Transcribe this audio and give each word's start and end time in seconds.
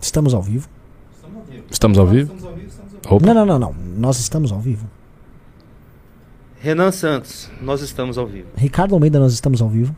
Estamos 0.00 0.34
ao 0.34 0.42
vivo? 0.42 0.68
Estamos 1.70 1.98
ao 1.98 2.06
vivo? 2.06 2.32
Opa. 3.08 3.26
Não, 3.26 3.34
não, 3.34 3.46
não, 3.46 3.58
não. 3.58 3.74
Nós 3.96 4.18
estamos 4.18 4.52
ao 4.52 4.58
vivo. 4.60 4.86
Renan 6.60 6.90
Santos, 6.90 7.48
nós 7.62 7.80
estamos 7.82 8.18
ao 8.18 8.26
vivo. 8.26 8.48
Ricardo 8.56 8.94
Almeida, 8.94 9.18
nós 9.18 9.32
estamos 9.32 9.62
ao 9.62 9.68
vivo. 9.68 9.94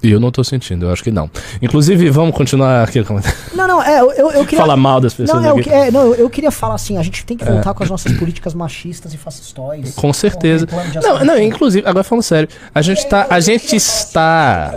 E 0.00 0.12
eu 0.12 0.20
não 0.20 0.30
tô 0.30 0.44
sentindo, 0.44 0.86
eu 0.86 0.92
acho 0.92 1.02
que 1.02 1.10
não. 1.10 1.28
Inclusive, 1.60 2.08
vamos 2.08 2.34
continuar 2.34 2.84
aqui. 2.84 3.04
Não, 3.52 3.66
não, 3.66 3.82
é, 3.82 4.00
eu, 4.00 4.30
eu, 4.30 4.44
queria. 4.44 4.60
Falar 4.60 4.76
mal 4.76 5.00
das 5.00 5.12
pessoas 5.12 5.42
Não, 5.42 5.58
é, 5.58 5.88
é, 5.88 5.90
não, 5.90 6.02
eu- 6.02 6.14
eu 6.14 6.30
queria 6.30 6.52
falar 6.52 6.74
assim, 6.76 6.96
a 6.96 7.02
gente 7.02 7.26
tem 7.26 7.36
que 7.36 7.44
voltar 7.44 7.74
com 7.74 7.82
as 7.82 7.90
nossas 7.90 8.12
políticas 8.16 8.54
machistas 8.54 9.12
e 9.12 9.18
fascistóis. 9.18 9.94
Com 9.96 10.12
certeza. 10.12 10.68
Com 10.68 10.76
Não, 11.02 11.24
não, 11.24 11.38
inclusive, 11.42 11.86
agora 11.86 12.04
falando 12.04 12.22
sério, 12.22 12.48
a 12.72 12.80
gente 12.80 13.06
tá. 13.08 13.26
A 13.28 13.40
gente 13.40 13.74
está. 13.74 14.72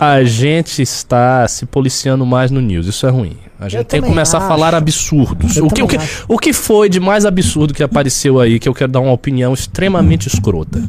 A 0.00 0.24
gente 0.24 0.82
está 0.82 1.46
se 1.46 1.64
policiando 1.64 2.26
mais 2.26 2.50
no 2.50 2.60
news, 2.60 2.86
isso 2.86 3.06
é 3.06 3.10
ruim. 3.10 3.38
A 3.64 3.68
gente 3.68 3.78
Eu 3.80 3.84
tem 3.84 4.00
que 4.02 4.08
começar 4.08 4.38
a 4.38 4.40
acho. 4.40 4.48
falar 4.48 4.74
absurdos. 4.74 5.56
Eu 5.56 5.66
O 5.66 5.70
que, 5.70 5.82
o, 5.82 5.88
que, 5.88 5.96
acho. 5.96 6.24
o 6.28 6.38
que 6.38 6.52
foi 6.52 6.88
de 6.88 7.00
mais 7.00 7.24
absurdo 7.24 7.72
que 7.74 7.82
apareceu 7.82 8.40
aí, 8.40 8.58
que 8.58 8.68
eu 8.68 8.74
quero 8.74 8.90
dar 8.92 9.00
uma 9.00 9.12
opinião 9.12 9.52
extremamente 9.54 10.26
escrota? 10.28 10.88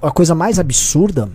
A 0.00 0.10
coisa 0.10 0.34
mais 0.34 0.58
absurda. 0.58 1.28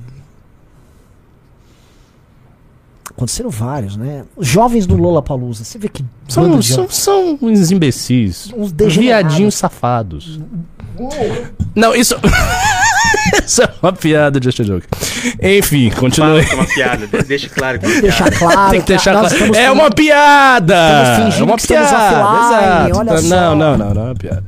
Aconteceram 3.10 3.50
vários, 3.50 3.98
né? 3.98 4.26
Os 4.36 4.48
jovens 4.48 4.86
do 4.86 4.96
Lola 4.96 5.24
Palusa. 5.24 5.64
Você 5.64 5.80
vê 5.80 5.90
que 5.90 6.06
São, 6.28 6.62
são, 6.62 6.88
são 6.90 7.40
uns 7.42 7.72
imbecis. 7.72 8.54
Uns. 8.56 8.72
Viadinhos 8.72 9.56
safados. 9.56 10.40
Não, 11.76 11.96
isso. 11.96 12.16
isso 13.46 13.62
é 13.64 13.70
uma 13.82 13.94
piada, 13.94 14.40
just 14.42 14.60
a 14.60 14.64
joke. 14.64 14.88
Enfim, 15.42 15.90
continue. 15.92 16.44
Fala 16.44 16.52
é 16.52 16.56
uma 16.56 16.66
piada, 16.66 17.08
de- 17.08 17.24
deixa 17.24 17.50
claro 17.50 17.80
que 17.80 17.86
é 17.86 17.90
uma 17.90 18.02
deixar 18.02 18.24
piada. 18.32 18.38
claro. 18.38 18.72
Tem 18.72 18.82
que 18.82 18.88
deixar 18.88 19.14
nós 19.14 19.22
claro. 19.30 19.36
estamos 19.36 19.58
É 19.58 19.72
uma 19.72 19.90
piada! 19.92 20.76
É 20.76 21.44
uma 21.44 21.56
que 21.56 21.62
estamos 21.62 21.88
piada. 21.90 22.40
Exato. 22.40 22.98
olha 23.00 23.18
só. 23.22 23.28
Não, 23.36 23.56
não, 23.56 23.78
não, 23.78 23.94
não 23.94 24.02
é 24.02 24.06
uma 24.06 24.16
piada. 24.16 24.44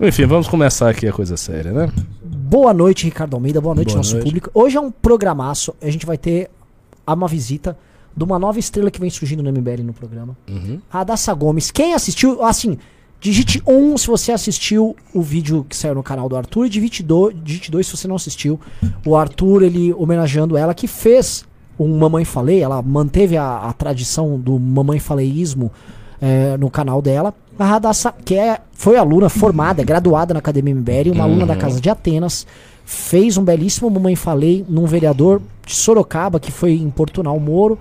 Enfim, 0.00 0.26
vamos 0.26 0.46
começar 0.48 0.90
aqui 0.90 1.08
a 1.08 1.12
coisa 1.12 1.36
séria, 1.36 1.72
né? 1.72 1.88
Boa 2.22 2.72
noite, 2.74 3.04
Ricardo 3.04 3.34
Almeida. 3.34 3.60
Boa 3.60 3.74
noite, 3.74 3.88
Boa 3.88 3.96
nosso 3.98 4.12
noite. 4.14 4.24
público. 4.26 4.50
Hoje 4.52 4.76
é 4.76 4.80
um 4.80 4.90
programaço. 4.90 5.74
A 5.82 5.90
gente 5.90 6.04
vai 6.04 6.18
ter 6.18 6.50
uma 7.06 7.26
visita 7.26 7.76
de 8.16 8.22
uma 8.24 8.38
nova 8.38 8.58
estrela 8.58 8.90
que 8.90 9.00
vem 9.00 9.10
surgindo 9.10 9.42
no 9.42 9.50
MBL 9.50 9.82
no 9.82 9.92
programa. 9.92 10.36
Uhum. 10.48 10.78
A 10.92 11.00
Adassa 11.00 11.32
Gomes. 11.34 11.70
Quem 11.70 11.94
assistiu, 11.94 12.42
assim, 12.44 12.78
digite 13.20 13.62
1 13.66 13.98
se 13.98 14.06
você 14.06 14.32
assistiu 14.32 14.94
o 15.12 15.22
vídeo 15.22 15.64
que 15.68 15.76
saiu 15.76 15.94
no 15.94 16.02
canal 16.02 16.28
do 16.28 16.36
Arthur 16.36 16.66
e 16.66 16.68
digite 16.68 17.02
2, 17.02 17.36
digite 17.42 17.70
2 17.70 17.86
se 17.86 17.96
você 17.96 18.08
não 18.08 18.16
assistiu. 18.16 18.60
O 19.04 19.16
Arthur, 19.16 19.62
ele 19.62 19.92
homenageando 19.94 20.56
ela, 20.56 20.74
que 20.74 20.86
fez 20.86 21.44
um 21.78 21.98
Mamãe 21.98 22.24
Falei, 22.24 22.62
ela 22.62 22.80
manteve 22.82 23.36
a, 23.36 23.58
a 23.58 23.72
tradição 23.72 24.38
do 24.38 24.58
Mamãe 24.58 24.98
Faleísmo 24.98 25.70
é, 26.20 26.56
no 26.56 26.70
canal 26.70 27.02
dela. 27.02 27.34
A 27.58 27.64
Radassa, 27.64 28.12
que 28.24 28.34
é, 28.34 28.60
foi 28.72 28.96
aluna 28.96 29.28
formada, 29.28 29.82
graduada 29.82 30.34
na 30.34 30.38
Academia 30.38 30.74
MBL, 30.74 31.12
uma 31.12 31.24
aluna 31.24 31.46
da 31.46 31.56
Casa 31.56 31.80
de 31.80 31.88
Atenas, 31.88 32.46
fez 32.84 33.36
um 33.36 33.44
belíssimo 33.44 33.90
Mamãe 33.90 34.14
Falei 34.14 34.64
num 34.68 34.86
vereador 34.86 35.40
de 35.66 35.74
Sorocaba 35.74 36.38
que 36.38 36.52
foi 36.52 36.74
importunar 36.74 37.34
o 37.34 37.40
Moro. 37.40 37.78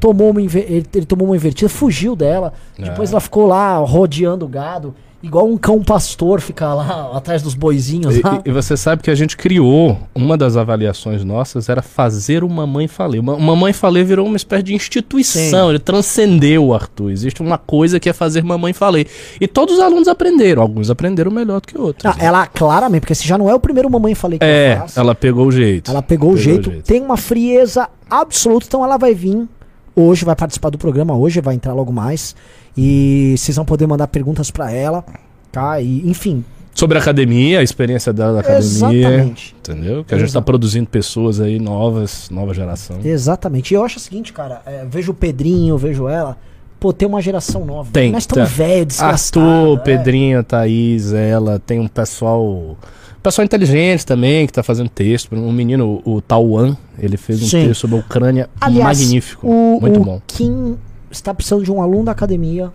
Tomou 0.00 0.30
uma, 0.30 0.40
ele, 0.40 0.86
ele 0.94 1.06
tomou 1.06 1.26
uma 1.28 1.36
invertida, 1.36 1.68
fugiu 1.68 2.14
dela. 2.16 2.52
Depois 2.78 3.10
ela 3.10 3.20
ficou 3.20 3.46
lá 3.46 3.76
rodeando 3.78 4.44
o 4.44 4.48
gado, 4.48 4.94
igual 5.22 5.48
um 5.48 5.56
cão 5.56 5.82
pastor 5.82 6.40
fica 6.40 6.72
lá 6.74 7.10
atrás 7.14 7.42
dos 7.42 7.54
boizinhos. 7.54 8.14
E, 8.16 8.22
e- 8.44 8.52
você 8.52 8.76
sabe 8.76 9.02
que 9.02 9.10
a 9.10 9.14
gente 9.14 9.36
criou, 9.36 9.98
uma 10.14 10.36
das 10.36 10.56
avaliações 10.56 11.24
nossas 11.24 11.68
era 11.68 11.80
fazer 11.82 12.44
o 12.44 12.48
Mamãe 12.48 12.86
Falei. 12.86 13.18
O 13.18 13.22
Ma- 13.22 13.34
o 13.34 13.40
Mamãe 13.40 13.72
Falei 13.72 14.04
virou 14.04 14.26
uma 14.26 14.36
espécie 14.36 14.62
de 14.64 14.74
instituição, 14.74 15.64
Sim. 15.64 15.70
ele 15.70 15.78
transcendeu 15.78 16.66
o 16.66 16.74
Arthur. 16.74 17.10
Existe 17.10 17.40
uma 17.42 17.56
coisa 17.58 17.98
que 17.98 18.08
é 18.08 18.12
fazer 18.12 18.44
Mamãe 18.44 18.72
Falei. 18.74 19.06
E 19.40 19.48
todos 19.48 19.76
os 19.76 19.80
alunos 19.80 20.06
aprenderam, 20.08 20.60
alguns 20.62 20.90
aprenderam 20.90 21.30
melhor 21.30 21.60
do 21.60 21.66
que 21.68 21.78
outros. 21.78 22.04
Ah, 22.04 22.16
ela 22.22 22.46
claramente, 22.46 23.00
porque 23.00 23.14
esse 23.14 23.26
já 23.26 23.38
não 23.38 23.48
é 23.50 23.54
o 23.54 23.58
primeiro 23.60 23.90
Mamãe 23.90 24.14
Falei 24.14 24.38
que 24.38 24.44
é, 24.44 24.72
ela 24.72 24.80
faz. 24.80 24.96
ela 24.98 25.14
pegou 25.14 25.46
o 25.46 25.50
jeito. 25.52 25.90
Ela 25.90 26.02
pegou 26.02 26.32
o 26.32 26.36
jeito, 26.36 26.70
tem 26.82 27.00
uma 27.02 27.16
frieza 27.16 27.88
absoluta, 28.08 28.66
então 28.68 28.84
ela 28.84 28.96
vai 28.98 29.14
vir 29.14 29.48
hoje, 29.96 30.24
vai 30.24 30.36
participar 30.36 30.70
do 30.70 30.78
programa 30.78 31.16
hoje, 31.16 31.40
vai 31.40 31.54
entrar 31.56 31.72
logo 31.72 31.90
mais. 31.92 32.36
E 32.76 33.34
vocês 33.38 33.56
vão 33.56 33.64
poder 33.64 33.86
mandar 33.86 34.06
perguntas 34.08 34.50
pra 34.50 34.70
ela, 34.70 35.04
tá? 35.50 35.80
E, 35.80 36.08
enfim, 36.08 36.44
Sobre 36.74 36.98
a 36.98 37.00
academia, 37.00 37.60
a 37.60 37.62
experiência 37.62 38.12
dela 38.12 38.34
da 38.34 38.40
academia. 38.40 38.60
exatamente. 38.66 39.56
Entendeu? 39.58 40.04
Que 40.04 40.14
a 40.14 40.18
gente 40.18 40.26
tá 40.26 40.32
Exato. 40.32 40.44
produzindo 40.44 40.86
pessoas 40.86 41.40
aí 41.40 41.58
novas, 41.58 42.28
nova 42.28 42.52
geração. 42.52 42.98
Exatamente. 43.02 43.72
E 43.72 43.74
eu 43.74 43.82
acho 43.82 43.96
o 43.96 44.00
seguinte, 44.00 44.30
cara, 44.30 44.60
é, 44.66 44.84
vejo 44.84 45.12
o 45.12 45.14
Pedrinho, 45.14 45.78
vejo 45.78 46.06
ela, 46.06 46.36
pô, 46.78 46.92
tem 46.92 47.08
uma 47.08 47.22
geração 47.22 47.64
nova. 47.64 47.88
Tem, 47.90 48.12
Nós 48.12 48.24
estamos 48.24 48.50
tem. 48.50 48.58
velhos, 48.58 48.86
desgastados. 48.88 49.48
Arthur, 49.48 49.78
é. 49.78 49.82
Pedrinho, 49.84 50.44
Thaís, 50.44 51.14
ela, 51.14 51.58
tem 51.58 51.80
um 51.80 51.88
pessoal. 51.88 52.76
Pessoal 53.26 53.44
inteligente 53.44 54.06
também, 54.06 54.46
que 54.46 54.52
tá 54.52 54.62
fazendo 54.62 54.88
texto. 54.88 55.34
Um 55.34 55.50
menino, 55.50 56.00
o 56.04 56.20
Tauan, 56.20 56.76
ele 56.96 57.16
fez 57.16 57.42
um 57.42 57.46
Sim. 57.46 57.66
texto 57.66 57.80
sobre 57.80 57.96
a 57.96 57.98
Ucrânia 57.98 58.48
Aliás, 58.60 59.00
magnífico. 59.00 59.48
O, 59.48 59.80
muito 59.80 60.00
o 60.00 60.04
bom. 60.04 60.22
Kim 60.28 60.78
está 61.10 61.34
precisando 61.34 61.64
de 61.64 61.72
um 61.72 61.82
aluno 61.82 62.04
da 62.04 62.12
academia 62.12 62.70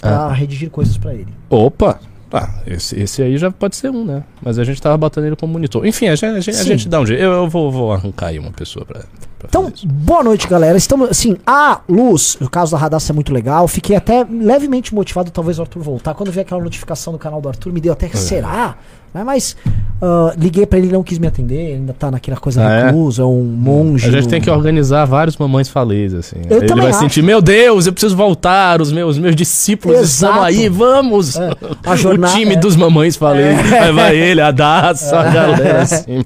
pra 0.00 0.26
Ah. 0.26 0.32
redigir 0.32 0.68
coisas 0.68 0.98
pra 0.98 1.14
ele. 1.14 1.28
Opa! 1.48 2.00
Ah, 2.32 2.54
esse, 2.66 2.98
esse 2.98 3.22
aí 3.22 3.38
já 3.38 3.52
pode 3.52 3.76
ser 3.76 3.90
um, 3.90 4.04
né? 4.04 4.24
Mas 4.42 4.58
a 4.58 4.64
gente 4.64 4.82
tava 4.82 4.96
botando 4.96 5.26
ele 5.26 5.36
como 5.36 5.52
monitor. 5.52 5.86
Enfim, 5.86 6.08
a 6.08 6.16
gente, 6.16 6.26
a 6.26 6.40
gente, 6.40 6.58
a 6.58 6.64
gente 6.64 6.88
dá 6.88 7.00
um 7.00 7.06
jeito. 7.06 7.22
Eu, 7.22 7.30
eu 7.30 7.48
vou, 7.48 7.70
vou 7.70 7.92
arrancar 7.92 8.26
aí 8.26 8.38
uma 8.40 8.50
pessoa 8.50 8.84
pra. 8.84 9.04
pra 9.38 9.48
Então, 9.48 9.72
boa 9.86 10.24
noite, 10.24 10.48
galera. 10.48 10.76
Estamos, 10.76 11.08
assim, 11.08 11.36
a 11.46 11.80
luz, 11.88 12.36
o 12.40 12.50
caso 12.50 12.72
da 12.72 12.78
Radassa 12.78 13.12
é 13.12 13.14
muito 13.14 13.32
legal. 13.32 13.68
Fiquei 13.68 13.94
até 13.94 14.26
levemente 14.28 14.92
motivado, 14.92 15.30
talvez 15.30 15.58
o 15.58 15.62
Arthur 15.62 15.82
voltar. 15.82 16.14
Quando 16.14 16.32
vi 16.32 16.40
aquela 16.40 16.60
notificação 16.62 17.12
do 17.12 17.18
canal 17.18 17.40
do 17.40 17.48
Arthur, 17.48 17.72
me 17.72 17.80
deu 17.80 17.92
até 17.92 18.08
que 18.08 18.18
será? 18.18 18.76
Né, 19.14 19.24
Mas 19.24 19.56
ah, 20.02 20.32
liguei 20.38 20.66
pra 20.66 20.78
ele, 20.78 20.88
ele 20.88 20.92
não 20.94 21.02
quis 21.02 21.18
me 21.18 21.26
atender. 21.26 21.74
Ainda 21.76 21.92
tá 21.92 22.10
naquela 22.10 22.36
coisa 22.36 22.64
Ah, 22.66 22.70
é? 22.72 22.84
reclusa, 22.86 23.22
é 23.22 23.24
um 23.24 23.42
monge. 23.42 24.06
A 24.06 24.10
gente 24.10 24.24
no- 24.24 24.30
tem 24.30 24.40
que 24.40 24.50
organizar 24.50 25.04
vários 25.06 25.36
mamães 25.36 25.68
falês, 25.68 26.12
assim. 26.14 26.36
Eu 26.48 26.58
ele 26.58 26.66
também 26.66 26.82
vai 26.84 26.90
acho. 26.92 27.00
sentir, 27.00 27.22
meu 27.22 27.40
Deus, 27.40 27.86
eu 27.86 27.92
preciso 27.92 28.14
voltar, 28.16 28.80
os 28.82 28.92
meus, 28.92 29.18
meus 29.18 29.34
discípulos 29.34 29.98
Exato. 29.98 30.32
estão 30.34 30.44
aí, 30.44 30.68
vamos! 30.68 31.36
É, 31.36 31.50
a 31.84 31.96
jornada- 31.96 32.34
o 32.34 32.36
time 32.36 32.54
é. 32.54 32.56
dos 32.58 32.76
mamães 32.76 33.16
falei, 33.16 33.54
vai, 33.54 33.92
vai 33.92 34.16
ele, 34.16 34.40
a 34.40 34.50
Daça, 34.50 35.18
a 35.18 35.24
galera 35.30 35.82
assim. 35.82 36.24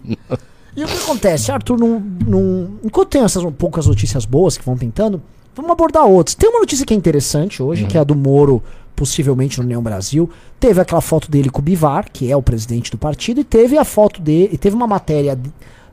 E 0.76 0.82
o 0.84 0.86
que 0.86 0.96
acontece? 0.96 1.52
Arthur, 1.52 1.78
não, 1.78 2.02
não- 2.26 2.68
enquanto 2.82 3.08
tem 3.10 3.22
essas 3.22 3.44
poucas 3.58 3.86
notícias 3.86 4.24
boas 4.24 4.56
que 4.58 4.64
vão 4.64 4.76
tentando, 4.76 5.22
vamos 5.54 5.70
abordar 5.70 6.06
outras. 6.06 6.34
Tem 6.34 6.48
uma 6.50 6.60
notícia 6.60 6.84
que 6.86 6.94
é 6.94 6.96
interessante 6.96 7.62
hoje, 7.62 7.86
que 7.86 7.96
é 7.96 8.00
a 8.00 8.04
do 8.04 8.14
Moro, 8.14 8.62
possivelmente 8.96 9.58
no 9.58 9.64
União 9.64 9.82
Brasil. 9.82 10.28
Teve 10.60 10.80
aquela 10.80 11.00
foto 11.00 11.30
dele 11.30 11.50
com 11.50 11.60
o 11.60 11.62
Bivar, 11.62 12.06
que 12.12 12.30
é 12.30 12.36
o 12.36 12.42
presidente 12.42 12.90
do 12.90 12.98
partido, 12.98 13.40
e 13.40 13.44
teve 13.44 13.76
a 13.78 13.84
foto 13.84 14.20
dele, 14.20 14.50
e 14.52 14.58
teve 14.58 14.76
uma 14.76 14.86
matéria 14.86 15.38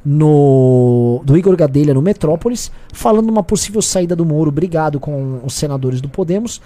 no 0.06 1.22
do 1.26 1.38
Igor 1.38 1.56
Gadelha 1.56 1.94
no 1.94 2.02
Metrópolis, 2.02 2.72
falando 2.94 3.26
de 3.26 3.32
uma 3.32 3.44
possível 3.44 3.82
saída 3.82 4.16
do 4.16 4.26
Moro, 4.26 4.52
brigado 4.52 5.00
com 5.00 5.40
os 5.44 5.54
senadores 5.54 6.02
do 6.02 6.10
Podemos. 6.10 6.62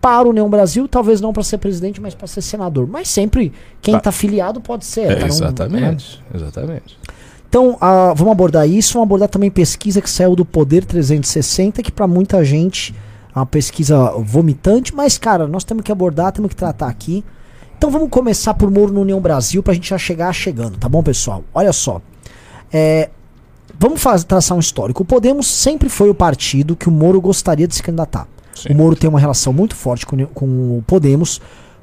Para 0.00 0.28
o 0.28 0.30
União 0.30 0.48
Brasil, 0.48 0.86
talvez 0.86 1.20
não 1.20 1.32
para 1.32 1.42
ser 1.42 1.58
presidente, 1.58 2.00
mas 2.00 2.14
para 2.14 2.28
ser 2.28 2.40
senador. 2.40 2.86
Mas 2.86 3.08
sempre 3.08 3.52
quem 3.82 3.92
Tá. 3.94 3.98
está 3.98 4.12
filiado 4.12 4.60
pode 4.60 4.84
ser. 4.86 5.10
É, 5.10 5.14
tá 5.16 5.20
num- 5.20 5.20
né? 5.26 5.28
exatamente, 5.28 6.22
exatamente. 6.32 6.98
Então, 7.48 7.78
ah, 7.80 8.12
vamos 8.14 8.32
abordar 8.32 8.68
isso, 8.68 8.94
vamos 8.94 9.06
abordar 9.06 9.28
também 9.28 9.50
pesquisa 9.50 10.02
que 10.02 10.10
saiu 10.10 10.36
do 10.36 10.44
Poder 10.44 10.84
360, 10.84 11.82
que 11.82 11.90
para 11.90 12.06
muita 12.06 12.44
gente 12.44 12.94
é 13.34 13.38
uma 13.38 13.46
pesquisa 13.46 14.10
vomitante, 14.18 14.94
mas, 14.94 15.16
cara, 15.16 15.46
nós 15.46 15.64
temos 15.64 15.82
que 15.82 15.90
abordar, 15.90 16.32
temos 16.32 16.50
que 16.50 16.56
tratar 16.56 16.88
aqui. 16.88 17.24
Então 17.76 17.90
vamos 17.90 18.10
começar 18.10 18.52
por 18.54 18.70
Moro 18.70 18.92
no 18.92 19.00
União 19.00 19.20
Brasil 19.20 19.62
pra 19.62 19.72
gente 19.72 19.88
já 19.88 19.96
chegar 19.96 20.32
chegando, 20.32 20.76
tá 20.76 20.88
bom, 20.88 21.02
pessoal? 21.02 21.42
Olha 21.54 21.72
só. 21.72 22.02
É, 22.72 23.08
vamos 23.78 24.02
faz, 24.02 24.24
traçar 24.24 24.56
um 24.56 24.60
histórico. 24.60 25.02
O 25.02 25.06
Podemos 25.06 25.46
sempre 25.46 25.88
foi 25.88 26.10
o 26.10 26.14
partido 26.14 26.76
que 26.76 26.88
o 26.88 26.92
Moro 26.92 27.20
gostaria 27.20 27.66
de 27.66 27.74
se 27.74 27.82
candidatar. 27.82 28.26
Sim. 28.54 28.72
O 28.72 28.76
Moro 28.76 28.96
tem 28.96 29.08
uma 29.08 29.20
relação 29.20 29.52
muito 29.52 29.74
forte 29.74 30.04
com, 30.04 30.26
com 30.26 30.46
o 30.46 30.84
Podemos, 30.86 31.40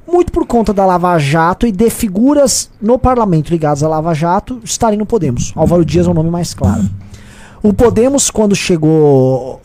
muito 0.07 0.31
por 0.31 0.45
conta 0.45 0.73
da 0.73 0.85
Lava 0.85 1.17
Jato 1.17 1.65
e 1.67 1.71
de 1.71 1.89
figuras 1.89 2.69
no 2.81 2.97
parlamento 2.99 3.49
ligadas 3.49 3.83
à 3.83 3.87
Lava 3.87 4.13
Jato 4.13 4.59
estarem 4.63 4.97
no 4.99 5.05
Podemos. 5.05 5.51
Álvaro 5.55 5.83
Dias 5.85 6.07
é 6.07 6.09
o 6.09 6.13
nome 6.13 6.29
mais 6.29 6.53
claro. 6.53 6.83
O 7.63 7.73
Podemos, 7.73 8.29
quando 8.29 8.55
chegou. 8.55 9.59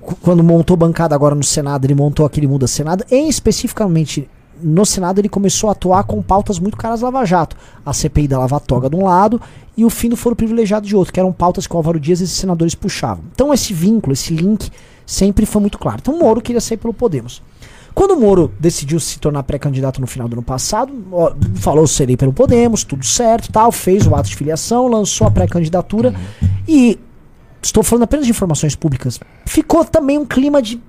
cu- 0.00 0.16
quando 0.20 0.42
montou 0.42 0.76
bancada 0.76 1.14
agora 1.14 1.34
no 1.34 1.44
Senado, 1.44 1.84
ele 1.84 1.94
montou 1.94 2.26
aquele 2.26 2.46
Muda 2.48 2.66
Senado, 2.66 3.04
em 3.10 3.28
especificamente 3.28 4.28
no 4.60 4.84
Senado 4.84 5.20
ele 5.20 5.28
começou 5.28 5.68
a 5.68 5.72
atuar 5.72 6.04
com 6.04 6.20
pautas 6.22 6.58
muito 6.58 6.76
caras 6.76 7.00
Lava 7.00 7.24
Jato. 7.24 7.56
A 7.86 7.92
CPI 7.92 8.28
da 8.28 8.38
Lava 8.38 8.58
Toga 8.60 8.88
de 8.90 8.96
um 8.96 9.04
lado 9.04 9.40
e 9.76 9.84
o 9.84 9.90
fim 9.90 10.08
do 10.08 10.16
foro 10.16 10.36
privilegiado 10.36 10.86
de 10.86 10.94
outro, 10.94 11.12
que 11.12 11.18
eram 11.20 11.32
pautas 11.32 11.66
que 11.66 11.74
o 11.74 11.76
Álvaro 11.76 11.98
Dias 11.98 12.20
e 12.20 12.24
esses 12.24 12.36
senadores 12.36 12.74
puxavam. 12.74 13.24
Então 13.32 13.52
esse 13.54 13.72
vínculo, 13.72 14.12
esse 14.12 14.34
link, 14.34 14.70
sempre 15.06 15.46
foi 15.46 15.60
muito 15.60 15.78
claro. 15.78 15.98
Então 16.02 16.18
Moro 16.18 16.40
queria 16.40 16.60
sair 16.60 16.76
pelo 16.76 16.92
Podemos. 16.94 17.40
Quando 17.94 18.12
o 18.12 18.20
Moro 18.20 18.52
decidiu 18.58 18.98
se 18.98 19.18
tornar 19.18 19.42
pré-candidato 19.42 20.00
no 20.00 20.06
final 20.06 20.28
do 20.28 20.34
ano 20.34 20.42
passado, 20.42 20.92
ó, 21.12 21.32
falou 21.56 21.86
serei 21.86 22.16
pelo 22.16 22.32
Podemos, 22.32 22.84
tudo 22.84 23.04
certo, 23.04 23.50
tal, 23.52 23.70
fez 23.70 24.06
o 24.06 24.14
ato 24.14 24.28
de 24.28 24.36
filiação, 24.36 24.88
lançou 24.88 25.26
a 25.26 25.30
pré-candidatura 25.30 26.14
e 26.66 26.98
estou 27.62 27.82
falando 27.82 28.04
apenas 28.04 28.24
de 28.26 28.30
informações 28.30 28.74
públicas. 28.74 29.20
Ficou 29.46 29.84
também 29.84 30.18
um 30.18 30.24
clima 30.26 30.62
de 30.62 30.80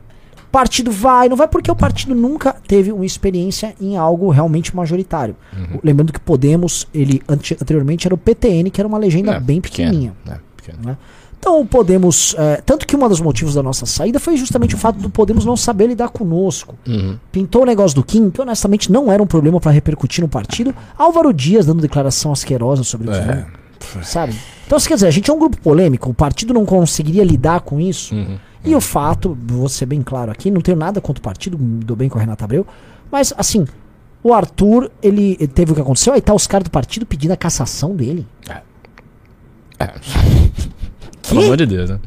partido 0.51 0.91
vai, 0.91 1.27
não 1.27 1.35
vai, 1.35 1.47
porque 1.47 1.69
o 1.71 1.75
partido 1.75 2.13
nunca 2.13 2.55
teve 2.67 2.91
uma 2.91 3.05
experiência 3.05 3.73
em 3.81 3.97
algo 3.97 4.29
realmente 4.29 4.75
majoritário. 4.75 5.35
Lembrando 5.83 6.13
que 6.13 6.19
Podemos, 6.19 6.87
ele 6.93 7.21
ante- 7.27 7.55
anteriormente 7.59 8.07
era 8.07 8.13
o 8.13 8.17
PTN, 8.17 8.69
que 8.69 8.79
era 8.79 8.87
uma 8.87 8.97
legenda 8.99 9.33
É, 9.33 9.39
bem 9.39 9.59
pequeno, 9.59 9.89
pequenininha. 9.89 10.13
é, 10.29 10.37
pequeno. 10.55 10.77
né? 10.85 10.97
Então 11.43 11.59
o 11.59 11.65
Podemos, 11.65 12.33
é, 12.37 12.61
tanto 12.65 12.87
que 12.87 12.95
um 12.95 13.05
dos 13.09 13.19
motivos 13.19 13.53
da 13.53 13.61
nossa 13.61 13.85
saída 13.85 14.17
foi 14.17 14.37
justamente 14.37 14.75
o 14.75 14.77
fato 14.77 14.97
do 14.97 15.09
Podemos 15.09 15.43
não 15.43 15.57
saber 15.57 15.87
lidar 15.87 16.07
conosco. 16.07 16.75
Uhum. 16.87 17.17
Pintou 17.33 17.63
o 17.63 17.65
negócio 17.65 17.93
do 17.95 18.01
Kim, 18.01 18.29
que 18.29 18.39
honestamente 18.39 18.89
não 18.89 19.11
era 19.11 19.21
um 19.21 19.27
problema 19.27 19.59
pra 19.59 19.69
repercutir 19.69 20.23
no 20.23 20.29
partido. 20.29 20.73
Álvaro 20.97 21.33
Dias 21.33 21.65
dando 21.65 21.81
declaração 21.81 22.31
asquerosa 22.31 22.85
sobre 22.85 23.09
o 23.09 23.13
É. 23.13 23.45
Kim, 23.77 24.03
sabe? 24.03 24.33
Então, 24.65 24.79
quer 24.79 24.93
dizer, 24.93 25.07
a 25.07 25.11
gente 25.11 25.29
é 25.29 25.33
um 25.33 25.37
grupo 25.37 25.57
polêmico, 25.57 26.09
o 26.09 26.13
partido 26.13 26.53
não 26.53 26.65
conseguiria 26.65 27.25
lidar 27.25 27.59
com 27.59 27.77
isso. 27.77 28.15
Uhum. 28.15 28.37
E 28.63 28.73
o 28.73 28.79
fato, 28.79 29.37
vou 29.45 29.67
ser 29.67 29.85
bem 29.85 30.01
claro 30.01 30.31
aqui, 30.31 30.49
não 30.49 30.61
tenho 30.61 30.77
nada 30.77 31.01
contra 31.01 31.19
o 31.19 31.23
partido, 31.23 31.59
me 31.59 31.83
dou 31.83 31.97
bem 31.97 32.07
com 32.07 32.17
o 32.17 32.21
Renato 32.21 32.45
Abreu, 32.45 32.65
mas 33.11 33.33
assim, 33.37 33.67
o 34.23 34.33
Arthur, 34.33 34.89
ele 35.01 35.35
ele 35.37 35.47
teve 35.49 35.73
o 35.73 35.75
que 35.75 35.81
aconteceu, 35.81 36.13
aí 36.13 36.21
tá 36.21 36.33
os 36.33 36.47
caras 36.47 36.63
do 36.63 36.71
partido 36.71 37.05
pedindo 37.05 37.31
a 37.31 37.37
cassação 37.37 37.93
dele. 37.93 38.25
É. 38.47 38.61
Pelo 41.33 41.45
amor 41.45 41.57
de 41.57 41.65
Deus, 41.65 41.89
né? 41.89 41.99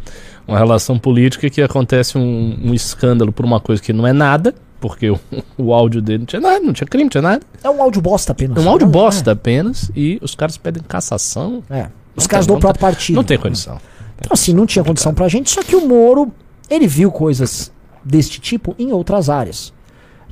Uma 0.46 0.58
relação 0.58 0.98
política 0.98 1.50
que 1.50 1.60
acontece 1.60 2.16
um, 2.16 2.58
um 2.64 2.72
escândalo 2.74 3.32
por 3.32 3.44
uma 3.44 3.60
coisa 3.60 3.82
que 3.82 3.92
não 3.92 4.06
é 4.06 4.12
nada, 4.12 4.54
porque 4.80 5.10
o, 5.10 5.18
o 5.58 5.72
áudio 5.74 6.00
dele 6.00 6.18
não 6.20 6.26
tinha 6.26 6.40
nada, 6.40 6.60
não 6.60 6.72
tinha 6.72 6.86
crime, 6.86 7.04
não 7.04 7.10
tinha 7.10 7.22
nada. 7.22 7.42
É 7.64 7.68
um 7.70 7.82
áudio 7.82 8.00
bosta 8.00 8.32
apenas. 8.32 8.56
É 8.56 8.60
um 8.60 8.70
áudio 8.70 8.86
bosta 8.86 9.32
apenas, 9.32 9.90
e 9.96 10.18
os 10.22 10.34
caras 10.34 10.56
pedem 10.56 10.82
cassação. 10.86 11.62
É. 11.68 11.78
É. 11.80 11.90
Os 12.16 12.24
Não 12.24 12.28
caras 12.28 12.46
tem- 12.46 12.54
do 12.56 12.60
próprio 12.60 12.80
partido. 12.80 13.16
Não 13.16 13.24
tem 13.24 13.36
condição. 13.38 13.78
Então, 14.18 14.30
assim, 14.32 14.54
não 14.54 14.64
tinha 14.66 14.82
condição 14.84 15.12
pra 15.12 15.28
gente, 15.28 15.50
só 15.50 15.62
que 15.62 15.76
o 15.76 15.86
Moro, 15.86 16.32
ele 16.70 16.86
viu 16.86 17.10
coisas 17.12 17.70
deste 18.04 18.40
tipo 18.40 18.74
em 18.78 18.90
outras 18.92 19.28
áreas. 19.28 19.72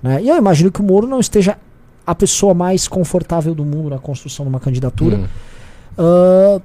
Né? 0.02 0.22
E 0.22 0.28
eu 0.28 0.36
imagino 0.36 0.70
que 0.72 0.80
o 0.80 0.84
Moro 0.84 1.06
não 1.06 1.20
esteja 1.20 1.58
a 2.06 2.14
pessoa 2.14 2.54
mais 2.54 2.86
confortável 2.88 3.54
do 3.54 3.64
mundo 3.64 3.90
na 3.90 3.98
construção 3.98 4.44
de 4.44 4.48
uma 4.50 4.60
candidatura. 4.60 5.16
Hum. 5.16 5.24
Ah, 5.98 6.60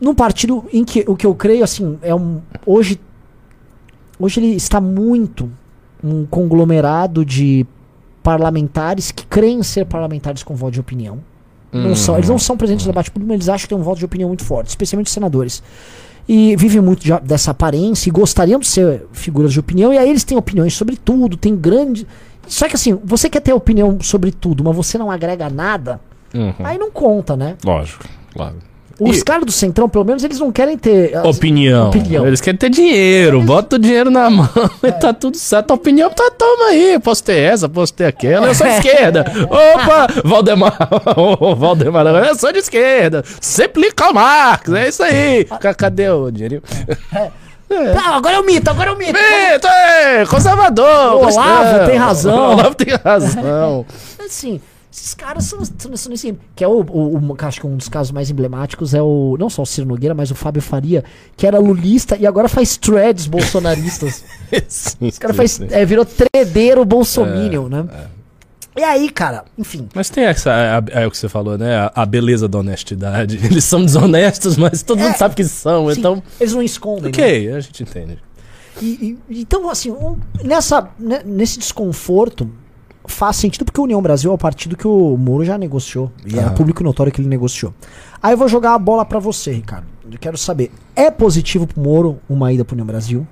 num 0.00 0.14
partido 0.14 0.64
em 0.72 0.84
que 0.84 1.04
o 1.06 1.16
que 1.16 1.26
eu 1.26 1.34
creio, 1.34 1.64
assim, 1.64 1.98
é 2.02 2.14
um. 2.14 2.40
Hoje. 2.66 3.00
Hoje 4.20 4.40
ele 4.40 4.54
está 4.56 4.80
muito 4.80 5.48
um 6.02 6.26
conglomerado 6.26 7.24
de 7.24 7.64
parlamentares 8.22 9.10
que 9.10 9.24
creem 9.26 9.62
ser 9.62 9.86
parlamentares 9.86 10.42
com 10.42 10.54
voto 10.54 10.72
de 10.74 10.80
opinião. 10.80 11.18
Não 11.72 11.94
são, 11.94 12.16
eles 12.16 12.28
não 12.30 12.38
são 12.38 12.56
presentes 12.56 12.86
no 12.86 12.92
debate 12.92 13.10
público, 13.10 13.28
mas 13.28 13.36
eles 13.36 13.48
acham 13.48 13.64
que 13.64 13.68
tem 13.68 13.78
um 13.78 13.82
voto 13.82 13.98
de 13.98 14.04
opinião 14.04 14.28
muito 14.28 14.42
forte, 14.44 14.68
especialmente 14.68 15.06
os 15.08 15.12
senadores. 15.12 15.62
E 16.26 16.56
vivem 16.56 16.80
muito 16.80 17.02
de- 17.04 17.20
dessa 17.20 17.50
aparência 17.50 18.08
e 18.08 18.12
gostariam 18.12 18.58
de 18.58 18.66
ser 18.66 19.06
figuras 19.12 19.52
de 19.52 19.60
opinião, 19.60 19.92
e 19.92 19.98
aí 19.98 20.08
eles 20.08 20.24
têm 20.24 20.36
opiniões 20.36 20.74
sobre 20.74 20.96
tudo, 20.96 21.36
tem 21.36 21.54
grande. 21.54 22.06
Só 22.46 22.66
que 22.68 22.74
assim, 22.74 22.98
você 23.04 23.28
quer 23.28 23.40
ter 23.40 23.52
opinião 23.52 23.98
sobre 24.00 24.32
tudo, 24.32 24.64
mas 24.64 24.74
você 24.74 24.96
não 24.98 25.10
agrega 25.10 25.48
nada, 25.50 26.00
Uhum. 26.34 26.54
aí 26.64 26.76
não 26.78 26.90
conta, 26.90 27.36
né? 27.36 27.56
Lógico, 27.64 28.04
claro. 28.32 28.56
Os 29.00 29.22
caras 29.22 29.44
do 29.44 29.52
Centrão, 29.52 29.88
pelo 29.88 30.04
menos, 30.04 30.24
eles 30.24 30.40
não 30.40 30.50
querem 30.50 30.76
ter. 30.76 31.16
as- 31.16 31.24
Opinião. 31.24 31.88
Opinião. 31.88 32.26
Eles 32.26 32.40
querem 32.40 32.58
ter 32.58 32.68
dinheiro. 32.68 33.40
Bota 33.42 33.76
o 33.76 33.78
dinheiro 33.78 34.10
na 34.10 34.28
mão 34.28 34.48
e 34.82 34.90
tá 34.92 35.12
tudo 35.12 35.36
certo. 35.36 35.70
A 35.70 35.74
opinião 35.74 36.10
tá, 36.10 36.30
toma 36.36 36.66
aí. 36.70 36.98
Posso 36.98 37.22
ter 37.22 37.38
essa, 37.38 37.68
posso 37.68 37.92
ter 37.94 38.06
aquela. 38.06 38.48
Eu 38.48 38.54
sou 38.54 38.66
de 38.66 38.72
esquerda. 38.78 39.24
Opa! 39.44 40.08
Valdemar. 40.24 40.76
Valdemar. 41.56 42.06
Eu 42.26 42.34
sou 42.34 42.52
de 42.52 42.58
esquerda. 42.58 43.22
Sempre 43.40 43.92
Karl 43.92 44.12
Marx. 44.14 44.70
É 44.72 44.88
isso 44.88 45.02
aí. 45.02 45.44
Ca- 45.44 45.74
Cadê 45.74 46.10
o 46.10 46.30
dinheirinho? 46.30 46.62
Ah, 47.70 48.16
agora 48.16 48.36
é 48.36 48.40
o 48.40 48.44
mito, 48.46 48.70
agora 48.70 48.90
é 48.90 48.92
o 48.94 48.96
mito. 48.96 49.12
Eita, 49.18 49.68
é, 49.68 50.24
conservador. 50.26 51.14
O. 51.16 51.26
Olavo 51.30 51.86
tem 51.86 51.96
razão. 51.96 52.34
O 52.36 52.52
Olavo 52.52 52.74
tem 52.74 52.94
razão. 53.04 53.86
Assim, 54.24 54.60
esses 54.92 55.14
caras 55.14 55.44
são, 55.44 55.62
são, 55.64 55.96
são 55.96 56.10
nesse. 56.10 56.36
Que 56.56 56.64
é 56.64 56.68
o, 56.68 56.80
o, 56.80 57.18
o- 57.18 57.36
Acho 57.40 57.60
que 57.60 57.66
um 57.66 57.76
dos 57.76 57.88
casos 57.88 58.10
mais 58.10 58.30
emblemáticos 58.30 58.94
é 58.94 59.02
o. 59.02 59.36
Não 59.38 59.50
só 59.50 59.62
o 59.62 59.66
Ciro 59.66 59.86
Nogueira, 59.86 60.14
mas 60.14 60.30
o 60.30 60.34
Fábio 60.34 60.62
Faria, 60.62 61.04
que 61.36 61.46
era 61.46 61.58
lulista 61.58 62.16
e 62.16 62.26
agora 62.26 62.48
faz 62.48 62.76
threads 62.76 63.26
bolsonaristas. 63.26 64.24
Sim, 64.68 65.06
Esse 65.08 65.20
cara 65.20 65.34
faz, 65.34 65.52
sim. 65.52 65.66
é, 65.70 65.84
virou 65.84 66.04
tredeiro 66.06 66.84
bolsominion, 66.84 67.68
né? 67.68 67.86
E 68.76 68.82
aí, 68.82 69.10
cara, 69.10 69.44
enfim. 69.58 69.88
Mas 69.94 70.08
tem 70.08 70.24
essa, 70.24 70.52
é, 70.94 71.02
é 71.02 71.06
o 71.06 71.10
que 71.10 71.18
você 71.18 71.28
falou, 71.28 71.58
né? 71.58 71.76
A, 71.76 71.92
a 71.96 72.06
beleza 72.06 72.46
da 72.48 72.58
honestidade. 72.58 73.38
Eles 73.44 73.64
são 73.64 73.84
desonestos, 73.84 74.56
mas 74.56 74.82
todo 74.82 74.98
mundo 75.00 75.10
É, 75.10 75.14
sabe 75.14 75.34
que 75.34 75.44
são. 75.44 75.92
sim, 75.92 75.98
Então, 75.98 76.22
eles 76.40 76.54
não 76.54 76.62
escondem. 76.62 77.04
né? 77.04 77.08
ok, 77.10 77.52
a 77.52 77.60
gente 77.60 77.82
entende. 77.82 78.18
E- 78.80 79.18
e- 79.28 79.40
então, 79.40 79.68
assim, 79.68 79.90
um- 79.90 80.16
nessa, 80.44 80.88
né, 80.98 81.20
nesse 81.26 81.58
desconforto 81.58 82.48
faz 83.12 83.36
sentido 83.36 83.64
porque 83.64 83.80
a 83.80 83.84
União 83.84 84.00
Brasil 84.00 84.30
é 84.30 84.34
o 84.34 84.38
partido 84.38 84.76
que 84.76 84.86
o 84.86 85.16
Moro 85.16 85.44
já 85.44 85.58
negociou. 85.58 86.10
E 86.26 86.38
é 86.38 86.42
Aham. 86.42 86.54
público 86.54 86.84
notório 86.84 87.12
que 87.12 87.20
ele 87.20 87.28
negociou. 87.28 87.74
Aí 88.22 88.32
eu 88.32 88.38
vou 88.38 88.48
jogar 88.48 88.74
a 88.74 88.78
bola 88.78 89.04
pra 89.04 89.18
você, 89.18 89.52
Ricardo. 89.52 89.86
Eu 90.10 90.18
quero 90.18 90.38
saber, 90.38 90.70
é 90.96 91.10
positivo 91.10 91.66
pro 91.66 91.80
Moro 91.80 92.18
uma 92.28 92.52
ida 92.52 92.64
pro 92.64 92.74
União 92.74 92.86
Brasil? 92.86 93.26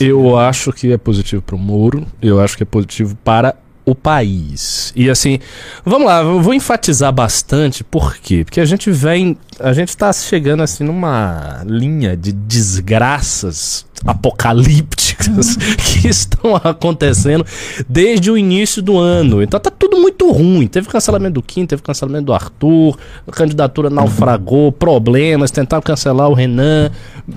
Eu 0.00 0.36
acho 0.36 0.72
que 0.72 0.92
é 0.92 0.98
positivo 0.98 1.42
para 1.42 1.54
o 1.54 1.58
Moro, 1.58 2.04
eu 2.20 2.40
acho 2.40 2.56
que 2.56 2.62
é 2.62 2.66
positivo 2.66 3.16
para 3.22 3.54
o 3.84 3.94
país. 3.94 4.92
E 4.96 5.10
assim, 5.10 5.38
vamos 5.84 6.06
lá, 6.06 6.22
eu 6.22 6.40
vou 6.40 6.54
enfatizar 6.54 7.12
bastante, 7.12 7.84
por 7.84 8.16
quê? 8.16 8.42
Porque 8.44 8.60
a 8.60 8.64
gente 8.64 8.90
vem, 8.90 9.36
a 9.60 9.72
gente 9.72 9.90
está 9.90 10.12
chegando 10.12 10.62
assim 10.62 10.84
numa 10.84 11.62
linha 11.66 12.16
de 12.16 12.32
desgraças 12.32 13.86
apocalípticas 14.06 15.56
que 15.76 16.08
estão 16.08 16.56
acontecendo 16.56 17.44
desde 17.88 18.30
o 18.30 18.36
início 18.36 18.82
do 18.82 18.98
ano. 18.98 19.42
Então 19.42 19.58
tá 19.58 19.70
tudo 19.70 19.98
muito 19.98 20.30
ruim. 20.30 20.66
Teve 20.66 20.88
cancelamento 20.88 21.34
do 21.34 21.42
Kim, 21.42 21.66
teve 21.66 21.82
cancelamento 21.82 22.26
do 22.26 22.34
Arthur, 22.34 22.98
a 23.26 23.32
candidatura 23.32 23.88
naufragou, 23.88 24.72
problemas, 24.72 25.50
tentaram 25.50 25.82
cancelar 25.82 26.28
o 26.28 26.34
Renan. 26.34 26.90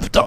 Então, 0.03 0.25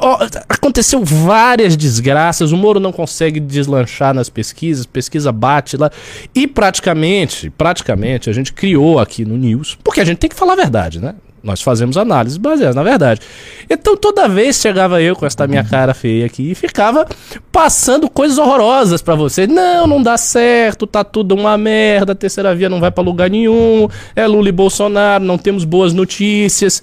aconteceu 0.49 1.05
várias 1.05 1.77
desgraças. 1.77 2.53
O 2.53 2.57
Moro 2.57 2.81
não 2.81 2.93
consegue 2.93 3.39
deslanchar 3.41 4.15
nas 4.15 4.31
pesquisas, 4.31 4.87
pesquisa 4.87 5.31
bate 5.31 5.77
lá. 5.77 5.91
E 6.35 6.47
praticamente, 6.47 7.51
praticamente, 7.51 8.31
a 8.31 8.33
gente 8.33 8.53
criou 8.53 8.99
aqui 8.99 9.25
no 9.25 9.37
News, 9.37 9.79
porque 9.83 10.01
a 10.01 10.05
gente 10.05 10.19
tem 10.19 10.31
que 10.31 10.37
falar 10.37 10.55
a 10.55 10.57
verdade, 10.57 11.01
né? 11.01 11.15
Nós 11.43 11.63
fazemos 11.63 11.97
análise 11.97 12.39
baseada 12.39 12.75
na 12.75 12.83
verdade. 12.83 13.21
Então 13.69 13.97
toda 13.97 14.29
vez 14.29 14.57
chegava 14.57 15.01
eu 15.01 15.17
com 15.17 15.25
essa 15.25 15.47
minha 15.47 15.65
cara 15.65 15.95
feia 15.95 16.27
aqui 16.27 16.51
e 16.51 16.55
ficava 16.55 17.07
passando 17.51 18.11
coisas 18.11 18.37
horrorosas 18.37 19.01
pra 19.01 19.15
você. 19.15 19.47
Não, 19.47 19.87
não 19.87 20.03
dá 20.03 20.19
certo, 20.19 20.87
tá 20.87 21.03
tudo 21.03 21.35
uma 21.35 21.57
merda, 21.57 22.13
a 22.13 22.15
terceira 22.15 22.55
via 22.55 22.69
não 22.69 22.81
vai 22.81 22.91
pra 22.91 23.03
lugar 23.03 23.31
nenhum, 23.31 23.89
é 24.15 24.27
Lula 24.27 24.49
e 24.49 24.53
Bolsonaro, 24.53 25.25
não 25.25 25.39
temos 25.39 25.65
boas 25.65 25.95
notícias. 25.95 26.83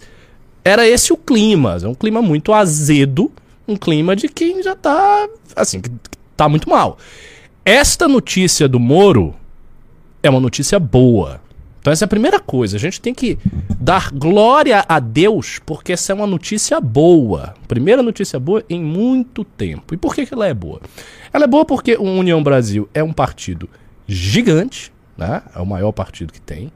Era 0.65 0.87
esse 0.87 1.13
o 1.13 1.17
clima, 1.17 1.77
é 1.81 1.87
um 1.87 1.95
clima 1.95 2.21
muito 2.21 2.51
azedo, 2.51 3.31
um 3.67 3.75
clima 3.75 4.15
de 4.15 4.27
quem 4.27 4.61
já 4.63 4.75
tá, 4.75 5.27
assim, 5.55 5.79
que 5.79 5.89
tá 6.35 6.49
muito 6.49 6.69
mal. 6.69 6.97
Esta 7.69 8.07
notícia 8.07 8.65
do 8.65 8.79
Moro 8.79 9.35
é 10.23 10.29
uma 10.29 10.39
notícia 10.39 10.79
boa. 10.79 11.41
Então 11.81 11.91
essa 11.91 12.05
é 12.05 12.07
a 12.07 12.07
primeira 12.07 12.39
coisa. 12.39 12.77
A 12.77 12.79
gente 12.79 13.01
tem 13.01 13.13
que 13.13 13.37
dar 13.77 14.09
glória 14.09 14.85
a 14.87 15.01
Deus 15.01 15.59
porque 15.65 15.91
essa 15.91 16.13
é 16.13 16.15
uma 16.15 16.25
notícia 16.25 16.79
boa. 16.79 17.55
Primeira 17.67 18.01
notícia 18.01 18.39
boa 18.39 18.63
em 18.69 18.81
muito 18.81 19.43
tempo. 19.43 19.93
E 19.93 19.97
por 19.97 20.15
que, 20.15 20.25
que 20.25 20.33
ela 20.33 20.47
é 20.47 20.53
boa? 20.53 20.79
Ela 21.33 21.43
é 21.43 21.47
boa 21.47 21.65
porque 21.65 21.97
o 21.97 22.03
União 22.03 22.41
Brasil 22.41 22.87
é 22.93 23.03
um 23.03 23.11
partido 23.11 23.69
gigante, 24.07 24.93
né? 25.17 25.41
É 25.53 25.59
o 25.59 25.65
maior 25.65 25.91
partido 25.91 26.31
que 26.31 26.39
tem. 26.39 26.71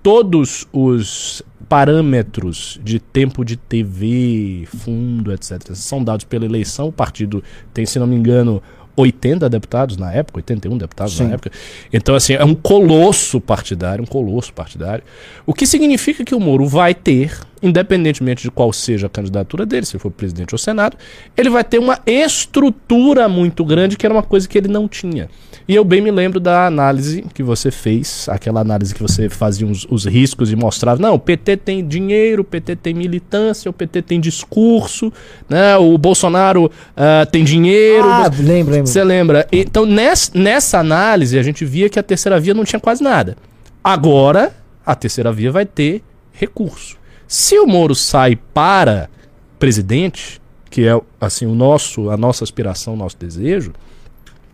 Todos 0.00 0.64
os 0.72 1.42
parâmetros 1.68 2.78
de 2.84 3.00
tempo 3.00 3.44
de 3.44 3.56
TV, 3.56 4.68
fundo, 4.68 5.32
etc., 5.32 5.74
são 5.74 6.04
dados 6.04 6.24
pela 6.24 6.44
eleição. 6.44 6.86
O 6.86 6.92
partido 6.92 7.42
tem, 7.74 7.84
se 7.84 7.98
não 7.98 8.06
me 8.06 8.14
engano, 8.14 8.62
80 8.96 9.48
deputados 9.48 9.96
na 9.96 10.12
época, 10.12 10.38
81 10.38 10.78
deputados 10.78 11.16
Sim. 11.16 11.24
na 11.24 11.34
época. 11.34 11.52
Então, 11.92 12.14
assim, 12.14 12.34
é 12.34 12.44
um 12.44 12.54
colosso 12.54 13.40
partidário, 13.40 14.02
um 14.02 14.06
colosso 14.06 14.52
partidário. 14.52 15.04
O 15.44 15.52
que 15.52 15.66
significa 15.66 16.24
que 16.24 16.34
o 16.34 16.40
Moro 16.40 16.66
vai 16.66 16.94
ter, 16.94 17.38
independentemente 17.62 18.42
de 18.42 18.50
qual 18.50 18.72
seja 18.72 19.06
a 19.06 19.10
candidatura 19.10 19.64
dele, 19.64 19.86
se 19.86 19.98
for 19.98 20.10
presidente 20.10 20.54
ou 20.54 20.58
senado, 20.58 20.96
ele 21.36 21.48
vai 21.50 21.64
ter 21.64 21.78
uma 21.78 21.98
estrutura 22.06 23.28
muito 23.28 23.64
grande, 23.64 23.96
que 23.96 24.04
era 24.06 24.14
uma 24.14 24.22
coisa 24.22 24.48
que 24.48 24.56
ele 24.58 24.68
não 24.68 24.86
tinha. 24.86 25.28
E 25.68 25.74
eu 25.74 25.84
bem 25.84 26.00
me 26.00 26.10
lembro 26.12 26.38
da 26.38 26.66
análise 26.66 27.24
que 27.34 27.42
você 27.42 27.70
fez, 27.72 28.28
aquela 28.28 28.60
análise 28.60 28.94
que 28.94 29.02
você 29.02 29.28
fazia 29.28 29.66
os, 29.66 29.84
os 29.90 30.04
riscos 30.04 30.52
e 30.52 30.56
mostrava, 30.56 31.00
não, 31.02 31.14
o 31.14 31.18
PT 31.18 31.56
tem 31.56 31.86
dinheiro, 31.86 32.42
o 32.42 32.44
PT 32.44 32.76
tem 32.76 32.94
militância, 32.94 33.68
o 33.68 33.72
PT 33.72 34.02
tem 34.02 34.20
discurso, 34.20 35.12
né? 35.48 35.76
O 35.76 35.98
Bolsonaro 35.98 36.70
ah, 36.96 37.26
tem 37.26 37.42
dinheiro. 37.42 38.08
Ah, 38.08 38.28
Bolso- 38.28 38.42
lembro, 38.44 38.72
lembro. 38.74 38.86
você 38.86 39.02
lembra? 39.02 39.48
Então, 39.50 39.84
ness- 39.84 40.30
nessa 40.32 40.78
análise, 40.78 41.36
a 41.36 41.42
gente 41.42 41.64
via 41.64 41.88
que 41.88 41.98
a 41.98 42.02
terceira 42.02 42.38
via 42.38 42.54
não 42.54 42.64
tinha 42.64 42.78
quase 42.78 43.02
nada. 43.02 43.36
Agora, 43.82 44.54
a 44.84 44.94
terceira 44.94 45.32
via 45.32 45.50
vai 45.50 45.66
ter 45.66 46.02
recurso. 46.32 46.96
Se 47.26 47.58
o 47.58 47.66
Moro 47.66 47.94
sai 47.94 48.36
para 48.36 49.10
presidente, 49.58 50.40
que 50.70 50.86
é 50.86 51.00
assim 51.20 51.46
o 51.46 51.54
nosso, 51.54 52.10
a 52.10 52.16
nossa 52.16 52.44
aspiração, 52.44 52.94
o 52.94 52.96
nosso 52.96 53.16
desejo, 53.16 53.72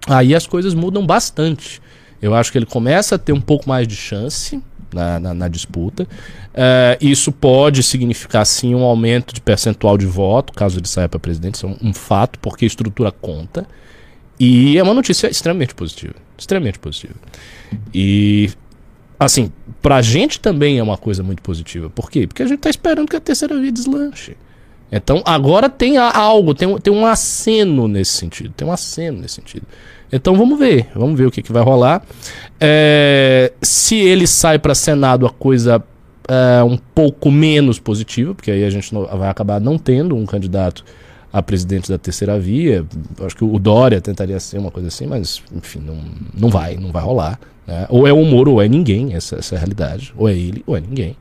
aí 0.06 0.34
as 0.34 0.46
coisas 0.46 0.74
mudam 0.74 1.06
bastante. 1.06 1.80
Eu 2.20 2.34
acho 2.34 2.52
que 2.52 2.58
ele 2.58 2.66
começa 2.66 3.16
a 3.16 3.18
ter 3.18 3.32
um 3.32 3.40
pouco 3.40 3.68
mais 3.68 3.86
de 3.86 3.96
chance 3.96 4.62
na, 4.92 5.18
na, 5.18 5.34
na 5.34 5.48
disputa. 5.48 6.06
É, 6.54 6.96
isso 7.00 7.32
pode 7.32 7.82
significar, 7.82 8.46
sim, 8.46 8.74
um 8.74 8.82
aumento 8.82 9.34
de 9.34 9.40
percentual 9.40 9.98
de 9.98 10.06
voto, 10.06 10.52
caso 10.52 10.78
ele 10.78 10.86
saia 10.86 11.08
para 11.08 11.18
presidente. 11.18 11.56
Isso 11.56 11.66
é 11.66 11.68
um, 11.70 11.88
um 11.88 11.94
fato, 11.94 12.38
porque 12.38 12.64
a 12.64 12.68
estrutura 12.68 13.10
conta. 13.10 13.66
E 14.38 14.78
é 14.78 14.82
uma 14.82 14.94
notícia 14.94 15.28
extremamente 15.28 15.74
positiva. 15.74 16.14
Extremamente 16.36 16.78
positiva. 16.78 17.14
E, 17.94 18.50
assim, 19.18 19.52
pra 19.82 20.00
gente 20.00 20.38
também 20.40 20.78
é 20.78 20.82
uma 20.82 20.96
coisa 20.96 21.22
muito 21.22 21.42
positiva. 21.42 21.90
Por 21.90 22.10
quê? 22.10 22.26
Porque 22.26 22.42
a 22.42 22.46
gente 22.46 22.60
tá 22.60 22.70
esperando 22.70 23.08
que 23.08 23.16
a 23.16 23.20
terceira 23.20 23.58
via 23.60 23.70
deslanche. 23.72 24.36
Então, 24.90 25.22
agora 25.24 25.68
tem 25.68 25.98
a- 25.98 26.10
algo, 26.16 26.54
tem, 26.54 26.68
um- 26.68 26.78
tem 26.78 26.92
um 26.92 27.04
aceno 27.06 27.88
nesse 27.88 28.12
sentido. 28.12 28.52
Tem 28.56 28.66
um 28.68 28.72
aceno 28.72 29.20
nesse 29.20 29.34
sentido. 29.36 29.66
Então, 30.12 30.34
vamos 30.36 30.58
ver. 30.58 30.88
Vamos 30.94 31.18
ver 31.18 31.26
o 31.26 31.30
que, 31.30 31.42
que 31.42 31.52
vai 31.52 31.62
rolar. 31.62 32.02
É, 32.60 33.52
se 33.62 33.96
ele 33.96 34.26
sai 34.26 34.58
para 34.58 34.74
Senado, 34.74 35.26
a 35.26 35.30
coisa 35.30 35.82
é 36.28 36.62
um 36.62 36.76
pouco 36.76 37.30
menos 37.30 37.78
positiva, 37.78 38.34
porque 38.34 38.50
aí 38.50 38.64
a 38.64 38.70
gente 38.70 38.92
não- 38.94 39.06
vai 39.06 39.28
acabar 39.28 39.60
não 39.60 39.76
tendo 39.78 40.14
um 40.14 40.24
candidato 40.26 40.84
a 41.32 41.42
presidente 41.42 41.88
da 41.90 41.96
terceira 41.98 42.38
via. 42.38 42.84
Acho 43.24 43.34
que 43.34 43.44
o 43.44 43.58
Dória 43.58 44.00
tentaria 44.00 44.38
ser 44.38 44.58
uma 44.58 44.70
coisa 44.70 44.88
assim, 44.88 45.06
mas, 45.06 45.42
enfim, 45.56 45.80
não, 45.80 45.96
não 46.38 46.50
vai, 46.50 46.76
não 46.76 46.92
vai 46.92 47.02
rolar. 47.02 47.40
Né? 47.66 47.86
Ou 47.88 48.06
é 48.06 48.12
o 48.12 48.24
Moro, 48.24 48.52
ou 48.52 48.62
é 48.62 48.68
ninguém, 48.68 49.14
essa, 49.14 49.36
essa 49.36 49.54
é 49.54 49.56
a 49.56 49.60
realidade. 49.60 50.12
Ou 50.16 50.28
é 50.28 50.32
ele, 50.32 50.62
ou 50.66 50.76
é 50.76 50.80
ninguém. 50.80 51.16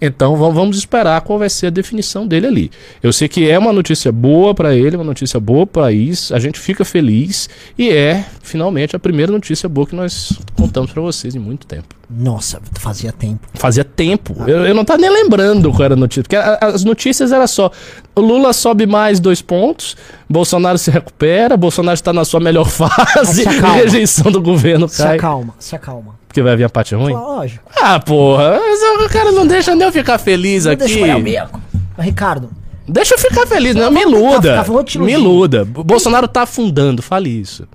Então 0.00 0.36
vam- 0.36 0.52
vamos 0.52 0.76
esperar 0.76 1.20
qual 1.22 1.38
vai 1.38 1.48
ser 1.48 1.68
a 1.68 1.70
definição 1.70 2.26
dele 2.26 2.46
ali. 2.46 2.70
Eu 3.02 3.12
sei 3.12 3.28
que 3.28 3.48
é 3.48 3.58
uma 3.58 3.72
notícia 3.72 4.12
boa 4.12 4.54
para 4.54 4.74
ele, 4.74 4.94
uma 4.96 5.04
notícia 5.04 5.40
boa 5.40 5.66
para 5.66 5.80
o 5.80 5.84
país, 5.84 6.30
a 6.32 6.38
gente 6.38 6.58
fica 6.60 6.84
feliz 6.84 7.48
e 7.78 7.88
é 7.88 8.24
finalmente 8.42 8.94
a 8.94 8.98
primeira 8.98 9.32
notícia 9.32 9.68
boa 9.68 9.86
que 9.86 9.96
nós 9.96 10.32
contamos 10.54 10.92
para 10.92 11.00
vocês 11.00 11.34
em 11.34 11.38
muito 11.38 11.66
tempo. 11.66 11.94
Nossa, 12.10 12.60
fazia 12.78 13.10
tempo. 13.10 13.48
Fazia 13.54 13.84
tempo. 13.84 14.36
Eu, 14.46 14.66
eu 14.66 14.74
não 14.74 14.84
tava 14.84 15.00
nem 15.00 15.10
lembrando 15.10 15.70
qual 15.72 15.82
era 15.84 15.94
a 15.94 15.96
notícia. 15.96 16.22
Porque 16.22 16.36
as 16.36 16.84
notícias 16.84 17.32
era 17.32 17.46
só: 17.46 17.70
Lula 18.16 18.52
sobe 18.52 18.86
mais 18.86 19.18
dois 19.18 19.40
pontos, 19.42 19.96
Bolsonaro 20.28 20.76
se 20.78 20.90
recupera, 20.90 21.56
Bolsonaro 21.56 21.94
está 21.94 22.12
na 22.12 22.24
sua 22.24 22.38
melhor 22.38 22.66
fase, 22.70 23.42
se 23.44 23.48
rejeição 23.48 24.30
do 24.30 24.40
governo 24.42 24.88
Se 24.88 24.98
cai. 25.02 25.16
acalma, 25.16 25.54
se 25.58 25.74
acalma. 25.74 26.14
Porque 26.36 26.42
vai 26.42 26.54
vir 26.54 26.64
a 26.64 26.68
parte 26.68 26.94
ruim? 26.94 27.14
Lógico. 27.14 27.64
Ah, 27.80 27.98
porra, 27.98 28.58
mas 28.60 29.06
o 29.06 29.08
cara 29.08 29.32
não 29.32 29.46
deixa 29.46 29.74
nem 29.74 29.86
eu 29.86 29.92
ficar 29.92 30.18
feliz 30.18 30.66
Não 30.66 30.72
aqui. 30.72 30.80
deixa 30.84 30.98
eu 30.98 31.02
olhar 31.04 31.16
o 31.16 31.22
bico. 31.22 31.60
Mas, 31.96 32.04
Ricardo, 32.06 32.50
Deixa 32.86 33.14
eu 33.14 33.18
ficar 33.18 33.46
feliz, 33.46 33.74
não, 33.74 33.90
me 33.90 34.02
iluda. 34.02 34.62
Me 35.00 35.12
iluda. 35.12 35.62
O 35.74 35.82
Bolsonaro 35.82 36.28
tá 36.28 36.42
afundando, 36.42 37.00
fale 37.02 37.30
isso. 37.30 37.66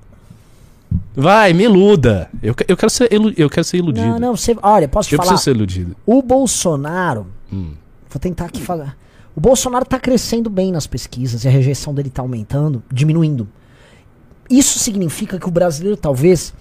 Vai, 1.15 1.51
me 1.53 1.63
iluda. 1.63 2.29
Eu, 2.41 2.53
que- 2.53 2.63
eu, 2.67 2.77
quero, 2.77 2.89
ser 2.91 3.11
ilu- 3.11 3.33
eu 3.35 3.49
quero 3.49 3.63
ser 3.65 3.77
iludido. 3.77 4.07
não, 4.07 4.19
não, 4.19 4.35
você, 4.37 4.55
olha, 4.61 4.87
posso 4.87 5.09
te 5.09 5.15
eu 5.15 5.17
falar, 5.17 5.29
preciso 5.31 5.43
ser 5.43 5.51
iludido. 5.55 5.95
o 6.05 6.21
Bolsonaro, 6.21 7.25
Hum. 7.51 7.71
vou 8.09 8.19
tentar 8.21 8.45
aqui 8.45 8.61
falar, 8.61 8.95
o 9.35 9.41
Bolsonaro 9.41 9.83
tá 9.85 9.99
crescendo 9.99 10.49
bem 10.51 10.71
nas 10.71 10.85
pesquisas 10.87 11.43
e 11.43 11.47
a 11.47 11.51
rejeição 11.51 11.93
dele 11.95 12.09
tá 12.11 12.21
aumentando, 12.21 12.81
diminuindo. 12.91 13.47
Isso 14.49 14.77
significa 14.79 15.37
que 15.39 15.47
o 15.47 15.51
brasileiro 15.51 15.97
talvez 15.97 16.53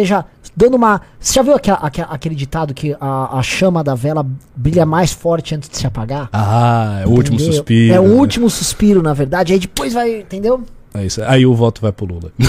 esteja 0.00 0.24
dando 0.56 0.74
uma. 0.74 1.00
Você 1.18 1.34
já 1.34 1.42
viu 1.42 1.54
aquela- 1.54 1.78
aquela- 1.78 2.08
aquele 2.08 2.34
ditado 2.34 2.72
que 2.74 2.96
a, 3.00 3.38
a 3.38 3.42
chama 3.42 3.82
da 3.82 3.94
vela 3.94 4.26
brilha 4.54 4.84
mais 4.86 5.12
forte 5.12 5.54
antes 5.54 5.68
de 5.68 5.76
se 5.78 5.86
apagar? 5.86 6.28
Ah, 6.32 7.00
é 7.02 7.06
o 7.06 7.10
último 7.10 7.38
suspiro. 7.40 7.94
É 7.94 8.00
o 8.00 8.04
né? 8.08 8.14
último 8.14 8.50
suspiro, 8.50 9.02
na 9.02 9.12
verdade. 9.14 9.52
Aí 9.52 9.58
depois 9.58 9.92
vai, 9.94 10.20
entendeu? 10.20 10.62
É 10.94 11.04
isso. 11.04 11.22
Aí 11.24 11.44
o 11.46 11.54
voto 11.54 11.80
vai 11.82 11.92
pro 11.92 12.06
Lula. 12.06 12.30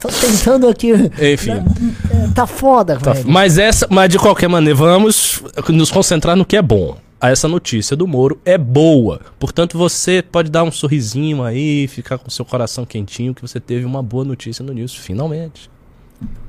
Tô 0.00 0.08
tentando 0.08 0.66
aqui. 0.68 0.92
Enfim. 0.92 1.50
É, 1.52 2.28
tá 2.34 2.46
foda, 2.46 2.96
Tá, 2.96 3.12
velho. 3.12 3.28
mas 3.30 3.58
essa, 3.58 3.86
mas 3.90 4.08
de 4.08 4.18
qualquer 4.18 4.48
maneira, 4.48 4.74
vamos 4.78 5.42
nos 5.68 5.90
concentrar 5.90 6.34
no 6.36 6.44
que 6.44 6.56
é 6.56 6.62
bom. 6.62 6.96
Essa 7.30 7.48
notícia 7.48 7.96
do 7.96 8.06
Moro 8.06 8.40
é 8.44 8.58
boa. 8.58 9.20
Portanto, 9.38 9.78
você 9.78 10.22
pode 10.22 10.50
dar 10.50 10.64
um 10.64 10.70
sorrisinho 10.70 11.42
aí, 11.42 11.86
ficar 11.88 12.18
com 12.18 12.30
seu 12.30 12.44
coração 12.44 12.84
quentinho 12.84 13.34
que 13.34 13.42
você 13.42 13.60
teve 13.60 13.84
uma 13.84 14.02
boa 14.02 14.24
notícia 14.24 14.64
no 14.64 14.72
News, 14.72 14.94
finalmente. 14.94 15.70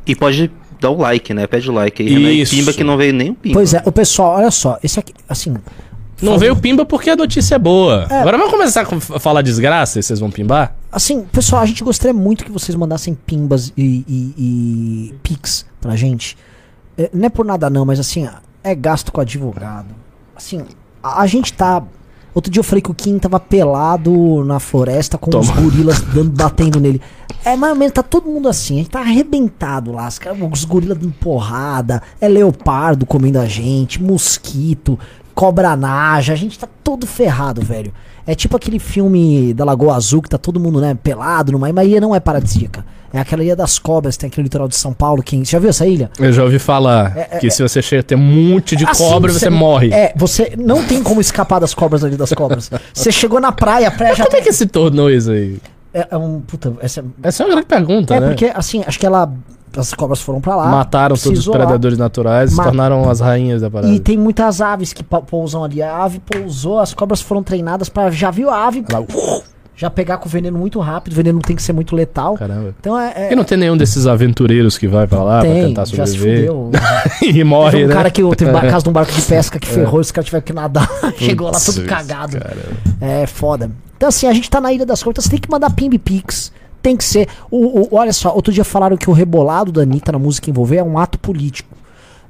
E 0.06 0.16
pode 0.16 0.52
dar 0.80 0.90
o 0.90 0.98
like, 0.98 1.34
né? 1.34 1.48
Pede 1.48 1.70
o 1.70 1.74
like 1.74 2.02
aí, 2.02 2.10
Renan. 2.10 2.30
E 2.30 2.42
Isso. 2.42 2.56
Pimba 2.56 2.74
que 2.74 2.84
não 2.84 2.98
veio 2.98 3.14
nem 3.14 3.32
um 3.32 3.34
pimba. 3.34 3.56
Pois 3.56 3.74
é, 3.74 3.82
o 3.86 3.92
pessoal, 3.92 4.38
olha 4.38 4.52
só, 4.52 4.78
esse 4.84 5.00
aqui, 5.00 5.14
assim. 5.28 5.56
Não 6.22 6.40
veio 6.40 6.56
pimba 6.56 6.86
porque 6.86 7.10
a 7.10 7.16
notícia 7.16 7.56
é 7.56 7.60
boa. 7.60 8.08
Agora 8.10 8.38
vamos 8.38 8.52
começar 8.52 8.82
a 8.82 9.20
falar 9.20 9.42
desgraça 9.42 10.00
e 10.00 10.04
vocês 10.04 10.20
vão 10.20 10.32
pimbar? 10.32 10.76
Assim, 10.92 11.24
pessoal, 11.24 11.62
a 11.62 11.66
gente 11.66 11.84
gostaria 11.84 12.14
muito 12.14 12.46
que 12.46 12.52
vocês 12.52 12.76
mandassem 12.76 13.14
pimbas 13.14 13.74
e, 13.76 14.06
e, 14.08 14.34
e 14.38 15.14
pics 15.22 15.66
pra 15.82 15.96
gente. 15.96 16.38
É, 16.98 17.10
não 17.14 17.26
é 17.26 17.30
por 17.30 17.46
nada 17.46 17.70
não, 17.70 17.86
mas 17.86 18.00
assim, 18.00 18.28
é 18.64 18.74
gasto 18.74 19.12
com 19.12 19.20
advogado. 19.20 20.05
Assim, 20.36 20.66
a, 21.02 21.22
a 21.22 21.28
gente 21.28 21.54
tá. 21.54 21.84
Outro 22.34 22.52
dia 22.52 22.60
eu 22.60 22.64
falei 22.64 22.82
que 22.82 22.92
o 22.92 22.94
Kim 22.94 23.18
tava 23.18 23.40
pelado 23.40 24.44
na 24.44 24.60
floresta 24.60 25.18
com 25.18 25.38
os 25.38 25.50
gorilas 25.50 26.02
dando, 26.02 26.32
batendo 26.32 26.80
nele. 26.80 27.02
É 27.46 27.56
mais 27.56 27.74
ou 27.74 27.80
menos, 27.80 27.94
tá 27.94 28.04
todo 28.04 28.28
mundo 28.28 28.50
assim, 28.50 28.76
a 28.76 28.78
gente 28.80 28.90
tá 28.90 29.00
arrebentado 29.00 29.92
lá, 29.92 30.08
os, 30.08 30.20
os 30.52 30.66
gorilas 30.66 30.98
dando 30.98 31.14
porrada, 31.14 32.02
é 32.20 32.28
leopardo 32.28 33.06
comendo 33.06 33.40
a 33.40 33.46
gente, 33.46 34.02
mosquito, 34.02 35.00
cobra 35.34 35.76
naja, 35.76 36.34
a 36.34 36.36
gente 36.36 36.58
tá 36.58 36.68
todo 36.84 37.06
ferrado, 37.06 37.62
velho. 37.62 37.94
É 38.26 38.34
tipo 38.34 38.58
aquele 38.58 38.80
filme 38.80 39.54
da 39.54 39.64
Lagoa 39.64 39.96
Azul 39.96 40.22
que 40.22 40.30
tá 40.30 40.40
todo 40.40 40.60
mundo, 40.60 40.82
né, 40.82 40.96
pelado 40.96 41.52
numa 41.52 41.72
mas 41.72 42.02
não 42.02 42.16
é 42.16 42.20
paradisíaca. 42.20 42.84
É 43.16 43.22
aquela 43.22 43.44
ilha 43.44 43.56
das 43.56 43.80
cobras, 43.80 44.18
tem 44.18 44.28
aquele 44.28 44.44
litoral 44.44 44.68
de 44.68 44.76
São 44.76 44.92
Paulo, 44.94 45.24
quem, 45.24 45.44
você 45.46 45.52
já 45.52 45.60
viu 45.60 45.70
essa 45.70 45.86
ilha? 45.86 46.12
Eu 46.20 46.34
já 46.34 46.44
ouvi 46.44 46.60
falar 46.60 47.12
que 47.40 47.50
se 47.50 47.64
você 47.64 47.82
chega 47.82 48.02
a 48.02 48.04
ter 48.04 48.16
um 48.16 48.20
monte 48.20 48.76
de 48.76 48.86
Assim, 48.86 49.04
cobra, 49.10 49.32
você, 49.32 49.50
morre. 49.50 49.92
É, 49.94 50.14
você 50.16 50.54
não 50.58 50.84
tem 50.86 51.02
como 51.02 51.22
escapar 51.22 51.60
das 51.60 51.74
cobras 51.74 52.04
ali 52.04 52.18
das 52.18 52.34
cobras. 52.34 52.70
Você 52.94 53.12
chegou 53.12 53.40
na 53.40 53.52
praia, 53.52 53.88
a 53.88 53.92
praia 53.92 54.16
já 54.16 54.26
Como 54.26 54.36
é 54.36 54.42
tem- 54.42 54.48
que 54.50 54.54
se 54.54 54.66
tornou 54.66 55.10
isso 55.10 55.32
aí? 55.32 55.58
é, 55.94 56.08
é 56.12 56.18
um 56.18 56.42
puta, 56.42 56.74
essa 56.82 57.04
Essa 57.24 57.44
é 57.44 57.46
uma 57.46 57.54
grande 57.54 57.68
pergunta, 57.68 58.16
é 58.16 58.20
né? 58.20 58.28
porque 58.28 58.52
assim, 58.54 58.84
acho 58.86 59.00
que 59.00 59.06
ela 59.06 59.32
as 59.78 59.94
cobras 59.94 60.22
foram 60.22 60.40
pra 60.40 60.56
lá, 60.56 60.68
Mataram 60.68 61.16
todos 61.18 61.40
os 61.40 61.48
predadores 61.48 61.98
naturais, 61.98 62.52
se 62.52 62.56
tornaram 62.62 63.10
as 63.10 63.20
rainhas 63.20 63.62
da 63.62 63.70
parada. 63.70 63.94
E 63.94 64.00
tem 64.00 64.18
muitas 64.18 64.62
aves 64.62 64.94
que 64.94 65.04
pousam 65.04 65.64
ali. 65.66 65.82
A 65.82 66.04
ave 66.04 66.20
pousou, 66.20 66.80
as 66.80 66.94
cobras 66.94 67.22
foram 67.22 67.44
treinadas 67.44 67.90
pra 67.90 68.10
já 68.10 68.32
viu 68.32 68.50
a 68.50 68.66
ave 68.68 68.86
Ela- 68.90 69.06
já 69.78 69.90
pegar 69.90 70.18
com 70.18 70.28
o 70.28 70.32
veneno 70.32 70.58
muito 70.58 70.80
rápido, 70.80 71.14
o 71.14 71.16
veneno 71.16 71.40
tem 71.42 71.56
que 71.56 71.62
ser 71.62 71.74
muito 71.74 71.96
letal. 71.96 72.36
Caramba. 72.36 72.74
Então 72.80 72.98
é, 72.98 73.14
é 73.30 73.34
E 73.34 73.36
não 73.36 73.44
tem 73.44 73.58
nenhum 73.58 73.76
desses 73.76 74.08
aventureiros 74.08 74.78
que 74.78 74.88
vai 74.88 75.06
pra 75.06 75.22
lá 75.22 75.42
pra 75.42 75.50
tem, 75.50 75.68
tentar 75.68 75.86
já 75.86 76.06
se 76.06 76.14
sobreviver 76.14 76.48
fudeu. 76.48 76.72
e 77.22 77.44
morre, 77.44 77.72
Teve 77.72 77.84
um 77.86 77.88
né? 77.90 77.94
cara 77.94 78.10
que 78.12 78.36
teve 78.36 78.52
uma 78.52 78.62
casa 78.68 78.84
de 78.84 78.90
um 78.90 78.94
barco 78.94 79.12
de 79.12 79.22
pesca 79.22 79.60
que 79.60 79.68
ferrou, 79.68 80.00
os 80.00 80.12
caras 80.12 80.26
tiveram 80.26 80.44
que 80.46 80.54
nadar, 80.54 80.90
chegou 81.20 81.52
lá 81.52 81.60
todo 81.60 81.84
cagado. 81.86 82.38
caramba. 82.40 82.62
É 83.02 83.28
foda. 83.28 83.70
Então, 83.98 84.10
assim, 84.10 84.28
a 84.28 84.34
gente 84.34 84.50
tá 84.50 84.60
na 84.62 84.72
Ilha 84.72 84.86
das 84.86 85.02
você 85.04 85.30
tem 85.30 85.40
que 85.40 85.50
mandar 85.50 85.70
Pimb 85.72 85.98
Pix. 85.98 86.52
Tem 86.82 86.96
que 86.96 87.04
ser. 87.04 87.28
O, 87.50 87.82
o- 87.82 87.96
olha 87.96 88.14
só, 88.14 88.34
outro 88.34 88.54
dia 88.54 88.64
falaram 88.64 88.96
que 88.96 89.10
o 89.10 89.14
rebolado 89.14 89.72
da 89.72 89.82
Anitta 89.82 90.12
na 90.12 90.20
música 90.20 90.50
envolver 90.50 90.78
é 90.78 90.84
um 90.84 91.00
ato 91.00 91.18
político. 91.18 91.76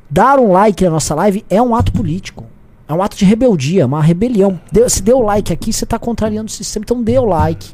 Dar 0.10 0.40
um 0.40 0.52
like 0.52 0.84
na 0.84 0.92
nossa 0.92 1.14
live 1.16 1.44
é 1.50 1.62
um 1.62 1.76
ato 1.76 1.92
político. 1.92 2.46
É 2.88 2.94
um 2.94 3.02
ato 3.02 3.18
de 3.18 3.26
rebeldia, 3.26 3.86
uma 3.86 4.02
rebelião. 4.02 4.60
Deu- 4.72 4.90
se 4.90 5.02
deu 5.02 5.20
like 5.22 5.52
aqui, 5.52 5.74
você 5.74 5.86
tá 5.86 5.98
contrariando 5.98 6.48
o 6.48 6.52
sistema. 6.54 6.84
Então 6.84 7.02
dê 7.02 7.18
o 7.18 7.26
like. 7.26 7.74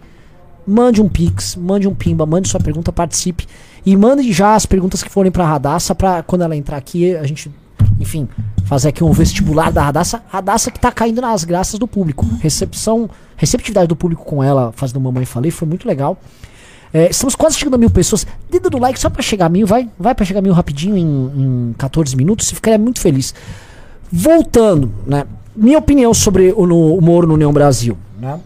Mande 0.65 1.01
um 1.01 1.09
pix, 1.09 1.55
mande 1.55 1.87
um 1.87 1.93
pimba, 1.95 2.25
mande 2.25 2.47
sua 2.47 2.59
pergunta, 2.59 2.91
participe. 2.93 3.47
E 3.85 3.97
mande 3.97 4.31
já 4.31 4.55
as 4.55 4.65
perguntas 4.65 5.01
que 5.03 5.09
forem 5.09 5.31
pra 5.31 5.45
Radassa, 5.45 5.93
pra 5.95 6.21
quando 6.23 6.43
ela 6.43 6.55
entrar 6.55 6.77
aqui, 6.77 7.15
a 7.15 7.25
gente, 7.25 7.51
enfim, 7.99 8.29
fazer 8.65 8.89
aqui 8.89 9.03
um 9.03 9.11
vestibular 9.11 9.71
da 9.71 9.81
Radassa. 9.81 10.23
Radassa 10.29 10.69
que 10.71 10.79
tá 10.79 10.91
caindo 10.91 11.19
nas 11.19 11.43
graças 11.43 11.79
do 11.79 11.87
público. 11.87 12.25
Recepção, 12.39 13.09
receptividade 13.35 13.87
do 13.87 13.95
público 13.95 14.23
com 14.23 14.41
ela, 14.43 14.71
fazendo 14.75 15.01
Mamãe 15.01 15.25
Falei, 15.25 15.49
foi 15.51 15.67
muito 15.67 15.87
legal. 15.87 16.17
É, 16.93 17.09
estamos 17.09 17.35
quase 17.35 17.57
chegando 17.57 17.73
a 17.73 17.77
mil 17.77 17.89
pessoas. 17.89 18.25
Dedo 18.49 18.69
do 18.69 18.77
like 18.77 18.99
só 18.99 19.09
pra 19.09 19.21
chegar 19.23 19.47
a 19.47 19.49
mil, 19.49 19.65
vai, 19.65 19.89
vai 19.97 20.13
pra 20.13 20.25
chegar 20.25 20.39
a 20.39 20.43
mil 20.43 20.53
rapidinho 20.53 20.95
em, 20.95 21.69
em 21.71 21.73
14 21.77 22.15
minutos. 22.15 22.47
Você 22.47 22.55
ficaria 22.55 22.77
muito 22.77 22.99
feliz. 23.01 23.33
Voltando, 24.11 24.91
né? 25.05 25.25
Minha 25.55 25.79
opinião 25.79 26.13
sobre 26.13 26.53
o, 26.55 26.65
no, 26.65 26.95
o 26.95 27.01
Moro 27.01 27.27
no 27.27 27.33
União 27.33 27.51
Brasil, 27.51 27.97
né? 28.19 28.39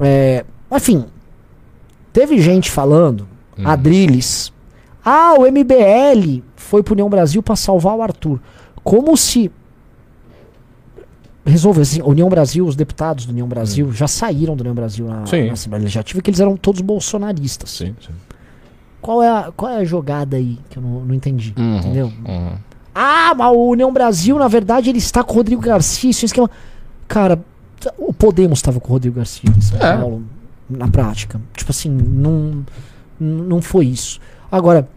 É, 0.00 0.44
enfim, 0.72 1.04
teve 2.12 2.40
gente 2.40 2.70
falando, 2.70 3.26
Adriles, 3.64 4.52
ah, 5.04 5.34
o 5.38 5.42
MBL 5.42 6.42
foi 6.56 6.82
pro 6.82 6.94
União 6.94 7.08
Brasil 7.08 7.42
pra 7.42 7.56
salvar 7.56 7.96
o 7.96 8.02
Arthur. 8.02 8.40
Como 8.82 9.16
se 9.16 9.50
resolveu 11.44 11.82
assim, 11.82 12.02
União 12.02 12.28
Brasil, 12.28 12.64
os 12.66 12.76
deputados 12.76 13.26
do 13.26 13.30
União 13.30 13.48
Brasil 13.48 13.92
já 13.92 14.06
saíram 14.06 14.54
do 14.56 14.60
União 14.60 14.74
Brasil 14.74 15.06
na, 15.06 15.26
Sim. 15.26 15.46
na 15.46 15.52
Assembleia 15.54 15.82
Legislativa, 15.82 16.22
que 16.22 16.30
eles 16.30 16.40
eram 16.40 16.56
todos 16.56 16.80
bolsonaristas. 16.80 17.70
Sim, 17.70 17.94
sim. 18.00 18.12
Qual, 19.00 19.22
é 19.22 19.28
a, 19.28 19.52
qual 19.56 19.72
é 19.72 19.76
a 19.76 19.84
jogada 19.84 20.36
aí 20.36 20.58
que 20.68 20.78
eu 20.78 20.82
não, 20.82 21.00
não 21.06 21.14
entendi? 21.14 21.54
Uhum, 21.56 21.76
Entendeu? 21.78 22.12
uhum. 22.26 22.52
Ah, 22.94 23.34
mas 23.36 23.52
o 23.52 23.68
União 23.70 23.92
Brasil, 23.92 24.38
na 24.38 24.48
verdade, 24.48 24.90
ele 24.90 24.98
está 24.98 25.22
com 25.22 25.32
o 25.32 25.36
Rodrigo 25.36 25.62
Garcia. 25.62 26.10
Isso 26.10 26.24
é 26.24 26.24
um 26.24 26.26
esquema. 26.26 26.50
Cara, 27.08 27.40
o 27.98 28.12
Podemos 28.12 28.58
estava 28.58 28.80
com 28.80 28.88
o 28.88 28.92
Rodrigo 28.92 29.16
Garcia 29.16 29.50
em 29.56 29.60
São 29.60 29.78
É. 29.78 29.96
Paulo. 29.96 30.22
na 30.68 30.86
prática. 30.88 31.40
Tipo 31.56 31.70
assim, 31.72 31.88
não, 31.90 32.64
não 33.18 33.60
foi 33.60 33.86
isso. 33.86 34.20
Agora, 34.52 34.88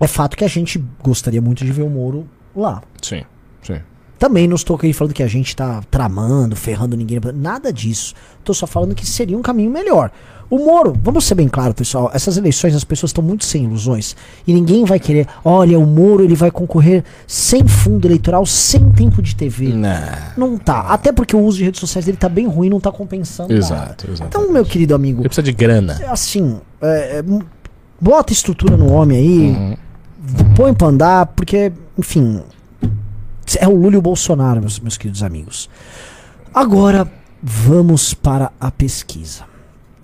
é 0.00 0.06
fato 0.08 0.36
que 0.36 0.44
a 0.44 0.48
gente 0.48 0.82
gostaria 1.02 1.40
muito 1.40 1.64
de 1.64 1.70
ver 1.72 1.82
o 1.82 1.88
Moro 1.90 2.26
lá. 2.56 2.82
Sim, 3.00 3.22
sim. 3.62 3.80
Também 4.22 4.46
não 4.46 4.54
estou 4.54 4.76
aqui 4.76 4.92
falando 4.92 5.12
que 5.12 5.22
a 5.24 5.26
gente 5.26 5.56
tá 5.56 5.82
tramando, 5.90 6.54
ferrando 6.54 6.96
ninguém. 6.96 7.18
Nada 7.34 7.72
disso. 7.72 8.14
Tô 8.44 8.54
só 8.54 8.68
falando 8.68 8.94
que 8.94 9.04
seria 9.04 9.36
um 9.36 9.42
caminho 9.42 9.68
melhor. 9.68 10.12
O 10.48 10.58
Moro, 10.58 10.96
vamos 11.02 11.24
ser 11.24 11.34
bem 11.34 11.48
claro, 11.48 11.74
pessoal, 11.74 12.08
essas 12.14 12.36
eleições 12.36 12.72
as 12.76 12.84
pessoas 12.84 13.10
estão 13.10 13.24
muito 13.24 13.44
sem 13.44 13.64
ilusões. 13.64 14.14
E 14.46 14.54
ninguém 14.54 14.84
vai 14.84 15.00
querer, 15.00 15.26
olha, 15.44 15.76
o 15.76 15.84
Moro 15.84 16.22
ele 16.22 16.36
vai 16.36 16.52
concorrer 16.52 17.02
sem 17.26 17.66
fundo 17.66 18.06
eleitoral, 18.06 18.46
sem 18.46 18.88
tempo 18.90 19.20
de 19.20 19.34
TV. 19.34 19.72
Não. 19.72 19.90
Não 20.36 20.56
tá. 20.56 20.82
Até 20.82 21.10
porque 21.10 21.34
o 21.34 21.40
uso 21.40 21.58
de 21.58 21.64
redes 21.64 21.80
sociais 21.80 22.04
dele 22.06 22.16
tá 22.16 22.28
bem 22.28 22.46
ruim, 22.46 22.68
não 22.68 22.78
tá 22.78 22.92
compensando. 22.92 23.48
nada. 23.52 23.58
Exato, 23.60 24.08
exato. 24.08 24.28
Então, 24.28 24.52
meu 24.52 24.64
querido 24.64 24.94
amigo, 24.94 25.22
Ele 25.22 25.28
precisa 25.28 25.42
de 25.42 25.50
grana. 25.52 26.00
assim, 26.08 26.60
é, 26.80 27.18
é, 27.18 27.24
bota 28.00 28.32
estrutura 28.32 28.76
no 28.76 28.92
homem 28.92 29.18
aí, 29.18 29.50
Uhum. 29.50 30.54
põe 30.54 30.72
pra 30.72 30.86
andar, 30.86 31.26
porque, 31.26 31.72
enfim, 31.98 32.40
é 33.60 33.68
o 33.68 33.74
Lula 33.74 33.94
e 33.94 33.98
o 33.98 34.02
Bolsonaro, 34.02 34.60
meus, 34.60 34.78
meus 34.80 34.96
queridos 34.96 35.22
amigos. 35.22 35.68
Agora, 36.54 37.10
vamos 37.42 38.14
para 38.14 38.52
a 38.60 38.70
pesquisa. 38.70 39.44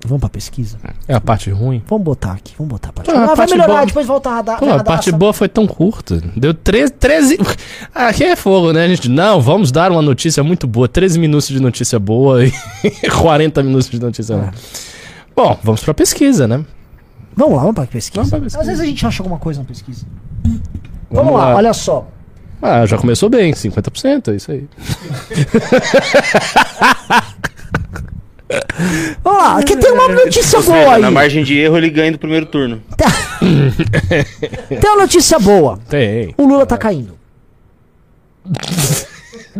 Vamos 0.07 0.21
pra 0.21 0.29
pesquisa? 0.29 0.79
É 1.09 1.15
a 1.15 1.21
parte 1.21 1.51
ruim. 1.51 1.83
Vamos 1.89 2.05
botar 2.05 2.33
aqui, 2.33 2.55
vamos 2.57 2.71
botar 2.71 2.91
a 2.91 2.93
parte. 2.93 3.11
Ah, 3.11 3.15
a 3.25 3.33
Ah, 3.33 3.35
vai 3.35 3.47
melhorar, 3.47 3.67
boa- 3.67 3.85
depois 3.87 4.07
volta 4.07 4.31
a 4.31 4.35
radar. 4.37 4.59
Pô, 4.61 4.71
a 4.71 4.83
parte 4.85 5.11
boa 5.11 5.33
foi 5.33 5.49
tão 5.49 5.67
curta. 5.67 6.23
Deu 6.37 6.55
13. 6.55 6.93
13... 6.93 7.39
Aqui 7.93 8.23
é 8.25 8.37
fogo, 8.37 8.73
né, 8.73 8.89
gente? 8.89 9.09
Não, 9.09 9.41
vamos 9.41 9.73
dar 9.73 9.91
uma 9.91 10.01
notícia 10.01 10.43
muito 10.45 10.69
boa. 10.69 10.89
13 10.89 11.19
minutos 11.19 11.49
de 11.49 11.59
notícia 11.61 11.99
boa 11.99 12.45
e 12.47 12.53
40 13.21 13.61
minutos 13.65 13.91
de 13.91 13.99
notícia 14.01 14.37
ruim. 14.37 14.51
Bom, 15.35 15.59
vamos 15.65 15.83
pra 15.83 15.93
pesquisa, 15.93 16.47
né? 16.47 16.65
Vamos 17.37 17.55
lá, 17.57 17.61
vamos 17.63 17.75
pra 17.75 17.87
pesquisa. 17.87 18.17
Vamos 18.21 18.31
pra 18.31 18.39
pesquisa. 18.41 18.61
Às 18.61 18.67
vezes 18.69 18.81
a 18.81 18.87
gente 18.87 19.05
acha 19.05 19.21
alguma 19.23 19.39
coisa 19.39 19.61
na 19.61 19.67
pesquisa. 19.67 20.07
Vamos, 21.11 21.33
lá, 21.35 21.57
olha 21.57 21.73
só. 21.75 22.07
Ah, 22.61 22.85
já 22.87 22.99
começou 22.99 23.29
bem, 23.29 23.53
50%, 23.53 24.33
é 24.33 24.37
isso 24.37 24.51
aí. 24.51 24.67
Vamos 29.23 29.43
lá, 29.43 29.59
aqui 29.59 29.77
tem 29.77 29.93
uma 29.93 30.09
notícia 30.09 30.61
boa 30.63 30.95
aí. 30.95 31.03
na 31.03 31.11
margem 31.11 31.45
de 31.45 31.59
erro 31.59 31.77
ele 31.77 31.91
ganha 31.91 32.13
do 32.13 32.19
primeiro 32.19 32.47
turno. 32.47 32.81
Tem 34.69 34.91
uma 34.91 35.03
notícia 35.03 35.39
boa. 35.39 35.79
Tem. 35.89 36.35
O 36.37 36.47
Lula 36.47 36.67
tá 36.67 36.77
caindo. 36.79 37.17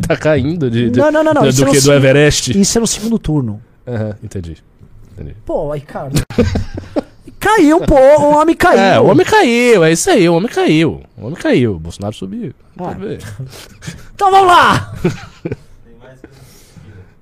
Tá 0.07 0.17
caindo 0.17 0.71
de. 0.71 0.91
de 0.91 0.99
Não, 1.01 1.11
não, 1.11 1.25
não, 1.25 1.35
não, 1.35 1.43
Do, 1.43 1.49
isso 1.49 1.59
do 1.59 1.65
não 1.67 1.73
que? 1.73 1.81
Do 1.81 1.93
Everest? 1.93 2.57
Isso 2.57 2.79
é 2.79 2.81
no 2.81 2.87
segundo 2.87 3.19
turno. 3.19 3.61
Aham, 3.85 4.15
entendi. 4.23 4.57
entendi. 5.13 5.35
Pô, 5.45 5.73
aí, 5.73 5.81
cara. 5.81 6.11
Caiu, 7.57 7.81
pô, 7.81 7.95
o 7.95 8.37
homem 8.37 8.55
caiu. 8.57 8.79
É, 8.79 9.01
o 9.01 9.07
homem 9.07 9.27
caiu, 9.27 9.85
é 9.85 9.93
isso 9.93 10.11
aí, 10.11 10.29
o 10.29 10.35
homem 10.35 10.51
caiu. 10.51 11.03
O 11.17 11.27
homem 11.27 11.39
caiu, 11.39 11.75
o 11.75 11.79
Bolsonaro 11.79 12.15
subiu. 12.15 12.55
Ah. 12.79 12.95
Então 14.15 14.33
vamos 14.33 14.49
lá! 14.49 14.95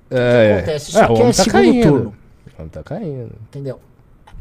É, 0.09 0.59
acontece? 0.59 0.89
Isso 0.89 0.99
é, 0.99 1.03
aqui 1.03 1.13
o 1.13 1.15
é 1.17 1.25
tá 1.25 1.33
segundo 1.33 1.51
caindo. 1.51 1.89
turno. 1.89 2.15
O 2.57 2.59
homem 2.61 2.69
tá 2.69 2.81
caindo. 2.81 3.31
Entendeu? 3.49 3.79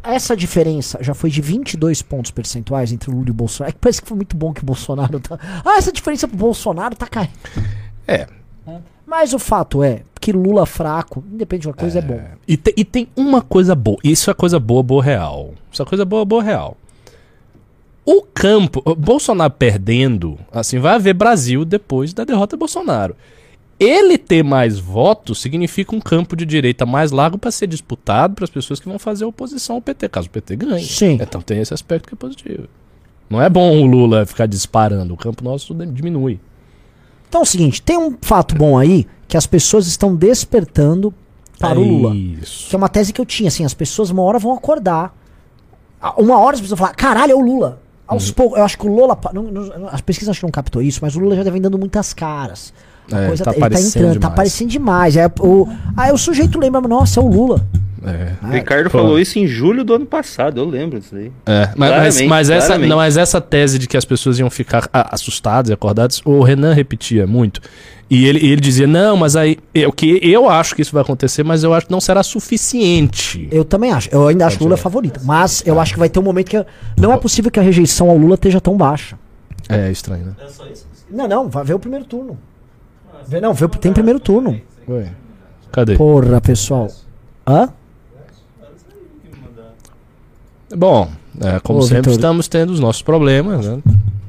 Essa 0.00 0.37
diferença 0.37 0.99
já 1.02 1.12
foi 1.12 1.28
de 1.28 1.40
22 1.40 2.02
pontos 2.02 2.31
percentuais 2.31 2.93
entre 2.93 3.11
o 3.11 3.12
Lula 3.12 3.26
e 3.26 3.31
o 3.33 3.35
Bolsonaro. 3.35 3.71
É 3.71 3.73
que 3.73 3.78
parece 3.81 4.00
que 4.00 4.07
foi 4.07 4.16
muito 4.16 4.37
bom 4.37 4.52
que 4.52 4.62
o 4.62 4.64
Bolsonaro 4.64 5.19
tá. 5.19 5.37
Ah, 5.64 5.76
essa 5.76 5.90
diferença 5.90 6.28
pro 6.28 6.37
Bolsonaro 6.37 6.95
tá 6.95 7.09
caindo. 7.09 7.33
É. 8.07 8.28
Mas 9.06 9.32
o 9.32 9.38
fato 9.38 9.82
é 9.84 10.02
que 10.20 10.32
Lula 10.32 10.66
fraco, 10.66 11.22
independente 11.32 11.62
de 11.62 11.68
uma 11.68 11.75
coisa, 11.75 11.98
é, 12.00 12.02
bom. 12.02 12.20
E, 12.48 12.56
te- 12.56 12.75
e 12.76 12.84
tem 12.84 13.06
uma 13.16 13.40
coisa 13.40 13.75
boa. 13.75 13.96
Isso 14.02 14.30
é 14.30 14.34
coisa 14.34 14.58
boa, 14.58 14.82
boa 14.82 15.02
real. 15.02 15.54
Isso 15.70 15.80
é 15.80 15.84
coisa 15.84 16.04
boa, 16.04 16.25
boa 16.25 16.42
real. 16.42 16.76
O 18.04 18.22
campo, 18.22 18.83
o 18.85 18.94
Bolsonaro 18.94 19.52
perdendo, 19.52 20.38
assim, 20.52 20.78
vai 20.78 20.94
haver 20.94 21.12
Brasil 21.14 21.64
depois 21.64 22.12
da 22.12 22.24
derrota 22.24 22.57
do 22.57 22.61
Bolsonaro. 22.61 23.16
Ele 23.78 24.16
ter 24.16 24.42
mais 24.42 24.78
votos 24.78 25.40
significa 25.40 25.94
um 25.94 26.00
campo 26.00 26.35
de 26.35 26.46
direita 26.46 26.87
mais 26.87 27.11
largo 27.11 27.37
para 27.37 27.50
ser 27.50 27.66
disputado 27.66 28.35
para 28.35 28.44
as 28.44 28.50
pessoas 28.50 28.81
que 28.81 28.88
vão 28.88 28.98
fazer 28.98 29.24
oposição 29.24 29.76
ao 29.76 29.83
PT, 29.83 30.09
caso 30.09 30.28
o 30.28 30.31
PT 30.31 30.57
ganhe. 30.57 30.85
Sim. 30.85 31.18
Então 31.20 31.42
tem 31.42 31.61
esse 31.61 31.74
aspecto 31.74 32.09
que 32.09 32.14
é 32.14 32.16
positivo. 32.16 32.68
Não 33.28 33.42
é 33.42 33.50
bom 33.50 33.83
o 33.83 33.85
Lula 33.87 34.24
ficar 34.24 34.46
disparando, 34.46 35.12
o 35.12 35.16
campo 35.16 35.44
nosso 35.44 35.74
diminui. 35.74 36.38
Então 37.28 37.40
é 37.40 37.42
o 37.42 37.46
seguinte: 37.46 37.80
tem 37.82 37.98
um 37.98 38.16
fato 38.20 38.54
bom 38.54 38.78
aí 38.78 39.06
que 39.28 39.36
as 39.36 39.46
pessoas 39.46 39.86
estão 39.86 40.14
despertando 40.14 41.12
para 41.58 41.78
o 41.78 41.82
Lula. 41.82 42.14
Isso. 42.14 42.68
Que 42.68 42.74
é 42.74 42.78
uma 42.78 42.88
tese 42.88 43.12
que 43.12 43.20
eu 43.20 43.26
tinha, 43.26 43.48
assim, 43.48 43.64
as 43.64 43.74
pessoas 43.74 44.10
uma 44.10 44.22
hora 44.22 44.38
vão 44.38 44.52
acordar. 44.52 45.14
Uma 46.16 46.38
hora 46.38 46.54
as 46.54 46.60
pessoas 46.60 46.78
vão 46.78 46.86
falar, 46.86 46.96
caralho, 46.96 47.32
é 47.32 47.34
o 47.34 47.40
Lula. 47.40 47.80
Aos 48.06 48.30
poucos, 48.30 48.56
eu 48.58 48.64
acho 48.64 48.78
que 48.78 48.86
o 48.86 48.94
Lula. 48.94 49.18
não- 49.32 49.42
não- 49.42 49.88
as 49.88 50.00
pesquisas 50.00 50.30
acho 50.30 50.40
que 50.40 50.46
não 50.46 50.50
captou 50.52 50.80
isso, 50.80 51.00
mas 51.02 51.16
o 51.16 51.18
Lula 51.18 51.34
já 51.34 51.42
vem 51.50 51.60
dando 51.60 51.76
muitas 51.78 52.12
caras. 52.12 52.72
A 53.10 53.20
É, 53.20 53.26
coisa 53.28 53.44
tá 53.44 53.50
ele 53.52 53.60
tá 53.60 53.66
entrando, 53.80 53.92
tá 53.92 54.12
demais. 54.12 54.24
aparecendo 54.32 54.68
demais. 54.68 55.16
É, 55.16 55.26
o, 55.40 55.66
aí 55.96 56.12
o 56.12 56.18
sujeito 56.18 56.58
lembra, 56.58 56.80
nossa, 56.82 57.18
é 57.18 57.22
o 57.22 57.26
Lula. 57.26 57.66
É. 58.04 58.32
Ah, 58.42 58.50
Ricardo 58.50 58.90
pô. 58.90 58.98
falou 58.98 59.18
isso 59.18 59.38
em 59.38 59.46
julho 59.46 59.85
do 59.85 59.94
ano 59.94 60.06
passado, 60.06 60.61
eu 60.61 60.64
lembro 60.64 60.98
disso 61.00 61.16
aí. 61.16 61.32
É, 61.46 61.70
mas, 61.76 61.90
mas, 61.90 62.20
mas 62.22 62.50
essa, 62.50 62.78
não, 62.78 62.96
mas 62.96 63.16
essa 63.16 63.40
tese 63.40 63.78
de 63.78 63.87
que 63.87 63.96
as 63.96 64.04
pessoas 64.04 64.38
iam 64.38 64.50
ficar 64.50 64.88
ah, 64.92 65.14
assustadas 65.14 65.70
e 65.70 65.72
acordadas, 65.72 66.20
o 66.24 66.42
Renan 66.42 66.74
repetia 66.74 67.26
muito. 67.26 67.61
E 68.09 68.24
ele, 68.26 68.46
ele 68.46 68.61
dizia, 68.61 68.87
não, 68.87 69.16
mas 69.16 69.35
aí, 69.35 69.59
eu, 69.74 69.92
que 69.92 70.20
eu 70.22 70.48
acho 70.48 70.76
que 70.76 70.82
isso 70.82 70.92
vai 70.92 71.02
acontecer, 71.02 71.42
mas 71.42 71.64
eu 71.64 71.74
acho 71.74 71.87
que 71.87 71.92
não 71.92 72.00
será 72.00 72.22
suficiente. 72.22 73.48
Eu 73.50 73.64
também 73.64 73.90
acho. 73.90 74.09
Eu 74.12 74.28
ainda 74.28 74.46
acho 74.46 74.59
que 74.59 74.62
o 74.62 74.66
Lula 74.66 74.78
é 74.78 74.80
favorito. 74.80 75.20
Mas 75.24 75.62
eu 75.66 75.80
acho 75.80 75.92
que 75.94 75.98
vai 75.98 76.09
ter 76.09 76.20
um 76.20 76.22
momento 76.22 76.48
que. 76.48 76.66
Não 76.96 77.12
é 77.12 77.16
possível 77.16 77.50
que 77.50 77.59
a 77.59 77.62
rejeição 77.62 78.09
ao 78.09 78.16
Lula 78.16 78.35
esteja 78.35 78.61
tão 78.61 78.76
baixa. 78.76 79.18
É 79.68 79.90
estranho, 79.90 80.26
né? 80.26 80.35
Não, 81.11 81.26
não, 81.26 81.48
vai 81.48 81.64
ver 81.64 81.74
o 81.74 81.78
primeiro 81.80 82.04
turno. 82.04 82.38
Vê, 83.26 83.40
não, 83.40 83.52
vê, 83.52 83.66
tem 83.68 83.92
primeiro 83.92 84.20
turno. 84.20 84.61
Ué. 84.88 85.11
Cadê? 85.72 85.96
Porra, 85.96 86.40
pessoal. 86.40 86.88
Hã? 87.46 87.68
Bom, 90.74 91.11
é, 91.40 91.61
como 91.61 91.79
Ô, 91.79 91.83
sempre, 91.83 91.98
Vitor. 91.98 92.12
estamos 92.14 92.48
tendo 92.48 92.72
os 92.72 92.81
nossos 92.81 93.02
problemas, 93.02 93.66
né? 93.66 93.79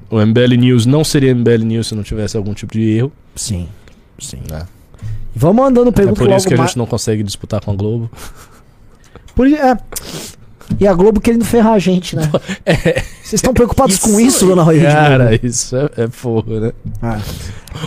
O 0.09 0.19
MBL 0.23 0.55
News 0.57 0.85
não 0.85 1.03
seria 1.03 1.33
MBL 1.33 1.63
News 1.63 1.87
se 1.87 1.95
não 1.95 2.03
tivesse 2.03 2.37
algum 2.37 2.53
tipo 2.53 2.73
de 2.73 2.81
erro. 2.97 3.11
Sim. 3.35 3.67
Sim. 4.19 4.39
Né? 4.49 4.65
Vamos 5.35 5.57
mandando 5.63 5.89
É 5.89 5.93
pergunta 5.93 6.19
por 6.19 6.25
logo 6.27 6.37
isso 6.37 6.47
que 6.47 6.53
a 6.53 6.57
mais. 6.57 6.69
gente 6.71 6.77
não 6.77 6.85
consegue 6.85 7.23
disputar 7.23 7.61
com 7.63 7.71
a 7.71 7.75
Globo. 7.75 8.09
Por, 9.35 9.47
é. 9.47 9.77
E 10.79 10.87
a 10.87 10.93
Globo 10.93 11.19
querendo 11.19 11.45
ferrar 11.45 11.73
a 11.73 11.79
gente, 11.79 12.15
né? 12.15 12.29
Vocês 13.23 13.33
estão 13.33 13.53
preocupados 13.53 13.97
com 13.99 14.19
isso, 14.19 14.45
dona 14.45 14.63
Rede 14.63 14.85
Cara, 14.85 15.39
isso 15.41 15.75
é, 15.75 15.89
é 15.97 16.07
fogo, 16.07 16.59
né? 16.59 16.71
Ah. 17.01 17.19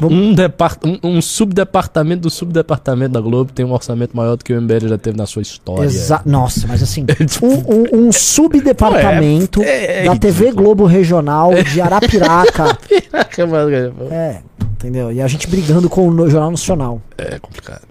Um, 0.02 0.32
depart 0.34 0.78
um, 0.84 0.98
um 1.02 1.22
subdepartamento 1.22 2.22
do 2.22 2.30
subdepartamento 2.30 3.12
da 3.12 3.20
Globo 3.20 3.52
tem 3.52 3.64
um 3.64 3.72
orçamento 3.72 4.16
maior 4.16 4.36
do 4.36 4.44
que 4.44 4.52
o 4.52 4.60
MBL 4.60 4.88
já 4.88 4.98
teve 4.98 5.16
na 5.16 5.26
sua 5.26 5.42
história. 5.42 5.84
Exa 5.84 6.22
Nossa, 6.24 6.66
mas 6.68 6.82
assim, 6.82 7.04
tipo- 7.26 7.46
um, 7.46 8.06
um- 8.08 8.12
subdepartamento 8.12 9.62
É, 9.62 10.04
é 10.04 10.04
da 10.04 10.16
TV 10.16 10.44
ridículo. 10.44 10.64
Globo 10.66 10.86
Regional 10.86 11.50
de 11.62 11.80
Arapiraca. 11.80 12.78
é 12.90 14.14
é, 14.14 14.40
entendeu? 14.72 15.12
E 15.12 15.20
a 15.20 15.26
gente 15.26 15.46
brigando 15.48 15.88
com 15.88 16.08
o 16.08 16.30
Jornal 16.30 16.50
Nacional. 16.50 17.00
complicado. 17.40 17.82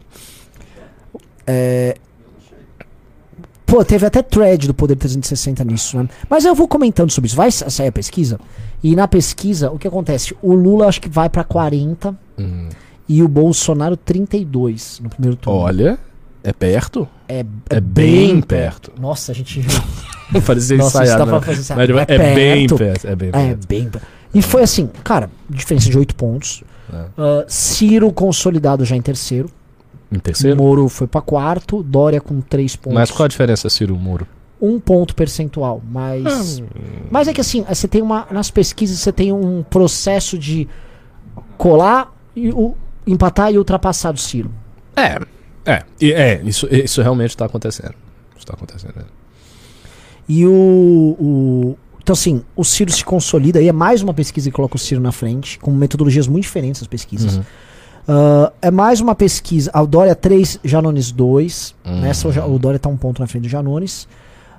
Pô, 3.70 3.84
teve 3.86 4.06
até 4.06 4.22
thread 4.24 4.68
do 4.68 4.74
Poder 4.74 4.96
360 4.96 5.64
nisso, 5.64 5.98
né? 5.98 6.08
Mas 6.30 6.44
eu 6.46 6.56
vou 6.56 6.68
comentando 6.68 7.12
sobre 7.12 7.28
isso. 7.28 7.36
Vai 7.36 7.52
sa- 7.52 7.70
sair 7.70 7.88
a 7.88 7.92
pesquisa? 7.92 8.40
E 8.84 8.96
na 8.96 9.08
pesquisa, 9.08 9.70
o 9.72 9.78
que 9.78 9.88
acontece? 9.88 10.36
O 10.42 10.54
Lula 10.54 10.88
acho 10.88 11.00
que 11.02 11.10
vai 11.10 11.30
pra 11.30 11.44
40 11.44 12.18
Hum. 12.38 12.70
e 13.08 13.22
o 13.22 13.28
Bolsonaro 13.28 13.96
32 13.96 15.00
no 15.04 15.10
primeiro 15.10 15.36
turno. 15.36 15.60
Olha, 15.60 16.00
é 16.44 16.52
perto? 16.54 17.08
é, 17.28 17.46
É 17.70 17.80
bem 17.80 18.42
perto. 18.42 18.92
Nossa, 19.00 19.32
a 19.32 19.36
gente. 19.36 19.62
Parecia 20.46 20.78
Nossa, 20.78 21.04
isso 21.04 21.14
ensaiado. 21.14 21.20
dá 21.20 21.26
né? 21.26 21.32
pra 21.32 21.42
fazer 21.42 21.58
Mas 21.58 21.90
ensaiado. 21.90 22.00
é, 22.00 22.06
É 22.08 22.18
bem 22.36 22.68
perto. 22.68 22.78
perto. 22.78 23.08
É 23.08 23.16
bem 23.16 23.30
É, 23.30 23.32
perto. 23.32 23.68
bem. 23.68 23.90
E 24.34 24.42
foi 24.42 24.62
assim, 24.64 24.90
cara, 25.04 25.30
diferença 25.50 25.90
de 25.90 25.98
8 25.98 26.16
pontos. 26.16 26.64
É. 26.92 27.06
Ah, 27.18 27.46
Ciro 27.48 28.12
consolidado 28.12 28.84
já 28.86 28.96
em 28.96 29.02
terceiro. 29.02 29.50
Em 30.12 30.20
terceiro? 30.20 30.58
Moro 30.58 30.88
foi 30.90 31.06
pra 31.08 31.22
quarto. 31.22 31.84
Dória 31.84 32.20
com 32.20 32.42
3 32.42 32.76
pontos. 32.76 32.94
Mas 32.96 33.12
qual 33.12 33.26
a 33.26 33.28
diferença, 33.28 33.70
Ciro 33.70 33.96
Muro? 33.96 34.28
Um 34.62 34.80
ponto 34.80 35.16
percentual. 35.16 35.82
Mas. 35.90 36.60
Ah, 36.60 36.66
Mas 37.12 37.28
é 37.28 37.34
que 37.34 37.40
assim, 37.42 37.64
você 37.64 37.88
tem 37.88 38.02
uma. 38.02 38.28
Nas 38.32 38.50
pesquisas 38.52 39.00
você 39.00 39.12
tem 39.12 39.32
um 39.32 39.64
processo 39.64 40.38
de 40.38 40.68
colar 41.58 42.14
e 42.36 42.50
o, 42.52 42.76
empatar 43.06 43.52
e 43.54 43.58
ultrapassar 43.58 44.12
do 44.12 44.20
Ciro. 44.20 44.52
É, 44.96 45.20
é, 45.66 45.84
e- 46.02 46.12
é 46.12 46.42
isso, 46.44 46.68
isso 46.72 47.02
realmente 47.02 47.30
está 47.32 47.46
acontecendo. 47.46 47.94
Isso 48.36 48.46
tá 48.46 48.54
acontecendo. 48.54 48.96
né? 48.98 49.04
E 50.28 50.46
o, 50.46 50.52
o- 51.20 51.78
Então, 52.02 52.14
assim, 52.14 52.44
o 52.56 52.64
Ciro 52.64 52.92
se 52.92 53.04
consolida, 53.06 53.62
e 53.62 53.68
é 53.68 53.72
mais 53.72 54.02
uma 54.02 54.14
pesquisa 54.14 54.50
que 54.50 54.56
coloca 54.56 54.76
o 54.76 54.80
Ciro 54.80 55.00
na 55.02 55.12
frente, 55.12 55.60
com 55.60 55.72
metodologias 55.72 56.28
muito 56.28 56.44
diferentes 56.44 56.82
as 56.82 56.88
pesquisas. 56.88 57.38
Uhum. 57.38 57.44
Ah, 58.12 58.52
é 58.60 58.72
mais 58.72 59.00
uma 59.00 59.14
pesquisa. 59.14 59.70
A 59.72 59.84
Dória 59.86 60.16
3, 60.16 60.60
Janones 60.64 61.12
2. 61.12 61.76
Hum. 61.86 62.02
Nessa 62.02 62.28
o 62.28 62.56
o 62.56 62.58
Dória 62.58 62.80
tá 62.80 62.90
um 62.90 62.98
ponto 62.98 63.22
na 63.22 63.28
frente 63.28 63.44
do 63.44 63.50
Janones. 63.50 64.08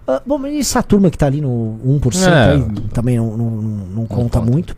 Ah, 0.06 0.22
bom, 0.24 0.38
mas 0.38 0.54
essa 0.56 0.82
turma 0.84 1.10
que 1.10 1.18
tá 1.18 1.26
ali 1.26 1.40
no 1.40 1.78
1% 1.84 2.28
É. 2.28 2.52
aí, 2.52 2.64
também 2.92 3.16
não, 3.16 3.36
não- 3.36 3.50
não- 3.50 3.86
não 3.96 4.06
conta 4.06 4.38
conta. 4.38 4.40
muito. 4.50 4.76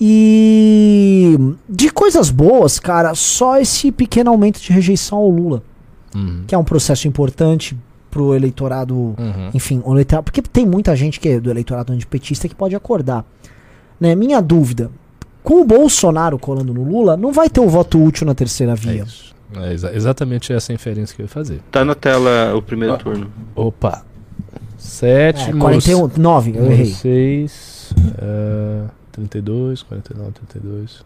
E 0.00 1.36
de 1.68 1.90
coisas 1.90 2.30
boas, 2.30 2.78
cara, 2.78 3.14
só 3.14 3.58
esse 3.58 3.92
pequeno 3.92 4.30
aumento 4.30 4.60
de 4.60 4.72
rejeição 4.72 5.18
ao 5.18 5.28
Lula, 5.28 5.62
Uhum. 6.14 6.44
que 6.46 6.54
é 6.54 6.58
um 6.58 6.64
processo 6.64 7.06
importante 7.06 7.76
pro 8.10 8.34
eleitorado 8.34 8.94
Uhum. 8.96 9.50
enfim, 9.54 9.82
o 9.84 9.92
eleitorado, 9.92 10.24
porque 10.24 10.40
tem 10.42 10.64
muita 10.66 10.96
gente 10.96 11.20
que 11.20 11.28
é 11.28 11.38
do 11.40 11.50
eleitorado 11.50 11.92
antipetista 11.92 12.48
que 12.48 12.54
pode 12.54 12.74
acordar. 12.74 13.24
Né? 14.00 14.14
Minha 14.14 14.40
dúvida, 14.40 14.90
com 15.42 15.60
o 15.60 15.64
Bolsonaro 15.64 16.38
colando 16.38 16.72
no 16.74 16.82
Lula, 16.84 17.16
não 17.16 17.32
vai 17.32 17.48
ter 17.48 17.60
o 17.60 17.68
voto 17.68 18.02
útil 18.02 18.26
na 18.26 18.34
terceira 18.34 18.72
É 18.72 18.76
via. 18.76 19.02
isso. 19.04 19.34
É 19.56 19.72
exa- 19.72 19.92
exatamente 19.94 20.52
essa 20.52 20.72
inferência 20.72 21.14
que 21.16 21.22
eu 21.22 21.24
ia 21.24 21.28
fazer. 21.28 21.60
Tá 21.72 21.84
na 21.84 21.94
tela 21.94 22.54
o 22.54 22.62
primeiro 22.62 22.96
turno. 22.98 23.30
Opa. 23.54 24.04
7, 24.78 25.50
É, 25.50 25.52
41, 25.52 26.08
9, 26.16 26.52
eu 26.56 26.66
errei. 26.70 26.86
6, 26.86 27.92
32, 29.12 29.82
49, 29.82 30.32
32. 30.48 31.04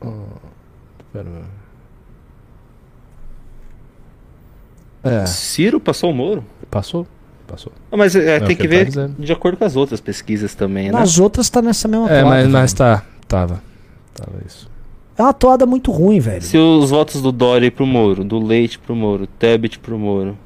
Oh, 0.00 0.10
pera. 1.12 1.28
É, 5.04 5.26
Ciro 5.26 5.78
passou 5.80 6.10
o 6.10 6.14
Moro? 6.14 6.44
passou? 6.70 7.06
Passou. 7.52 7.72
Ah, 7.92 7.96
mas 7.96 8.16
é, 8.16 8.36
É 8.36 8.38
o 8.38 8.46
tem 8.46 8.56
que 8.56 8.62
que 8.62 8.68
tá 8.68 8.74
ver 8.76 8.84
dizendo. 8.86 9.14
de 9.18 9.32
acordo 9.32 9.58
com 9.58 9.64
as 9.64 9.76
outras 9.76 10.00
pesquisas 10.00 10.54
também, 10.54 10.86
né? 10.86 10.92
Nas 10.92 11.18
outras 11.18 11.48
tá 11.50 11.60
nessa 11.62 11.86
mesma 11.86 12.10
É, 12.10 12.24
mas, 12.24 12.48
mas 12.48 12.72
tá. 12.72 13.02
Tava. 13.28 13.62
Tava 14.14 14.38
isso. 14.46 14.70
É 15.18 15.22
uma 15.22 15.34
toada 15.34 15.66
muito 15.66 15.92
ruim, 15.92 16.18
velho. 16.18 16.40
Se 16.42 16.56
os 16.56 16.88
votos 16.90 17.20
do 17.20 17.30
Dória 17.30 17.70
pro 17.70 17.86
Moro, 17.86 18.24
do 18.24 18.38
Leite 18.42 18.78
pro 18.78 18.96
Moro, 18.96 19.26
Tebet 19.26 19.78
pro 19.78 19.98
Moro. 19.98 20.36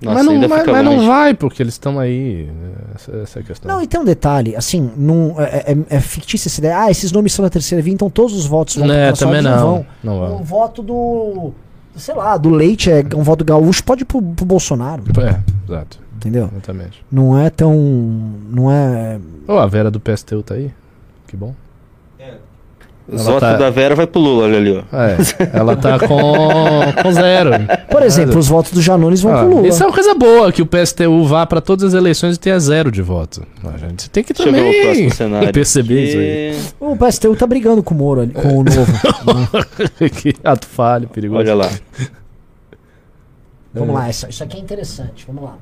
Nossa, 0.00 0.16
mas 0.22 0.26
não, 0.26 0.48
mas, 0.48 0.66
mas 0.66 0.84
não 0.84 1.06
vai, 1.06 1.32
porque 1.34 1.62
eles 1.62 1.74
estão 1.74 1.98
aí. 1.98 2.44
né? 2.46 2.70
Essa, 2.94 3.16
essa 3.18 3.38
é 3.38 3.42
a 3.42 3.44
questão. 3.44 3.70
Não, 3.74 3.82
e 3.82 3.86
tem 3.86 3.98
um 4.00 4.04
detalhe, 4.04 4.54
assim, 4.56 4.90
não, 4.96 5.34
é, 5.38 5.72
é- 5.72 5.96
é 5.96 6.00
fictícia 6.00 6.48
essa 6.48 6.60
ideia. 6.60 6.78
Ah, 6.80 6.90
esses 6.90 7.12
nomes 7.12 7.32
são 7.32 7.42
na 7.42 7.48
terceira 7.50 7.82
via, 7.82 7.92
então 7.94 8.08
todos 8.10 8.34
os 8.34 8.44
votos 8.46 8.76
vão 8.76 8.86
é, 8.92 9.14
Soares, 9.14 9.18
também 9.18 9.42
não. 9.42 9.58
vão. 9.58 9.86
Não 10.02 10.14
Um 10.16 10.28
vão. 10.28 10.44
voto 10.44 10.82
do. 10.82 11.52
Sei 11.96 12.14
lá, 12.14 12.36
do 12.36 12.50
Leite 12.50 12.90
é 12.90 13.02
um 13.14 13.22
voto 13.22 13.42
gaúcho, 13.42 13.82
pode 13.84 14.02
ir 14.02 14.04
pro, 14.04 14.20
pro 14.20 14.44
Bolsonaro, 14.44 15.02
É, 15.18 15.40
exato. 15.66 15.98
Entendeu? 16.16 16.48
Exatamente. 16.52 17.04
Não 17.10 17.38
é 17.38 17.48
tão. 17.50 17.74
Não 18.50 18.70
é. 18.70 19.18
Ô, 19.46 19.52
a 19.58 19.66
Vera 19.66 19.90
do 19.90 20.00
PSTU 20.00 20.42
tá 20.42 20.54
aí? 20.54 20.70
Que 21.26 21.36
bom. 21.36 21.54
Os 23.08 23.20
Ela 23.20 23.30
votos 23.34 23.48
tá- 23.50 23.56
da 23.56 23.70
Vera 23.70 23.94
vai 23.94 24.04
pro 24.04 24.20
Lula, 24.20 24.46
olha 24.46 24.58
ali, 24.58 24.72
ó. 24.72 24.96
É, 24.96 25.16
ela 25.56 25.76
tá 25.76 25.96
com, 25.96 26.08
com 26.08 27.12
zero. 27.12 27.50
Por 27.88 28.02
exemplo, 28.02 28.36
os 28.36 28.48
votos 28.48 28.72
do 28.72 28.82
Janones 28.82 29.22
vão 29.22 29.32
Ah, 29.32 29.38
pro 29.44 29.48
Lula. 29.48 29.68
Isso 29.68 29.80
é 29.80 29.86
uma 29.86 29.92
coisa 29.92 30.12
boa, 30.16 30.50
que 30.50 30.60
o 30.60 30.66
PSTU 30.66 31.24
vá 31.24 31.46
pra 31.46 31.60
todas 31.60 31.84
as 31.84 31.94
eleições 31.94 32.34
e 32.34 32.40
tenha 32.40 32.58
zero 32.58 32.90
de 32.90 33.00
voto. 33.02 33.46
A 33.72 33.76
gente 33.78 34.10
tem 34.10 34.24
que 34.24 34.32
Deixa 34.32 34.48
eu 34.48 34.52
ver 34.52 34.58
o 34.60 34.64
também 34.64 34.82
próximo 34.82 35.14
cenário. 35.14 35.52
perceber 35.52 36.02
isso 36.04 36.18
aí. 36.18 36.90
O 36.90 36.96
PSTU 36.96 37.36
tá 37.36 37.46
brigando 37.46 37.80
com 37.80 37.94
o 37.94 37.96
Moro 37.96 38.22
ali, 38.22 38.32
com 38.32 38.58
o 38.58 38.64
novo. 38.64 38.92
que 40.20 40.34
ato 40.42 40.66
falho, 40.66 41.06
perigoso. 41.06 41.38
Olha 41.38 41.54
lá. 41.54 41.70
Vamos 43.72 43.94
lá, 43.94 44.10
isso, 44.10 44.26
isso 44.28 44.42
aqui 44.42 44.56
é 44.56 44.60
interessante. 44.60 45.24
Vamos 45.28 45.44
lá. 45.44 45.54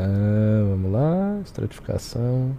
Ah, 0.00 0.64
vamos 0.70 0.92
lá, 0.92 1.38
estratificação. 1.44 2.52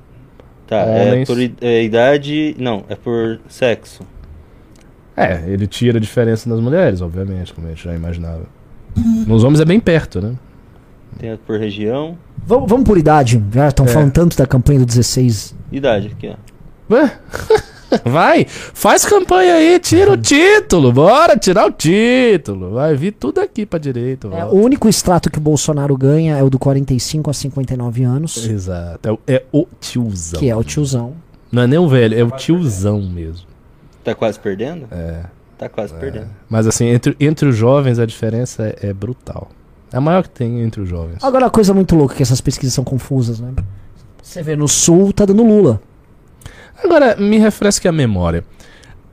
Tá, 0.67 0.77
é 0.81 1.11
Homens. 1.11 1.27
por 1.27 1.39
i- 1.39 1.55
é, 1.61 1.83
idade. 1.83 2.55
Não, 2.59 2.83
é 2.89 2.95
por 2.95 3.39
sexo. 3.47 4.03
É, 5.15 5.43
ele 5.47 5.65
tira 5.67 5.97
a 5.97 6.01
diferença 6.01 6.49
nas 6.49 6.59
mulheres, 6.59 7.01
obviamente, 7.01 7.53
como 7.53 7.67
a 7.67 7.69
gente 7.71 7.83
já 7.83 7.93
imaginava. 7.95 8.43
Nos 9.25 9.43
homens 9.43 9.59
é 9.61 9.65
bem 9.65 9.79
perto, 9.79 10.21
né? 10.21 10.35
Tem 11.17 11.35
por 11.37 11.59
região. 11.59 12.17
Vamos, 12.45 12.69
vamos 12.69 12.85
por 12.85 12.97
idade. 12.97 13.41
Já 13.53 13.67
estão 13.69 13.85
É. 13.85 13.89
falando 13.89 14.11
tanto 14.11 14.37
da 14.37 14.45
campanha 14.45 14.79
do 14.79 14.85
16. 14.85 15.55
Idade 15.71 16.07
aqui, 16.07 16.29
ó. 16.29 16.93
Ué? 16.93 17.11
Vai, 18.05 18.45
faz 18.47 19.05
campanha 19.05 19.55
aí, 19.55 19.79
tira 19.79 20.11
o 20.11 20.17
título, 20.17 20.91
bora 20.91 21.37
tirar 21.37 21.65
o 21.67 21.71
título. 21.71 22.71
Vai 22.71 22.95
vir 22.95 23.13
tudo 23.13 23.39
aqui 23.39 23.65
pra 23.65 23.79
direita. 23.79 24.27
É, 24.27 24.45
o 24.45 24.55
único 24.55 24.87
extrato 24.87 25.29
que 25.29 25.37
o 25.37 25.41
Bolsonaro 25.41 25.95
ganha 25.97 26.37
é 26.37 26.43
o 26.43 26.49
do 26.49 26.59
45 26.59 27.29
a 27.29 27.33
59 27.33 28.03
anos, 28.03 28.47
Exato, 28.47 28.99
é 29.07 29.11
o, 29.11 29.19
é 29.27 29.43
o 29.51 29.67
tiozão. 29.79 30.39
que 30.39 30.49
é 30.49 30.55
o 30.55 30.63
tiozão. 30.63 31.13
Não 31.51 31.63
é 31.63 31.67
nem 31.67 31.79
um 31.79 31.87
velho, 31.87 32.17
é 32.17 32.23
o 32.23 32.31
tiozão 32.31 33.01
mesmo. 33.01 33.47
Tá 34.03 34.13
quase 34.13 34.39
perdendo? 34.39 34.87
É. 34.91 35.23
Tá 35.57 35.67
quase 35.67 35.93
perdendo. 35.93 36.27
Mas 36.49 36.65
assim, 36.67 36.85
entre, 36.85 37.15
entre 37.19 37.49
os 37.49 37.55
jovens 37.55 37.99
a 37.99 38.05
diferença 38.05 38.63
é, 38.63 38.89
é 38.89 38.93
brutal. 38.93 39.49
É 39.91 39.97
a 39.97 40.01
maior 40.01 40.23
que 40.23 40.29
tem 40.29 40.61
entre 40.61 40.81
os 40.81 40.87
jovens. 40.87 41.23
Agora, 41.23 41.47
a 41.47 41.49
coisa 41.49 41.73
muito 41.73 41.95
louca 41.95 42.13
é 42.13 42.17
que 42.17 42.23
essas 42.23 42.39
pesquisas 42.39 42.73
são 42.73 42.83
confusas, 42.83 43.39
né? 43.39 43.51
Você 44.21 44.43
vê 44.43 44.55
no 44.55 44.67
Sul, 44.67 45.11
tá 45.11 45.25
dando 45.25 45.43
Lula. 45.43 45.81
Agora, 46.83 47.15
me 47.17 47.37
refresque 47.37 47.87
a 47.87 47.91
memória. 47.91 48.43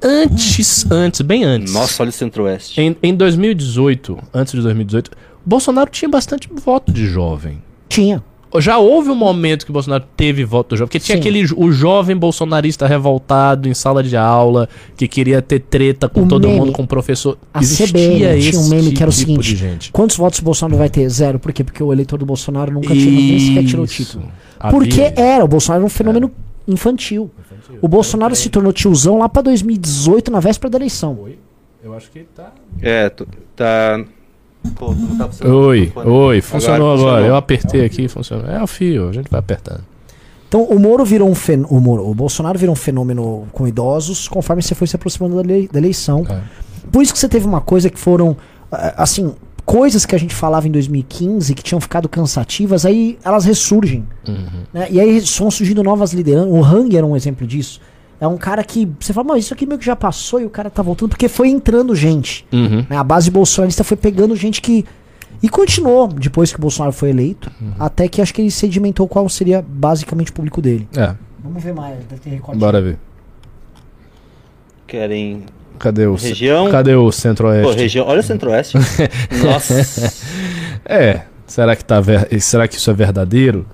Antes, 0.02 0.88
antes, 0.90 1.20
bem 1.22 1.44
antes. 1.44 1.72
Nossa, 1.72 2.02
olha 2.02 2.11
o 2.11 2.12
Centro-Oeste. 2.12 2.81
Em, 2.81 2.96
em 3.02 3.14
2018, 3.14 4.18
antes 4.33 4.52
de 4.52 4.61
2018, 4.61 5.11
Bolsonaro 5.44 5.90
tinha 5.90 6.09
bastante 6.09 6.48
voto 6.52 6.92
de 6.92 7.07
jovem. 7.07 7.62
Tinha. 7.88 8.22
Já 8.59 8.79
houve 8.79 9.11
um 9.11 9.14
momento 9.14 9.64
que 9.64 9.70
o 9.70 9.72
Bolsonaro 9.72 10.05
teve 10.16 10.44
voto 10.44 10.70
do 10.70 10.76
jovem, 10.76 10.87
porque 10.88 11.00
tinha 11.00 11.16
Sim. 11.16 11.20
aquele 11.20 11.44
o 11.57 11.70
jovem 11.72 12.16
bolsonarista 12.16 12.87
revoltado 12.87 13.68
em 13.68 13.74
sala 13.74 14.02
de 14.02 14.16
aula, 14.16 14.68
que 14.96 15.07
queria 15.09 15.42
ter 15.42 15.61
treta 15.61 16.09
com 16.09 16.22
O 16.22 16.29
todo 16.29 16.46
meme. 16.46 16.61
mundo, 16.61 16.72
com 16.72 16.83
o 16.83 16.87
professor. 16.87 17.37
A 17.52 17.61
Existia 17.61 17.87
CBN 17.88 18.18
tinha 18.18 18.31
um 18.31 18.62
esse 18.62 18.70
meme 18.70 18.92
que 18.92 19.02
era 19.02 19.11
o 19.11 19.12
tipo 19.12 19.42
seguinte, 19.42 19.48
de 19.50 19.57
gente. 19.57 19.92
Quantos 19.92 20.16
votos 20.16 20.38
o 20.38 20.42
Bolsonaro 20.42 20.79
vai 20.79 20.88
ter? 20.88 21.09
Zero. 21.09 21.38
Por 21.38 21.52
quê? 21.52 21.64
Porque 21.64 21.83
o 21.83 21.92
eleitor 21.92 22.18
do 22.18 22.24
Bolsonaro 22.24 22.72
nunca 22.72 22.94
tirou, 22.94 23.12
nem 23.12 23.40
sequer 23.40 23.64
tirou 23.64 23.85
o 23.85 23.88
título. 23.88 24.24
Porque 24.70 25.12
era, 25.16 25.44
o 25.44 25.48
Bolsonaro 25.48 25.81
era 25.81 25.87
um 25.87 25.90
fenômeno 25.90 26.31
infantil. 26.66 27.31
O 27.81 27.88
Bolsonaro 27.88 28.35
se 28.37 28.48
tornou 28.48 28.72
tiozão 28.72 29.18
lá 29.18 29.29
pra 29.29 29.42
2018, 29.42 30.31
na 30.31 30.40
véspera 30.40 30.70
da 30.70 30.79
eleição. 30.79 31.18
Eu 31.83 31.94
acho 31.94 32.11
que 32.11 32.20
tá. 32.35 32.52
É, 32.83 33.09
tu- 33.09 33.26
tá. 33.55 34.05
Pô, 34.74 34.87
tu 34.88 34.94
não 35.00 35.16
tá 35.16 35.48
Oi, 35.48 35.92
oi, 36.05 36.40
funcionou 36.40 36.92
agora. 36.92 36.98
funcionou. 36.98 37.20
Eu 37.29 37.37
apertei 37.37 37.85
aqui 37.85 38.02
e 38.05 38.09
funcionou. 38.09 38.46
É 38.50 38.61
o 38.62 38.66
fio, 38.66 39.09
a 39.09 39.12
gente 39.12 39.31
vai 39.31 39.38
apertando. 39.38 39.85
Então 40.48 40.62
o 40.64 40.79
Moro 40.79 41.05
virou 41.05 41.29
um 41.29 41.35
fen... 41.35 41.64
o, 41.68 41.81
Moro, 41.81 42.09
o 42.09 42.14
Bolsonaro 42.14 42.59
virou 42.59 42.72
um 42.72 42.76
fenômeno 42.76 43.46
com 43.52 43.66
idosos 43.66 44.26
conforme 44.29 44.62
você 44.62 44.74
foi 44.74 44.87
se 44.87 44.96
aproximando 44.96 45.37
da, 45.37 45.42
elei- 45.42 45.68
da 45.70 45.79
eleição. 45.79 46.24
É. 46.29 46.40
Por 46.90 47.02
isso 47.02 47.12
que 47.12 47.18
você 47.18 47.29
teve 47.29 47.46
uma 47.46 47.61
coisa 47.61 47.90
que 47.90 47.98
foram, 47.98 48.37
ah, 48.70 48.94
assim, 49.02 49.35
coisas 49.66 50.07
que 50.07 50.14
a 50.14 50.18
gente 50.18 50.35
falava 50.35 50.66
em 50.66 50.70
2015 50.70 51.52
que 51.55 51.62
tinham 51.62 51.81
ficado 51.81 52.09
cansativas, 52.09 52.87
aí 52.87 53.18
elas 53.24 53.44
ressurgem. 53.44 54.07
Uhum. 54.26 54.62
né? 54.72 54.87
E 54.90 54.98
aí 55.00 55.18
estão 55.18 55.50
surgindo 55.50 55.83
novas 55.83 56.12
lideranças. 56.14 56.50
O 56.50 56.64
Hang 56.64 56.96
era 56.96 57.05
um 57.05 57.14
exemplo 57.16 57.46
disso. 57.46 57.81
É 58.18 58.26
um 58.26 58.38
cara 58.38 58.64
que 58.64 58.88
você 58.98 59.12
fala, 59.12 59.26
mas 59.29 59.44
isso 59.44 59.52
aqui 59.52 59.66
meio 59.66 59.79
que 59.79 59.85
já 59.85 59.96
passou 59.96 60.40
e 60.40 60.44
o 60.46 60.50
cara 60.50 60.70
tá 60.70 60.83
voltando, 60.83 61.11
porque 61.11 61.29
foi 61.29 61.48
entrando 61.48 61.94
gente. 61.94 62.46
Uhum. 62.52 62.87
né? 62.88 62.96
A 62.96 63.05
base 63.05 63.31
bolsonarista 63.31 63.83
foi 63.85 63.96
pegando 63.96 64.35
gente 64.37 64.62
que. 64.62 64.85
E 65.42 65.50
continuou 65.50 66.09
depois 66.09 66.50
que 66.50 66.59
o 66.59 66.61
Bolsonaro 66.62 66.92
foi 66.94 67.11
eleito, 67.11 67.50
Uhum. 67.61 67.72
até 67.79 68.09
que 68.09 68.22
acho 68.22 68.33
que 68.33 68.40
ele 68.40 68.50
sedimentou 68.50 69.07
qual 69.07 69.29
seria 69.29 69.61
basicamente 69.61 70.31
o 70.31 70.33
público 70.33 70.62
dele. 70.62 70.88
É, 70.96 71.14
Vamos 71.42 71.62
ver 71.62 71.74
mais, 71.74 71.98
deve 72.07 72.20
ter 72.22 72.31
recorte. 72.31 72.59
bora 72.59 72.81
ver. 72.81 72.98
Querem. 74.87 75.42
Cadê 75.79 76.07
o, 76.07 76.15
Região? 76.15 76.71
cadê 76.71 76.95
o 76.95 77.05
Pô, 77.05 77.12
centro-oeste? 77.12 77.77
região. 77.77 78.07
Olha 78.07 78.21
o 78.21 78.23
Centro-Oeste. 78.23 78.79
Nossa. 79.45 80.12
É, 80.85 81.23
será 81.47 81.75
que, 81.77 81.85
tá 81.85 82.01
ver... 82.01 82.29
será 82.41 82.67
que 82.69 82.77
isso 82.77 82.91
é 82.91 82.95
verdadeiro? 82.95 83.67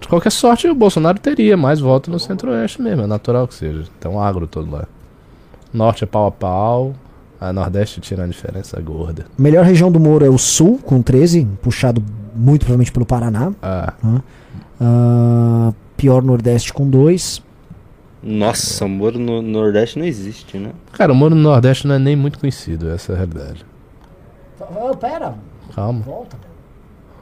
De 0.00 0.06
qualquer 0.08 0.30
sorte, 0.30 0.68
o 0.68 0.74
Bolsonaro 0.74 1.18
teria 1.18 1.56
mais 1.56 1.80
votos 1.80 2.12
no 2.12 2.18
centro-oeste 2.20 2.80
mesmo, 2.80 3.02
é 3.02 3.06
natural 3.06 3.46
que 3.48 3.54
seja. 3.54 3.84
Tem 4.00 4.10
um 4.10 4.20
agro 4.20 4.46
todo 4.46 4.70
lá. 4.70 4.84
Norte 5.72 6.04
é 6.04 6.06
pau 6.06 6.26
a 6.26 6.30
pau, 6.30 6.94
a 7.40 7.52
Nordeste 7.52 8.00
tira 8.00 8.24
a 8.24 8.26
diferença 8.26 8.80
gorda. 8.80 9.26
Melhor 9.36 9.64
região 9.64 9.90
do 9.90 9.98
Moro 10.00 10.24
é 10.24 10.28
o 10.30 10.38
Sul, 10.38 10.78
com 10.82 11.02
13, 11.02 11.46
puxado 11.60 12.02
muito 12.34 12.60
provavelmente 12.60 12.92
pelo 12.92 13.04
Paraná. 13.04 13.52
Ah, 13.62 13.92
Ah, 14.80 15.72
pior 15.96 16.22
Nordeste 16.22 16.72
com 16.72 16.88
2. 16.88 17.42
Nossa, 18.22 18.84
o 18.84 18.88
Moro 18.88 19.18
no 19.18 19.40
Nordeste 19.40 19.98
não 19.98 20.04
existe, 20.06 20.58
né? 20.58 20.70
cara, 20.92 21.12
o 21.12 21.14
Moro 21.14 21.34
no 21.34 21.40
Nordeste 21.42 21.86
não 21.86 21.94
é 21.94 21.98
nem 21.98 22.16
muito 22.16 22.38
conhecido, 22.38 22.90
essa 22.90 23.12
é 23.12 23.14
a 23.14 23.18
realidade. 23.18 23.64
pera, 25.00 25.34
Calma. 25.74 26.00
volta. 26.00 26.36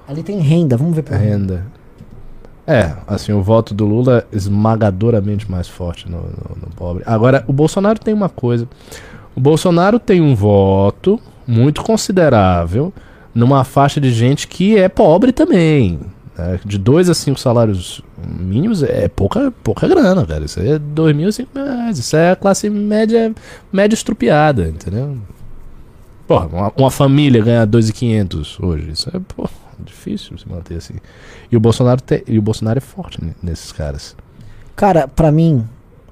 Ali 0.09 0.23
tem 0.23 0.39
renda, 0.39 0.77
vamos 0.77 0.95
ver 0.95 1.03
por 1.03 1.17
Renda. 1.17 1.67
É, 2.67 2.95
assim, 3.07 3.33
o 3.33 3.43
voto 3.43 3.75
do 3.75 3.85
Lula 3.85 4.27
é 4.33 4.37
esmagadoramente 4.37 5.51
mais 5.51 5.69
forte 5.69 6.09
no, 6.11 6.19
no- 6.19 6.57
no 6.63 6.67
pobre. 6.75 7.03
Agora, 7.07 7.45
o 7.47 7.53
Bolsonaro 7.53 7.99
tem 7.99 8.13
uma 8.15 8.29
coisa. 8.29 8.69
O 9.37 9.41
Bolsonaro 9.41 9.99
tem 10.01 10.21
um 10.21 10.35
voto 10.35 11.21
muito 11.47 11.83
considerável 11.85 12.93
numa 13.35 13.63
faixa 13.65 14.01
de 14.01 14.11
gente 14.13 14.49
que 14.49 14.77
é 14.77 14.89
pobre 14.89 15.31
também. 15.33 16.01
Né? 16.37 16.61
De 16.65 16.79
2 16.79 17.09
a 17.11 17.15
5 17.15 17.39
salários 17.41 18.03
mínimos 18.27 18.83
é 18.83 19.09
pouca, 19.09 19.53
pouca 19.63 19.87
grana, 19.89 20.25
cara. 20.27 20.45
Isso 20.45 20.61
aí 20.61 20.73
é 20.73 20.79
2 20.79 21.17
mil, 21.17 21.31
5 21.33 21.51
mil 21.55 21.65
reais. 21.65 21.99
Isso 21.99 22.17
é 22.17 22.33
a 22.33 22.37
classe 22.37 22.69
média, 22.71 23.35
média 23.73 23.95
estrupiada, 23.95 24.69
entendeu? 24.69 25.17
Porra, 26.27 26.47
uma, 26.47 26.73
uma 26.77 26.91
família 26.91 27.43
ganhar 27.43 27.67
2.500 27.67 28.57
hoje, 28.65 28.91
isso 28.91 29.09
é, 29.15 29.21
pô, 29.35 29.49
difícil 29.79 30.37
se 30.37 30.49
manter 30.49 30.77
assim. 30.77 30.95
E 31.53 31.57
o 31.57 31.61
Bolsonaro, 31.61 32.01
te, 32.01 32.25
e 32.27 32.37
o 32.39 32.43
Bolsonaro 32.43 32.79
é 32.79 32.81
forte 32.81 33.23
ne- 33.25 33.35
nesses 33.43 33.71
caras. 33.71 34.17
Cara, 34.75 35.07
pra 35.07 35.31
mim, 35.31 35.65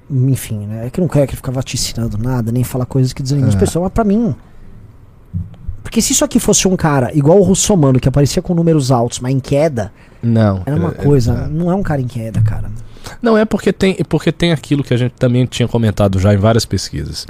enfim, 0.09 0.67
né? 0.67 0.87
É 0.87 0.91
que 0.91 1.01
eu 1.01 1.03
não 1.03 1.09
quero 1.09 1.27
que 1.27 1.35
ficar 1.35 1.51
vaticinando 1.51 2.17
nada, 2.17 2.53
nem 2.53 2.63
falar 2.63 2.87
coisas 2.87 3.13
que 3.13 3.23
desanimam 3.23 3.49
as 3.49 3.57
É. 3.57 3.59
pessoas, 3.59 3.83
mas 3.85 3.93
pra 3.93 4.05
mim. 4.05 4.35
Porque 5.85 6.03
se 6.03 6.13
isso 6.13 6.25
aqui 6.25 6.41
fosse 6.41 6.67
um 6.67 6.75
cara 6.77 7.13
igual 7.15 7.39
o 7.39 7.43
Russomano, 7.43 8.01
que 8.01 8.09
aparecia 8.09 8.43
com 8.43 8.53
números 8.55 8.91
altos, 8.91 9.21
mas 9.21 9.33
em 9.33 9.39
queda, 9.39 9.93
Não. 10.21 10.63
era 10.67 10.75
uma 10.75 10.89
é- 10.89 10.93
coisa. 10.95 11.45
é- 11.45 11.47
Não 11.47 11.71
é 11.71 11.75
um 11.77 11.83
cara 11.85 12.01
em 12.01 12.07
queda, 12.09 12.41
cara. 12.41 12.69
Não, 13.23 13.37
é 13.39 13.45
porque 13.45 13.73
tem, 13.73 13.95
porque 14.09 14.33
tem 14.33 14.51
aquilo 14.51 14.83
que 14.83 14.93
a 14.93 14.97
gente 14.97 15.13
também 15.13 15.45
tinha 15.47 15.69
comentado 15.69 16.19
já 16.19 16.35
em 16.35 16.39
várias 16.39 16.65
pesquisas. 16.65 17.27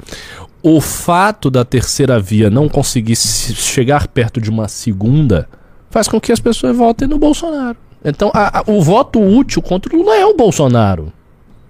O 0.63 0.81
fato 0.81 1.51
da 1.51 1.63
terceira 1.63 2.19
via 2.19 2.49
não 2.49 2.67
conseguir 2.67 3.15
se- 3.17 3.53
chegar 3.53 4.07
perto 4.07 4.41
de 4.41 4.49
uma 4.49 4.67
segunda 4.67 5.47
faz 5.91 6.07
com 6.07 6.19
que 6.19 6.31
as 6.31 6.39
pessoas 6.39 6.75
votem 6.75 7.07
no 7.07 7.19
Bolsonaro. 7.19 7.77
Então, 8.03 8.31
a- 8.33 8.59
a- 8.59 8.63
o 8.67 8.81
voto 8.81 9.19
útil 9.21 9.61
contra 9.61 9.93
o 9.95 9.99
Lula 9.99 10.15
é 10.15 10.25
o 10.25 10.35
Bolsonaro. 10.35 11.11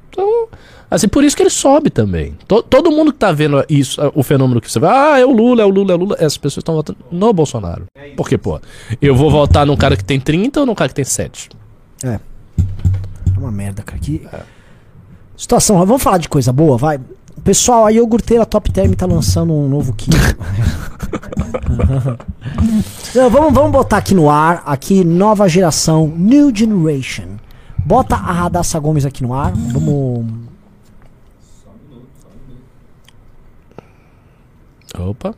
Então, 0.10 0.48
assim, 0.89 1.08
por 1.08 1.24
isso 1.24 1.36
que 1.36 1.43
ele 1.43 1.50
sobe 1.50 1.89
também. 1.89 2.36
To- 2.48 2.63
todo 2.63 2.91
mundo 2.91 3.12
que 3.13 3.19
tá 3.19 3.32
vendo 3.32 3.63
isso, 3.69 4.00
o 4.13 4.24
fenômeno 4.24 4.62
que 4.62 4.71
você 4.71 4.80
vai, 4.80 5.13
ah, 5.13 5.19
é 5.19 5.26
o 5.26 5.32
Lula, 5.32 5.62
é 5.62 5.65
o 5.65 5.69
Lula, 5.69 5.91
é 5.93 5.95
o 5.95 6.00
Lula, 6.00 6.15
essas 6.19 6.38
pessoas 6.38 6.62
estão 6.62 6.76
votando 6.76 7.00
no 7.12 7.34
Bolsonaro. 7.34 7.86
Porque, 8.15 8.38
pô, 8.38 8.60
eu 9.02 9.15
vou 9.15 9.30
votar 9.30 9.65
num 9.65 9.76
cara 9.76 9.95
que 9.98 10.04
tem 10.04 10.19
30 10.19 10.62
ou 10.62 10.65
num 10.65 10.76
cara 10.76 10.89
que 10.89 10.95
tem 10.95 11.06
7? 11.06 11.50
É 12.04 12.19
uma 13.38 13.52
merda, 13.52 13.84
cara. 13.84 14.00
Que... 14.00 14.26
Situação. 15.36 15.78
Vamos 15.86 16.02
falar 16.02 16.17
de 16.19 16.30
coisa 16.30 16.54
boa, 16.54 16.78
vai. 16.78 17.00
Pessoal, 17.43 17.86
a 17.86 17.91
iogurteira 17.91 18.45
Top 18.45 18.71
Term 18.71 18.93
tá 18.93 19.06
lançando 19.06 19.54
um 19.54 19.67
novo 19.67 19.93
kit. 19.93 20.15
Não, 23.13 23.30
vamos, 23.30 23.54
vamos 23.54 23.71
botar 23.71 23.98
aqui 23.98 24.13
no 24.15 24.30
ar, 24.30 24.63
aqui, 24.65 25.04
nova 25.04 25.48
geração, 25.48 26.08
New 26.15 26.56
Generation. 26.56 27.36
Bota 27.86 28.15
a 28.15 28.32
Radassa 28.32 28.80
Gomes 28.80 29.06
aqui 29.06 29.21
no 29.24 29.34
ar. 29.34 29.52
Vamos. 29.54 30.44
Opa. 35.03 35.34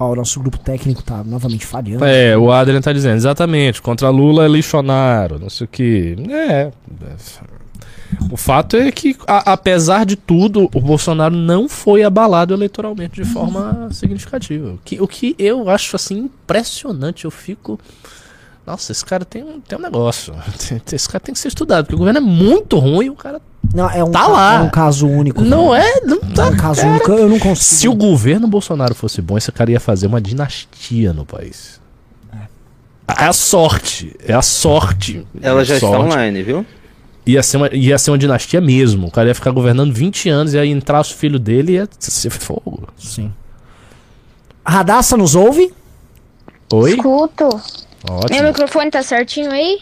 Ó, 0.00 0.12
o 0.12 0.14
nosso 0.14 0.38
grupo 0.38 0.58
técnico 0.58 1.02
tá 1.02 1.24
novamente 1.24 1.66
falhando. 1.66 2.04
É, 2.04 2.36
o 2.38 2.52
Adrian 2.52 2.80
tá 2.80 2.92
dizendo, 2.92 3.16
exatamente, 3.16 3.82
contra 3.82 4.08
Lula 4.10 4.44
é 4.44 4.48
lixonaro, 4.48 5.40
não 5.40 5.50
sei 5.50 5.64
o 5.64 5.68
que. 5.68 6.16
É. 6.30 6.70
O 8.30 8.36
fato 8.36 8.76
é 8.76 8.92
que, 8.92 9.16
a- 9.26 9.52
apesar 9.52 10.06
de 10.06 10.14
tudo, 10.14 10.70
o 10.72 10.80
Bolsonaro 10.80 11.34
não 11.34 11.68
foi 11.68 12.04
abalado 12.04 12.54
eleitoralmente 12.54 13.20
de 13.20 13.24
forma 13.28 13.88
significativa. 13.90 14.70
O 14.74 14.78
que, 14.84 15.00
o 15.00 15.08
que 15.08 15.34
eu 15.36 15.68
acho 15.68 15.96
assim 15.96 16.16
impressionante, 16.20 17.24
eu 17.24 17.30
fico. 17.30 17.78
Nossa, 18.64 18.92
esse 18.92 19.04
cara 19.04 19.24
tem 19.24 19.42
um, 19.42 19.60
tem 19.60 19.78
um 19.78 19.82
negócio. 19.82 20.32
Esse 20.92 21.08
cara 21.08 21.20
tem 21.24 21.32
que 21.32 21.38
ser 21.40 21.48
estudado, 21.48 21.84
porque 21.86 21.94
o 21.94 21.98
governo 21.98 22.18
é 22.18 22.22
muito 22.22 22.78
ruim, 22.78 23.08
o 23.08 23.14
cara. 23.14 23.40
Não, 23.74 23.90
é 23.90 24.02
um, 24.02 24.10
Tá 24.10 24.20
ca- 24.20 24.28
lá. 24.28 24.54
é 24.54 24.58
um 24.60 24.70
caso 24.70 25.06
único. 25.06 25.42
Não 25.42 25.70
cara. 25.70 25.84
é. 25.84 26.00
Não 26.06 26.16
É 26.18 26.34
tá. 26.34 26.48
um 26.48 26.56
caso 26.56 26.86
único. 26.86 27.12
Eu 27.12 27.28
não 27.28 27.38
consigo. 27.38 27.56
Se 27.56 27.88
o 27.88 27.94
governo 27.94 28.46
Bolsonaro 28.48 28.94
fosse 28.94 29.20
bom, 29.20 29.36
esse 29.36 29.50
cara 29.52 29.70
ia 29.70 29.80
fazer 29.80 30.06
uma 30.06 30.20
dinastia 30.20 31.12
no 31.12 31.24
país. 31.26 31.78
É 33.18 33.24
a 33.24 33.32
sorte. 33.32 34.14
É 34.26 34.32
a 34.34 34.42
sorte. 34.42 35.26
Ela 35.40 35.64
já 35.64 35.74
está 35.76 35.86
Sorte. 35.88 36.04
online, 36.04 36.42
viu? 36.42 36.66
Ia 37.26 37.42
ser, 37.42 37.56
uma, 37.58 37.68
ia 37.74 37.98
ser 37.98 38.10
uma 38.10 38.18
dinastia 38.18 38.60
mesmo. 38.60 39.06
O 39.08 39.10
cara 39.10 39.28
ia 39.28 39.34
ficar 39.34 39.50
governando 39.50 39.92
20 39.92 40.28
anos 40.28 40.54
e 40.54 40.58
aí 40.58 40.70
entrar 40.70 41.00
os 41.00 41.10
filhos 41.10 41.40
dele 41.40 41.72
e 41.72 41.74
ia 41.76 41.88
ser 41.98 42.30
fogo. 42.30 42.88
Sim. 42.98 43.32
Radassa 44.64 45.16
nos 45.16 45.34
ouve? 45.34 45.72
Oi? 46.72 46.92
Escuto. 46.92 47.48
Meu 48.06 48.16
Ótimo. 48.18 48.42
microfone 48.44 48.90
tá 48.90 49.02
certinho 49.02 49.50
aí? 49.50 49.78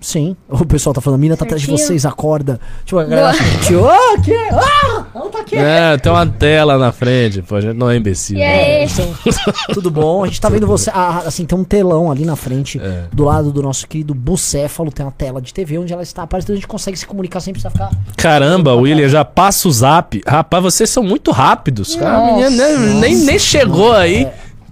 Sim. 0.00 0.36
O 0.48 0.64
pessoal 0.64 0.94
tá 0.94 1.00
falando, 1.00 1.18
a 1.18 1.20
mina 1.20 1.36
tá 1.36 1.44
atrás 1.44 1.60
de 1.60 1.68
vocês, 1.68 2.06
acorda. 2.06 2.60
Tipo, 2.84 3.00
a 3.00 3.04
galera 3.04 3.32
tipo, 3.66 3.80
oh, 3.80 4.20
que? 4.22 4.32
Ah, 4.32 5.04
ela 5.14 5.28
tá 5.28 5.40
aqui. 5.40 5.56
É, 5.56 5.96
tem 5.96 6.12
uma 6.12 6.24
tela 6.26 6.78
na 6.78 6.92
frente, 6.92 7.42
pô, 7.42 7.56
a 7.56 7.60
gente 7.60 7.76
não 7.76 7.90
é 7.90 7.96
imbecil. 7.96 8.38
E 8.38 8.42
aí? 8.42 8.84
Então, 8.84 9.12
tudo 9.74 9.90
bom? 9.90 10.22
A 10.22 10.26
gente 10.28 10.40
tá 10.40 10.48
vendo 10.48 10.66
você. 10.66 10.90
ah, 10.94 11.24
assim, 11.26 11.44
tem 11.44 11.58
um 11.58 11.64
telão 11.64 12.10
ali 12.10 12.24
na 12.24 12.36
frente, 12.36 12.78
É. 12.80 13.04
do 13.12 13.24
lado 13.24 13.50
do 13.50 13.60
nosso 13.62 13.88
querido 13.88 14.14
Bucéfalo. 14.14 14.92
Tem 14.92 15.04
uma 15.04 15.10
tela 15.12 15.42
de 15.42 15.52
TV 15.52 15.78
onde 15.78 15.92
ela 15.92 16.02
está 16.02 16.22
aparecendo. 16.22 16.52
A 16.52 16.56
gente 16.56 16.68
consegue 16.68 16.96
se 16.96 17.06
comunicar 17.06 17.40
sem 17.40 17.52
precisar 17.52 17.70
ficar. 17.70 17.90
Caramba, 18.16 18.74
William, 18.74 19.08
já 19.08 19.24
passa 19.24 19.66
o 19.66 19.72
zap. 19.72 20.20
Rapaz, 20.26 20.62
vocês 20.62 20.88
são 20.90 21.02
muito 21.02 21.32
rápidos, 21.32 21.96
cara. 21.96 22.18
A 22.18 22.32
menina 22.32 22.50
nem, 22.50 22.78
nem, 23.00 23.16
nem 23.16 23.38
chegou 23.38 23.92
aí. 23.92 24.28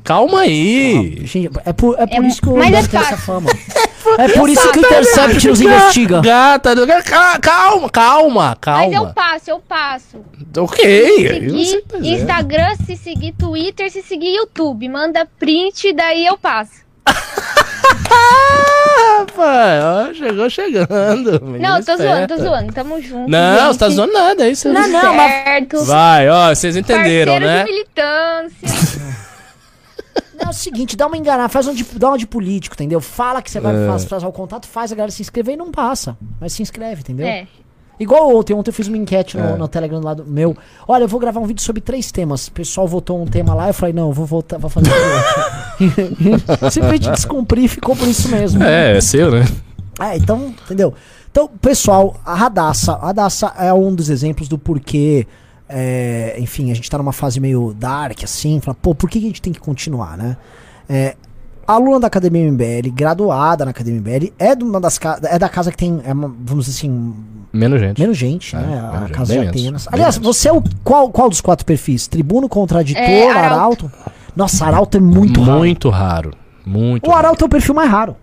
Calma 0.07 0.41
aí. 0.43 1.19
Gente, 1.27 1.51
é 1.65 1.73
por, 1.73 1.95
é 1.99 2.07
por 2.07 2.25
É, 2.25 2.29
isso 2.29 2.41
que 2.41 2.49
o 2.49 2.57
mas 2.57 2.73
é 2.75 2.89
tem 2.89 3.01
essa 3.01 3.17
fama. 3.17 3.51
É 4.19 4.29
por 4.29 4.49
isso 4.49 4.71
que 4.73 4.79
o 4.79 4.83
Intercept 4.83 5.49
nos 5.49 5.61
investiga. 5.61 6.21
Gata, 6.23 6.75
ca- 7.05 7.39
calma, 7.41 7.91
calma, 7.91 8.57
Mas 8.65 8.87
eu 8.93 9.01
calma. 9.01 9.13
passo, 9.13 9.51
eu 9.51 9.59
passo. 9.59 10.21
Ok. 10.57 10.85
aí 10.87 11.41
Seguir 11.41 11.67
você 11.67 11.81
tá. 11.83 11.99
Instagram, 11.99 12.77
se 12.87 12.97
seguir 12.97 13.33
Twitter, 13.33 13.91
se 13.91 14.03
seguir 14.03 14.33
YouTube. 14.37 14.89
Manda 14.89 15.27
print, 15.39 15.93
daí 15.93 16.25
eu 16.25 16.39
passo. 16.39 16.87
Ah, 18.09 19.19
Rapaz, 19.21 19.85
ó, 19.85 20.15
chegou 20.15 20.49
chegando. 20.51 21.41
Não, 21.59 21.83
tô 21.83 21.97
zoando, 21.97 22.03
esperta. 22.23 22.37
tô 22.37 22.43
zoando. 22.43 22.73
Tamo 22.73 23.01
junto. 23.03 23.31
Não, 23.31 23.57
gente. 23.59 23.73
você 23.73 23.79
tá 23.79 23.89
zoando 23.89 24.13
nada, 24.13 24.47
é 24.47 24.51
isso. 24.51 24.69
Não, 24.69 24.89
não, 24.89 25.01
certo. 25.01 25.85
Vai, 25.85 26.29
ó, 26.29 26.55
vocês 26.55 26.77
entenderam, 26.77 27.33
Parceiro 27.33 27.47
né? 27.47 27.65
de 27.65 27.71
militância. 27.73 29.17
Não, 30.39 30.47
é 30.47 30.51
o 30.51 30.53
seguinte, 30.53 30.97
dá 30.97 31.07
uma 31.07 31.17
enganada, 31.17 31.49
faz 31.49 31.67
um 31.67 31.75
de, 31.75 31.85
dá 31.85 32.09
uma 32.09 32.19
de 32.19 32.27
político, 32.27 32.75
entendeu? 32.75 33.01
Fala 33.01 33.41
que 33.43 33.51
você 33.51 33.59
vai 33.61 33.75
É. 33.75 33.87
faz- 33.87 34.05
fazer 34.05 34.27
o 34.27 34.33
contato, 34.33 34.67
faz 34.67 34.93
a 34.93 34.95
galera 34.95 35.11
se 35.11 35.23
inscrever 35.23 35.55
e 35.55 35.57
não 35.57 35.71
passa. 35.71 36.17
Mas 36.41 36.53
se 36.53 36.63
inscreve, 36.63 37.01
entendeu? 37.01 37.27
é. 37.27 37.47
Igual 37.99 38.37
ontem, 38.37 38.53
ontem 38.53 38.69
eu 38.69 38.75
fiz 38.75 38.89
uma 38.89 38.97
enquete 38.99 39.39
no, 39.39 39.43
É. 39.43 39.57
no 39.57 39.67
Telegram 39.67 40.01
lá 40.03 40.13
do 40.13 40.23
meu. 40.27 40.55
Olha, 40.87 41.05
eu 41.05 41.09
vou 41.09 41.19
gravar 41.19 41.41
um 41.41 41.47
vídeo 41.47 41.63
sobre 41.63 41.81
três 41.81 42.13
temas. 42.13 42.47
O 42.49 42.53
pessoal 42.53 42.87
votou 42.87 43.19
um 43.23 43.25
tema 43.25 43.55
lá, 43.55 43.69
eu 43.69 43.73
falei, 43.73 43.95
não, 43.95 44.09
eu 44.09 44.13
vou 44.13 44.27
voltar, 44.27 44.59
vou 44.59 44.69
fazer 44.69 44.91
outro. 44.93 46.71
Simplesmente 46.71 47.11
descumpri 47.11 47.65
e 47.65 47.69
ficou 47.69 47.97
por 47.97 48.07
isso 48.07 48.29
mesmo. 48.29 48.63
É, 48.63 48.99
é 48.99 49.01
seu, 49.01 49.31
né? 49.31 49.47
É, 49.99 50.15
então, 50.17 50.55
entendeu? 50.65 50.93
Então, 51.31 51.49
pessoal, 51.61 52.17
a 52.25 52.35
Radassa. 52.35 52.93
A 52.93 53.07
Radassa 53.07 53.53
é 53.59 53.73
um 53.73 53.95
dos 53.95 54.11
exemplos 54.11 54.47
do 54.47 54.59
porquê. 54.59 55.27
É, 55.69 56.37
enfim, 56.39 56.71
a 56.71 56.75
gente 56.75 56.91
tá 56.91 56.97
numa 56.99 57.13
fase 57.13 57.41
meio 57.41 57.75
dark, 57.79 58.23
assim. 58.25 58.61
Fala, 58.61 58.77
pô, 58.81 58.95
por 58.95 59.09
que 59.11 59.19
a 59.19 59.23
gente 59.23 59.41
tem 59.43 59.53
que 59.53 59.61
continuar, 59.61 60.17
né? 60.17 60.37
É, 60.89 61.17
aluna 61.67 62.01
da 62.01 62.07
Academia 62.07 62.49
MBL, 62.51 62.91
graduada 62.93 63.65
na 63.65 63.73
Academia 63.73 64.01
MBL, 64.01 64.33
é, 64.39 64.55
de 64.55 64.63
uma 64.65 64.81
das, 64.81 64.99
é 65.25 65.39
da 65.39 65.49
casa 65.49 65.71
que 65.73 65.77
tem, 65.77 66.01
é 66.05 66.13
uma- 66.13 66.29
vamos 66.45 66.67
dizer 66.67 66.79
assim, 66.79 67.15
Menos 67.53 67.81
gente. 67.81 68.01
menos 68.01 68.17
gente, 68.17 68.55
É, 68.55 68.59
né? 68.61 68.79
A 68.79 68.83
menos 68.93 69.01
gente, 69.09 69.13
casa 69.17 69.33
bem 69.35 69.41
de 69.41 69.47
menos, 69.47 69.63
Atenas. 69.63 69.85
bem 69.87 69.95
Aliás, 69.95 70.19
menos. 70.19 70.37
você 70.37 70.49
é 70.49 70.53
o 70.53 70.63
qual, 70.85 71.09
qual 71.11 71.29
dos 71.29 71.41
quatro 71.41 71.65
perfis? 71.67 72.07
Tribuno, 72.07 72.49
contraditor, 72.49 73.03
É, 73.03 73.29
arauto. 73.31 73.87
arauto. 73.87 73.93
Nossa, 74.37 74.67
arauto 74.67 74.97
é 74.99 75.01
muito, 75.01 75.41
raro. 75.43 75.59
Muito 75.59 75.89
raro. 75.89 76.31
Muito 76.65 77.09
O 77.11 77.15
arauto 77.15 77.45
é 77.45 77.47
o 77.47 77.49
perfil 77.49 77.75
mais 77.75 77.91
raro. 77.91 78.17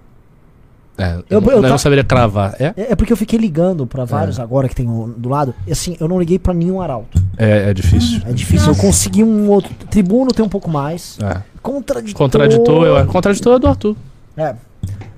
É, 0.97 1.15
Eu- 1.29 1.41
eu, 1.41 1.51
eu 1.51 1.61
não 1.61 1.77
saberia 1.77 2.03
cravar. 2.03 2.55
É? 2.59 2.65
É, 2.77 2.91
é 2.91 2.95
porque 2.95 3.11
eu 3.11 3.17
fiquei 3.17 3.39
ligando 3.39 3.87
pra 3.87 4.05
vários 4.05 4.39
agora 4.39 4.69
que 4.69 4.75
tem 4.75 4.85
do 4.85 5.27
lado. 5.29 5.53
E 5.65 5.71
assim, 5.71 5.97
eu 5.99 6.07
não 6.07 6.19
liguei 6.19 6.37
pra 6.37 6.53
nenhum 6.53 6.81
arauto. 6.81 7.21
É, 7.37 7.69
é 7.69 7.73
difícil. 7.73 8.21
É 8.27 8.31
difícil. 8.31 8.69
Eu 8.69 8.75
consegui 8.75 9.23
um 9.23 9.49
outro. 9.49 9.73
Tribuno 9.89 10.31
tem 10.31 10.45
um 10.45 10.49
pouco 10.49 10.69
mais. 10.69 11.17
É. 11.21 11.41
Contraditor. 11.61 12.17
Contraditor, 12.17 12.85
eu, 12.85 13.05
contraditor 13.07 13.55
é 13.55 13.59
do 13.59 13.67
Arthur. 13.67 13.95
É. 14.37 14.55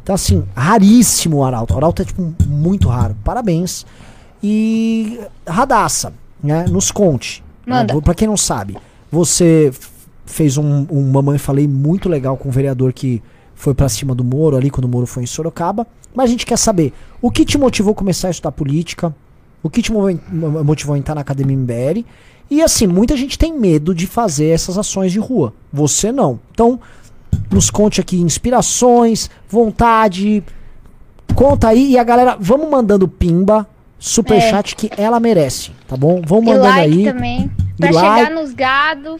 Então, 0.01 0.15
assim, 0.15 0.43
raríssimo 0.55 1.38
o 1.38 1.43
arauto. 1.43 1.73
O 1.73 1.77
arauto 1.77 2.01
é, 2.01 2.05
tipo, 2.05 2.33
muito 2.47 2.88
raro. 2.88 3.15
Parabéns. 3.23 3.85
E. 4.41 5.19
Radassa, 5.47 6.13
né? 6.41 6.65
Nos 6.69 6.91
conte. 6.91 7.43
Manda. 7.65 7.95
Né? 7.95 8.01
Pra 8.01 8.13
quem 8.13 8.27
não 8.27 8.38
sabe, 8.38 8.77
você 9.11 9.71
fez 10.25 10.57
um, 10.57 10.85
um 10.89 11.01
Mamãe 11.11 11.38
Falei 11.38 11.67
muito 11.67 12.07
legal 12.07 12.38
com 12.38 12.49
o 12.49 12.51
vereador 12.51 12.93
que 12.93 13.21
foi 13.56 13.74
pra 13.74 13.89
cima 13.89 14.13
do 14.13 14.24
Moro 14.24 14.56
ali, 14.58 14.70
quando 14.70 14.86
o 14.86 14.89
Moro 14.89 15.08
foi 15.08 15.24
em 15.24 15.28
Sorocaba. 15.28 15.88
Mas 16.13 16.26
a 16.26 16.32
gente 16.32 16.46
quer 16.46 16.58
saber 16.58 16.94
o 17.22 17.32
que 17.32 17.44
te 17.44 17.58
motivou 17.58 17.91
a 17.94 17.96
começar 17.96 18.28
a 18.28 18.32
estudar 18.32 18.52
política, 18.52 19.13
o 19.63 19.70
que 19.70 19.82
te 19.82 19.91
motivou 19.91 20.94
a 20.96 20.98
entrar 20.98 21.15
na 21.15 21.22
Academia 21.22 21.58
MBL. 21.58 22.06
E 22.50 22.62
assim, 22.62 22.86
muita 22.86 23.18
gente 23.18 23.39
tem 23.39 23.58
medo 23.58 23.94
de 23.96 24.06
fazer 24.06 24.48
essas 24.48 24.78
ações 24.78 25.12
de 25.12 25.20
rua. 25.20 25.54
Você 25.74 26.12
não. 26.12 26.39
Então, 26.52 26.80
nos 27.52 27.70
conte 27.72 28.00
aqui 28.00 28.18
inspirações, 28.22 29.30
vontade. 29.50 30.44
Conta 31.34 31.70
aí 31.70 31.91
e 31.91 31.98
a 31.98 32.04
galera, 32.04 32.38
vamos 32.39 32.70
mandando 32.70 33.08
pimba, 33.08 33.68
superchat 33.98 34.76
que 34.76 34.89
ela 34.96 35.20
merece, 35.20 35.72
tá 35.88 35.98
bom? 35.98 36.22
Vamos 36.26 36.46
E 36.46 36.48
mandando 36.50 36.68
like 36.78 36.94
aí. 36.94 37.04
também. 37.13 37.52
Pra 37.78 37.91
like. 37.91 38.20
chegar 38.26 38.32
nos 38.36 38.54
gado. 38.54 39.20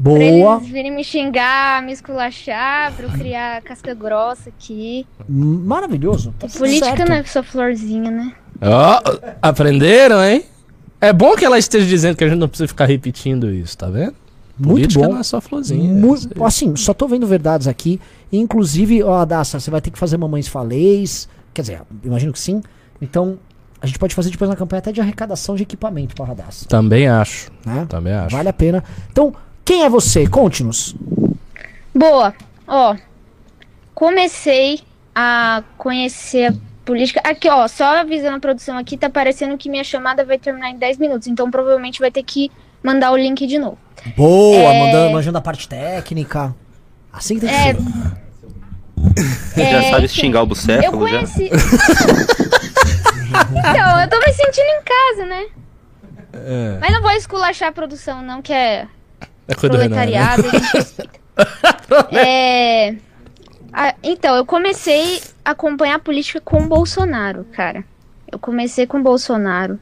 Pra 0.00 0.12
Boa. 0.12 0.56
eles 0.58 0.68
virem 0.68 0.92
me 0.92 1.02
xingar, 1.02 1.82
me 1.82 1.92
esculachar, 1.92 2.92
pra 2.94 3.06
eu 3.06 3.10
criar 3.10 3.60
casca 3.62 3.92
grossa 3.94 4.48
aqui. 4.48 5.04
Maravilhoso. 5.28 6.32
Tá 6.38 6.46
Política 6.46 6.86
certo. 6.96 7.08
não 7.08 7.16
é 7.16 7.24
só 7.24 7.42
florzinha, 7.42 8.10
né? 8.10 8.32
Ó, 8.62 9.00
aprenderam, 9.42 10.22
hein? 10.24 10.44
É 11.00 11.12
bom 11.12 11.34
que 11.34 11.44
ela 11.44 11.58
esteja 11.58 11.86
dizendo 11.86 12.16
que 12.16 12.22
a 12.24 12.28
gente 12.28 12.38
não 12.38 12.48
precisa 12.48 12.68
ficar 12.68 12.86
repetindo 12.86 13.50
isso, 13.52 13.76
tá 13.76 13.88
vendo? 13.88 14.14
Muito 14.56 14.74
Política 14.74 15.04
bom. 15.04 15.12
não 15.14 15.20
é 15.20 15.22
só 15.22 15.40
florzinha. 15.40 15.92
Aí. 15.92 16.44
assim, 16.44 16.74
só 16.76 16.94
tô 16.94 17.06
vendo 17.08 17.26
verdades 17.26 17.66
aqui. 17.68 18.00
Inclusive, 18.32 19.02
ó, 19.02 19.24
Daça, 19.24 19.58
você 19.58 19.70
vai 19.70 19.80
ter 19.80 19.90
que 19.90 19.98
fazer 19.98 20.16
Mamães 20.16 20.46
Falês. 20.48 21.28
Quer 21.54 21.62
dizer, 21.62 21.82
imagino 22.04 22.32
que 22.32 22.40
sim. 22.40 22.60
Então, 23.00 23.38
a 23.80 23.86
gente 23.86 23.98
pode 23.98 24.14
fazer 24.14 24.30
depois 24.30 24.50
na 24.50 24.56
campanha 24.56 24.78
até 24.78 24.90
de 24.90 25.00
arrecadação 25.00 25.54
de 25.54 25.62
equipamento 25.62 26.14
para 26.16 26.32
a 26.32 26.34
Daça. 26.34 26.68
Também 26.68 27.08
acho. 27.08 27.50
Né? 27.64 27.86
Também 27.88 28.12
acho. 28.12 28.34
Vale 28.36 28.48
a 28.48 28.52
pena. 28.52 28.82
Então, 29.10 29.32
quem 29.68 29.84
é 29.84 29.88
você? 29.90 30.26
Conte-nos. 30.26 30.94
Boa, 31.94 32.32
ó. 32.66 32.96
Comecei 33.94 34.80
a 35.14 35.62
conhecer 35.76 36.52
a 36.52 36.54
política. 36.86 37.20
Aqui, 37.22 37.50
ó, 37.50 37.68
só 37.68 37.98
avisando 37.98 38.38
a 38.38 38.40
produção 38.40 38.78
aqui, 38.78 38.96
tá 38.96 39.10
parecendo 39.10 39.58
que 39.58 39.68
minha 39.68 39.84
chamada 39.84 40.24
vai 40.24 40.38
terminar 40.38 40.70
em 40.70 40.78
10 40.78 40.96
minutos. 40.96 41.28
Então 41.28 41.50
provavelmente 41.50 42.00
vai 42.00 42.10
ter 42.10 42.22
que 42.22 42.50
mandar 42.82 43.12
o 43.12 43.16
link 43.18 43.46
de 43.46 43.58
novo. 43.58 43.76
Boa, 44.16 44.56
É. 44.56 44.86
mandando, 44.86 45.12
manjando 45.12 45.36
a 45.36 45.42
parte 45.42 45.68
técnica. 45.68 46.54
Assim 47.12 47.34
que 47.34 47.40
tem 47.42 47.50
que 47.50 47.54
É, 47.54 47.74
ser. 47.74 47.82
Já 49.70 49.82
É, 49.82 49.90
sabe 49.90 50.06
enfim, 50.06 50.20
xingar 50.22 50.40
o 50.40 50.42
Eu 50.44 50.46
bucéfalo 50.46 51.06
já? 51.08 51.18
conheci. 51.18 51.50
então, 53.50 54.00
eu 54.00 54.08
tô 54.08 54.18
me 54.18 54.32
sentindo 54.32 54.66
em 54.66 54.82
casa, 54.82 55.26
né? 55.26 55.44
É, 56.32 56.78
Mas 56.80 56.90
não 56.92 57.02
vou 57.02 57.10
esculachar 57.12 57.68
a 57.68 57.72
produção, 57.72 58.22
não, 58.22 58.40
que 58.40 58.52
é 58.52 58.86
é 59.48 59.54
coisa 59.54 59.68
do 59.70 59.80
Renan, 59.80 59.96
né? 59.96 60.06
proletariado. 60.06 60.42
é... 62.14 62.96
ah, 63.72 63.94
então, 64.02 64.36
eu 64.36 64.44
comecei 64.44 65.22
a 65.44 65.52
acompanhar 65.52 65.96
a 65.96 65.98
política 65.98 66.40
com 66.40 66.58
o 66.58 66.68
Bolsonaro, 66.68 67.44
cara. 67.52 67.84
Eu 68.30 68.38
comecei 68.38 68.86
com 68.86 68.98
o 68.98 69.02
Bolsonaro. 69.02 69.80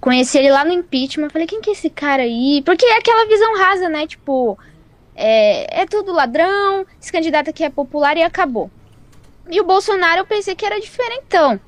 Conheci 0.00 0.38
ele 0.38 0.50
lá 0.50 0.64
no 0.64 0.72
impeachment. 0.72 1.28
Falei, 1.30 1.46
quem 1.46 1.60
que 1.60 1.70
é 1.70 1.72
esse 1.74 1.90
cara 1.90 2.22
aí? 2.22 2.62
Porque 2.64 2.86
é 2.86 2.96
aquela 2.96 3.26
visão 3.26 3.58
rasa, 3.58 3.88
né? 3.88 4.06
Tipo, 4.06 4.58
é, 5.14 5.82
é 5.82 5.86
tudo 5.86 6.12
ladrão, 6.12 6.86
esse 7.00 7.12
candidato 7.12 7.50
aqui 7.50 7.64
é 7.64 7.70
popular 7.70 8.16
e 8.16 8.22
acabou. 8.22 8.70
E 9.50 9.60
o 9.60 9.64
Bolsonaro 9.64 10.20
eu 10.20 10.26
pensei 10.26 10.54
que 10.54 10.64
era 10.64 10.80
diferentão. 10.80 11.60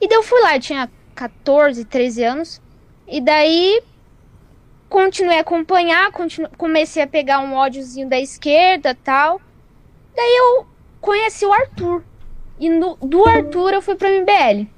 E 0.00 0.08
daí 0.08 0.16
eu 0.16 0.22
fui 0.22 0.40
lá, 0.40 0.56
eu 0.56 0.60
tinha 0.60 0.90
14, 1.14 1.84
13 1.84 2.24
anos. 2.24 2.62
E 3.06 3.20
daí 3.20 3.82
continuei 4.94 5.38
a 5.38 5.40
acompanhar, 5.40 6.12
continu- 6.12 6.48
comecei 6.56 7.02
a 7.02 7.06
pegar 7.06 7.40
um 7.40 7.54
ódiozinho 7.54 8.08
da 8.08 8.18
esquerda 8.20 8.96
tal. 9.02 9.40
Daí 10.14 10.36
eu 10.38 10.66
conheci 11.00 11.44
o 11.44 11.52
Arthur. 11.52 12.04
E 12.60 12.68
no- 12.70 12.96
do 13.02 13.24
Arthur 13.26 13.72
eu 13.74 13.82
fui 13.82 13.96
pro 13.96 14.06
MBL. 14.08 14.68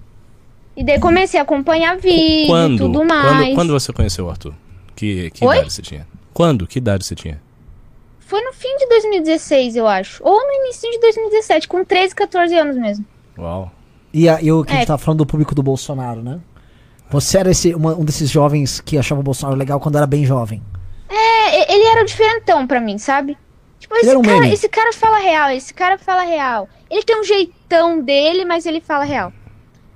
E 0.75 0.83
daí 0.83 0.99
comecei 0.99 1.39
a 1.39 1.43
acompanhar 1.43 1.99
vídeo 1.99 2.45
e 2.45 2.47
Quando, 2.47 2.79
tudo 2.79 2.99
quando, 3.01 3.09
mais. 3.09 3.55
quando 3.55 3.73
você 3.75 3.93
conheceu 3.93 4.25
o 4.25 4.31
Arthur? 4.31 4.55
Que, 4.95 5.31
que 5.31 5.45
Oi? 5.45 5.57
idade 5.57 5.73
você 5.75 5.83
tinha? 5.83 6.09
Quando? 6.33 6.67
Que 6.67 6.79
idade 6.79 7.05
você 7.05 7.15
tinha? 7.15 7.43
Foi 8.21 8.41
no 8.41 8.53
fim 8.55 8.75
de 8.79 8.87
2016, 8.89 9.77
eu 9.77 9.87
acho. 9.87 10.23
Ou 10.25 10.35
no 10.35 10.53
início 10.65 10.91
de 10.91 10.99
2017, 10.99 11.69
com 11.69 11.85
13, 11.85 12.15
14 12.15 12.55
anos 12.59 12.77
mesmo. 12.77 13.05
Uau. 13.39 13.71
E, 14.15 14.29
a, 14.31 14.41
e 14.41 14.51
o 14.51 14.65
que 14.65 14.71
a 14.73 14.77
gente 14.77 14.85
É. 14.85 14.87
tava 14.87 14.99
falando 14.99 15.19
do 15.19 15.27
público 15.27 15.55
do 15.55 15.63
Bolsonaro, 15.63 16.23
né? 16.23 16.41
Você 17.11 17.39
era 17.39 17.51
esse, 17.51 17.75
uma- 17.75 17.95
um 17.95 18.05
desses 18.05 18.31
jovens 18.31 18.81
que 18.81 18.99
achava 18.99 19.21
o 19.21 19.25
Bolsonaro 19.25 19.57
legal 19.59 19.79
quando 19.81 19.97
era 19.97 20.07
bem 20.07 20.25
jovem. 20.25 20.63
É, 21.09 21.73
ele 21.73 21.85
era 21.85 22.03
o 22.03 22.07
diferentão 22.07 22.67
pra 22.67 22.81
mim, 22.81 22.99
sabe? 22.99 23.39
Tipo, 23.79 23.95
Ele 23.97 24.07
esse 24.07 24.17
um 24.17 24.23
cara, 24.23 24.41
meme. 24.41 24.53
esse 24.53 24.69
cara 24.69 24.93
fala 24.93 25.19
real, 25.19 25.51
esse 25.51 25.73
cara 25.73 25.99
fala 25.99 26.23
real. 26.23 26.69
Ele 26.91 27.03
tem 27.03 27.21
um 27.21 27.25
jeitão 27.25 28.01
dele, 28.01 28.45
mas 28.45 28.67
ele 28.67 28.81
fala 28.81 29.05
real. 29.05 29.33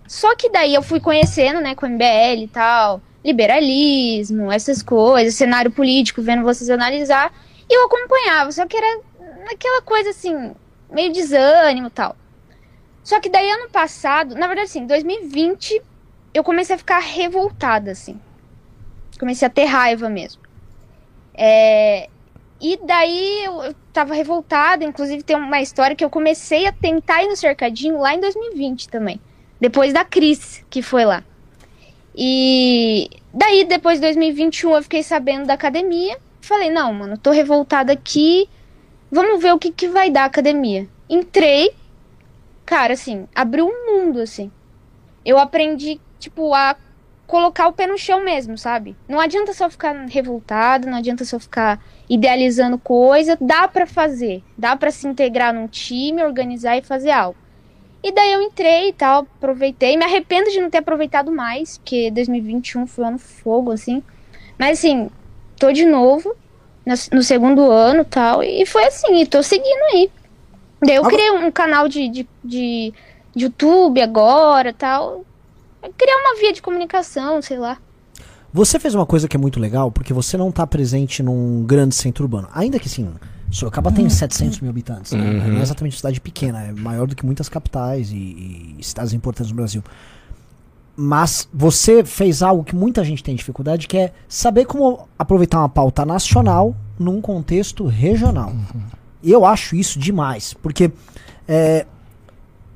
Só 0.06 0.34
que 0.36 0.48
daí 0.50 0.74
eu 0.74 0.82
fui 0.82 1.00
conhecendo, 1.00 1.60
né, 1.60 1.74
com 1.74 1.86
o 1.86 1.88
MBL 1.88 2.42
e 2.44 2.48
tal, 2.48 3.00
liberalismo, 3.24 4.50
essas 4.50 4.82
coisas, 4.82 5.34
cenário 5.34 5.70
político, 5.70 6.22
vendo 6.22 6.42
vocês 6.42 6.68
analisar, 6.70 7.32
e 7.68 7.74
eu 7.76 7.84
acompanhava, 7.86 8.50
só 8.52 8.66
que 8.66 8.76
era 8.76 9.00
aquela 9.50 9.82
coisa 9.82 10.10
assim, 10.10 10.52
meio 10.90 11.12
desânimo 11.12 11.86
e 11.88 11.90
tal. 11.90 12.16
Só 13.02 13.18
que 13.20 13.28
daí 13.28 13.48
ano 13.50 13.70
passado, 13.70 14.34
na 14.34 14.46
verdade 14.46 14.68
assim, 14.68 14.86
2020, 14.86 15.80
eu 16.32 16.44
comecei 16.44 16.74
a 16.76 16.78
ficar 16.78 16.98
revoltada, 16.98 17.90
assim. 17.90 18.20
Comecei 19.18 19.46
a 19.46 19.50
ter 19.50 19.64
raiva 19.64 20.08
mesmo. 20.08 20.40
É, 21.34 22.08
e 22.60 22.78
daí 22.84 23.44
eu, 23.44 23.62
eu 23.62 23.74
tava 23.92 24.14
revoltada, 24.14 24.84
inclusive 24.84 25.22
tem 25.22 25.36
uma 25.36 25.60
história 25.60 25.96
que 25.96 26.04
eu 26.04 26.10
comecei 26.10 26.66
a 26.66 26.72
tentar 26.72 27.22
ir 27.22 27.28
no 27.28 27.36
cercadinho 27.36 27.98
lá 27.98 28.14
em 28.14 28.20
2020 28.20 28.88
também. 28.88 29.20
Depois 29.58 29.92
da 29.92 30.04
Cris, 30.04 30.64
que 30.68 30.82
foi 30.82 31.04
lá. 31.04 31.24
E 32.14 33.08
daí, 33.32 33.64
depois 33.64 33.96
de 33.96 34.02
2021, 34.02 34.74
eu 34.74 34.82
fiquei 34.82 35.02
sabendo 35.02 35.46
da 35.46 35.54
academia. 35.54 36.18
Falei, 36.40 36.70
não, 36.70 36.92
mano, 36.92 37.16
tô 37.16 37.30
revoltada 37.30 37.92
aqui. 37.92 38.48
Vamos 39.10 39.42
ver 39.42 39.54
o 39.54 39.58
que, 39.58 39.70
que 39.70 39.88
vai 39.88 40.10
dar 40.10 40.22
a 40.22 40.26
academia. 40.26 40.88
Entrei, 41.08 41.72
cara, 42.64 42.94
assim, 42.94 43.26
abriu 43.34 43.66
um 43.66 43.86
mundo, 43.86 44.20
assim. 44.20 44.50
Eu 45.24 45.38
aprendi, 45.38 46.00
tipo, 46.20 46.54
a 46.54 46.76
colocar 47.26 47.68
o 47.68 47.72
pé 47.72 47.86
no 47.86 47.96
chão 47.96 48.24
mesmo, 48.24 48.58
sabe? 48.58 48.96
Não 49.08 49.20
adianta 49.20 49.52
só 49.52 49.70
ficar 49.70 49.94
revoltado, 50.06 50.88
não 50.88 50.98
adianta 50.98 51.24
só 51.24 51.38
ficar 51.38 51.80
idealizando 52.08 52.76
coisa, 52.76 53.38
dá 53.40 53.68
pra 53.68 53.86
fazer, 53.86 54.42
dá 54.58 54.76
pra 54.76 54.90
se 54.90 55.06
integrar 55.06 55.54
num 55.54 55.68
time, 55.68 56.24
organizar 56.24 56.76
e 56.76 56.82
fazer 56.82 57.10
algo. 57.12 57.38
E 58.02 58.10
daí 58.10 58.32
eu 58.32 58.42
entrei 58.42 58.88
e 58.88 58.92
tal, 58.92 59.20
aproveitei, 59.20 59.96
me 59.96 60.04
arrependo 60.04 60.50
de 60.50 60.60
não 60.60 60.70
ter 60.70 60.78
aproveitado 60.78 61.30
mais, 61.30 61.78
porque 61.78 62.10
2021 62.10 62.86
foi 62.86 63.04
um 63.04 63.08
ano 63.08 63.18
fogo, 63.18 63.70
assim. 63.70 64.02
Mas 64.58 64.78
assim, 64.78 65.08
tô 65.56 65.70
de 65.70 65.84
novo, 65.84 66.34
no, 67.12 67.22
segundo 67.22 67.70
ano 67.70 68.00
e 68.00 68.06
tal, 68.06 68.42
e 68.42 68.66
foi 68.66 68.84
assim, 68.86 69.20
e 69.20 69.26
tô 69.26 69.42
seguindo 69.42 69.82
aí. 69.92 70.10
Daí 70.82 70.96
eu 70.96 71.04
criei 71.04 71.30
um 71.30 71.50
canal 71.50 71.88
de, 71.88 72.08
de, 72.08 72.28
de 72.42 72.92
YouTube 73.36 74.00
agora 74.00 74.72
tal. 74.72 75.24
Criar 75.96 76.16
uma 76.16 76.40
via 76.40 76.52
de 76.52 76.60
comunicação, 76.62 77.40
sei 77.40 77.58
lá. 77.58 77.78
Você 78.52 78.78
fez 78.78 78.94
uma 78.94 79.06
coisa 79.06 79.28
que 79.28 79.36
é 79.36 79.40
muito 79.40 79.60
legal, 79.60 79.92
porque 79.92 80.12
você 80.12 80.36
não 80.36 80.50
tá 80.50 80.66
presente 80.66 81.22
num 81.22 81.64
grande 81.64 81.94
centro 81.94 82.24
urbano. 82.24 82.48
Ainda 82.52 82.78
que 82.78 82.88
sim, 82.88 83.08
Sorocaba 83.50 83.92
tem 83.92 84.08
700 84.08 84.60
mil 84.60 84.70
habitantes. 84.70 85.12
né? 85.12 85.20
Uhum. 85.20 85.52
Não 85.52 85.58
é 85.58 85.62
exatamente 85.62 85.94
uma 85.94 85.98
cidade 85.98 86.20
pequena, 86.20 86.62
é 86.62 86.72
maior 86.72 87.06
do 87.06 87.14
que 87.14 87.24
muitas 87.24 87.48
capitais 87.48 88.10
e, 88.10 88.76
e 88.78 88.82
cidades 88.82 89.12
importantes 89.12 89.50
no 89.50 89.56
Brasil. 89.56 89.82
Mas 90.96 91.48
você 91.52 92.04
fez 92.04 92.42
algo 92.42 92.62
que 92.64 92.74
muita 92.74 93.02
gente 93.04 93.22
tem 93.22 93.34
dificuldade, 93.34 93.86
que 93.86 93.96
é 93.96 94.12
saber 94.28 94.66
como 94.66 95.08
aproveitar 95.18 95.58
uma 95.60 95.68
pauta 95.68 96.04
nacional 96.04 96.74
num 96.98 97.20
contexto 97.20 97.86
regional. 97.86 98.52
E 99.22 99.30
eu 99.30 99.44
acho 99.46 99.76
isso 99.76 99.98
demais, 99.98 100.54
porque 100.54 100.90
é, 101.48 101.86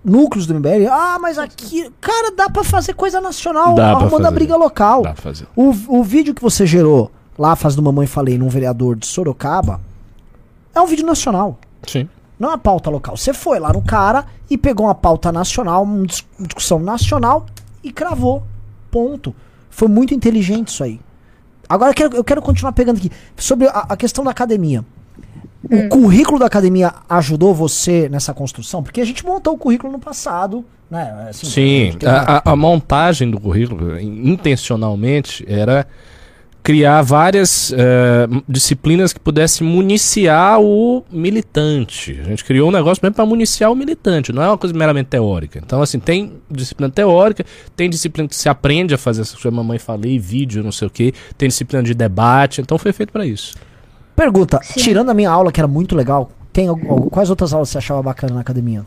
núcleos 0.05 0.47
do 0.47 0.55
MBL, 0.55 0.87
ah, 0.90 1.19
mas 1.19 1.38
aqui, 1.38 1.90
cara, 2.01 2.31
dá 2.31 2.51
pra 2.51 2.62
fazer 2.62 2.93
coisa 2.93 3.21
nacional 3.21 3.75
Dá 3.75 3.93
arrumando 3.93 4.27
a 4.27 4.31
briga 4.31 4.55
local. 4.57 5.03
Dá 5.03 5.14
pra 5.14 5.23
fazer. 5.23 5.47
O, 5.57 5.75
o 5.88 6.03
vídeo 6.03 6.35
que 6.35 6.43
você 6.43 6.67
gerou 6.67 7.11
lá, 7.38 7.57
faz 7.57 7.75
do 7.75 7.83
Mamãe 7.83 8.07
Falei, 8.07 8.38
num 8.38 8.49
vereador 8.49 8.97
de 8.97 9.07
Sorocaba, 9.07 9.81
é 10.75 10.81
um 10.81 10.87
vídeo 10.87 11.07
nacional. 11.07 11.59
Sim. 11.87 12.09
Não 12.38 12.51
é 12.51 12.53
uma 12.53 12.59
pauta 12.59 12.90
local. 12.90 13.17
Você 13.17 13.33
foi 13.33 13.59
lá 13.59 13.73
no 13.73 13.83
cara 13.83 14.27
e 14.51 14.59
pegou 14.59 14.87
uma 14.87 14.95
pauta 14.95 15.33
nacional, 15.33 15.85
uma 15.85 16.07
discussão 16.07 16.79
nacional 16.79 17.47
e 17.83 17.93
cravou. 17.93 18.43
Ponto. 18.90 19.35
Foi 19.71 19.88
muito 19.88 20.14
inteligente 20.14 20.69
isso 20.69 20.85
aí. 20.85 21.01
Agora 21.69 21.90
eu 21.90 21.95
quero, 21.95 22.17
eu 22.17 22.25
quero 22.25 22.43
continuar 22.43 22.73
pegando 22.73 22.99
aqui. 22.99 23.11
Sobre 23.37 23.69
a, 23.69 23.87
a 23.88 23.97
questão 23.97 24.25
da 24.25 24.31
academia. 24.31 24.85
O 25.70 25.88
currículo 25.88 26.38
da 26.38 26.46
academia 26.46 26.92
ajudou 27.09 27.55
você 27.55 28.09
nessa 28.09 28.35
construção? 28.35 28.83
Porque 28.83 29.00
a 29.00 29.05
gente 29.05 29.24
montou 29.24 29.55
o 29.55 29.59
currículo 29.59 29.92
no 29.92 29.98
passado, 29.98 30.64
né? 30.90 31.27
Assim, 31.31 31.46
Sim, 31.46 31.92
a, 32.05 32.37
a- 32.38 32.53
a 32.53 32.57
montagem 32.57 33.31
do 33.31 33.40
currículo, 33.40 33.98
in- 33.98 34.31
intencionalmente, 34.33 35.44
era 35.48 35.87
criar 36.62 37.02
várias 37.02 37.73
m- 37.73 38.42
disciplinas 38.48 39.12
que 39.12 39.21
pudessem 39.21 39.67
municiar 39.67 40.60
o 40.60 41.04
militante. 41.10 42.19
A 42.25 42.29
gente 42.29 42.42
criou 42.44 42.69
um 42.69 42.73
negócio 42.73 43.00
mesmo 43.02 43.15
para 43.15 43.27
municiar 43.27 43.71
o 43.71 43.75
militante, 43.75 44.33
não 44.33 44.42
é 44.42 44.48
uma 44.48 44.56
coisa 44.58 44.75
meramente 44.75 45.08
teórica. 45.08 45.60
Então, 45.62 45.83
assim, 45.83 45.98
tem 45.98 46.33
disciplina 46.50 46.90
teórica, 46.90 47.44
tem 47.77 47.90
disciplina 47.90 48.27
que 48.29 48.37
se 48.37 48.48
aprende 48.48 48.94
a 48.94 48.98
fazer, 48.98 49.23
essa 49.23 49.37
que 49.37 49.46
a 49.46 49.50
mamãe 49.50 49.79
falei, 49.79 50.19
vídeo, 50.19 50.62
não 50.65 50.73
sei 50.73 50.88
o 50.88 50.90
quê, 50.90 51.12
tem 51.37 51.48
disciplina 51.48 51.83
de 51.83 51.92
debate, 51.94 52.60
então 52.62 52.79
foi 52.79 52.92
feito 52.92 53.12
para 53.12 53.27
isso. 53.27 53.54
Pergunta, 54.17 54.60
Sim. 54.62 54.81
tirando 54.81 55.10
a 55.10 55.15
minha 55.15 55.31
aula, 55.31 55.50
que 55.50 55.60
era 55.60 55.67
muito 55.69 55.94
legal, 55.96 56.31
tem 56.52 56.69
al- 56.69 56.79
al- 56.88 57.10
quais 57.10 57.31
outras 57.31 57.52
aulas 57.52 57.69
você 57.69 57.79
achava 57.79 58.02
bacana 58.02 58.35
na 58.35 58.40
academia? 58.40 58.85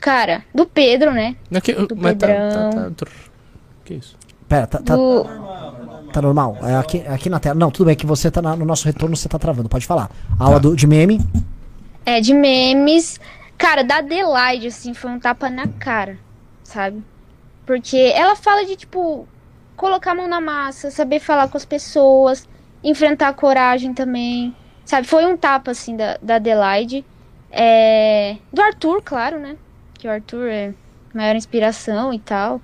Cara, 0.00 0.42
do 0.54 0.66
Pedro, 0.66 1.12
né? 1.12 1.36
Aqui, 1.54 1.72
Do 1.72 1.94
mas 1.96 2.16
tá, 2.16 2.26
tá, 2.26 2.32
Pedrão. 2.34 2.70
tá, 2.70 2.90
trrr. 2.96 3.12
que 3.84 3.94
isso? 3.94 4.16
Pera, 4.48 4.66
tá, 4.66 4.78
tá- 4.80 4.96
Do. 4.96 5.24
Tá 6.12 6.20
normal? 6.20 6.58
É 6.62 6.76
aqui, 6.76 6.98
é 7.06 7.14
aqui 7.14 7.30
na 7.30 7.38
tela. 7.40 7.54
Não, 7.54 7.70
tudo 7.70 7.86
bem 7.86 7.96
que 7.96 8.04
você 8.04 8.30
tá 8.30 8.42
na- 8.42 8.54
no 8.56 8.64
nosso 8.66 8.84
retorno, 8.84 9.16
você 9.16 9.28
tá 9.28 9.38
travando. 9.38 9.68
Pode 9.68 9.86
falar. 9.86 10.10
Aula 10.38 10.58
do, 10.60 10.76
de 10.76 10.86
meme. 10.86 11.20
É, 12.04 12.20
de 12.20 12.34
memes. 12.34 13.18
Cara, 13.56 13.82
da 13.84 13.98
Adelaide, 13.98 14.66
assim, 14.66 14.92
foi 14.92 15.10
um 15.10 15.18
tapa 15.20 15.48
na 15.48 15.68
cara, 15.68 16.18
sabe? 16.64 17.00
Porque 17.64 17.96
ela 17.96 18.34
fala 18.36 18.66
de, 18.66 18.74
tipo, 18.76 19.26
colocar 19.76 20.10
a 20.10 20.14
mão 20.16 20.26
na 20.28 20.40
massa, 20.40 20.90
saber 20.90 21.20
falar 21.20 21.48
com 21.48 21.56
as 21.56 21.64
pessoas, 21.64 22.46
enfrentar 22.82 23.28
a 23.28 23.32
coragem 23.32 23.94
também, 23.94 24.54
sabe? 24.84 25.06
Foi 25.06 25.26
um 25.26 25.36
tapa, 25.36 25.70
assim, 25.70 25.96
da, 25.96 26.18
da 26.20 26.36
Adelaide. 26.36 27.04
É... 27.50 28.36
Do 28.52 28.62
Arthur, 28.62 29.02
claro, 29.02 29.38
né? 29.38 29.56
Que 29.94 30.08
o 30.08 30.10
Arthur 30.10 30.48
é 30.48 30.74
maior 31.14 31.36
inspiração 31.36 32.12
e 32.12 32.18
tal. 32.18 32.60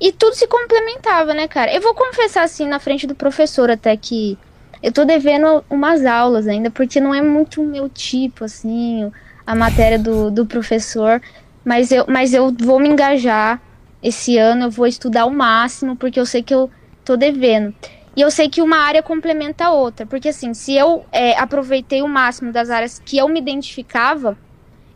E 0.00 0.12
tudo 0.12 0.34
se 0.34 0.46
complementava, 0.46 1.34
né, 1.34 1.48
cara? 1.48 1.74
Eu 1.74 1.80
vou 1.80 1.94
confessar, 1.94 2.44
assim, 2.44 2.66
na 2.66 2.78
frente 2.78 3.06
do 3.06 3.14
professor 3.14 3.70
até 3.70 3.96
que 3.96 4.38
eu 4.82 4.92
tô 4.92 5.04
devendo 5.04 5.64
umas 5.68 6.06
aulas 6.06 6.46
ainda, 6.46 6.70
porque 6.70 7.00
não 7.00 7.12
é 7.12 7.20
muito 7.20 7.60
o 7.60 7.66
meu 7.66 7.88
tipo, 7.88 8.44
assim, 8.44 9.10
a 9.44 9.54
matéria 9.54 9.98
do, 9.98 10.30
do 10.30 10.46
professor. 10.46 11.20
Mas 11.64 11.90
eu, 11.90 12.04
mas 12.08 12.32
eu 12.32 12.54
vou 12.56 12.78
me 12.78 12.88
engajar 12.88 13.60
esse 14.00 14.38
ano, 14.38 14.64
eu 14.64 14.70
vou 14.70 14.86
estudar 14.86 15.26
o 15.26 15.32
máximo, 15.32 15.96
porque 15.96 16.20
eu 16.20 16.26
sei 16.26 16.42
que 16.42 16.54
eu 16.54 16.70
tô 17.04 17.16
devendo. 17.16 17.74
E 18.18 18.20
eu 18.20 18.32
sei 18.32 18.48
que 18.48 18.60
uma 18.60 18.78
área 18.78 19.00
complementa 19.00 19.66
a 19.66 19.70
outra, 19.70 20.04
porque 20.04 20.30
assim, 20.30 20.52
se 20.52 20.74
eu 20.74 21.06
é, 21.12 21.38
aproveitei 21.38 22.02
o 22.02 22.08
máximo 22.08 22.50
das 22.50 22.68
áreas 22.68 22.98
que 22.98 23.16
eu 23.16 23.28
me 23.28 23.38
identificava, 23.38 24.36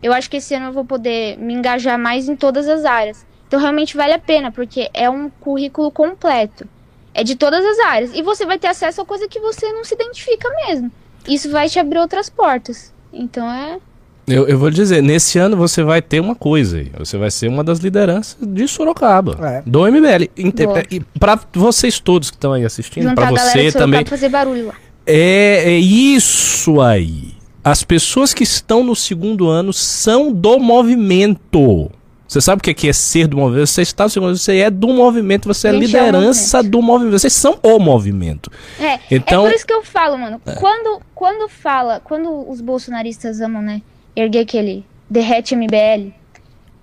eu 0.03 0.12
acho 0.12 0.29
que 0.29 0.39
esse 0.39 0.53
ano 0.57 0.66
eu 0.66 0.73
vou 0.73 0.85
poder 0.85 1.39
me 1.39 1.55
engajar 1.55 1.97
mais 1.97 2.29
em 2.29 2.35
todas 2.35 2.66
as 2.66 2.85
áreas. 2.85 3.25
Então 3.47 3.61
realmente 3.61 3.97
vale 3.97 4.12
a 4.12 4.18
pena, 4.18 4.51
porque 4.51 4.91
é 4.93 5.09
um 5.09 5.31
currículo 5.31 5.89
completo. 5.93 6.68
É 7.14 7.23
de 7.23 7.37
todas 7.37 7.64
as 7.64 7.79
áreas. 7.87 8.12
E 8.12 8.23
você 8.23 8.45
vai 8.45 8.59
ter 8.59 8.66
acesso 8.66 9.01
a 9.01 9.07
coisa 9.07 9.29
que 9.29 9.39
você 9.39 9.73
não 9.73 9.85
se 9.85 9.95
identifica 9.95 10.49
mesmo. 10.66 10.91
Isso 11.25 11.49
vai 11.49 11.68
te 11.68 11.79
abrir 11.79 12.01
outras 12.01 12.29
portas. 12.29 12.93
Então 13.12 13.49
é. 13.49 13.79
Eu, 14.27 14.47
eu 14.47 14.57
vou 14.59 14.70
dizer, 14.70 15.03
nesse 15.03 15.39
ano 15.39 15.57
você 15.57 15.83
vai 15.83 16.01
ter 16.01 16.20
uma 16.20 16.35
coisa 16.35 16.79
aí. 16.79 16.91
Você 16.99 17.18
vai 17.18 17.31
ser 17.31 17.49
uma 17.49 17.64
das 17.64 17.81
lideranças 17.81 18.37
de 18.41 18.68
Sorocaba. 18.68 19.37
É. 19.47 19.62
Do 19.66 19.81
MBL. 19.87 20.31
Inte- 20.37 20.64
Boa. 20.66 20.83
E 20.91 21.01
pra 21.18 21.39
vocês 21.53 21.99
todos 21.99 22.31
que 22.31 22.37
estão 22.37 22.53
aí 22.53 22.64
assistindo, 22.64 23.03
Juntar 23.09 23.14
pra 23.23 23.29
a 23.29 23.33
galera 23.33 23.70
você 23.70 23.79
também. 23.79 24.05
fazer 24.05 24.29
barulho 24.29 24.68
lá. 24.68 24.75
É, 25.05 25.73
é 25.73 25.79
isso 25.79 26.81
aí. 26.81 27.35
As 27.64 27.83
pessoas 27.83 28.33
que 28.33 28.45
estão 28.45 28.85
no 28.85 28.95
segundo 28.95 29.49
ano 29.49 29.73
são 29.73 30.33
do 30.33 30.59
movimento. 30.59 31.91
Você 32.27 32.41
sabe 32.41 32.61
o 32.61 32.62
que 32.62 32.87
é, 32.87 32.91
é 32.91 32.93
ser 32.95 33.27
do 33.27 33.37
movimento? 33.37 33.66
Você 33.66 33.83
está 33.83 34.05
no 34.05 34.11
segundo 34.11 34.29
ano, 34.29 34.39
você 34.39 34.57
é 34.59 34.70
do 34.70 34.89
movimento, 34.89 35.47
você 35.47 35.66
é 35.68 35.70
a 35.70 35.75
Gente, 35.75 35.83
é 35.83 35.87
liderança 35.87 36.62
do 36.62 36.81
movimento. 36.81 37.18
Vocês 37.18 37.33
são 37.33 37.59
o 37.62 37.79
movimento. 37.79 38.51
É, 38.81 38.99
Então- 39.11 39.47
é 39.47 39.51
por 39.51 39.57
isso 39.57 39.66
que 39.66 39.73
eu 39.75 39.83
falo, 39.85 40.16
mano. 40.16 40.41
Quando, 40.59 41.01
quando 41.14 41.49
fala, 41.49 42.01
quando 42.03 42.49
os 42.51 42.61
bolsonaristas 42.61 43.41
amam, 43.41 43.61
né, 43.61 43.83
erguer 44.15 44.41
aquele 44.41 44.85
derrete 45.09 45.55
MBL, 45.55 46.13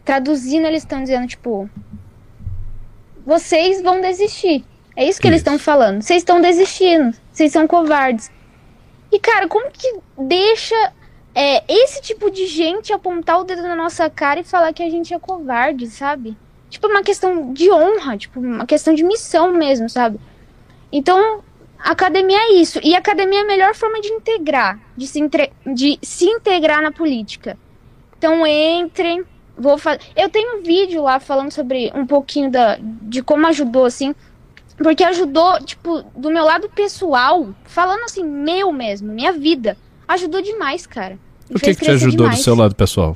traduzindo 0.06 0.68
eles 0.68 0.84
estão 0.84 1.02
dizendo, 1.02 1.28
tipo, 1.28 1.70
vocês 3.26 3.82
vão 3.82 4.02
desistir. 4.02 4.64
É 4.96 5.08
isso 5.08 5.22
que 5.22 5.28
eles 5.28 5.40
estão 5.40 5.58
falando. 5.58 6.02
Vocês 6.02 6.22
estão 6.22 6.42
desistindo. 6.42 7.16
Vocês 7.32 7.52
são 7.52 7.68
covardes. 7.68 8.30
E, 9.12 9.20
cara, 9.20 9.48
como 9.48 9.72
que 9.72 10.00
deixa 10.18 10.76
é, 11.34 11.64
esse 11.68 12.02
tipo 12.02 12.30
de 12.30 12.48
gente 12.48 12.92
apontar 12.92 13.40
o 13.40 13.44
dedo 13.44 13.62
na 13.62 13.76
nossa 13.76 14.10
cara 14.10 14.40
e 14.40 14.44
falar 14.44 14.74
que 14.74 14.84
a 14.84 14.90
gente 14.90 15.14
é 15.14 15.20
covarde, 15.20 15.88
sabe? 15.88 16.36
Tipo, 16.70 16.88
uma 16.88 17.02
questão 17.02 17.54
de 17.54 17.72
honra, 17.72 18.18
tipo, 18.18 18.40
uma 18.40 18.66
questão 18.66 18.94
de 18.94 19.04
missão 19.04 19.54
mesmo, 19.54 19.90
sabe? 19.90 20.20
Então, 20.92 21.42
academia 21.80 22.38
é 22.38 22.54
isso. 22.54 22.80
E 22.84 22.96
academia 22.96 23.40
é 23.40 23.44
a 23.44 23.48
melhor 23.48 23.74
forma 23.76 24.00
de 24.02 24.10
integrar, 24.10 24.80
de 24.98 25.08
se, 25.08 25.20
entre- 25.20 25.52
de 25.66 25.98
se 26.02 26.26
integrar 26.26 26.82
na 26.82 26.92
política. 26.92 27.58
Então, 28.18 28.46
entrem. 28.46 29.24
Vou 29.58 29.78
fazer. 29.78 30.00
Eu 30.16 30.30
tenho 30.30 30.60
um 30.60 30.64
vídeo 30.64 31.04
lá 31.04 31.20
falando 31.20 31.52
sobre 31.52 31.92
um 31.94 32.06
pouquinho 32.06 32.50
da, 32.50 32.78
de 32.82 33.22
como 33.22 33.46
ajudou, 33.48 33.86
assim. 33.86 34.16
Porque 34.78 35.04
ajudou, 35.04 35.60
tipo, 35.64 36.04
do 36.16 36.30
meu 36.32 36.46
lado 36.46 36.70
pessoal, 36.70 37.50
falando 37.66 38.04
assim, 38.04 38.24
meu 38.24 38.72
mesmo, 38.72 39.12
minha 39.12 39.34
vida. 39.34 39.78
Ajudou 40.08 40.42
demais, 40.42 40.88
cara. 40.88 41.20
Me 41.50 41.58
O 41.58 41.60
que, 41.60 41.76
que 41.76 41.84
te 41.84 41.92
ajudou 41.92 42.12
demais. 42.26 42.40
do 42.40 42.44
seu 42.44 42.56
lado 42.56 42.74
pessoal? 42.76 43.16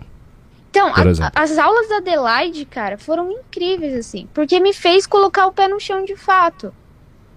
Então, 0.69 0.87
a- 0.89 1.31
as 1.35 1.57
aulas 1.57 1.87
da 1.87 1.97
Adelaide, 1.97 2.65
cara, 2.65 2.97
foram 2.97 3.31
incríveis, 3.31 3.93
assim. 3.95 4.27
Porque 4.33 4.59
me 4.59 4.73
fez 4.73 5.05
colocar 5.07 5.45
o 5.47 5.51
pé 5.53 5.67
no 5.69 5.79
chão 5.79 6.03
de 6.03 6.15
fato. 6.17 6.73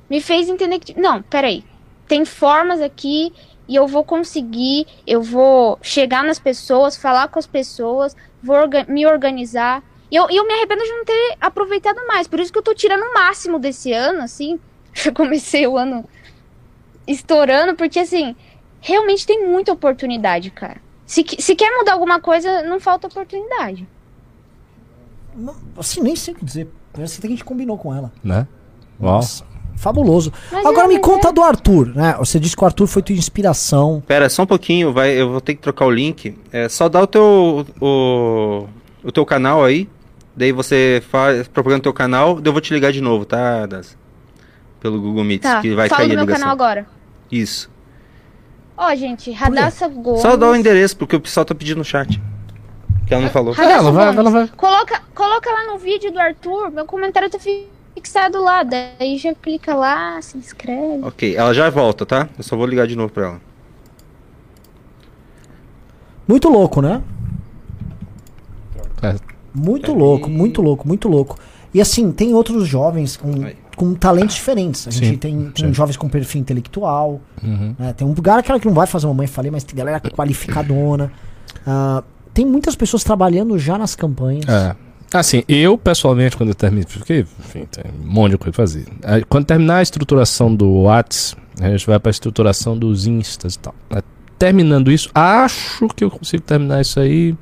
Me 0.09 0.21
fez 0.21 0.49
entender 0.49 0.79
que. 0.79 0.99
Não, 0.99 1.23
peraí. 1.23 1.65
Tem 2.09 2.25
formas 2.25 2.81
aqui 2.81 3.33
e 3.69 3.75
eu 3.75 3.87
vou 3.87 4.05
conseguir. 4.05 4.87
Eu 5.07 5.21
vou 5.23 5.79
chegar 5.83 6.23
nas 6.25 6.39
pessoas, 6.39 6.97
falar 6.97 7.29
com 7.29 7.39
as 7.39 7.47
pessoas, 7.47 8.17
vou 8.43 8.57
orga- 8.57 8.87
me 8.89 9.07
organizar. 9.07 9.83
E 10.11 10.15
eu, 10.17 10.31
e 10.31 10.37
eu 10.37 10.47
me 10.47 10.55
arrependo 10.55 10.85
de 10.85 10.91
não 10.93 11.05
ter 11.05 11.37
aproveitado 11.41 12.07
mais. 12.07 12.29
Por 12.29 12.39
isso 12.39 12.53
que 12.53 12.59
eu 12.59 12.63
tô 12.63 12.73
tirando 12.75 13.03
o 13.03 13.13
máximo 13.15 13.59
desse 13.59 13.93
ano, 13.93 14.23
assim. 14.23 14.59
Eu 15.05 15.13
comecei 15.13 15.67
o 15.67 15.77
ano 15.77 16.09
estourando, 17.07 17.75
porque, 17.75 17.99
assim, 17.99 18.35
realmente 18.81 19.27
tem 19.27 19.47
muita 19.47 19.73
oportunidade, 19.73 20.51
cara. 20.51 20.81
Se, 21.05 21.25
se 21.39 21.55
quer 21.55 21.71
mudar 21.77 21.93
alguma 21.93 22.21
coisa, 22.21 22.63
não 22.63 22.81
falta 22.81 23.07
oportunidade. 23.07 23.87
Não, 25.35 25.55
Assim, 25.77 26.01
nem 26.03 26.17
sei 26.17 26.35
o 26.35 26.37
que 26.37 26.45
dizer. 26.45 26.69
Parece 26.93 27.21
que 27.21 27.27
a 27.27 27.31
gente 27.31 27.45
combinou 27.45 27.77
com 27.77 27.95
ela. 27.95 28.11
Né? 28.25 28.47
Uau. 29.01 29.17
Nossa, 29.17 29.45
fabuloso. 29.77 30.33
Mas 30.51 30.65
Agora 30.67 30.87
é, 30.87 30.89
me 30.89 30.99
conta 30.99 31.29
é. 31.29 31.33
do 31.33 31.43
Arthur, 31.43 31.93
né? 31.95 32.15
Você 32.19 32.41
disse 32.41 32.57
que 32.57 32.63
o 32.63 32.67
Arthur 32.67 32.87
foi 32.87 33.03
tua 33.03 33.15
inspiração. 33.15 34.03
Pera, 34.07 34.29
só 34.29 34.43
um 34.43 34.47
pouquinho, 34.47 34.93
vai, 34.93 35.11
eu 35.13 35.31
vou 35.31 35.41
ter 35.41 35.55
que 35.55 35.61
trocar 35.63 35.87
o 35.87 35.91
link. 35.91 36.37
É 36.53 36.69
só 36.69 36.89
dar 36.89 37.03
o 37.03 37.07
teu 37.07 37.67
o, 37.81 38.67
o 39.05 39.13
teu 39.13 39.25
canal 39.27 39.65
aí. 39.65 39.89
Daí 40.35 40.53
você 40.53 41.03
faz 41.11 41.49
propaganda 41.49 41.79
no 41.79 41.83
teu 41.85 41.95
canal, 41.95 42.35
daí 42.37 42.49
eu 42.49 42.53
vou 42.53 42.61
te 42.61 42.75
ligar 42.75 42.93
de 42.93 43.01
novo, 43.01 43.25
tá? 43.25 43.65
Das, 43.67 43.97
pelo 44.81 45.01
Google 45.01 45.25
Meet, 45.25 45.41
Tá, 45.43 45.61
que 45.63 45.75
vai 45.75 45.89
fala 45.89 46.01
cair 46.01 46.09
do 46.09 46.13
a 46.13 46.17
meu 46.17 46.25
ligação. 46.27 46.41
canal 46.43 46.55
agora. 46.55 46.87
Isso. 47.33 47.71
Ó, 48.77 48.95
gente, 48.95 49.31
Radassa 49.31 49.89
Gomes. 49.89 50.21
Só 50.21 50.37
dá 50.37 50.51
o 50.51 50.55
endereço, 50.55 50.95
porque 50.97 51.17
o 51.17 51.21
pessoal 51.21 51.47
tá 51.47 51.55
pedindo 51.55 51.79
no 51.79 51.85
chat. 51.85 52.21
Que 53.07 53.15
ela 53.15 53.23
não 53.23 53.31
falou. 53.31 53.55
Radassa 53.55 53.75
ela 53.79 53.91
vai- 53.91 54.15
ela 54.15 54.31
vai- 54.31 54.49
Coloca, 54.57 55.01
coloca 55.15 55.51
lá 55.51 55.73
no 55.73 55.79
vídeo 55.79 56.13
do 56.13 56.19
Arthur, 56.19 56.71
meu 56.71 56.85
comentário 56.85 57.31
tá 57.31 57.39
fixado 57.97 58.43
lá. 58.43 58.63
Daí 58.63 59.17
já 59.17 59.35
clica 59.35 59.75
lá, 59.75 60.21
se 60.21 60.37
inscreve. 60.37 61.03
Ok, 61.03 61.35
ela 61.35 61.55
já 61.55 61.69
volta, 61.71 62.05
tá? 62.05 62.29
Eu 62.37 62.45
só 62.45 62.57
vou 62.57 62.67
ligar 62.67 62.87
de 62.87 62.95
novo 62.95 63.13
pra 63.13 63.27
ela. 63.27 63.41
Muito 66.29 66.49
louco, 66.49 66.83
né? 66.83 67.03
É. 69.03 69.15
Muito 69.55 69.87
Peraí. 69.87 69.99
louco, 69.99 70.29
muito 70.29 70.61
louco, 70.61 70.87
muito 70.87 71.09
louco. 71.09 71.39
E 71.73 71.81
assim, 71.81 72.13
tem 72.13 72.35
outros 72.35 72.67
jovens 72.67 73.17
com, 73.17 73.45
Aí. 73.45 73.57
com 73.75 73.95
talentos 73.95 74.35
diferentes. 74.35 74.87
A 74.87 74.91
gente 74.91 75.07
Sim, 75.07 75.17
tem, 75.17 75.51
tem 75.51 75.67
sim. 75.69 75.75
jovens 75.75 75.97
com 75.97 76.09
perfil 76.09 76.41
intelectual. 76.41 77.21
Uhum. 77.43 77.75
né? 77.79 77.93
Tem 77.95 78.07
um 78.07 78.15
cara 78.15 78.43
que 78.43 78.67
não 78.67 78.75
vai 78.75 78.87
fazer 78.87 79.07
mamãe 79.07 79.27
falei, 79.27 79.51
mas 79.51 79.65
tem 79.65 79.77
galera 79.77 80.01
qualificadona. 80.01 81.11
Ah, 81.67 82.03
tem 82.35 82.45
muitas 82.45 82.75
pessoas 82.75 83.03
trabalhando 83.03 83.59
já 83.59 83.79
nas 83.79 83.95
campanhas. 83.95 84.47
É. 84.49 84.77
Assim, 85.13 85.45
eu 85.49 85.79
pessoalmente, 85.79 86.37
quando 86.37 86.51
eu 86.51 86.55
termino. 86.55 86.87
Porque, 86.87 87.25
enfim, 87.41 87.67
tem 87.71 87.85
um 88.01 88.07
monte 88.13 88.33
de 88.33 88.39
coisa 88.39 88.53
pra 88.53 88.65
fazer. 88.65 88.87
Quando 89.29 89.47
terminar 89.47 89.77
a 89.77 89.83
estruturação 89.83 90.55
do 90.55 90.83
Whats, 90.83 91.37
a 91.61 91.69
gente 91.71 91.87
vai 91.87 91.99
pra 91.99 92.11
estruturação 92.11 92.77
dos 92.77 93.07
Instas 93.07 93.55
e 93.55 93.59
tal. 93.59 93.75
Terminando 94.39 94.93
isso, 94.93 95.09
acho 95.15 95.89
que 95.89 96.05
eu 96.05 96.11
consigo 96.11 96.43
terminar 96.43 96.83
isso 96.83 97.01
aí 97.01 97.35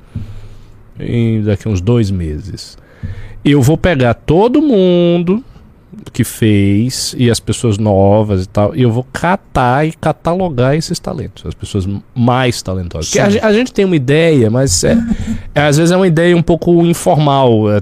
em 0.99 1.41
daqui 1.41 1.67
uns 1.67 1.81
dois 1.81 2.09
meses. 2.09 2.77
Eu 3.43 3.61
vou 3.61 3.77
pegar 3.77 4.13
todo 4.13 4.61
mundo 4.61 5.43
que 6.11 6.23
fez 6.23 7.15
e 7.17 7.29
as 7.29 7.39
pessoas 7.39 7.77
novas 7.77 8.43
e 8.43 8.47
tal, 8.47 8.75
e 8.75 8.81
eu 8.81 8.91
vou 8.91 9.05
catar 9.11 9.85
e 9.87 9.91
catalogar 9.93 10.75
esses 10.75 10.99
talentos, 10.99 11.45
as 11.45 11.53
pessoas 11.53 11.87
mais 12.15 12.61
talentosas. 12.61 13.09
Porque 13.11 13.19
a, 13.39 13.47
a 13.47 13.53
gente 13.53 13.73
tem 13.73 13.85
uma 13.85 13.95
ideia, 13.95 14.49
mas 14.49 14.83
é, 14.83 14.97
é, 15.53 15.61
às 15.67 15.77
vezes 15.77 15.91
é 15.91 15.97
uma 15.97 16.07
ideia 16.07 16.35
um 16.35 16.41
pouco 16.41 16.85
informal. 16.85 17.71
é, 17.71 17.81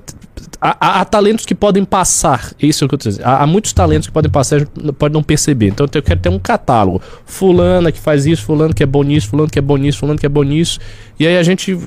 há, 0.61 1.01
há- 1.01 1.05
talentos 1.05 1.45
que 1.45 1.53
podem 1.53 1.84
passar, 1.84 2.53
isso 2.59 2.84
é 2.84 2.86
o 2.86 2.89
que 2.89 2.95
eu 2.95 2.99
tô 2.99 3.09
dizendo. 3.09 3.26
Há, 3.26 3.43
há 3.43 3.47
muitos 3.47 3.74
talentos 3.74 4.07
que 4.07 4.13
podem 4.13 4.32
passar, 4.32 4.55
a 4.55 4.59
gente 4.59 4.71
pode 4.93 5.13
não 5.13 5.24
perceber. 5.24 5.67
Então 5.67 5.88
eu 5.93 6.01
quero 6.01 6.19
ter 6.19 6.30
um 6.30 6.39
catálogo. 6.39 7.01
Fulana 7.26 7.91
que 7.91 7.99
faz 7.99 8.26
isso, 8.26 8.43
fulano 8.43 8.74
que 8.74 8.84
é 8.84 8.86
bom 8.86 9.03
nisso, 9.03 9.30
fulano 9.30 9.49
que 9.49 9.59
é 9.59 9.61
bom 9.61 9.78
nisso, 9.78 9.99
fulano 9.99 10.17
que 10.19 10.26
é 10.26 10.30
bom 10.30 10.43
nisso. 10.43 10.80
E 11.19 11.28
aí 11.28 11.38
a 11.38 11.43
gente 11.43 11.78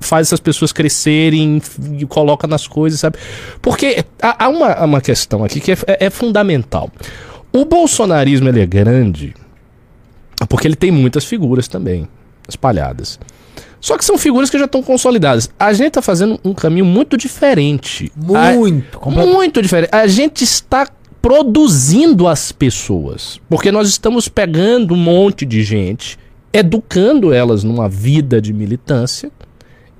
faz 0.00 0.28
essas 0.28 0.40
pessoas 0.40 0.72
crescerem 0.72 1.60
e 1.98 2.06
coloca 2.06 2.46
nas 2.46 2.66
coisas, 2.66 3.00
sabe? 3.00 3.18
Porque 3.60 4.04
há, 4.22 4.44
há 4.44 4.48
uma, 4.48 4.84
uma 4.84 5.00
questão 5.00 5.44
aqui 5.44 5.60
que 5.60 5.72
é, 5.72 5.76
é- 5.86 6.06
é 6.06 6.10
fundamental. 6.10 6.90
O 7.52 7.64
bolsonarismo 7.64 8.48
ele 8.48 8.60
é 8.60 8.66
grande 8.66 9.34
porque 10.48 10.68
ele 10.68 10.76
tem 10.76 10.90
muitas 10.90 11.24
figuras 11.24 11.66
também 11.66 12.06
espalhadas. 12.48 13.18
Só 13.80 13.96
que 13.96 14.04
são 14.04 14.18
figuras 14.18 14.50
que 14.50 14.58
já 14.58 14.64
estão 14.64 14.82
consolidadas. 14.82 15.48
A 15.58 15.72
gente 15.72 15.88
está 15.88 16.02
fazendo 16.02 16.38
um 16.44 16.52
caminho 16.52 16.84
muito 16.84 17.16
diferente. 17.16 18.10
A- 18.34 18.52
Muito, 18.52 18.98
completamente. 18.98 19.34
muito 19.36 19.62
diferente. 19.62 19.90
A 19.94 20.06
gente 20.06 20.42
está 20.44 20.88
produzindo 21.22 22.26
as 22.26 22.50
pessoas. 22.52 23.40
Porque 23.48 23.70
nós 23.70 23.88
estamos 23.88 24.28
pegando 24.28 24.94
um 24.94 24.96
monte 24.96 25.44
de 25.44 25.62
gente, 25.62 26.18
educando 26.52 27.32
elas 27.32 27.62
numa 27.62 27.88
vida 27.88 28.40
de 28.40 28.52
militância 28.52 29.30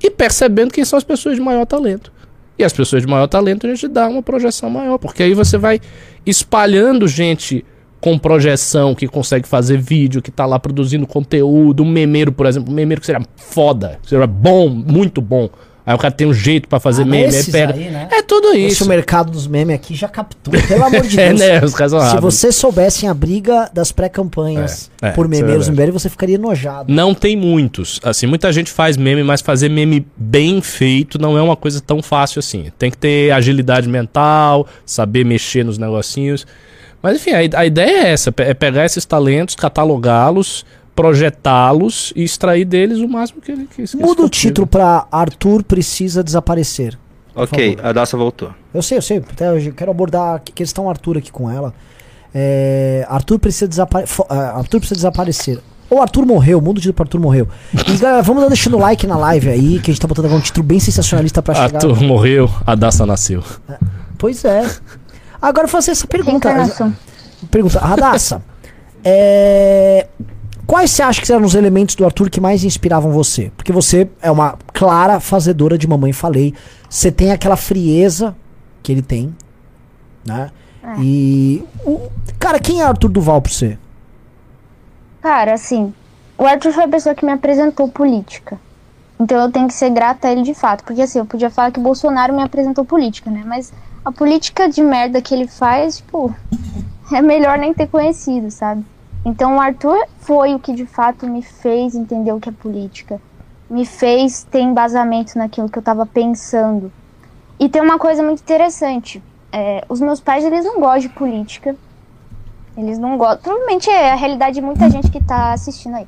e 0.03 0.11
percebendo 0.11 0.73
quem 0.73 0.85
são 0.85 0.97
as 0.97 1.05
pessoas 1.05 1.37
de 1.37 1.41
maior 1.41 1.67
talento. 1.67 2.13
E 2.59 2.65
as 2.65 2.73
pessoas 2.73 3.03
de 3.03 3.09
maior 3.09 3.27
talento 3.29 3.67
a 3.67 3.71
gente 3.71 3.87
dá 3.87 4.09
uma 4.09 4.23
projeção 4.23 4.69
maior, 4.69 4.99
porque 4.99 5.23
aí 5.23 5.35
você 5.35 5.57
vai 5.57 5.81
espalhando 6.27 7.07
gente 7.07 7.65
com 8.01 8.19
projeção 8.19 8.95
que 8.95 9.07
consegue 9.09 9.47
fazer 9.47 9.79
vídeo, 9.79 10.23
que 10.23 10.31
tá 10.31 10.47
lá 10.47 10.59
produzindo 10.59 11.07
conteúdo, 11.07 11.83
um 11.83 11.91
memeiro, 11.91 12.33
por 12.33 12.47
exemplo, 12.47 12.73
um 12.73 12.75
memeiro 12.75 13.01
que 13.01 13.07
seria 13.07 13.25
foda, 13.37 13.99
seria 14.05 14.27
bom, 14.27 14.69
muito 14.69 15.21
bom. 15.21 15.49
Aí 15.89 15.95
o 15.95 15.99
cara 15.99 16.13
tem 16.13 16.27
um 16.27 16.35
jeito 16.35 16.69
pra 16.69 16.79
fazer 16.79 17.01
Ah, 17.03 17.07
meme, 17.07 17.35
aí 17.35 17.45
pega. 17.45 17.73
aí, 17.73 17.89
né? 17.89 18.09
É 18.13 18.21
tudo 18.21 18.49
Esse 18.49 18.75
isso. 18.75 18.85
o 18.85 18.89
mercado 18.89 19.31
dos 19.33 19.47
memes 19.47 19.75
aqui 19.75 19.95
já 19.95 20.07
captou. 20.07 20.53
Pelo 20.69 20.85
amor 20.85 21.01
de 21.01 21.17
É, 21.19 21.29
Deus. 21.29 21.41
né? 21.41 21.65
Os 21.65 21.75
caras 21.75 21.93
são 21.93 22.11
Se 22.11 22.21
vocês 22.21 22.55
soubessem 22.57 23.09
a 23.09 23.15
briga 23.15 23.71
das 23.73 23.91
pré-campanhas 23.91 24.91
É, 25.01 25.09
é, 25.09 25.11
por 25.13 25.25
é 25.25 25.29
memeiros 25.31 25.67
verdade. 25.67 25.87
no 25.89 25.93
BL, 25.95 25.99
você 25.99 26.11
ficaria 26.11 26.35
enojado. 26.35 26.93
Não 26.93 27.15
tem 27.15 27.35
muitos. 27.37 27.99
Assim, 28.05 28.27
muita 28.27 28.53
gente 28.53 28.71
faz 28.71 28.99
meme, 28.99 29.23
mas 29.25 29.41
fazer 29.41 29.71
meme 29.71 30.07
bem 30.15 30.61
feito 30.61 31.19
não 31.19 31.39
é 31.39 31.41
uma 31.43 31.57
coisa 31.57 31.81
tão 31.81 32.03
fácil 32.03 32.39
assim. 32.41 32.71
Tem 32.79 32.91
que 32.91 32.99
ter 32.99 33.31
agilidade 33.33 33.89
mental, 33.89 34.67
saber 34.85 35.25
mexer 35.25 35.65
nos 35.65 35.79
negocinhos. 35.79 36.47
Mas 37.01 37.17
enfim, 37.17 37.31
a, 37.31 37.61
a 37.61 37.65
ideia 37.65 38.09
é 38.09 38.11
essa: 38.11 38.35
é 38.39 38.53
pegar 38.53 38.85
esses 38.85 39.05
talentos, 39.05 39.55
catalogá-los, 39.55 40.67
projetá-los 40.99 42.13
e 42.17 42.25
extrair 42.25 42.65
deles 42.65 42.99
o 42.99 43.07
máximo 43.07 43.41
que 43.41 43.53
ele 43.53 43.69
que, 43.71 43.87
que 43.87 43.97
Muda 43.97 44.25
o 44.25 44.29
título 44.29 44.67
pra 44.67 45.07
Arthur 45.13 45.63
precisa 45.63 46.25
desaparecer. 46.25 46.99
Ok, 47.37 47.77
favor. 47.77 47.87
a 47.87 47.93
Daça 47.93 48.17
voltou. 48.17 48.51
Eu 48.75 48.83
sei, 48.83 48.99
eu 48.99 49.03
sei. 49.03 49.19
Até 49.19 49.69
eu 49.69 49.73
quero 49.73 49.93
abordar 49.93 50.35
a 50.35 50.39
questão 50.41 50.91
Arthur 50.91 51.19
aqui 51.19 51.31
com 51.31 51.49
ela. 51.49 51.73
É, 52.35 53.07
Arthur 53.09 53.39
precisa 53.39 53.69
desaparecer. 53.69 54.27
Arthur 54.29 54.81
precisa 54.81 54.97
desaparecer. 54.97 55.61
Ou 55.89 56.03
Arthur 56.03 56.27
morreu, 56.27 56.61
muda 56.61 56.79
o 56.79 56.83
título 56.83 56.95
pra 56.95 57.05
Arthur 57.05 57.21
morreu. 57.21 57.47
E 57.73 57.97
galera, 57.97 58.21
vamos 58.21 58.43
dar 58.43 58.49
deixando 58.49 58.77
like 58.77 59.07
na 59.07 59.17
live 59.17 59.51
aí, 59.51 59.79
que 59.79 59.93
a 59.93 59.95
gente 59.95 60.01
tá 60.01 60.09
botando 60.09 60.25
agora 60.25 60.41
um 60.41 60.43
título 60.43 60.67
bem 60.67 60.81
sensacionalista 60.81 61.41
pra 61.41 61.55
chegar. 61.55 61.77
Arthur 61.77 62.03
morreu, 62.03 62.51
a 62.67 62.75
Daça 62.75 63.07
nasceu. 63.07 63.45
Pois 64.19 64.45
é. 64.45 64.69
Agora 65.41 65.67
eu 65.67 65.69
vou 65.71 65.81
fazer 65.81 65.93
essa 65.93 66.09
pergunta. 66.09 66.93
Pergunta, 67.53 67.79
Radassa. 67.79 68.43
é, 69.05 70.09
Quais 70.69 70.91
você 70.91 71.03
acha 71.03 71.23
que 71.23 71.33
eram 71.33 71.47
os 71.47 71.55
elementos 71.55 71.95
do 71.95 72.05
Arthur 72.05 72.29
que 72.29 72.43
mais 72.43 72.63
inspiravam 72.63 73.11
você? 73.11 73.51
Porque 73.57 73.73
você 73.73 74.07
é 74.21 74.31
uma 74.31 74.59
clara 74.75 75.19
fazedora 75.19 75.79
de 75.79 75.89
Mamãe 75.89 76.13
Falei. 76.13 76.55
Você 76.91 77.11
tem 77.11 77.33
aquela 77.33 77.57
frieza 77.57 78.37
que 78.83 78.93
ele 78.93 79.01
tem, 79.01 79.35
né? 80.27 80.51
É. 80.85 81.01
E. 81.01 81.65
o- 81.87 82.11
Cara, 82.39 82.59
quem 82.61 82.83
é 82.83 82.85
Arthur 82.85 83.09
Duval 83.09 83.41
pra 83.41 83.51
você? 83.51 83.79
Cara, 85.23 85.55
assim, 85.55 85.93
o 86.37 86.45
Arthur 86.45 86.73
foi 86.73 86.85
a 86.85 86.89
pessoa 86.89 87.15
que 87.15 87.25
me 87.25 87.33
apresentou 87.33 87.89
política. 87.89 88.61
Então 89.19 89.41
eu 89.41 89.51
tenho 89.51 89.67
que 89.69 89.75
ser 89.75 89.89
grata 89.91 90.29
a 90.29 90.33
ele 90.33 90.43
de 90.43 90.53
fato. 90.55 90.85
Porque 90.85 91.01
assim, 91.01 91.19
eu 91.19 91.25
podia 91.27 91.49
falar 91.51 91.73
que 91.73 91.81
o 91.81 91.83
Bolsonaro 91.83 92.35
me 92.37 92.43
apresentou 92.43 92.85
política, 92.85 93.31
né? 93.31 93.43
Mas 93.45 93.73
a 94.05 94.13
política 94.13 94.69
de 94.69 94.83
merda 94.83 95.23
que 95.23 95.35
ele 95.35 95.49
faz, 95.49 95.97
tipo, 95.97 96.33
é 97.11 97.23
melhor 97.23 97.57
nem 97.59 97.73
ter 97.73 97.87
conhecido, 97.89 98.51
sabe? 98.51 98.85
Então 99.25 99.57
o 99.57 99.61
Arthur 99.61 99.99
foi 100.19 100.55
o 100.55 100.59
que 100.61 100.73
de 100.73 100.87
fato 100.87 101.27
me 101.27 101.43
fez 101.43 101.95
entender 101.95 102.33
o 102.33 102.41
que 102.41 102.49
é 102.49 102.53
política. 102.53 103.21
Me 103.69 103.85
fez 103.85 104.45
ter 104.45 104.61
embasamento 104.61 105.37
naquilo 105.37 105.69
que 105.69 105.79
eu 105.79 105.83
tava 105.83 106.07
pensando. 106.07 106.91
E 107.61 107.69
tem 107.69 107.83
uma 107.83 107.99
coisa 107.99 108.23
muito 108.23 108.41
interessante. 108.41 109.23
é, 109.53 109.83
os 109.89 110.01
meus 110.01 110.21
pais, 110.21 110.45
eles 110.45 110.65
não 110.65 110.79
gostam 110.81 111.01
de 111.01 111.09
política. 111.11 111.75
Eles 112.77 112.99
não 112.99 113.19
gostam. 113.19 113.39
Provavelmente 113.43 113.91
é 113.91 114.13
a 114.13 114.15
realidade 114.15 114.55
de 114.55 114.61
muita 114.61 114.89
gente 114.91 115.11
que 115.11 115.21
tá 115.21 115.53
assistindo 115.53 115.97
aí. 115.97 116.07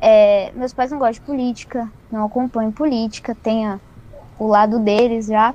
É, 0.00 0.52
meus 0.54 0.72
pais 0.72 0.90
não 0.90 0.98
gostam 0.98 1.14
de 1.14 1.20
política, 1.22 1.90
não 2.10 2.26
acompanham 2.26 2.70
política, 2.72 3.34
tem 3.34 3.66
a- 3.66 3.80
o 4.38 4.46
lado 4.46 4.78
deles 4.80 5.26
já. 5.26 5.54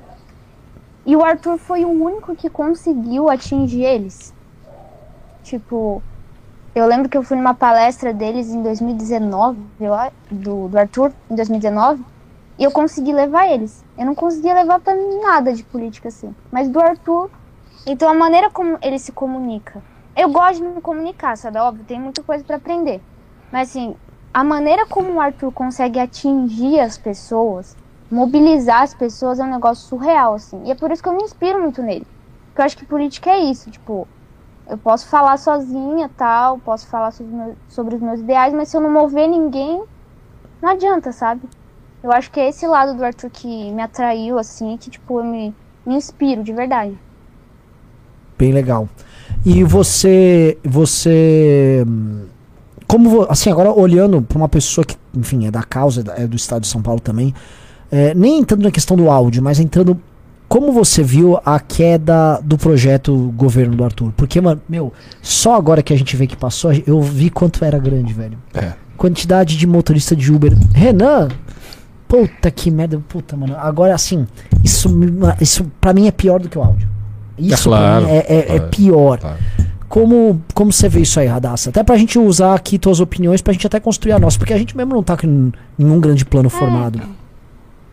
E 1.06 1.14
o 1.16 1.22
Arthur 1.24 1.56
foi 1.58 1.84
o 1.84 1.90
único 1.90 2.34
que 2.34 2.50
conseguiu 2.50 3.28
atingir 3.28 3.84
eles. 3.84 4.34
Tipo, 5.42 6.02
eu 6.74 6.86
lembro 6.86 7.08
que 7.08 7.16
eu 7.18 7.22
fui 7.22 7.36
numa 7.36 7.54
palestra 7.54 8.14
deles 8.14 8.48
em 8.48 8.62
2019, 8.62 9.60
eu, 9.80 9.92
a- 9.94 10.12
do, 10.30 10.68
do 10.68 10.78
Arthur, 10.78 11.14
em 11.30 11.34
2019, 11.34 12.04
e 12.58 12.64
eu 12.64 12.70
consegui 12.72 13.12
levar 13.12 13.46
eles. 13.48 13.84
Eu 13.96 14.06
não 14.06 14.14
conseguia 14.14 14.54
levar 14.54 14.80
pra 14.80 14.94
nada 15.22 15.52
de 15.52 15.64
política 15.64 16.08
assim. 16.08 16.34
Mas 16.50 16.68
do 16.70 16.80
Arthur, 16.80 17.30
então 17.86 18.08
a 18.08 18.14
maneira 18.14 18.50
como 18.50 18.78
ele 18.82 18.98
se 18.98 19.12
comunica. 19.12 19.84
Eu 20.16 20.30
gosto 20.30 20.56
de 20.62 20.68
me 20.68 20.80
comunicar, 20.80 21.36
sabe? 21.36 21.58
Óbvio, 21.58 21.84
tem 21.84 22.00
muita 22.00 22.22
coisa 22.22 22.44
pra 22.44 22.56
aprender. 22.56 23.02
Mas 23.50 23.70
assim, 23.70 23.96
a 24.32 24.44
maneira 24.44 24.86
como 24.86 25.14
o 25.14 25.20
Arthur 25.20 25.52
consegue 25.52 25.98
atingir 25.98 26.80
as 26.80 26.98
pessoas, 26.98 27.76
mobilizar 28.10 28.82
as 28.82 28.94
pessoas 28.94 29.38
é 29.40 29.44
um 29.44 29.50
negócio 29.50 29.86
surreal, 29.88 30.34
assim. 30.34 30.62
E 30.66 30.70
é 30.70 30.74
por 30.74 30.90
isso 30.92 31.02
que 31.02 31.08
eu 31.08 31.14
me 31.16 31.22
inspiro 31.24 31.60
muito 31.60 31.82
nele. 31.82 32.06
Porque 32.48 32.60
eu 32.62 32.64
acho 32.66 32.76
que 32.76 32.86
política 32.86 33.30
é 33.30 33.38
isso, 33.38 33.70
tipo, 33.70 34.08
eu 34.70 34.78
posso 34.78 35.08
falar 35.08 35.36
sozinha, 35.36 36.08
tal, 36.16 36.58
posso 36.58 36.86
falar 36.86 37.10
sobre, 37.10 37.34
sobre 37.68 37.94
os 37.96 38.00
meus 38.00 38.20
ideais, 38.20 38.54
mas 38.54 38.68
se 38.68 38.76
eu 38.76 38.80
não 38.80 38.90
mover 38.90 39.28
ninguém, 39.28 39.82
não 40.62 40.70
adianta, 40.70 41.10
sabe? 41.12 41.42
Eu 42.02 42.12
acho 42.12 42.30
que 42.30 42.38
é 42.38 42.48
esse 42.48 42.66
lado 42.66 42.96
do 42.96 43.04
Arthur 43.04 43.30
que 43.30 43.70
me 43.72 43.82
atraiu, 43.82 44.38
assim, 44.38 44.76
que, 44.76 44.88
tipo, 44.88 45.20
eu 45.20 45.24
me, 45.24 45.54
me 45.84 45.96
inspiro, 45.96 46.42
de 46.42 46.52
verdade. 46.52 46.96
Bem 48.38 48.52
legal. 48.52 48.88
E 49.44 49.62
você. 49.64 50.56
Você. 50.64 51.84
Como. 52.86 53.26
Assim, 53.28 53.50
agora 53.50 53.70
olhando 53.70 54.22
pra 54.22 54.38
uma 54.38 54.48
pessoa 54.48 54.84
que, 54.84 54.96
enfim, 55.14 55.46
é 55.46 55.50
da 55.50 55.62
causa, 55.62 56.02
é 56.16 56.26
do 56.26 56.36
estado 56.36 56.62
de 56.62 56.68
São 56.68 56.80
Paulo 56.80 57.00
também. 57.00 57.34
é, 57.90 58.14
nem 58.14 58.38
entrando 58.38 58.62
na 58.62 58.70
questão 58.70 58.96
do 58.96 59.10
áudio, 59.10 59.42
mas 59.42 59.58
entrando. 59.58 60.00
Como 60.50 60.72
você 60.72 61.00
viu 61.00 61.38
a 61.46 61.60
queda 61.60 62.40
do 62.42 62.58
projeto 62.58 63.32
governo 63.36 63.76
do 63.76 63.84
Arthur? 63.84 64.10
Porque, 64.16 64.40
mano, 64.40 64.60
meu, 64.68 64.92
só 65.22 65.54
agora 65.54 65.80
que 65.80 65.92
a 65.92 65.96
gente 65.96 66.16
vê 66.16 66.26
que 66.26 66.36
passou, 66.36 66.72
eu 66.88 67.00
vi 67.00 67.30
quanto 67.30 67.64
era 67.64 67.78
grande, 67.78 68.12
velho. 68.12 68.36
É. 68.52 68.72
Quantidade 68.96 69.56
de 69.56 69.64
motorista 69.64 70.16
de 70.16 70.32
Uber. 70.32 70.52
Renan! 70.74 71.28
Puta 72.08 72.50
que 72.50 72.68
merda, 72.68 73.00
puta, 73.08 73.36
mano. 73.36 73.54
Agora, 73.56 73.94
assim, 73.94 74.26
isso, 74.64 74.88
isso 75.40 75.70
pra 75.80 75.92
mim 75.92 76.08
é 76.08 76.10
pior 76.10 76.40
do 76.40 76.48
que 76.48 76.58
o 76.58 76.62
áudio. 76.64 76.88
Isso 77.38 77.70
pra 77.70 77.78
claro, 77.78 78.06
mim 78.06 78.10
é, 78.10 78.26
é- 78.28 78.56
é 78.56 78.58
pior. 78.58 79.20
Claro. 79.20 79.38
Como, 79.88 80.42
como 80.52 80.72
você 80.72 80.88
vê 80.88 81.02
isso 81.02 81.20
aí, 81.20 81.28
Radassa? 81.28 81.70
Até 81.70 81.84
pra 81.84 81.96
gente 81.96 82.18
usar 82.18 82.54
aqui 82.56 82.76
tuas 82.76 82.98
opiniões, 82.98 83.40
pra 83.40 83.52
gente 83.52 83.68
até 83.68 83.78
construir 83.78 84.12
a 84.14 84.18
nossa, 84.18 84.36
porque 84.36 84.52
a 84.52 84.58
gente 84.58 84.76
mesmo 84.76 84.94
não 84.94 85.02
tá 85.04 85.16
com 85.16 85.52
nenhum 85.78 86.00
grande 86.00 86.24
plano 86.24 86.50
formado. 86.50 87.00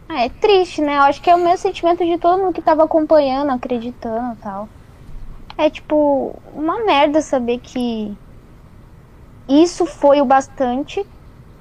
Ah, 0.10 0.24
é 0.24 0.30
triste, 0.30 0.82
né? 0.82 0.98
Eu 0.98 1.02
acho 1.04 1.22
que 1.22 1.30
é 1.30 1.36
o 1.36 1.40
mesmo 1.40 1.58
sentimento 1.58 2.06
de 2.06 2.18
todo 2.18 2.42
mundo 2.42 2.54
que 2.54 2.62
tava 2.62 2.84
acompanhando, 2.84 3.52
acreditando 3.52 4.34
e 4.34 4.38
tal. 4.38 4.70
É 5.58 5.70
tipo, 5.70 6.36
uma 6.54 6.86
merda 6.86 7.22
saber 7.22 7.60
que 7.60 8.16
isso 9.50 9.86
foi 9.86 10.22
o 10.22 10.26
bastante 10.26 11.06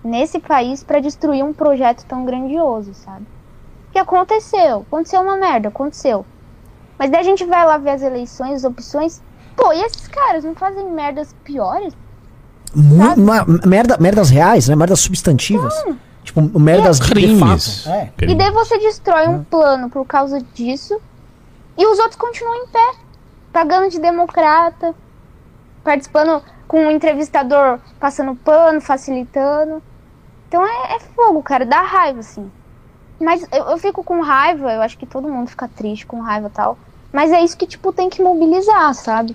nesse 0.04 0.38
país 0.38 0.84
pra 0.84 1.00
destruir 1.00 1.44
um 1.44 1.52
projeto 1.52 2.04
tão 2.06 2.24
grandioso, 2.24 2.94
sabe? 2.94 3.26
Que 3.92 3.98
aconteceu, 3.98 4.84
aconteceu 4.86 5.20
uma 5.22 5.36
merda, 5.36 5.68
aconteceu. 5.68 6.24
Mas 6.98 7.10
daí 7.10 7.20
a 7.20 7.24
gente 7.24 7.44
vai 7.44 7.64
lá 7.64 7.78
ver 7.78 7.90
as 7.90 8.02
eleições, 8.02 8.56
as 8.56 8.64
opções. 8.64 9.22
Pô, 9.56 9.72
e 9.72 9.82
esses 9.82 10.06
caras 10.06 10.44
não 10.44 10.54
fazem 10.54 10.90
merdas 10.90 11.34
piores? 11.44 11.94
Merda, 13.64 13.96
merdas 13.98 14.30
reais, 14.30 14.68
né? 14.68 14.76
Merdas 14.76 15.00
substantivas. 15.00 15.74
Tipo, 16.26 16.42
merdas 16.58 16.98
de 16.98 17.08
Crimes. 17.08 17.84
fato. 17.84 17.94
É. 17.94 18.10
E 18.22 18.34
daí 18.34 18.50
você 18.50 18.76
destrói 18.78 19.28
um 19.28 19.44
plano 19.44 19.88
por 19.88 20.04
causa 20.04 20.40
disso 20.52 21.00
e 21.78 21.86
os 21.86 22.00
outros 22.00 22.16
continuam 22.16 22.64
em 22.64 22.66
pé, 22.66 22.94
pagando 23.52 23.88
de 23.88 24.00
democrata, 24.00 24.92
participando 25.84 26.42
com 26.66 26.80
um 26.86 26.90
entrevistador 26.90 27.78
passando 28.00 28.34
pano, 28.34 28.80
facilitando. 28.80 29.80
Então 30.48 30.66
é, 30.66 30.96
é 30.96 30.98
fogo, 30.98 31.40
cara, 31.44 31.64
dá 31.64 31.80
raiva, 31.80 32.18
assim. 32.18 32.50
Mas 33.20 33.46
eu, 33.52 33.64
eu 33.66 33.78
fico 33.78 34.02
com 34.02 34.20
raiva, 34.20 34.72
eu 34.72 34.82
acho 34.82 34.98
que 34.98 35.06
todo 35.06 35.28
mundo 35.28 35.48
fica 35.48 35.68
triste 35.68 36.06
com 36.06 36.20
raiva 36.20 36.48
e 36.48 36.50
tal. 36.50 36.76
Mas 37.12 37.30
é 37.30 37.40
isso 37.40 37.56
que, 37.56 37.68
tipo, 37.68 37.92
tem 37.92 38.10
que 38.10 38.20
mobilizar, 38.20 38.92
sabe? 38.94 39.32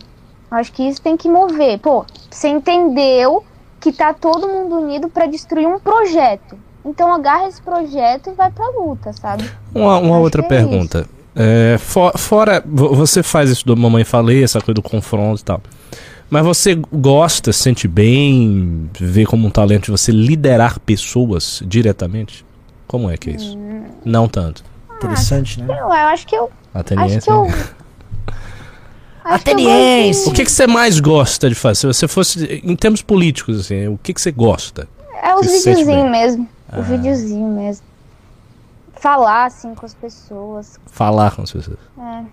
Eu 0.52 0.58
acho 0.58 0.74
que 0.74 0.84
isso 0.84 1.02
tem 1.02 1.16
que 1.16 1.30
mover. 1.30 1.80
Pô, 1.80 2.06
você 2.30 2.50
entendeu 2.50 3.46
que 3.80 3.94
tá 3.94 4.14
todo 4.14 4.48
mundo 4.48 4.76
unido 4.76 5.10
pra 5.10 5.26
destruir 5.26 5.68
um 5.68 5.80
projeto. 5.80 6.60
Então 6.84 7.14
agarra 7.14 7.48
esse 7.48 7.62
projeto 7.62 8.30
e 8.32 8.34
vai 8.34 8.50
pra 8.52 8.68
luta, 8.70 9.14
sabe? 9.14 9.44
Uma, 9.74 9.98
uma 10.00 10.18
outra 10.20 10.42
é 10.44 10.48
pergunta. 10.48 11.08
É, 11.36 11.78
fo- 11.80 12.12
fora, 12.18 12.62
vo- 12.66 12.94
você 12.96 13.22
faz 13.24 13.50
isso 13.50 13.66
do 13.66 13.78
Mamãe 13.78 14.04
Falei, 14.04 14.44
essa 14.44 14.60
coisa 14.60 14.74
do 14.76 14.82
confronto 14.82 15.42
e 15.42 15.44
tal. 15.46 15.62
Mas 16.30 16.44
você 16.46 16.76
gosta, 16.92 17.52
sente 17.54 17.88
bem, 17.88 18.90
vê 19.00 19.26
como 19.26 19.48
um 19.48 19.52
talento 19.52 19.86
de 19.86 19.92
você 19.92 20.12
liderar 20.12 20.80
pessoas 20.80 21.62
diretamente? 21.66 22.46
Como 22.88 23.10
é 23.10 23.18
que 23.18 23.30
é 23.30 23.34
isso? 23.36 23.58
Hum. 23.58 23.84
Não 24.04 24.28
tanto. 24.28 24.64
Interessante, 24.98 25.62
né? 25.62 25.68
Eu, 25.74 25.86
eu 25.88 25.92
acho 25.92 26.26
que 26.28 26.36
eu. 26.36 26.44
Acho 26.74 26.80
Ateniense. 26.80 27.26
que 27.26 27.32
eu. 27.32 27.48
Acho 29.24 29.44
que 29.44 29.50
eu 29.52 29.54
Ateniense. 29.54 30.20
gosto 30.22 30.30
O 30.32 30.34
que, 30.34 30.44
que 30.46 30.52
você 30.52 30.66
mais 30.68 31.00
gosta 31.00 31.48
de 31.48 31.56
fazer? 31.56 31.76
Se 31.82 31.88
você 31.88 32.08
fosse, 32.08 32.62
em 32.64 32.76
termos 32.76 33.02
políticos, 33.02 33.60
assim, 33.60 33.88
o 33.88 33.98
que, 34.02 34.14
que 34.14 34.22
você 34.22 34.32
gosta? 34.32 34.88
É 35.22 35.36
os 35.36 35.46
videozinhos 35.46 36.10
mesmo. 36.10 36.50
Ah. 36.72 36.80
O 36.80 36.84
videozinho 36.84 37.47
mesmo. 37.49 37.86
Falar, 38.93 39.45
assim, 39.45 39.74
com 39.74 39.86
as 39.86 39.93
pessoas. 39.93 40.80
Falar 40.86 41.36
com 41.36 41.41
as 41.41 41.51
pessoas. 41.51 41.78
É. 41.99 42.24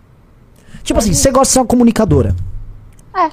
Tipo 0.83 0.99
assim, 0.99 1.15
você 1.15 1.31
gosta 1.31 1.51
de 1.51 1.53
ser 1.55 1.59
uma 1.61 1.67
comunicadora. 1.67 2.35
É. 3.17 3.31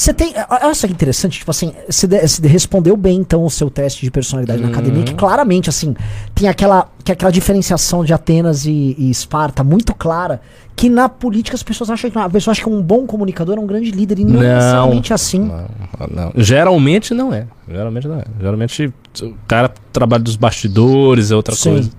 Você 0.00 0.14
tem. 0.14 0.32
Olha 0.48 0.74
só 0.74 0.86
que 0.86 0.94
interessante, 0.94 1.38
tipo 1.40 1.50
assim, 1.50 1.74
você, 1.86 2.06
de- 2.06 2.26
você 2.26 2.48
respondeu 2.48 2.96
bem 2.96 3.18
então 3.18 3.44
o 3.44 3.50
seu 3.50 3.68
teste 3.68 4.00
de 4.02 4.10
personalidade 4.10 4.62
na 4.62 4.68
academia, 4.68 5.02
que 5.04 5.12
claramente, 5.14 5.68
assim, 5.68 5.94
tem 6.34 6.48
aquela, 6.48 6.88
que 7.04 7.12
aquela 7.12 7.30
diferenciação 7.30 8.02
de 8.02 8.14
Atenas 8.14 8.64
e, 8.64 8.96
e 8.96 9.10
Esparta 9.10 9.62
muito 9.62 9.94
clara, 9.94 10.40
que 10.74 10.88
na 10.88 11.06
política 11.06 11.54
as 11.54 11.62
pessoas 11.62 11.90
acham 11.90 12.10
que 12.10 12.18
a 12.18 12.30
pessoa 12.30 12.52
acha 12.52 12.62
que 12.62 12.68
um 12.70 12.80
bom 12.80 13.04
comunicador 13.06 13.58
é 13.58 13.60
um 13.60 13.66
grande 13.66 13.90
líder, 13.90 14.20
e 14.20 14.24
não, 14.24 14.40
Não. 14.40 14.40
necessariamente 14.40 15.12
assim. 15.12 15.40
Não, 15.40 15.66
não. 16.10 16.32
Geralmente 16.34 17.12
não 17.12 17.30
é. 17.34 17.46
Geralmente 17.68 18.08
não 18.08 18.16
é. 18.20 18.24
Geralmente 18.40 18.94
o 19.20 19.34
cara 19.46 19.70
trabalha 19.92 20.22
dos 20.22 20.36
bastidores, 20.36 21.30
é 21.30 21.36
outra 21.36 21.54
Sim. 21.54 21.72
coisa. 21.72 21.90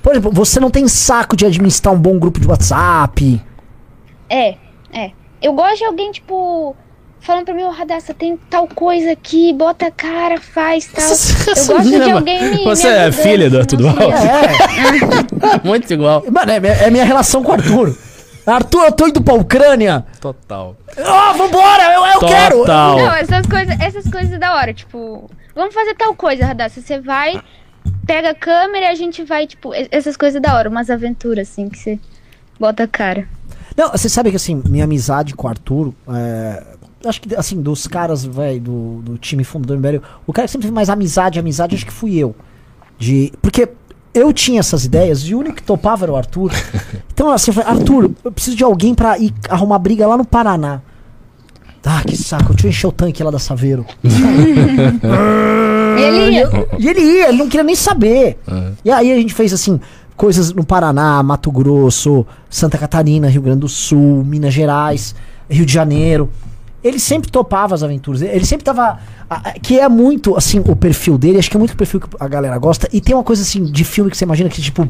Por 0.00 0.12
exemplo, 0.12 0.30
você 0.30 0.60
não 0.60 0.70
tem 0.70 0.86
saco 0.86 1.34
de 1.34 1.44
administrar 1.46 1.92
um 1.92 1.98
bom 1.98 2.16
grupo 2.16 2.38
de 2.38 2.46
WhatsApp. 2.46 3.42
É, 4.28 4.54
é. 4.92 5.10
Eu 5.42 5.52
gosto 5.52 5.78
de 5.78 5.84
alguém, 5.84 6.12
tipo, 6.12 6.76
falando 7.20 7.44
pra 7.44 7.54
mim, 7.54 7.62
ô 7.64 7.70
Radassa, 7.70 8.12
tem 8.14 8.36
tal 8.48 8.66
coisa 8.68 9.12
aqui, 9.12 9.52
bota 9.52 9.86
a 9.86 9.90
cara, 9.90 10.40
faz 10.40 10.86
tal. 10.86 11.04
Eu 11.04 11.66
gosto 11.66 11.88
de 12.04 12.10
alguém 12.10 12.50
me. 12.56 12.64
Você 12.64 12.88
me 12.90 12.96
é 12.96 13.12
filha 13.12 13.50
do 13.50 13.58
assim, 13.58 13.60
Arthur 13.60 13.76
Duval? 13.76 14.12
É, 14.12 15.60
Muito 15.66 15.92
igual. 15.92 16.24
mano, 16.30 16.50
é, 16.52 16.60
minha- 16.60 16.72
é 16.74 16.90
minha 16.90 17.04
relação 17.04 17.42
com 17.42 17.50
o 17.50 17.54
Arthur. 17.54 17.96
Arthur, 18.46 18.84
eu 18.86 18.92
tô 18.92 19.06
indo 19.06 19.22
pra 19.22 19.34
Ucrânia. 19.34 20.04
Total. 20.20 20.74
Ó, 20.98 21.32
vambora, 21.34 21.92
eu, 21.94 22.04
eu 22.06 22.20
quero. 22.20 22.56
Total. 22.58 22.96
Não, 22.98 23.14
essas 23.14 23.46
coisas, 23.46 23.80
essas 23.80 24.10
coisas 24.10 24.40
da 24.40 24.54
hora, 24.54 24.72
tipo, 24.74 25.30
vamos 25.54 25.74
fazer 25.74 25.94
tal 25.94 26.14
coisa, 26.14 26.46
Radassa. 26.46 26.80
Você 26.80 26.98
vai, 26.98 27.40
pega 28.06 28.30
a 28.30 28.34
câmera 28.34 28.86
e 28.86 28.88
a 28.88 28.94
gente 28.94 29.22
vai, 29.22 29.46
tipo, 29.46 29.70
essas 29.90 30.16
coisas 30.16 30.40
da 30.40 30.54
hora, 30.56 30.68
umas 30.68 30.90
aventuras, 30.90 31.48
assim, 31.50 31.68
que 31.68 31.78
você 31.78 31.98
bota 32.58 32.84
a 32.84 32.88
cara. 32.88 33.28
Não, 33.76 33.90
você 33.92 34.08
sabe 34.08 34.30
que 34.30 34.36
assim, 34.36 34.60
minha 34.66 34.84
amizade 34.84 35.34
com 35.34 35.46
o 35.46 35.50
Arthur, 35.50 35.94
é, 36.12 36.62
acho 37.04 37.20
que 37.20 37.34
assim, 37.34 37.60
dos 37.60 37.86
caras, 37.86 38.24
velho, 38.24 38.60
do, 38.60 39.02
do 39.02 39.18
time 39.18 39.44
fundador 39.44 39.76
do 39.76 39.80
Império, 39.80 40.02
o 40.26 40.32
cara 40.32 40.46
que 40.46 40.52
sempre 40.52 40.66
teve 40.66 40.74
mais 40.74 40.90
amizade, 40.90 41.38
amizade, 41.38 41.74
acho 41.74 41.86
que 41.86 41.92
fui 41.92 42.16
eu. 42.16 42.34
De, 42.98 43.32
porque 43.40 43.68
eu 44.12 44.32
tinha 44.32 44.60
essas 44.60 44.84
ideias 44.84 45.20
e 45.22 45.34
o 45.34 45.38
único 45.38 45.56
que 45.56 45.62
topava 45.62 46.04
era 46.04 46.12
o 46.12 46.16
Arthur. 46.16 46.52
Então 47.12 47.30
assim, 47.30 47.50
eu 47.50 47.54
falei, 47.54 47.68
Arthur, 47.68 48.10
eu 48.24 48.32
preciso 48.32 48.56
de 48.56 48.64
alguém 48.64 48.94
pra 48.94 49.18
ir 49.18 49.34
arrumar 49.50 49.78
briga 49.78 50.06
lá 50.06 50.16
no 50.16 50.24
Paraná. 50.24 50.80
Ah, 51.84 52.02
que 52.06 52.16
saco, 52.16 52.54
deixa 52.54 52.66
eu 52.66 52.70
encher 52.70 52.86
o 52.86 52.92
tanque 52.92 53.22
lá 53.22 53.30
da 53.30 53.38
Saveiro. 53.38 53.84
E 55.98 56.02
ele 56.02 56.30
ia. 56.30 56.50
E 56.78 56.88
ele 56.88 57.00
ia, 57.00 57.28
ele 57.28 57.38
não 57.38 57.48
queria 57.48 57.64
nem 57.64 57.74
saber. 57.74 58.38
E 58.84 58.90
aí 58.90 59.12
a 59.12 59.16
gente 59.16 59.34
fez 59.34 59.52
assim, 59.52 59.78
coisas 60.16 60.52
no 60.52 60.64
Paraná, 60.64 61.22
Mato 61.22 61.50
Grosso, 61.50 62.26
Santa 62.48 62.78
Catarina, 62.78 63.28
Rio 63.28 63.42
Grande 63.42 63.60
do 63.60 63.68
Sul, 63.68 64.24
Minas 64.24 64.54
Gerais, 64.54 65.14
Rio 65.48 65.66
de 65.66 65.72
Janeiro. 65.72 66.30
Ele 66.82 66.98
sempre 66.98 67.30
topava 67.30 67.74
as 67.74 67.82
aventuras. 67.82 68.22
Ele 68.22 68.44
sempre 68.44 68.64
tava. 68.64 68.98
Que 69.62 69.78
é 69.78 69.88
muito, 69.88 70.36
assim, 70.36 70.60
o 70.60 70.74
perfil 70.74 71.18
dele. 71.18 71.38
Acho 71.38 71.50
que 71.50 71.56
é 71.56 71.58
muito 71.58 71.72
o 71.72 71.76
perfil 71.76 72.00
que 72.00 72.08
a 72.18 72.28
galera 72.28 72.56
gosta. 72.58 72.88
E 72.92 73.00
tem 73.00 73.14
uma 73.14 73.24
coisa, 73.24 73.42
assim, 73.42 73.64
de 73.64 73.84
filme 73.84 74.10
que 74.10 74.16
você 74.16 74.24
imagina 74.24 74.48
que, 74.48 74.60
tipo. 74.62 74.88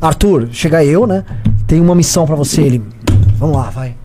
Arthur, 0.00 0.48
chega 0.52 0.84
eu, 0.84 1.06
né? 1.06 1.24
Tem 1.66 1.80
uma 1.80 1.94
missão 1.94 2.26
pra 2.26 2.36
você. 2.36 2.62
Ele. 2.62 2.82
Vamos 3.36 3.56
lá, 3.56 3.70
vai. 3.70 3.96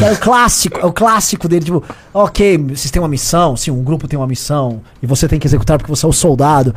É 0.00 0.10
o 0.10 0.16
clássico, 0.16 0.80
é 0.80 0.86
o 0.86 0.92
clássico 0.92 1.46
dele, 1.46 1.66
tipo, 1.66 1.84
ok, 2.14 2.56
vocês 2.56 2.90
têm 2.90 3.02
uma 3.02 3.08
missão, 3.08 3.54
sim, 3.58 3.70
um 3.70 3.82
grupo 3.82 4.08
tem 4.08 4.18
uma 4.18 4.26
missão, 4.26 4.80
e 5.02 5.06
você 5.06 5.28
tem 5.28 5.38
que 5.38 5.46
executar 5.46 5.76
porque 5.76 5.90
você 5.90 6.06
é 6.06 6.08
o 6.08 6.12
soldado. 6.12 6.74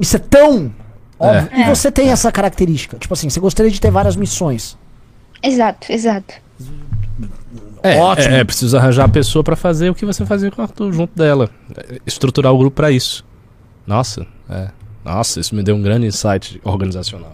Isso 0.00 0.16
é 0.16 0.18
tão 0.18 0.72
óbvio. 1.18 1.48
E 1.54 1.64
você 1.64 1.92
tem 1.92 2.10
essa 2.10 2.32
característica. 2.32 2.98
Tipo 2.98 3.14
assim, 3.14 3.30
você 3.30 3.38
gostaria 3.38 3.70
de 3.70 3.80
ter 3.80 3.90
várias 3.90 4.16
missões. 4.16 4.76
Exato, 5.40 5.92
exato. 5.92 6.34
É, 7.94 7.98
Ótimo. 7.98 8.34
É, 8.34 8.40
é 8.40 8.44
preciso 8.44 8.76
arranjar 8.76 9.04
a 9.04 9.08
pessoa 9.08 9.42
pra 9.44 9.56
fazer 9.56 9.90
o 9.90 9.94
que 9.94 10.04
você 10.04 10.24
fazia 10.26 10.50
com 10.50 10.60
o 10.60 10.64
Arthur 10.64 10.92
junto 10.92 11.16
dela. 11.16 11.50
Estruturar 12.06 12.52
o 12.52 12.58
grupo 12.58 12.76
pra 12.76 12.90
isso. 12.90 13.24
Nossa, 13.86 14.26
é. 14.48 14.68
Nossa, 15.04 15.38
isso 15.38 15.54
me 15.54 15.62
deu 15.62 15.76
um 15.76 15.82
grande 15.82 16.06
insight 16.06 16.60
organizacional. 16.64 17.32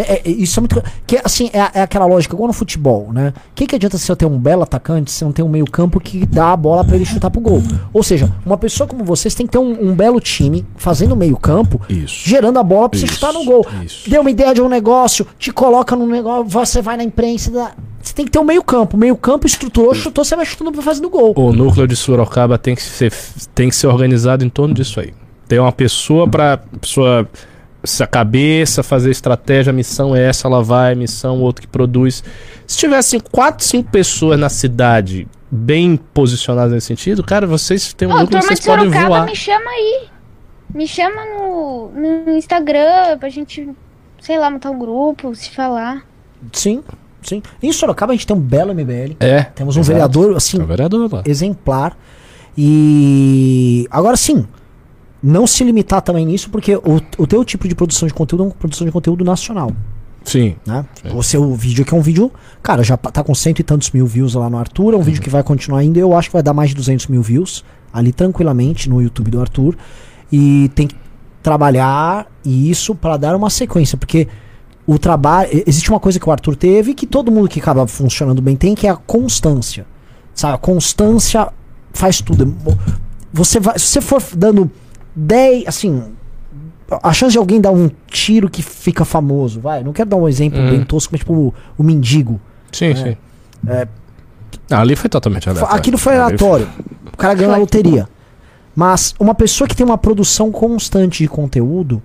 É, 0.00 0.22
é, 0.24 0.30
isso 0.30 0.58
é 0.58 0.60
muito. 0.60 0.82
Que, 1.06 1.20
assim, 1.22 1.50
é, 1.52 1.80
é 1.80 1.82
aquela 1.82 2.06
lógica, 2.06 2.34
igual 2.34 2.46
no 2.46 2.52
futebol, 2.52 3.12
né? 3.12 3.32
O 3.36 3.54
que, 3.54 3.66
que 3.66 3.76
adianta 3.76 3.98
você 3.98 4.14
ter 4.16 4.26
um 4.26 4.38
belo 4.38 4.62
atacante 4.62 5.10
se 5.10 5.18
você 5.18 5.24
não 5.24 5.32
tem 5.32 5.44
um 5.44 5.48
meio-campo 5.48 6.00
que 6.00 6.24
dá 6.26 6.52
a 6.52 6.56
bola 6.56 6.84
pra 6.84 6.96
ele 6.96 7.04
chutar 7.04 7.30
pro 7.30 7.40
gol? 7.40 7.62
Ou 7.92 8.02
seja, 8.02 8.32
uma 8.44 8.56
pessoa 8.56 8.86
como 8.86 9.04
vocês 9.04 9.34
tem 9.34 9.46
que 9.46 9.52
ter 9.52 9.58
um, 9.58 9.90
um 9.90 9.94
belo 9.94 10.20
time 10.20 10.64
fazendo 10.76 11.14
meio-campo, 11.14 11.80
gerando 12.06 12.58
a 12.58 12.62
bola 12.62 12.88
pra 12.88 12.98
você 12.98 13.04
Isso, 13.04 13.14
chutar 13.14 13.32
no 13.32 13.44
gol. 13.44 13.66
isso. 13.84 14.08
Deu 14.08 14.20
uma 14.20 14.30
ideia 14.30 14.54
de 14.54 14.62
um 14.62 14.68
negócio, 14.68 15.26
te 15.38 15.52
coloca 15.52 15.94
num 15.94 16.06
negócio, 16.06 16.44
você 16.48 16.80
vai 16.80 16.96
na 16.96 17.04
imprensa. 17.04 17.50
Dá... 17.50 17.72
Você 18.02 18.14
tem 18.14 18.24
que 18.24 18.30
ter 18.30 18.38
um 18.38 18.44
meio-campo. 18.44 18.96
Meio-campo 18.96 19.46
estruturou, 19.46 19.94
chutou, 19.94 20.24
você 20.24 20.34
vai 20.34 20.46
chutando 20.46 20.72
pra 20.72 20.80
fazer 20.82 21.02
do 21.02 21.10
gol. 21.10 21.34
O 21.36 21.52
núcleo 21.52 21.86
de 21.86 21.94
Sorocaba 21.94 22.56
tem 22.56 22.74
que 22.74 22.82
ser, 22.82 23.12
tem 23.54 23.68
que 23.68 23.76
ser 23.76 23.86
organizado 23.88 24.44
em 24.44 24.48
torno 24.48 24.74
disso 24.74 25.00
aí. 25.00 25.12
Tem 25.46 25.58
uma 25.58 25.72
pessoa 25.72 26.26
pra 26.28 26.58
pessoa 26.80 27.28
se 27.84 28.02
a 28.02 28.06
cabeça, 28.06 28.82
fazer 28.82 29.10
estratégia, 29.10 29.70
a 29.70 29.72
missão 29.72 30.14
é 30.14 30.22
essa, 30.28 30.46
ela 30.48 30.62
vai, 30.62 30.94
missão 30.94 31.40
outro 31.40 31.62
que 31.62 31.68
produz. 31.68 32.22
Se 32.66 32.78
tivessem 32.78 33.20
quatro, 33.20 33.64
cinco 33.64 33.90
pessoas 33.90 34.38
na 34.38 34.48
cidade 34.48 35.26
bem 35.50 35.96
posicionadas 36.14 36.72
nesse 36.72 36.86
sentido, 36.86 37.24
cara, 37.24 37.46
vocês 37.46 37.92
têm 37.92 38.06
um 38.08 38.12
que 38.18 38.26
turma 38.26 38.42
vocês 38.42 38.60
de 38.60 38.66
podem 38.66 38.86
Sorocaba, 38.86 39.08
voar. 39.08 39.26
me 39.26 39.34
chama 39.36 39.70
aí. 39.70 40.08
Me 40.72 40.86
chama 40.86 41.24
no, 41.26 41.90
no 41.90 42.36
Instagram 42.36 43.18
pra 43.18 43.28
gente, 43.28 43.68
sei 44.20 44.38
lá, 44.38 44.48
montar 44.50 44.70
um 44.70 44.78
grupo, 44.78 45.34
se 45.34 45.50
falar. 45.50 46.04
Sim, 46.52 46.82
sim. 47.22 47.42
Em 47.62 47.72
Sorocaba 47.72 48.12
a 48.12 48.14
gente 48.14 48.26
tem 48.26 48.36
um 48.36 48.40
belo 48.40 48.72
MBL. 48.72 49.16
É. 49.18 49.42
Temos 49.42 49.76
um 49.76 49.80
exato. 49.80 49.92
vereador, 49.94 50.36
assim, 50.36 50.60
É 50.60 50.62
o 50.62 50.66
vereador 50.66 51.12
lá. 51.12 51.22
exemplar. 51.26 51.96
E 52.56 53.86
agora 53.90 54.16
sim, 54.16 54.46
não 55.22 55.46
se 55.46 55.62
limitar 55.64 56.02
também 56.02 56.24
nisso, 56.24 56.50
porque 56.50 56.76
o, 56.76 57.00
o 57.18 57.26
teu 57.26 57.44
tipo 57.44 57.68
de 57.68 57.74
produção 57.74 58.06
de 58.06 58.14
conteúdo 58.14 58.44
é 58.44 58.46
uma 58.46 58.54
produção 58.54 58.86
de 58.86 58.92
conteúdo 58.92 59.24
nacional, 59.24 59.72
Sim. 60.24 60.56
né? 60.66 60.84
O 61.14 61.22
seu 61.22 61.54
vídeo 61.54 61.82
aqui 61.82 61.94
é 61.94 61.96
um 61.96 62.02
vídeo, 62.02 62.32
cara, 62.62 62.82
já 62.82 62.96
tá 62.96 63.22
com 63.22 63.34
cento 63.34 63.60
e 63.60 63.62
tantos 63.62 63.90
mil 63.90 64.06
views 64.06 64.34
lá 64.34 64.48
no 64.48 64.58
Arthur, 64.58 64.94
é 64.94 64.96
um 64.96 65.02
vídeo 65.02 65.20
que 65.20 65.30
vai 65.30 65.42
continuar 65.42 65.80
ainda, 65.80 65.98
eu 65.98 66.16
acho 66.16 66.28
que 66.28 66.32
vai 66.32 66.42
dar 66.42 66.54
mais 66.54 66.70
de 66.70 66.76
200 66.76 67.06
mil 67.08 67.22
views 67.22 67.64
ali 67.92 68.12
tranquilamente 68.12 68.88
no 68.88 69.02
YouTube 69.02 69.30
do 69.30 69.40
Arthur. 69.40 69.76
E 70.32 70.70
tem 70.74 70.86
que 70.86 70.94
trabalhar 71.42 72.26
isso 72.44 72.94
para 72.94 73.16
dar 73.16 73.34
uma 73.34 73.50
sequência, 73.50 73.98
porque 73.98 74.28
o 74.86 74.98
trabalho. 74.98 75.50
Existe 75.66 75.90
uma 75.90 76.00
coisa 76.00 76.18
que 76.18 76.28
o 76.28 76.32
Arthur 76.32 76.56
teve 76.56 76.94
que 76.94 77.06
todo 77.06 77.30
mundo 77.30 77.48
que 77.48 77.60
acaba 77.60 77.86
funcionando 77.86 78.40
bem 78.40 78.56
tem, 78.56 78.74
que 78.74 78.86
é 78.86 78.90
a 78.90 78.96
constância. 78.96 79.86
Sabe? 80.34 80.54
A 80.54 80.58
constância 80.58 81.48
faz 81.92 82.20
tudo. 82.20 82.56
Você 83.32 83.60
vai. 83.60 83.78
Se 83.78 83.86
você 83.86 84.00
for 84.00 84.22
dando 84.36 84.70
10. 85.26 85.64
Assim. 85.66 86.02
A 87.02 87.12
chance 87.12 87.32
de 87.32 87.38
alguém 87.38 87.60
dar 87.60 87.70
um 87.70 87.88
tiro 88.08 88.50
que 88.50 88.62
fica 88.62 89.04
famoso, 89.04 89.60
vai. 89.60 89.84
Não 89.84 89.92
quero 89.92 90.10
dar 90.10 90.16
um 90.16 90.26
exemplo 90.28 90.58
Hum. 90.60 90.70
bem 90.70 90.82
tosco, 90.82 91.12
mas 91.12 91.20
tipo 91.20 91.32
o, 91.32 91.54
o 91.78 91.82
mendigo. 91.84 92.40
Sim, 92.72 92.94
sim. 92.96 93.16
É. 93.68 93.86
Ah, 94.70 94.80
ali 94.80 94.96
foi 94.96 95.08
totalmente 95.08 95.48
aleatório. 95.48 95.76
Aquilo 95.76 95.98
foi 95.98 96.16
aleatório. 96.16 96.68
O 97.12 97.16
cara 97.16 97.34
ganhou 97.34 97.50
na 97.50 97.56
Foi. 97.56 97.60
loteria. 97.60 98.08
Mas 98.74 99.14
uma 99.20 99.34
pessoa 99.34 99.68
que 99.68 99.74
tem 99.76 99.84
uma 99.86 99.98
produção 99.98 100.50
constante 100.50 101.22
de 101.22 101.28
conteúdo, 101.28 102.02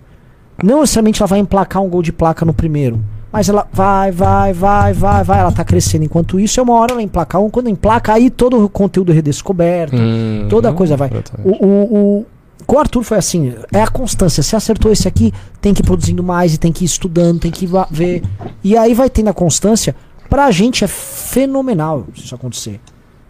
não 0.64 0.82
necessariamente 0.82 1.22
ela 1.22 1.28
vai 1.28 1.40
emplacar 1.40 1.82
um 1.82 1.90
gol 1.90 2.02
de 2.04 2.12
placa 2.12 2.46
no 2.46 2.54
primeiro. 2.54 3.00
Mas 3.32 3.50
ela 3.50 3.68
vai, 3.72 4.12
vai, 4.12 4.54
vai, 4.54 4.94
vai, 4.94 5.24
vai. 5.24 5.40
Ela 5.40 5.52
tá 5.52 5.64
crescendo. 5.64 6.06
Enquanto 6.06 6.40
isso, 6.40 6.60
é 6.60 6.64
uma 6.64 6.74
hora 6.74 6.94
ela 6.94 7.02
emplacar 7.02 7.42
um. 7.42 7.50
Quando 7.50 7.70
emplaca, 7.70 8.14
aí 8.14 8.30
todo 8.30 8.64
o 8.64 8.70
conteúdo 8.70 9.12
é 9.12 9.16
redescoberto. 9.16 9.96
Hum, 9.96 10.48
Toda 10.50 10.70
a 10.70 10.74
coisa 10.74 10.96
vai. 10.96 11.10
o, 11.44 11.66
o- 11.66 12.26
com 12.66 12.76
o 12.76 12.80
Arthur 12.80 13.04
foi 13.04 13.18
assim, 13.18 13.54
é 13.72 13.82
a 13.82 13.88
constância. 13.88 14.42
Se 14.44 14.56
acertou 14.56 14.92
esse 14.92 15.08
aqui, 15.08 15.34
tem 15.62 15.74
que 15.74 15.82
ir 15.82 15.86
produzindo 15.86 16.24
mais 16.24 16.54
e 16.54 16.58
tem 16.58 16.72
que 16.72 16.84
ir 16.84 16.88
estudando, 16.88 17.40
tem 17.40 17.52
que 17.52 17.66
ir 17.66 17.70
ver. 17.92 18.24
E 18.64 18.78
aí 18.78 18.94
vai 18.94 19.10
tendo 19.10 19.30
a 19.30 19.34
constância. 19.34 19.96
Pra 20.30 20.50
gente 20.52 20.84
é 20.84 20.88
fenomenal 20.88 22.06
se 22.16 22.24
isso 22.26 22.36
acontecer. 22.36 22.80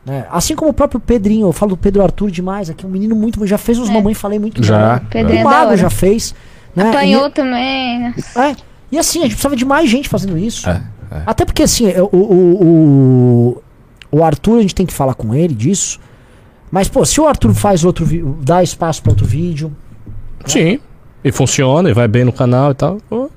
né? 0.05 0.25
Assim 0.31 0.55
como 0.55 0.71
o 0.71 0.73
próprio 0.73 0.99
Pedrinho, 0.99 1.47
eu 1.47 1.51
falo 1.53 1.71
do 1.71 1.77
Pedro 1.77 2.01
Arthur 2.03 2.29
demais, 2.31 2.69
aqui 2.69 2.85
um 2.85 2.89
menino 2.89 3.15
muito, 3.15 3.45
já 3.45 3.57
fez 3.57 3.77
uns 3.79 3.89
É. 3.89 3.93
mamãe 3.93 4.13
falei 4.13 4.39
muito 4.39 4.63
Já. 4.63 5.01
é 5.11 5.23
O 5.23 5.27
da 5.27 5.43
Mago 5.43 5.75
já 5.75 5.89
fez. 5.89 6.33
Né? 6.75 6.89
Apanhou 6.89 7.29
também. 7.29 7.99
né? 7.99 8.13
E, 8.17 8.39
é, 8.39 8.55
e 8.93 8.99
assim, 8.99 9.19
a 9.19 9.23
gente 9.23 9.31
precisava 9.31 9.55
de 9.55 9.65
mais 9.65 9.89
gente 9.89 10.07
fazendo 10.07 10.37
isso. 10.37 10.69
É, 10.69 10.81
é. 11.11 11.21
Até 11.25 11.43
porque 11.45 11.63
assim, 11.63 11.87
o, 11.97 12.15
o, 12.15 13.61
o, 14.11 14.17
o 14.19 14.23
Arthur, 14.23 14.59
a 14.59 14.61
gente 14.61 14.75
tem 14.75 14.85
que 14.85 14.93
falar 14.93 15.13
com 15.15 15.33
ele 15.33 15.53
disso. 15.53 15.99
Mas, 16.75 16.89
pô, 16.89 17.05
se 17.05 17.21
o 17.21 17.25
Arthur 17.25 17.53
faz 17.53 17.85
outro 17.85 18.05
dá 18.43 18.61
espaço 18.61 19.01
para 19.01 19.11
outro 19.13 19.25
vídeo. 19.25 19.73
Sim. 20.45 20.77
E 21.23 21.31
funciona, 21.31 21.89
e 21.89 21.93
vai 21.93 22.05
bem 22.05 22.25
no 22.25 22.33
canal 22.33 22.71
e 22.71 22.73
tal. 22.73 22.97
Pô, 23.09 23.29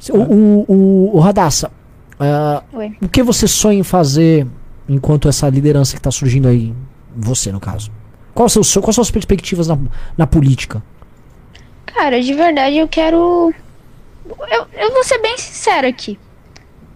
se- 0.00 0.10
O, 0.10 0.20
o, 0.20 0.64
o, 0.68 1.16
o 1.16 1.20
Radassa, 1.20 1.70
Oi. 2.72 2.96
o 3.00 3.08
que 3.08 3.22
você 3.22 3.46
sonha 3.46 3.78
em 3.78 3.84
fazer 3.84 4.48
enquanto 4.88 5.28
essa 5.28 5.48
liderança 5.48 5.94
que 5.94 6.02
tá 6.02 6.10
surgindo 6.10 6.48
aí, 6.48 6.74
você 7.16 7.52
no 7.52 7.60
caso? 7.60 7.92
Qual 8.34 8.48
são, 8.48 8.62
quais 8.82 8.96
são 8.96 9.02
as 9.02 9.12
perspectivas 9.12 9.68
na, 9.68 9.78
na 10.18 10.26
política? 10.26 10.82
Cara, 11.86 12.20
de 12.20 12.34
verdade 12.34 12.78
eu 12.78 12.88
quero. 12.88 13.54
Eu, 14.28 14.66
eu 14.76 14.92
vou 14.92 15.04
ser 15.04 15.18
bem 15.22 15.38
sincera 15.38 15.86
aqui. 15.86 16.18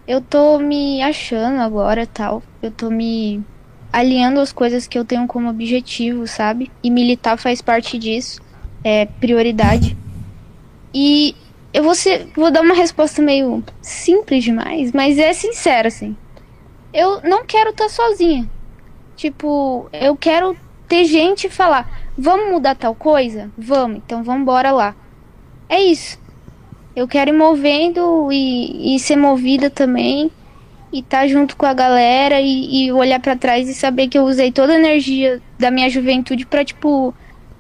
Eu 0.07 0.21
tô 0.21 0.59
me 0.59 1.01
achando 1.01 1.61
agora 1.61 2.07
tal. 2.09 2.43
Eu 2.61 2.73
tô 2.73 2.91
me 2.91 3.41
alinhando 3.95 4.41
as 4.41 4.53
coisas 4.53 4.89
que 4.89 4.99
eu 4.99 5.05
tenho 5.05 5.25
como 5.29 5.49
objetivo, 5.49 6.27
sabe? 6.27 6.69
E 6.83 6.91
militar 6.91 7.39
faz 7.39 7.63
parte 7.63 7.97
disso. 7.97 8.43
É 8.83 9.07
prioridade. 9.07 9.97
E 10.93 11.37
eu 11.73 11.85
vou, 11.85 11.95
ser, 11.95 12.27
vou 12.35 12.51
dar 12.51 12.63
uma 12.63 12.75
resposta 12.75 13.23
meio 13.23 13.63
simples 13.81 14.43
demais, 14.43 14.91
mas 14.91 15.17
é 15.17 15.33
sincera, 15.33 15.87
assim. 15.87 16.17
Eu 16.93 17.21
não 17.23 17.45
quero 17.45 17.71
estar 17.71 17.89
sozinha. 17.89 18.51
Tipo, 19.15 19.89
eu 19.93 20.17
quero 20.17 20.57
ter 20.89 21.05
gente 21.05 21.49
falar, 21.49 21.89
vamos 22.19 22.51
mudar 22.51 22.75
tal 22.75 22.97
coisa? 22.97 23.49
Vamos, 23.57 23.99
então 23.99 24.25
vamos 24.25 24.43
embora 24.43 24.73
lá. 24.73 24.97
É 25.69 25.81
isso. 25.81 26.19
Eu 26.97 27.07
quero 27.07 27.31
ir 27.31 27.39
movendo 27.39 28.29
e, 28.33 28.97
e 28.97 28.99
ser 28.99 29.15
movida 29.15 29.71
também. 29.71 30.33
E 30.95 31.01
estar 31.01 31.27
junto 31.27 31.57
com 31.57 31.67
a 31.67 31.75
galera 31.75 32.41
e, 32.41 32.87
e 32.87 32.93
olhar 32.93 33.19
pra 33.19 33.35
trás 33.35 33.69
e 33.69 33.75
saber 33.75 34.07
que 34.07 34.17
eu 34.17 34.23
usei 34.25 34.53
toda 34.53 34.73
a 34.75 34.77
energia 34.79 35.41
da 35.59 35.69
minha 35.71 35.91
juventude 35.91 36.47
pra, 36.47 36.65
tipo, 36.65 37.13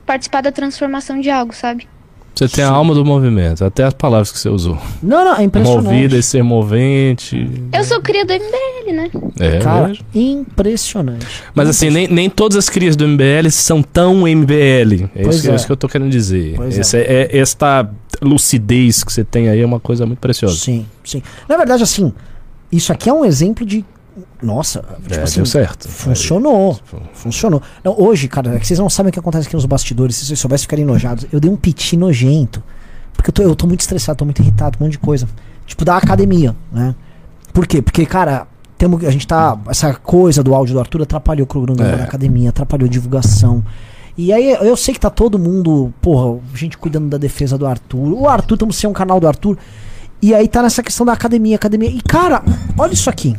participar 0.07 0.41
da 0.41 0.53
transformação 0.53 1.20
de 1.20 1.28
algo, 1.30 1.53
sabe? 1.53 1.89
Você 2.32 2.49
tem 2.49 2.64
a 2.64 2.68
alma 2.68 2.95
do 2.95 3.05
movimento, 3.05 3.64
até 3.64 3.85
as 3.85 3.95
palavras 3.95 4.30
que 4.32 4.39
você 4.39 4.49
usou. 4.49 4.76
Não, 5.03 5.24
não, 5.24 5.37
é 5.37 5.43
impressionante. 5.45 5.85
Movida 5.85 6.16
e 6.16 6.22
ser 6.22 6.43
movente. 6.43 7.49
Eu 7.72 7.85
sou 7.85 8.01
cria 8.01 8.24
do 8.24 8.32
MBL, 8.32 8.93
né? 8.93 9.11
É, 9.39 9.59
Cara, 9.61 9.87
vejo. 9.89 10.03
impressionante. 10.14 11.26
Mas 11.55 11.68
assim, 11.68 11.91
nem, 11.91 12.09
nem 12.09 12.28
todas 12.30 12.57
as 12.59 12.68
crias 12.68 12.97
do 12.97 13.07
MBL 13.07 13.49
são 13.51 13.82
tão 13.82 14.26
MBL. 14.26 15.09
É 15.14 15.22
Pois 15.22 15.37
isso, 15.37 15.43
que- 15.45 15.49
é. 15.49 15.53
é 15.53 15.55
isso 15.57 15.66
que 15.66 15.72
eu 15.72 15.76
tô 15.76 15.89
querendo 15.89 16.11
dizer. 16.11 16.55
Pois 16.57 16.76
é. 16.76 16.80
Esse 16.80 16.97
é- 16.99 17.28
é- 17.30 17.39
esta 17.39 17.89
lucidez 18.20 19.05
que 19.05 19.12
você 19.12 19.22
tem 19.24 19.49
aí 19.49 19.61
é 19.61 19.66
uma 19.66 19.78
coisa 19.80 20.05
muito 20.07 20.18
preciosa. 20.18 20.57
Sim, 20.57 20.87
sim. 21.05 21.22
Na 21.49 21.57
verdade, 21.57 21.82
assim, 21.85 22.12
isso 22.71 22.93
aqui 22.93 23.09
é 23.09 23.12
um 23.12 23.25
exemplo 23.25 23.65
de. 23.65 23.85
Nossa, 24.43 24.85
tipo 25.03 25.15
É, 25.15 25.23
assim, 25.23 25.37
deu 25.37 25.47
certo. 25.47 25.89
funcionou. 25.89 26.79
Funcionou. 27.12 27.61
Não, 27.83 27.99
hoje, 28.01 28.29
cara, 28.29 28.55
é 28.55 28.59
vocês 28.62 28.79
não 28.79 28.89
sabem 28.89 29.11
o 29.11 29.12
que 29.12 29.19
acontece 29.19 29.47
aqui 29.47 29.57
nos 29.57 29.67
bastidores. 29.67 30.17
Se 30.17 30.27
vocês 30.27 30.39
soubessem, 30.39 30.62
ficarem 30.65 30.85
enojados. 30.85 31.27
Eu 31.33 31.41
dei 31.41 31.51
um 31.51 31.57
piti 31.57 31.97
nojento. 31.97 32.62
Porque 33.12 33.31
eu 33.31 33.33
tô, 33.33 33.43
eu 33.43 33.57
tô 33.57 33.67
muito 33.67 33.81
estressado, 33.81 34.19
tô 34.19 34.25
muito 34.25 34.41
irritado, 34.41 34.77
um 34.81 34.85
monte 34.85 34.93
de 34.93 34.99
coisa. 34.99 35.29
Tipo, 35.67 35.85
da 35.85 35.97
academia, 35.97 36.55
né? 36.73 36.95
Por 37.53 37.67
quê? 37.67 37.81
Porque, 37.81 38.05
cara, 38.07 38.47
temos, 38.77 39.03
a 39.05 39.11
gente 39.11 39.27
tá. 39.27 39.59
Essa 39.69 39.95
coisa 39.95 40.43
do 40.43 40.55
áudio 40.55 40.75
do 40.75 40.81
Arthur 40.81 41.03
atrapalhou 41.03 41.45
o 41.45 41.47
cronograma 41.47 41.93
É. 41.93 41.97
da 41.97 42.05
academia, 42.05 42.51
atrapalhou 42.51 42.87
a 42.87 42.91
divulgação. 42.91 43.65
E 44.17 44.33
aí 44.33 44.51
eu 44.51 44.77
sei 44.77 44.95
que 44.95 45.01
tá 45.01 45.11
todo 45.11 45.39
mundo, 45.41 45.93
porra, 46.01 46.39
gente 46.55 46.79
cuidando 46.79 47.09
da 47.09 47.19
defesa 47.19 47.59
do 47.59 47.67
Arthur. 47.67 48.12
O 48.12 48.29
Arthur, 48.29 48.55
estamos 48.55 48.77
sem 48.77 48.89
um 48.89 48.93
canal 48.93 49.19
do 49.19 49.27
Arthur. 49.27 49.57
E 50.25 50.35
aí 50.35 50.49
tá 50.49 50.62
nessa 50.62 50.83
questão 50.83 51.05
da 51.05 51.12
academia, 51.12 51.57
academia. 51.57 51.91
E 51.91 52.01
cara, 52.01 52.43
olha 52.79 52.93
isso 52.95 53.11
aqui. 53.11 53.37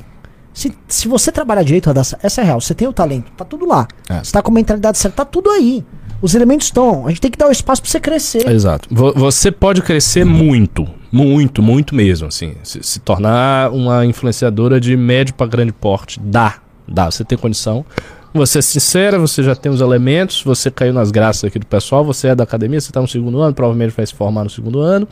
Se, 0.54 0.72
se 0.88 1.08
você 1.08 1.32
trabalhar 1.32 1.64
direito, 1.64 1.88
Radassa, 1.88 2.18
essa 2.22 2.42
é 2.42 2.44
real. 2.44 2.62
Você 2.62 2.76
tem 2.76 2.88
o 2.88 2.94
talento, 2.94 3.32
tá 3.36 3.44
tudo 3.44 3.66
lá. 3.66 3.88
É. 4.08 4.24
Você 4.24 4.32
tá 4.32 4.42
com 4.42 4.52
a 4.52 4.54
mentalidade 4.54 4.98
certa, 5.00 5.18
tá 5.18 5.26
tudo 5.26 5.50
aí. 5.50 5.84
Os 6.22 6.36
elementos 6.36 6.68
estão. 6.68 7.08
A 7.08 7.10
gente 7.10 7.22
tem 7.22 7.32
que 7.32 7.38
dar 7.40 7.48
o 7.48 7.52
espaço 7.52 7.82
pra 7.82 7.90
você 7.90 8.00
crescer. 8.00 8.48
Exato. 8.50 8.88
Vo- 8.92 9.14
Você 9.16 9.52
pode 9.52 9.82
crescer 9.82 10.24
muito, 10.26 10.88
muito, 11.12 11.62
muito 11.64 11.96
mesmo, 11.96 12.28
assim. 12.28 12.54
Se, 12.64 12.84
se 12.84 13.00
tornar 13.00 13.72
uma 13.72 14.06
influenciadora 14.06 14.80
de 14.80 14.96
médio 14.96 15.34
para 15.34 15.48
grande 15.48 15.74
porte. 15.74 16.20
Dá, 16.24 16.56
dá. 16.88 17.10
Você 17.10 17.26
tem 17.26 17.36
condição. 17.38 17.84
Você 18.32 18.60
é 18.60 18.62
sincera, 18.62 19.18
você 19.18 19.42
já 19.42 19.56
tem 19.56 19.72
os 19.72 19.82
elementos, 19.82 20.44
você 20.44 20.70
caiu 20.70 20.94
nas 20.94 21.10
graças 21.10 21.46
aqui 21.46 21.58
do 21.58 21.66
pessoal, 21.66 22.04
você 22.06 22.28
é 22.28 22.36
da 22.36 22.44
academia, 22.44 22.80
você 22.82 22.92
tá 22.92 23.02
no 23.02 23.08
segundo 23.08 23.40
ano, 23.42 23.54
provavelmente 23.56 23.94
vai 23.96 24.06
se 24.06 24.14
formar 24.14 24.44
no 24.44 24.50
segundo 24.50 24.80
ano. 24.82 25.08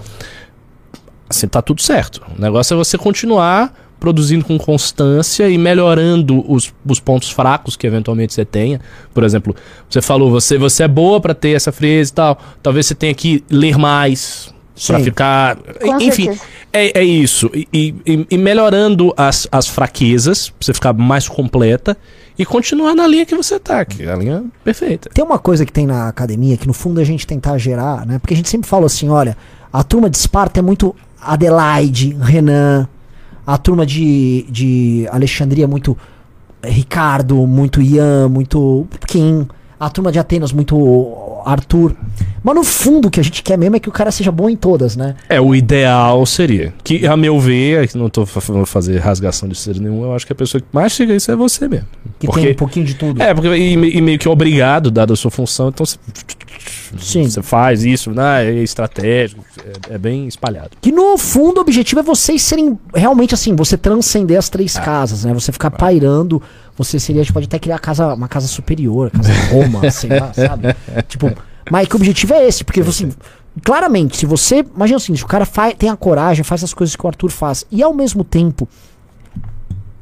Assim, 1.37 1.47
tá 1.47 1.61
tudo 1.61 1.81
certo. 1.81 2.21
O 2.37 2.41
negócio 2.41 2.73
é 2.73 2.77
você 2.77 2.97
continuar 2.97 3.73
produzindo 3.99 4.43
com 4.43 4.57
constância 4.57 5.47
e 5.49 5.57
melhorando 5.57 6.43
os, 6.51 6.73
os 6.85 6.99
pontos 6.99 7.29
fracos 7.29 7.77
que 7.77 7.87
eventualmente 7.87 8.33
você 8.33 8.43
tenha. 8.43 8.81
Por 9.13 9.23
exemplo, 9.23 9.55
você 9.89 10.01
falou, 10.01 10.29
você, 10.29 10.57
você 10.57 10.83
é 10.83 10.87
boa 10.89 11.21
pra 11.21 11.33
ter 11.33 11.51
essa 11.55 11.71
frieza 11.71 12.11
e 12.11 12.13
tal. 12.13 12.37
Talvez 12.61 12.85
você 12.85 12.95
tenha 12.95 13.13
que 13.13 13.43
ler 13.49 13.77
mais 13.77 14.53
pra 14.85 14.97
Sim. 14.97 15.05
ficar. 15.05 15.55
Com 15.55 16.01
Enfim, 16.01 16.23
certeza. 16.25 16.45
é, 16.73 16.99
é 16.99 17.03
isso. 17.03 17.49
E, 17.53 17.95
e- 18.05 18.27
e 18.29 18.37
melhorando 18.37 19.13
as, 19.15 19.47
as 19.49 19.67
fraquezas, 19.69 20.49
pra 20.49 20.57
você 20.59 20.73
ficar 20.73 20.91
mais 20.91 21.29
completa 21.29 21.95
e 22.37 22.45
continuar 22.45 22.93
na 22.95 23.07
linha 23.07 23.25
que 23.25 23.35
você 23.37 23.57
tá, 23.57 23.85
que 23.85 24.03
é 24.03 24.11
a 24.11 24.15
linha 24.17 24.43
perfeita. 24.65 25.09
Tem 25.13 25.23
uma 25.23 25.39
coisa 25.39 25.65
que 25.65 25.71
tem 25.71 25.85
na 25.87 26.09
academia 26.09 26.57
que 26.57 26.67
no 26.67 26.73
fundo 26.73 26.99
a 26.99 27.03
gente 27.05 27.25
tentar 27.25 27.57
gerar, 27.57 28.05
né? 28.05 28.19
Porque 28.19 28.33
a 28.33 28.37
gente 28.37 28.49
sempre 28.49 28.67
fala 28.67 28.87
assim, 28.87 29.07
olha, 29.07 29.37
a 29.71 29.81
turma 29.81 30.09
de 30.09 30.17
Esparta 30.17 30.59
é 30.59 30.63
muito 30.63 30.93
Adelaide, 31.25 32.15
Renan, 32.19 32.87
a 33.45 33.57
turma 33.57 33.85
de, 33.85 34.45
de 34.49 35.07
Alexandria 35.11 35.67
muito 35.67 35.97
Ricardo, 36.63 37.45
muito 37.45 37.81
Ian, 37.81 38.29
muito 38.29 38.87
Kim, 39.07 39.47
a 39.79 39.89
turma 39.89 40.11
de 40.11 40.19
Atenas 40.19 40.53
muito 40.53 40.77
Arthur. 41.45 41.95
Mas 42.43 42.55
no 42.55 42.63
fundo 42.63 43.07
o 43.07 43.11
que 43.11 43.19
a 43.19 43.23
gente 43.23 43.41
quer 43.41 43.57
mesmo 43.57 43.75
é 43.77 43.79
que 43.79 43.87
o 43.87 43.91
cara 43.91 44.11
seja 44.11 44.31
bom 44.31 44.49
em 44.49 44.55
todas, 44.55 44.95
né? 44.97 45.15
É, 45.29 45.39
o 45.39 45.55
ideal 45.55 46.25
seria. 46.25 46.73
Que, 46.83 47.07
a 47.07 47.15
meu 47.15 47.39
ver, 47.39 47.83
aqui 47.83 47.97
não 47.97 48.09
tô 48.09 48.25
fa- 48.25 48.39
vou 48.41 48.65
fazer 48.65 48.97
rasgação 48.99 49.47
de 49.47 49.55
ser 49.55 49.79
nenhum, 49.79 50.03
eu 50.03 50.13
acho 50.13 50.25
que 50.25 50.33
a 50.33 50.35
pessoa 50.35 50.59
que 50.59 50.67
mais 50.73 50.91
chega 50.91 51.13
a 51.13 51.15
isso 51.15 51.31
é 51.31 51.35
você 51.35 51.67
mesmo. 51.67 51.87
Que 52.19 52.27
Porque- 52.27 52.41
tem 52.41 52.51
um 52.51 52.55
pouquinho 52.55 52.85
de 52.85 52.95
tudo. 52.95 53.21
É, 53.21 53.33
porque 53.33 53.47
e, 53.49 53.73
e 53.97 54.01
meio 54.01 54.19
que 54.19 54.27
obrigado, 54.27 54.91
dada 54.91 55.13
a 55.13 55.15
sua 55.15 55.31
função, 55.31 55.69
então 55.69 55.85
você, 55.85 55.97
Sim. 56.97 57.23
você 57.29 57.41
faz 57.41 57.83
isso, 57.83 58.11
né? 58.11 58.45
É 58.45 58.53
estratégico, 58.61 59.43
é, 59.89 59.95
é 59.95 59.97
bem 59.97 60.27
espalhado. 60.27 60.71
Que 60.81 60.91
no 60.91 61.17
fundo 61.17 61.57
o 61.57 61.61
objetivo 61.61 62.01
é 62.01 62.03
vocês 62.03 62.41
serem 62.41 62.77
realmente 62.93 63.33
assim, 63.33 63.55
você 63.55 63.77
transcender 63.77 64.37
as 64.37 64.49
três 64.49 64.77
casas, 64.77 65.23
né? 65.25 65.33
Você 65.33 65.51
ficar 65.51 65.71
pairando, 65.71 66.41
você 66.77 66.99
seria, 66.99 67.21
tipo, 67.23 67.33
pode 67.33 67.45
até 67.45 67.59
criar 67.59 67.79
casa, 67.79 68.13
uma 68.13 68.27
casa 68.27 68.47
superior, 68.47 69.11
casa 69.11 69.31
Roma, 69.51 69.89
sei 69.91 70.09
lá, 70.19 70.33
sabe? 70.33 70.75
Tipo, 71.07 71.31
mas 71.71 71.87
que 71.87 71.95
o 71.95 71.97
objetivo 71.97 72.33
é 72.33 72.47
esse, 72.47 72.63
porque 72.63 72.81
assim, 72.81 73.11
claramente, 73.63 74.17
se 74.17 74.25
você, 74.25 74.65
imagina 74.75 74.97
o 74.97 74.99
seguinte, 74.99 75.23
o 75.23 75.27
cara 75.27 75.45
faz, 75.45 75.75
tem 75.75 75.89
a 75.89 75.95
coragem, 75.95 76.43
faz 76.43 76.63
as 76.63 76.73
coisas 76.73 76.95
que 76.95 77.05
o 77.05 77.07
Arthur 77.07 77.29
faz, 77.31 77.65
e 77.71 77.81
ao 77.83 77.93
mesmo 77.93 78.23
tempo 78.23 78.67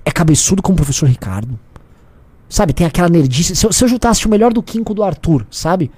é 0.06 0.12
cabeçudo 0.12 0.62
como 0.62 0.74
o 0.74 0.78
professor 0.78 1.08
Ricardo. 1.08 1.60
Sabe, 2.50 2.74
tem 2.74 2.86
aquela 2.86 3.08
nerdice. 3.08 3.56
Se 3.56 3.66
eu, 3.66 3.72
se 3.72 3.82
eu 3.84 3.88
juntasse 3.88 4.26
o 4.26 4.30
melhor 4.30 4.52
do 4.52 4.62
Quinco 4.62 4.94
do 4.94 5.04
Arthur, 5.04 5.46
sabe? 5.50 5.90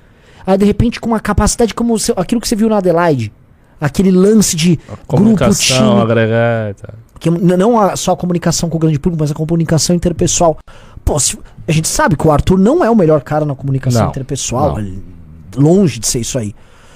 Aí 0.46 0.58
de 0.58 0.66
repente 0.66 1.00
com 1.00 1.08
uma 1.10 1.20
capacidade 1.20 1.74
como 1.74 1.94
o 1.94 2.00
seu- 2.00 2.14
aquilo 2.18 2.40
que 2.40 2.48
você 2.48 2.56
viu 2.56 2.70
na 2.70 2.78
Adelaide. 2.78 3.32
Aquele 3.80 4.12
lance 4.12 4.56
de 4.56 4.78
grupo, 4.78 5.04
Comunicação, 5.08 5.90
time. 5.92 6.02
agregar 6.02 6.72
e 6.72 6.74
tal. 6.76 6.94
Que 7.20 7.30
não 7.30 7.80
a- 7.80 7.96
só 7.96 8.12
a 8.12 8.18
comunicação 8.18 8.70
com 8.70 8.78
o 8.78 8.80
grande 8.80 9.00
público, 9.00 9.22
mas 9.24 9.32
a 9.32 9.34
comunicação 9.36 9.96
interpessoal. 9.96 10.58
Pô, 11.06 11.20
se- 11.20 11.38
a 11.68 11.72
gente 11.72 11.88
sabe 11.88 12.16
que 12.18 12.28
o 12.28 12.32
Arthur 12.32 12.58
não 12.58 12.84
é 12.84 12.90
o 12.90 12.96
melhor 12.96 13.22
cara 13.22 13.46
na 13.46 13.56
comunicação 13.56 14.04
Não, 14.04 14.10
interpessoal. 14.10 14.78
não. 14.80 15.14
longe 15.56 16.00
de 16.00 16.08
ser 16.08 16.20
isso 16.20 16.38
aí. 16.40 16.56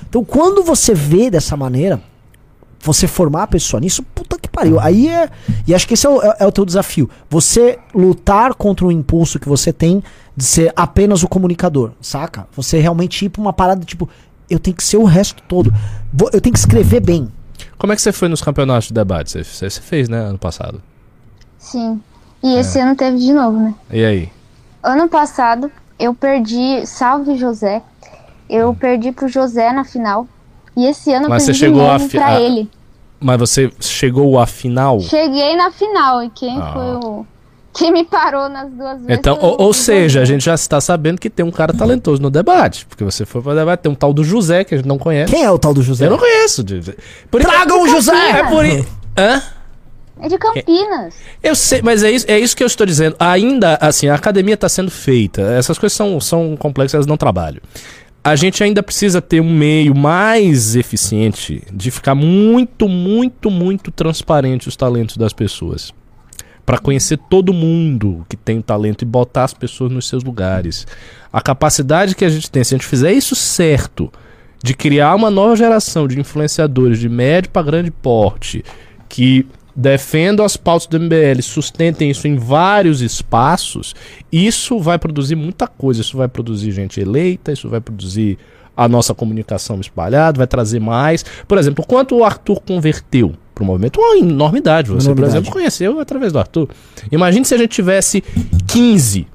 Então 0.09 0.23
quando 0.23 0.63
você 0.63 0.93
vê 0.93 1.29
dessa 1.29 1.55
maneira, 1.55 2.01
você 2.79 3.07
formar 3.07 3.43
a 3.43 3.47
pessoa 3.47 3.79
nisso, 3.81 4.01
puta 4.15 4.37
que 4.39 4.47
pariu. 4.49 4.79
Aí 4.79 5.07
é. 5.09 5.29
E 5.67 5.75
acho 5.75 5.87
que 5.87 5.93
esse 5.93 6.05
é 6.05 6.09
o, 6.09 6.21
é- 6.21 6.37
é 6.39 6.45
o 6.47 6.51
teu 6.51 6.63
desafio. 6.65 7.09
Você 7.29 7.77
lutar 7.93 8.53
contra 8.55 8.85
o 8.85 8.91
impulso 8.91 9.39
que 9.39 9.47
você 9.49 9.71
tem 9.73 10.01
de 10.35 10.43
ser 10.43 10.71
apenas 10.75 11.23
o 11.23 11.27
comunicador, 11.27 11.91
saca? 12.01 12.47
Você 12.55 12.79
realmente 12.79 13.25
ir 13.25 13.29
pra 13.29 13.41
uma 13.41 13.51
parada 13.53 13.83
tipo, 13.85 14.07
eu 14.49 14.59
tenho 14.59 14.75
que 14.75 14.83
ser 14.83 14.97
o 14.97 15.03
resto 15.03 15.41
todo. 15.47 15.71
Vou- 16.13 16.29
eu 16.33 16.41
tenho 16.41 16.53
que 16.53 16.59
escrever 16.59 16.99
bem. 17.01 17.31
Como 17.77 17.93
é 17.93 17.95
que 17.95 18.01
você 18.01 18.11
foi 18.11 18.27
nos 18.27 18.41
campeonatos 18.41 18.87
de 18.87 18.93
debate? 18.93 19.31
Você, 19.31 19.43
você, 19.69 19.81
fez, 19.81 20.09
né, 20.09 20.17
ano 20.19 20.37
passado. 20.37 20.81
Sim. 21.57 22.01
E 22.43 22.55
esse 22.55 22.79
ano 22.79 22.95
teve 22.95 23.17
de 23.17 23.33
novo, 23.33 23.59
né? 23.59 23.73
E 23.91 24.03
aí? 24.05 24.29
Ano 24.83 25.09
passado, 25.09 25.71
eu 25.99 26.13
perdi, 26.13 26.85
salve 26.85 27.35
José, 27.35 27.81
eu 28.49 28.73
perdi 28.73 29.11
pro 29.11 29.27
José 29.27 29.71
na 29.73 29.83
final. 29.83 30.27
E 30.75 30.85
esse 30.85 31.11
ano 31.11 31.25
eu 31.25 31.29
Mas 31.29 31.45
perdi 31.45 31.57
você 31.59 31.65
chegou 31.65 31.81
novo 31.87 32.09
pra 32.09 32.27
a- 32.27 32.41
ele. 32.41 32.69
Mas 33.19 33.39
você 33.39 33.71
chegou 33.79 34.39
à 34.39 34.45
final? 34.45 34.99
Cheguei 34.99 35.55
na 35.55 35.71
final 35.71 36.23
e 36.23 36.29
quem 36.29 36.61
Ah. 36.61 36.71
foi 36.73 36.95
o... 37.09 37.25
Quem 37.77 37.91
me 37.91 38.03
parou 38.03 38.49
nas 38.49 38.71
duas 38.71 38.97
vezes 39.01 39.19
Então, 39.19 39.37
ou, 39.39 39.61
o 39.61 39.65
ou 39.65 39.73
seja, 39.73 40.19
a 40.21 40.25
gente 40.25 40.43
já 40.43 40.55
está 40.55 40.81
sabendo 40.81 41.19
que 41.19 41.29
tem 41.29 41.45
um 41.45 41.51
cara 41.51 41.71
talentoso 41.73 42.19
no 42.19 42.31
debate. 42.31 42.87
Porque 42.87 43.03
você 43.03 43.23
foi 43.23 43.39
para 43.39 43.53
debate, 43.53 43.81
tem 43.81 43.91
um 43.91 43.95
tal 43.95 44.11
do 44.11 44.23
José 44.23 44.63
que 44.63 44.73
a 44.73 44.77
gente 44.77 44.87
não 44.87 44.97
conhece. 44.97 45.31
Quem 45.31 45.43
é 45.43 45.51
o 45.51 45.59
tal 45.59 45.75
do 45.75 45.83
José? 45.83 46.07
Eu 46.07 46.11
não 46.11 46.17
conheço. 46.17 46.65
Por 47.29 47.39
Tragam 47.39 47.83
o 47.83 47.87
José! 47.87 48.31
É 48.31 48.43
por 48.45 48.65
isso. 48.65 48.87
Hã? 49.15 49.43
É 50.19 50.27
de 50.27 50.37
Campinas. 50.39 51.13
Eu 51.43 51.55
sei, 51.55 51.83
mas 51.83 52.01
é 52.01 52.09
isso, 52.09 52.25
é 52.27 52.39
isso 52.39 52.57
que 52.57 52.63
eu 52.63 52.67
estou 52.67 52.87
dizendo. 52.87 53.15
Ainda, 53.19 53.77
assim, 53.79 54.07
a 54.07 54.15
academia 54.15 54.55
está 54.55 54.67
sendo 54.67 54.89
feita. 54.89 55.43
Essas 55.43 55.77
coisas 55.77 55.95
são, 55.95 56.19
são 56.19 56.57
complexas, 56.57 56.95
elas 56.95 57.05
não 57.05 57.17
trabalham. 57.17 57.61
A 58.23 58.35
gente 58.35 58.63
ainda 58.63 58.81
precisa 58.81 59.21
ter 59.21 59.39
um 59.39 59.53
meio 59.53 59.95
mais 59.95 60.75
eficiente 60.75 61.61
de 61.71 61.91
ficar 61.91 62.15
muito, 62.15 62.89
muito, 62.89 63.51
muito 63.51 63.91
transparente 63.91 64.67
os 64.67 64.75
talentos 64.75 65.15
das 65.15 65.31
pessoas. 65.31 65.93
Para 66.67 66.79
conhecer 66.79 67.17
todo 67.29 67.53
mundo 67.53 68.25
que 68.27 68.35
tem 68.35 68.61
talento 68.61 69.01
e 69.01 69.05
botar 69.05 69.45
as 69.45 69.53
pessoas 69.53 69.89
nos 69.89 70.05
seus 70.05 70.21
lugares. 70.21 70.85
A 71.31 71.39
capacidade 71.39 72.13
que 72.13 72.25
a 72.25 72.29
gente 72.29 72.51
tem, 72.51 72.61
se 72.61 72.75
a 72.75 72.77
gente 72.77 72.85
fizer 72.85 73.13
isso 73.13 73.35
certo, 73.35 74.11
de 74.61 74.73
criar 74.73 75.15
uma 75.15 75.31
nova 75.31 75.55
geração 75.55 76.09
de 76.09 76.19
influenciadores 76.19 76.99
de 76.99 77.07
médio 77.07 77.51
para 77.51 77.61
grande 77.61 77.89
porte, 77.89 78.65
que 79.07 79.47
defendam 79.73 80.45
as 80.45 80.57
pautas 80.57 80.87
do 80.87 80.99
MBL, 80.99 81.41
sustentem 81.41 82.11
isso 82.11 82.27
em 82.27 82.35
vários 82.35 83.01
espaços, 83.01 83.95
isso 84.29 84.77
vai 84.77 84.99
produzir 84.99 85.37
muita 85.37 85.67
coisa. 85.67 86.01
Isso 86.01 86.17
vai 86.17 86.27
produzir 86.27 86.71
gente 86.71 86.99
eleita, 86.99 87.53
isso 87.53 87.69
vai 87.69 87.79
produzir 87.79 88.37
a 88.75 88.89
nossa 88.89 89.15
comunicação 89.15 89.79
espalhada, 89.79 90.37
vai 90.37 90.47
trazer 90.47 90.81
mais. 90.81 91.23
Por 91.47 91.57
exemplo, 91.57 91.85
quanto 91.87 92.17
o 92.17 92.25
Arthur 92.25 92.59
converteu 92.59 93.37
para 93.57 93.63
o 93.63 93.65
movimento? 93.65 93.99
Uma 93.99 94.17
enormidade. 94.17 94.89
Você, 94.89 94.95
por 94.95 95.03
Enormidade. 95.03 95.33
exemplo, 95.33 95.51
conheceu 95.51 95.99
através 95.99 96.31
do 96.31 96.39
Arthur. 96.39 96.69
Imagine 97.11 97.43
se 97.43 97.55
a 97.55 97.57
gente 97.57 97.71
tivesse 97.71 98.23
15 98.67 99.27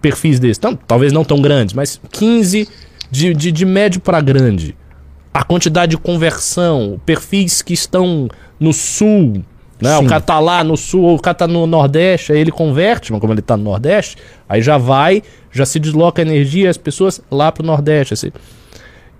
perfis 0.00 0.40
desses. 0.40 0.58
Então, 0.58 0.74
talvez 0.74 1.12
não 1.12 1.24
tão 1.24 1.40
grandes, 1.40 1.74
mas 1.74 2.00
15 2.10 2.68
de, 3.10 3.34
de, 3.34 3.52
de 3.52 3.64
médio 3.64 4.00
para 4.00 4.20
grande. 4.20 4.74
A 5.32 5.44
quantidade 5.44 5.90
de 5.90 5.98
conversão, 5.98 6.98
perfis 7.04 7.60
que 7.60 7.74
estão 7.74 8.28
no 8.58 8.72
sul, 8.72 9.44
né? 9.80 9.98
O 9.98 10.06
cara 10.06 10.22
tá 10.22 10.38
lá 10.40 10.64
no 10.64 10.74
sul, 10.74 11.02
ou 11.02 11.16
o 11.16 11.20
cara 11.20 11.34
tá 11.34 11.46
no 11.46 11.66
nordeste, 11.66 12.32
aí 12.32 12.38
ele 12.38 12.50
converte, 12.50 13.12
mas 13.12 13.20
como 13.20 13.34
ele 13.34 13.42
tá 13.42 13.58
no 13.58 13.64
nordeste, 13.64 14.16
aí 14.48 14.62
já 14.62 14.78
vai, 14.78 15.22
já 15.52 15.66
se 15.66 15.78
desloca 15.78 16.22
a 16.22 16.24
energia 16.24 16.70
as 16.70 16.78
pessoas 16.78 17.20
lá 17.30 17.52
pro 17.52 17.64
nordeste. 17.64 18.14
Assim. 18.14 18.32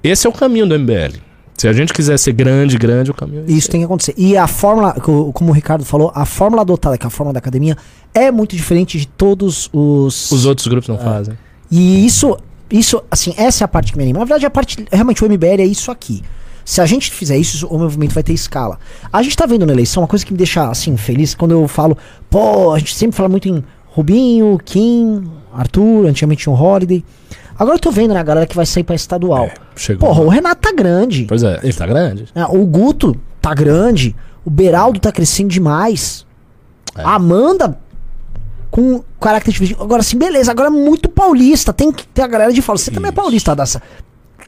Esse 0.02 0.26
é 0.26 0.30
o 0.30 0.32
caminho 0.32 0.66
do 0.66 0.78
MBL. 0.78 1.26
Se 1.57 1.66
a 1.66 1.72
gente 1.72 1.92
quiser 1.94 2.18
ser 2.18 2.32
grande, 2.32 2.76
grande, 2.76 3.11
o 3.11 3.14
caminho 3.14 3.44
é 3.48 3.50
Isso 3.50 3.70
tem 3.70 3.80
que 3.80 3.84
acontecer. 3.86 4.14
E 4.16 4.36
a 4.36 4.46
fórmula, 4.46 4.92
co- 4.92 5.32
como 5.32 5.50
o 5.50 5.52
Ricardo 5.54 5.84
falou, 5.84 6.12
a 6.14 6.26
fórmula 6.26 6.62
adotada, 6.62 6.98
que 6.98 7.04
é 7.04 7.09
a 7.09 7.11
fórmula 7.11 7.32
da 7.32 7.38
academia, 7.38 7.76
é 8.12 8.30
muito 8.30 8.54
diferente 8.54 8.98
de 8.98 9.07
todos 9.07 9.70
os. 9.72 10.30
Os 10.30 10.44
outros 10.44 10.66
grupos 10.66 10.88
não 10.88 10.98
fazem. 10.98 11.36
E 11.70 12.04
isso, 12.04 12.36
isso, 12.70 13.02
assim, 13.11 13.32
essa 13.38 13.64
é 13.64 13.66
a 13.66 13.68
parte 13.68 13.92
que 13.92 13.96
me 13.98 14.04
anima. 14.04 14.18
Na 14.18 14.24
verdade, 14.26 14.44
a 14.44 14.50
parte, 14.50 14.84
realmente, 14.92 15.24
o 15.24 15.26
MBL 15.28 15.61
é 15.62 15.64
isso 15.66 15.90
aqui. 15.90 16.22
Se 16.64 16.80
a 16.80 16.86
gente 16.86 17.11
fizer 17.11 17.38
isso, 17.38 17.66
o 17.68 17.78
movimento 17.78 18.12
vai 18.12 18.22
ter 18.22 18.32
escala. 18.32 18.78
A 19.12 19.22
gente 19.22 19.36
tá 19.36 19.46
vendo 19.46 19.64
na 19.64 19.72
eleição 19.72 20.02
uma 20.02 20.09
coisa 20.09 20.26
que 20.26 20.32
me 20.32 20.36
deixa, 20.38 20.68
assim, 20.68 20.96
feliz 20.96 21.34
quando 21.34 21.52
eu 21.52 21.66
falo, 21.68 21.96
pô, 22.28 22.72
a 22.72 22.78
gente 22.78 22.94
sempre 22.94 23.16
fala 23.16 23.28
muito 23.28 23.48
em 23.48 23.64
Rubinho, 23.86 24.59
Kim, 24.64 25.22
Arthur, 25.54 26.07
antigamente 26.07 26.42
tinha 26.42 26.52
o 26.54 26.61
Holiday. 26.61 27.02
Agora 27.59 27.76
eu 27.76 27.80
tô 27.80 27.90
vendo, 27.90 28.12
né, 28.14 28.20
a 28.20 28.22
galera 28.22 28.46
que 28.46 28.54
vai 28.57 28.66
sair 28.66 28.84
pra 28.84 28.94
estadual. 28.94 29.44
É, 29.46 29.54
chegou. 29.76 30.09
Porra, 30.09 30.22
o 30.22 30.28
Renato 30.28 30.61
tá 30.61 30.72
grande. 30.72 31.24
Pois 31.28 31.42
é, 31.42 31.61
ele 31.62 31.72
tá 31.72 31.86
grande. 31.86 32.26
É, 32.34 32.44
o 32.44 32.64
Guto 32.66 33.16
tá 33.40 33.54
grande. 33.54 34.14
O 34.44 34.50
Beraldo 34.50 35.00
tá 35.00 35.11
crescendo 35.11 35.48
demais. 35.48 36.26
É. 36.96 37.02
A 37.02 37.14
Amanda 37.14 37.78
com 38.70 39.02
características. 39.20 39.82
Agora 39.82 40.02
sim, 40.02 40.18
beleza. 40.18 40.50
Agora 40.50 40.68
é 40.68 40.70
muito 40.70 41.09
paulista. 41.09 41.72
Tem 41.72 41.90
que 41.90 42.07
ter 42.07 42.22
a 42.22 42.26
galera 42.26 42.52
de 42.52 42.61
fala. 42.62 42.78
Você 42.78 42.90
também 42.90 43.09
é 43.09 43.12
Isso. 43.12 43.20
paulista, 43.22 43.54
Daça. 43.57 43.82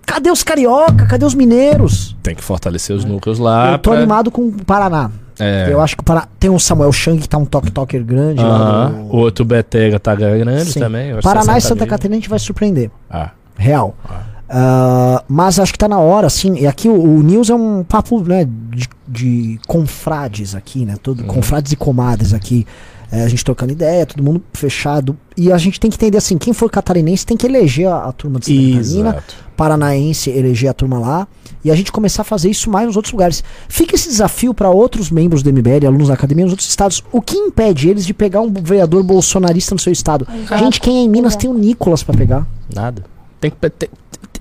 Cadê 0.05 0.31
os 0.31 0.43
carioca? 0.43 1.07
Cadê 1.07 1.25
os 1.25 1.35
mineiros? 1.35 2.17
Tem 2.23 2.35
que 2.35 2.43
fortalecer 2.43 2.95
os 2.97 3.05
núcleos 3.05 3.39
lá. 3.39 3.73
eu 3.73 3.79
tô 3.79 3.91
pra- 3.91 3.99
animado 3.99 4.31
com 4.31 4.49
o 4.49 4.65
Paraná. 4.65 5.11
É. 5.41 5.69
Eu 5.73 5.81
acho 5.81 5.97
que 5.97 6.01
o 6.03 6.05
Paraná. 6.05 6.27
Tem 6.39 6.51
o 6.51 6.59
Samuel 6.59 6.93
Chang 6.93 7.21
que 7.21 7.29
tá 7.29 7.39
um 7.39 7.45
toque-toker 7.45 8.05
grande 8.05 8.43
lá 8.43 8.49
Aham. 8.57 8.89
no- 8.91 9.05
O 9.13 9.17
outro 9.19 9.45
Betega 9.45 9.99
tá 10.01 10.15
grande 10.15 10.73
Sim. 10.73 10.81
também. 10.81 11.21
Paraná 11.21 11.57
e 11.57 11.61
60 11.61 11.69
Santa. 11.81 11.87
Catarina 11.87 12.17
a 12.17 12.19
gente 12.19 12.29
vai 12.29 12.39
surpreender. 12.39 12.91
Ah. 13.11 13.31
Real. 13.57 13.95
Ah, 14.51 15.23
mas 15.29 15.59
acho 15.59 15.73
que 15.73 15.79
tá 15.79 15.89
na 15.89 15.99
hora, 15.99 16.27
assim. 16.27 16.55
E 16.59 16.67
aqui 16.67 16.89
o, 16.89 16.95
o 16.95 17.23
News 17.23 17.51
é 17.51 17.55
um 17.55 17.85
papo, 17.85 18.21
né, 18.23 18.47
de, 18.71 18.89
de 19.07 19.61
confrades 19.67 20.55
aqui, 20.55 20.87
né? 20.87 20.95
Todo, 21.03 21.23
Confrades 21.25 21.73
e 21.73 21.77
comadres 21.77 22.33
aqui. 22.33 22.67
É, 23.11 23.23
a 23.25 23.29
gente 23.29 23.43
trocando 23.45 23.73
ideia, 23.73 24.05
todo 24.05 24.23
mundo 24.23 24.43
fechado. 24.53 25.17
E 25.37 25.51
a 25.53 25.57
gente 25.59 25.79
tem 25.81 25.91
que 25.91 25.97
entender 25.97 26.19
assim, 26.19 26.37
quem 26.37 26.53
for 26.53 26.71
catarinense 26.71 27.25
tem 27.25 27.37
que 27.37 27.47
eleger 27.47 27.89
a, 27.89 28.05
a 28.05 28.13
turma 28.13 28.39
de 28.39 28.47
Santa 28.47 28.77
Catarina, 28.85 29.09
Exato. 29.11 29.48
Paranaense 29.59 30.31
eleger 30.31 30.71
a 30.71 30.73
turma 30.73 30.99
lá. 30.99 31.29
E 31.65 31.71
a 31.73 31.75
gente 31.75 31.91
começar 31.91 32.23
a 32.23 32.25
fazer 32.25 32.49
isso 32.49 32.71
mais 32.71 32.87
nos 32.87 32.95
outros 32.97 33.13
lugares. 33.13 33.43
Fica 33.69 33.97
esse 33.97 34.09
desafio 34.09 34.55
para 34.55 34.71
outros 34.71 35.11
membros 35.11 35.43
do 35.43 35.53
MBL, 35.53 35.85
alunos 35.87 36.07
da 36.09 36.15
academia, 36.15 36.45
nos 36.45 36.53
outros 36.53 36.69
estados. 36.69 37.03
O 37.11 37.21
que 37.21 37.37
impede 37.37 37.89
eles 37.91 38.07
de 38.07 38.15
pegar 38.15 38.41
um 38.41 38.53
vereador 38.53 39.03
bolsonarista 39.03 39.75
no 39.75 39.79
seu 39.81 39.93
estado? 39.93 40.27
Exato. 40.33 40.65
Gente, 40.65 40.81
quem 40.81 40.99
é 40.99 41.01
em 41.01 41.09
Minas 41.09 41.33
Exato. 41.33 41.41
tem 41.43 41.51
o 41.51 41.55
Nicolas 41.59 42.03
para 42.05 42.17
pegar. 42.17 42.47
Nada. 42.73 43.05
Tem 43.41 43.51
que, 43.51 43.57
tem- 43.71 43.89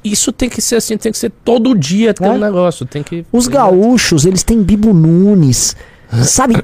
isso 0.03 0.32
tem 0.32 0.47
que 0.47 0.61
ser 0.61 0.76
assim, 0.76 0.95
tem 0.95 1.11
que 1.11 1.18
ser 1.18 1.32
todo 1.43 1.74
dia 1.76 2.13
tem 2.13 2.28
É. 2.28 2.32
um 2.32 2.38
negócio. 2.38 2.86
Tem 2.86 3.01
que. 3.01 3.26
Os 3.32 3.47
gaúchos, 3.47 4.24
eles 4.26 4.43
têm 4.43 4.61
Bibo 4.61 4.93
Nunes. 4.93 5.76
Sabe? 6.24 6.63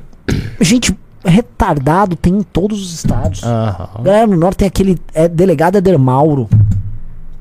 Gente 0.62 0.96
retardado 1.26 2.16
tem 2.16 2.34
em 2.38 2.44
todos 2.44 2.80
os 2.82 2.94
estados. 2.94 3.44
Aham. 3.44 4.04
Galera 4.04 4.28
no 4.28 4.38
norte 4.38 4.58
tem 4.58 4.68
aquele 4.68 4.98
é, 5.14 5.28
delegado 5.28 5.78
Eder 5.78 5.98
Mauro. 5.98 6.48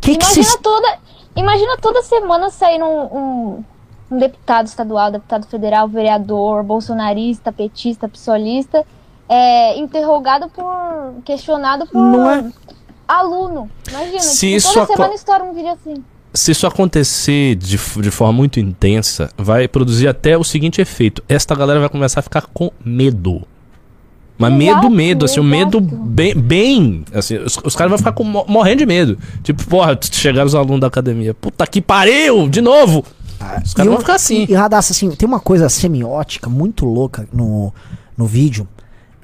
Que 0.00 0.16
que 0.16 0.24
Imagina 0.24 0.44
vocês. 0.44 0.58
toda, 0.60 0.98
imagina 1.36 1.76
toda 1.78 2.02
semana 2.02 2.50
sair 2.50 2.82
um, 2.82 2.86
um, 3.04 3.64
um 4.10 4.18
deputado 4.18 4.66
estadual, 4.66 5.10
deputado 5.10 5.46
federal, 5.46 5.88
vereador, 5.88 6.62
bolsonarista, 6.62 7.50
petista, 7.52 8.08
psolista, 8.08 8.84
é, 9.28 9.78
interrogado 9.78 10.48
por. 10.48 11.14
questionado 11.24 11.86
por 11.86 11.98
Não 12.00 12.30
é? 12.30 12.50
aluno. 13.08 13.70
Imagina, 13.88 14.20
Se 14.20 14.46
tipo, 14.46 14.56
isso 14.56 14.68
toda 14.72 14.84
aco- 14.84 14.92
semana 14.94 15.14
estoura 15.14 15.44
um 15.44 15.52
vídeo 15.52 15.70
assim. 15.72 16.04
Se 16.34 16.50
isso 16.52 16.66
acontecer 16.66 17.56
de, 17.56 17.76
de 17.76 18.10
forma 18.10 18.32
muito 18.32 18.58
intensa, 18.58 19.28
vai 19.36 19.68
produzir 19.68 20.08
até 20.08 20.36
o 20.38 20.42
seguinte 20.44 20.80
efeito: 20.80 21.22
esta 21.28 21.54
galera 21.54 21.78
vai 21.80 21.88
começar 21.90 22.20
a 22.20 22.22
ficar 22.22 22.46
com 22.54 22.70
medo. 22.82 23.42
Mas 24.38 24.52
medo, 24.52 24.90
medo, 24.90 25.24
assim, 25.24 25.38
um 25.40 25.44
medo 25.44 25.80
bem. 25.80 26.34
bem 26.34 27.04
assim, 27.14 27.36
os, 27.38 27.56
os 27.62 27.76
caras 27.76 27.90
vão 27.90 27.98
ficar 27.98 28.12
com, 28.12 28.24
mo- 28.24 28.44
morrendo 28.48 28.78
de 28.78 28.86
medo. 28.86 29.18
Tipo, 29.42 29.64
porra, 29.66 29.96
chegaram 30.00 30.46
os 30.46 30.54
alunos 30.54 30.80
da 30.80 30.86
academia. 30.88 31.32
Puta 31.34 31.66
que 31.66 31.80
pariu! 31.80 32.48
De 32.48 32.60
novo! 32.60 33.04
Os 33.64 33.72
E 33.72 33.74
caras 33.74 33.90
vão 33.92 34.00
ficar 34.00 34.14
assim. 34.14 34.46
E, 34.48 34.54
Radassa, 34.54 34.92
assim, 34.92 35.10
tem 35.10 35.28
uma 35.28 35.40
coisa 35.40 35.68
semiótica 35.68 36.48
muito 36.48 36.84
louca 36.84 37.26
no, 37.32 37.72
no 38.16 38.26
vídeo. 38.26 38.66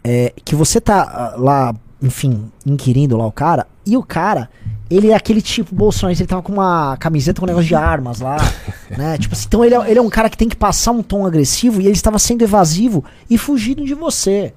É 0.05 0.33
que 0.45 0.55
você 0.55 0.81
tá 0.81 1.03
ah, 1.03 1.35
lá, 1.37 1.75
enfim, 2.03 2.45
inquirindo 2.65 3.17
lá 3.17 3.27
o 3.27 3.33
cara, 3.33 3.67
e 3.85 3.97
o 3.97 4.03
cara, 4.03 4.49
ele 4.89 5.11
é 5.11 5.15
aquele 5.15 5.43
tipo 5.43 5.75
bolsonarista, 5.75 6.23
ele 6.23 6.29
tava 6.29 6.43
com 6.43 6.53
uma 6.53 6.97
camiseta 6.99 7.41
com 7.41 7.47
um 7.47 7.49
negócio 7.49 7.69
de 7.69 7.75
armas 7.75 8.21
lá, 8.21 8.37
né? 8.97 9.19
Tipo 9.19 9.35
assim, 9.35 9.45
então 9.49 9.65
ele 9.65 9.75
é, 9.75 9.91
ele 9.91 9.99
é 9.99 10.03
um 10.03 10.09
cara 10.09 10.31
que 10.31 10.37
tem 10.37 10.49
que 10.49 10.57
passar 10.57 10.93
um 10.93 11.03
tom 11.03 11.27
agressivo 11.27 11.81
e 11.81 11.87
ele 11.87 11.95
estava 11.95 12.19
sendo 12.19 12.43
evasivo 12.43 13.05
e 13.29 13.37
fugindo 13.37 13.85
de 13.85 13.95
você. 13.95 14.53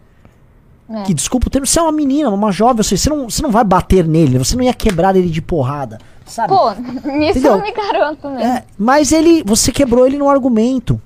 É. 0.94 1.04
Que 1.04 1.14
desculpa 1.14 1.48
o 1.48 1.50
termo, 1.50 1.66
você 1.66 1.80
é 1.80 1.82
uma 1.82 1.92
menina, 1.92 2.30
uma 2.30 2.52
jovem, 2.52 2.84
você, 2.84 2.98
você, 2.98 3.10
não, 3.10 3.30
você 3.30 3.42
não 3.42 3.52
vai 3.52 3.64
bater 3.64 4.06
nele, 4.06 4.38
você 4.38 4.56
não 4.56 4.64
ia 4.64 4.74
quebrar 4.74 5.16
ele 5.16 5.30
de 5.30 5.42
porrada, 5.42 5.98
sabe? 6.26 6.54
Pô, 6.54 6.72
nisso 7.10 7.40
Entendeu? 7.40 7.52
eu 7.52 7.58
não 7.58 7.64
me 7.64 7.72
garanto, 7.72 8.30
né? 8.30 8.44
É, 8.44 8.64
mas 8.78 9.12
ele, 9.12 9.44
você 9.46 9.72
quebrou 9.72 10.06
ele 10.06 10.18
no 10.18 10.30
argumento. 10.30 11.00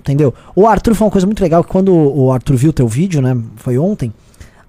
Entendeu? 0.00 0.34
O 0.54 0.66
Arthur 0.66 0.94
foi 0.94 1.06
uma 1.06 1.10
coisa 1.10 1.26
muito 1.26 1.40
legal 1.40 1.64
que 1.64 1.70
quando 1.70 1.94
o 1.94 2.30
Arthur 2.30 2.56
viu 2.56 2.72
teu 2.72 2.86
vídeo, 2.86 3.22
né? 3.22 3.36
Foi 3.56 3.78
ontem. 3.78 4.12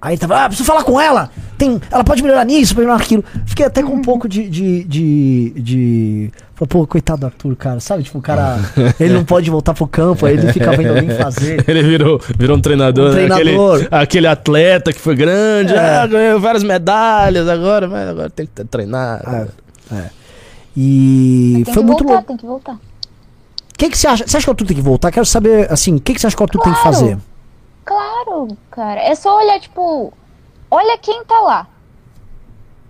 Aí 0.06 0.20
tava, 0.20 0.44
ah, 0.44 0.48
preciso 0.48 0.68
falar 0.68 0.84
com 0.84 1.02
ela. 1.02 1.32
Tem, 1.58 1.82
ela 1.90 2.04
pode 2.04 2.22
melhorar 2.22 2.46
nisso, 2.46 2.76
pode 2.76 2.86
melhorar 2.86 3.00
naquilo. 3.00 3.24
Fiquei 3.44 3.66
até 3.66 3.82
com 3.82 3.94
um 3.94 4.02
pouco 4.04 4.30
de. 4.30 4.48
de, 4.48 4.84
de, 4.84 5.50
de... 5.58 6.32
Falei, 6.54 6.70
Pô, 6.70 6.86
coitado 6.86 7.22
do 7.22 7.26
Arthur, 7.26 7.56
cara. 7.56 7.80
Sabe, 7.80 8.04
tipo, 8.04 8.20
o 8.20 8.22
cara. 8.22 8.60
Ele 9.00 9.16
não 9.16 9.26
pode 9.26 9.50
voltar 9.50 9.74
pro 9.74 9.88
campo, 9.88 10.28
aí 10.28 10.36
ele 10.38 10.54
fica 10.54 10.70
vendo 10.78 10.90
alguém 10.96 11.10
fazer. 11.18 11.64
Ele 11.68 11.82
virou, 11.82 12.22
virou 12.38 12.56
um 12.56 12.62
treinador, 12.62 13.06
Um 13.12 13.14
né? 13.16 13.26
treinador. 13.26 13.76
Aquele, 13.78 13.88
aquele 14.04 14.28
atleta 14.28 14.94
que 14.94 15.00
foi 15.00 15.16
grande, 15.16 15.74
É. 15.74 15.80
ah, 15.98 16.06
ganhou 16.06 16.40
várias 16.40 16.64
medalhas 16.64 17.50
agora, 17.50 17.88
mas 17.88 18.08
agora 18.08 18.30
tem 18.30 18.46
que 18.46 18.64
treinar. 18.66 19.22
É, 19.92 19.96
é. 19.96 20.10
E 20.78 21.64
Tem 21.66 21.74
foi 21.74 21.82
que 21.84 21.88
muito 21.88 22.04
voltar, 22.04 22.14
louco. 22.14 22.28
tem 22.28 22.38
que 22.38 22.46
voltar. 22.46 22.74
O 22.74 23.78
que, 23.78 23.90
que 23.90 23.98
você 23.98 24.08
acha? 24.08 24.26
Você 24.28 24.38
acha 24.38 24.46
que 24.46 24.50
o 24.50 24.54
Arthur 24.54 24.68
tem 24.68 24.78
que 24.78 24.84
voltar? 24.84 25.12
Quero 25.12 25.26
saber, 25.26 25.72
assim, 25.72 25.96
o 25.96 26.00
que, 26.00 26.14
que 26.14 26.22
você 26.22 26.28
acha 26.28 26.36
que 26.36 26.42
o 26.42 26.46
Arthur 26.46 26.62
tem 26.62 26.74
que 26.74 26.80
Claro. 26.82 26.96
fazer? 26.98 27.18
Claro, 28.26 28.58
cara. 28.72 29.02
É 29.02 29.14
só 29.16 29.38
olhar, 29.38 29.60
tipo, 29.60 30.12
olha 30.70 30.98
quem 30.98 31.24
tá 31.26 31.40
lá. 31.42 31.68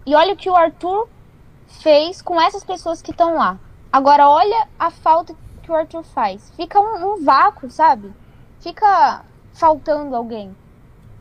E 0.05 0.15
olha 0.15 0.33
o 0.33 0.37
que 0.37 0.49
o 0.49 0.55
Arthur 0.55 1.07
fez 1.67 2.21
com 2.21 2.39
essas 2.39 2.63
pessoas 2.63 3.01
que 3.01 3.11
estão 3.11 3.35
lá. 3.35 3.57
Agora, 3.91 4.29
olha 4.29 4.67
a 4.79 4.89
falta 4.89 5.35
que 5.61 5.71
o 5.71 5.75
Arthur 5.75 6.03
faz. 6.03 6.51
Fica 6.55 6.79
um, 6.79 7.13
um 7.15 7.23
vácuo, 7.25 7.69
sabe? 7.69 8.13
Fica 8.59 9.23
faltando 9.53 10.15
alguém. 10.15 10.55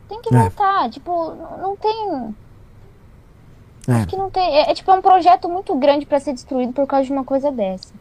Tem 0.07 0.21
que 0.21 0.33
É. 0.33 0.37
voltar. 0.39 0.89
Tipo, 0.89 1.31
n- 1.31 1.61
não 1.61 1.75
tem. 1.75 2.35
É. 3.87 3.91
Acho 3.93 4.07
que 4.07 4.15
não 4.17 4.29
tem. 4.29 4.55
É, 4.57 4.71
é, 4.71 4.73
tipo, 4.73 4.89
é 4.91 4.93
um 4.93 5.01
projeto 5.01 5.49
muito 5.49 5.75
grande 5.75 6.05
pra 6.05 6.19
ser 6.19 6.33
destruído 6.33 6.73
por 6.73 6.85
causa 6.87 7.05
de 7.05 7.11
uma 7.13 7.23
coisa 7.23 7.51
dessa. 7.51 7.93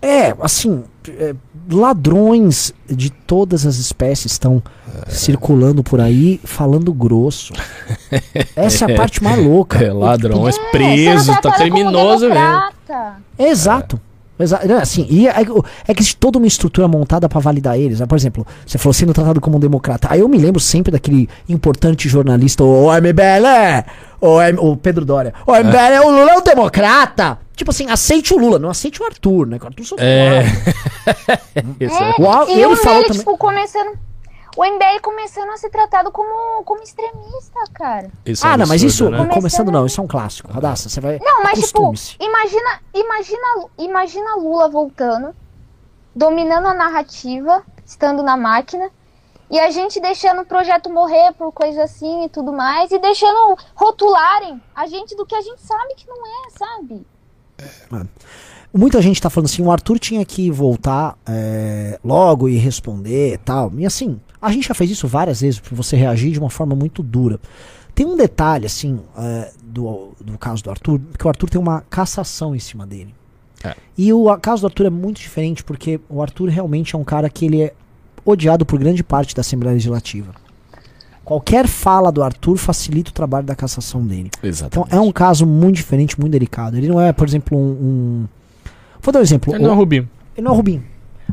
É, 0.00 0.34
assim, 0.40 0.84
é, 1.08 1.34
ladrões 1.70 2.72
de 2.88 3.10
todas 3.10 3.66
as 3.66 3.76
espécies 3.76 4.32
estão 4.32 4.62
circulando 5.08 5.82
por 5.82 6.00
aí 6.00 6.40
falando 6.44 6.92
grosso. 6.92 7.52
Essa 8.54 8.86
é 8.86 8.94
a 8.94 8.96
parte 8.96 9.22
mais 9.22 9.44
louca. 9.44 9.82
É, 9.82 9.92
ladrões 9.92 10.56
É, 10.56 10.70
presos, 10.70 11.34
tá 11.36 11.52
como 11.52 11.54
criminoso 11.56 12.28
mesmo. 12.28 12.62
Exato. 13.38 14.00
Exa- 14.38 14.60
não, 14.66 14.78
assim, 14.78 15.06
e 15.10 15.26
é, 15.28 15.34
é 15.86 15.94
que 15.94 16.00
existe 16.00 16.16
toda 16.16 16.38
uma 16.38 16.46
estrutura 16.46 16.86
montada 16.86 17.28
pra 17.28 17.40
validar 17.40 17.78
eles. 17.78 18.00
né? 18.00 18.06
Por 18.06 18.16
exemplo, 18.16 18.46
você 18.66 18.78
falou 18.78 18.92
sendo 18.94 19.12
tratado 19.12 19.40
como 19.40 19.56
um 19.56 19.60
democrata. 19.60 20.08
Aí 20.10 20.20
eu 20.20 20.28
me 20.28 20.38
lembro 20.38 20.60
sempre 20.60 20.92
daquele 20.92 21.28
importante 21.48 22.08
jornalista, 22.08 22.62
o 22.62 22.88
MBL, 22.92 23.84
o, 24.20 24.40
M- 24.40 24.58
o 24.60 24.76
Pedro 24.76 25.04
Dória. 25.04 25.34
O 25.46 25.52
MBL 25.54 25.76
é. 25.76 26.00
o 26.00 26.10
Lula 26.10 26.30
é 26.32 26.36
um 26.38 26.42
democrata. 26.42 27.38
Tipo 27.56 27.72
assim, 27.72 27.90
aceite 27.90 28.32
o 28.32 28.38
Lula, 28.38 28.58
não 28.60 28.70
aceite 28.70 29.02
o 29.02 29.04
Arthur, 29.04 29.46
né? 29.48 29.58
O 29.60 29.66
Arthur 29.66 29.84
sou 29.84 29.98
É. 30.00 30.44
Isso 31.80 31.96
é. 31.96 32.10
É, 32.10 32.54
e 32.56 32.62
ele 32.62 32.66
o 32.72 32.76
falou 32.76 32.98
MBL, 33.00 33.06
também- 33.08 33.18
tipo, 33.18 33.36
começando. 33.36 33.98
O 34.58 34.64
MBL 34.64 35.00
começando 35.00 35.50
a 35.50 35.56
ser 35.56 35.70
tratado 35.70 36.10
como, 36.10 36.64
como 36.64 36.82
extremista, 36.82 37.60
cara. 37.72 38.10
Isso 38.26 38.44
é 38.44 38.50
Ah, 38.50 38.56
não, 38.56 38.66
mas 38.66 38.82
isso, 38.82 39.04
né? 39.04 39.18
começando, 39.18 39.34
Começando 39.34 39.70
não, 39.70 39.86
isso 39.86 40.00
é 40.00 40.02
um 40.02 40.08
clássico. 40.08 40.50
Radassa, 40.50 40.88
você 40.88 41.00
vai. 41.00 41.20
Não, 41.20 41.44
mas 41.44 41.60
tipo, 41.60 41.94
imagina, 42.18 42.80
imagina, 42.92 43.68
imagina 43.78 44.34
Lula 44.34 44.68
voltando, 44.68 45.32
dominando 46.12 46.66
a 46.66 46.74
narrativa, 46.74 47.62
estando 47.86 48.20
na 48.20 48.36
máquina, 48.36 48.90
e 49.48 49.60
a 49.60 49.70
gente 49.70 50.00
deixando 50.00 50.42
o 50.42 50.44
projeto 50.44 50.90
morrer 50.90 51.32
por 51.34 51.52
coisa 51.52 51.84
assim 51.84 52.24
e 52.24 52.28
tudo 52.28 52.52
mais, 52.52 52.90
e 52.90 52.98
deixando 52.98 53.56
rotularem 53.76 54.60
a 54.74 54.88
gente 54.88 55.14
do 55.14 55.24
que 55.24 55.36
a 55.36 55.40
gente 55.40 55.62
sabe 55.62 55.94
que 55.94 56.08
não 56.08 56.16
é, 56.26 56.50
sabe? 56.50 57.06
Muita 58.74 59.00
gente 59.00 59.22
tá 59.22 59.30
falando 59.30 59.46
assim, 59.46 59.62
o 59.62 59.70
Arthur 59.70 60.00
tinha 60.00 60.24
que 60.24 60.50
voltar 60.50 61.16
é, 61.24 62.00
logo 62.04 62.48
e 62.48 62.56
responder 62.56 63.34
e 63.34 63.38
tal. 63.38 63.70
E 63.78 63.86
assim, 63.86 64.20
a 64.40 64.50
gente 64.52 64.68
já 64.68 64.74
fez 64.74 64.90
isso 64.90 65.06
várias 65.08 65.40
vezes, 65.40 65.58
pra 65.60 65.74
você 65.76 65.96
reagir 65.96 66.30
de 66.32 66.38
uma 66.38 66.50
forma 66.50 66.74
muito 66.74 67.02
dura. 67.02 67.38
Tem 67.94 68.06
um 68.06 68.16
detalhe, 68.16 68.66
assim, 68.66 69.00
é, 69.16 69.50
do, 69.62 70.12
do 70.24 70.38
caso 70.38 70.62
do 70.62 70.70
Arthur, 70.70 71.00
que 71.18 71.26
o 71.26 71.28
Arthur 71.28 71.50
tem 71.50 71.60
uma 71.60 71.80
cassação 71.90 72.54
em 72.54 72.58
cima 72.60 72.86
dele. 72.86 73.14
É. 73.64 73.74
E 73.96 74.12
o 74.12 74.36
caso 74.38 74.62
do 74.62 74.66
Arthur 74.68 74.86
é 74.86 74.90
muito 74.90 75.20
diferente, 75.20 75.64
porque 75.64 75.98
o 76.08 76.22
Arthur 76.22 76.48
realmente 76.48 76.94
é 76.94 76.98
um 76.98 77.02
cara 77.02 77.28
que 77.28 77.44
ele 77.44 77.62
é 77.62 77.74
odiado 78.24 78.64
por 78.64 78.78
grande 78.78 79.02
parte 79.02 79.34
da 79.34 79.40
Assembleia 79.40 79.74
Legislativa. 79.74 80.32
Qualquer 81.24 81.66
fala 81.66 82.10
do 82.10 82.22
Arthur 82.22 82.56
facilita 82.56 83.10
o 83.10 83.12
trabalho 83.12 83.44
da 83.46 83.54
cassação 83.54 84.06
dele. 84.06 84.30
Então 84.38 84.48
Exatamente. 84.48 84.94
é 84.94 85.00
um 85.00 85.12
caso 85.12 85.44
muito 85.44 85.76
diferente, 85.76 86.18
muito 86.18 86.32
delicado. 86.32 86.76
Ele 86.76 86.88
não 86.88 87.00
é, 87.00 87.12
por 87.12 87.26
exemplo, 87.28 87.58
um. 87.58 87.62
um- 87.70 88.26
Vou 89.02 89.12
dar 89.12 89.18
um 89.18 89.22
exemplo. 89.22 89.52
Ele 89.54 89.62
não 89.62 89.70
é 89.70 89.74
O- 89.74 89.76
Rubinho. 89.76 90.08
ele 90.36 90.44
não 90.44 90.52
é 90.52 90.54
o 90.54 90.56
Rubinho. 90.56 90.84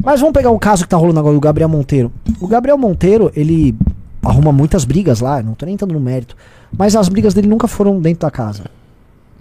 Mas 0.03 0.19
vamos 0.19 0.33
pegar 0.33 0.51
um 0.51 0.59
caso 0.59 0.83
que 0.83 0.89
tá 0.89 0.97
rolando 0.97 1.19
agora 1.19 1.33
do 1.33 1.39
Gabriel 1.41 1.69
Monteiro. 1.69 2.11
O 2.39 2.47
Gabriel 2.47 2.77
Monteiro, 2.77 3.31
ele 3.35 3.75
arruma 4.23 4.51
muitas 4.51 4.85
brigas 4.85 5.19
lá, 5.19 5.41
não 5.41 5.53
tô 5.53 5.65
nem 5.65 5.75
entrando 5.75 5.93
no 5.93 5.99
mérito. 5.99 6.35
Mas 6.77 6.95
as 6.95 7.07
brigas 7.09 7.33
dele 7.33 7.47
nunca 7.47 7.67
foram 7.67 7.99
dentro 7.99 8.21
da 8.21 8.31
casa. 8.31 8.65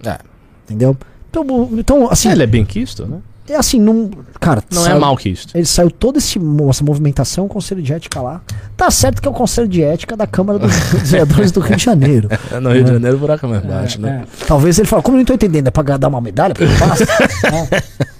É. 0.05 0.17
Entendeu? 0.65 0.95
Então, 1.29 1.43
o- 1.45 1.69
então 1.79 2.09
assim, 2.11 2.29
Ele 2.31 2.43
é 2.43 2.47
bem 2.47 2.63
quisto, 2.65 3.05
né? 3.05 3.17
é 3.49 3.55
assim, 3.57 3.79
não. 3.79 4.09
Cara, 4.39 4.63
Não 4.71 4.81
saiu- 4.83 4.95
é 4.95 4.99
mal 4.99 5.15
quisto. 5.17 5.55
Ele 5.55 5.65
saiu 5.65 5.91
toda 5.91 6.17
esse 6.17 6.39
essa 6.69 6.83
movimentação, 6.83 7.45
o 7.45 7.47
Conselho 7.49 7.81
de 7.81 7.91
Ética 7.93 8.21
lá. 8.21 8.41
Tá 8.77 8.89
certo 8.89 9.21
que 9.21 9.27
é 9.27 9.31
o 9.31 9.33
Conselho 9.33 9.67
de 9.67 9.83
Ética 9.83 10.15
da 10.15 10.25
Câmara 10.25 10.57
dos 10.59 10.71
Vereadores 11.11 11.51
do 11.51 11.59
Rio 11.59 11.75
de 11.75 11.83
Janeiro. 11.83 12.29
No 12.61 12.71
Rio 12.71 12.83
de 12.85 12.91
Janeiro 12.93 13.17
o 13.17 13.19
buraco 13.19 13.45
é 13.45 13.49
mais 13.49 13.63
baixo, 13.65 13.99
né? 14.01 14.23
É. 14.23 14.45
Talvez 14.47 14.79
ele 14.79 14.87
fale, 14.87 15.03
como 15.03 15.17
eu 15.17 15.19
não 15.19 15.25
tô 15.25 15.33
entendendo, 15.33 15.67
é 15.67 15.71
pra 15.71 15.83
dar 15.97 16.07
uma 16.07 16.21
medalha? 16.21 16.53
Porque 16.55 16.71
eu 16.71 16.77
faço? 16.77 17.03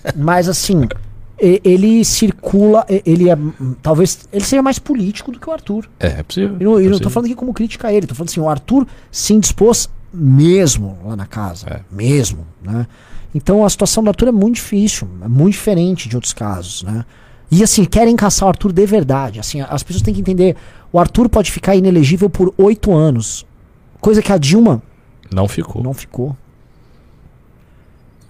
É. 0.04 0.12
Mas 0.16 0.48
assim, 0.50 0.88
ele 1.40 2.04
circula, 2.06 2.86
ele 3.06 3.30
é. 3.30 3.38
Talvez 3.82 4.28
ele 4.32 4.44
seja 4.44 4.62
mais 4.62 4.80
político 4.80 5.32
do 5.32 5.40
que 5.40 5.50
o 5.50 5.54
Arthur. 5.54 5.88
É, 6.00 6.08
é 6.08 6.24
possível. 6.24 6.58
E 6.60 6.64
não, 6.64 6.80
e 6.80 6.84
não 6.84 6.84
tô 6.84 6.90
possível. 6.92 7.10
falando 7.10 7.26
aqui 7.28 7.36
como 7.36 7.54
crítica 7.54 7.88
a 7.90 7.94
ele, 7.94 8.08
tô 8.08 8.16
falando 8.16 8.30
assim, 8.30 8.40
o 8.40 8.50
Arthur 8.50 8.88
se 9.12 9.34
indispôs 9.34 9.90
mesmo 10.14 10.98
lá 11.04 11.16
na 11.16 11.26
casa. 11.26 11.68
É. 11.68 11.82
Mesmo, 11.92 12.46
né? 12.64 12.88
Então 13.34 13.66
a 13.66 13.70
situação 13.70 14.02
do 14.02 14.10
Arthur 14.10 14.30
é 14.30 14.32
muito 14.32 14.56
difícil, 14.56 15.08
é 15.22 15.28
muito 15.28 15.54
diferente 15.54 16.08
de 16.08 16.16
outros 16.16 16.32
casos, 16.32 16.84
né? 16.84 17.04
E 17.52 17.62
assim, 17.62 17.84
querem 17.86 18.16
caçar 18.16 18.46
o 18.48 18.50
Arthur 18.50 18.72
de 18.72 18.86
verdade. 18.86 19.40
Assim, 19.40 19.62
as 19.62 19.84
pessoas 19.84 20.02
têm 20.02 20.14
que 20.14 20.22
entender, 20.22 20.56
o 20.92 20.98
Arthur 21.00 21.28
pode 21.30 21.52
ficar 21.52 21.76
inelegível 21.76 22.30
por 22.30 22.54
oito 22.58 22.94
anos. 22.94 23.46
Coisa 24.00 24.22
que 24.22 24.32
a 24.32 24.38
Dilma 24.38 24.82
Não 25.32 25.48
ficou. 25.48 25.84
não 25.84 25.94
ficou. 25.94 26.36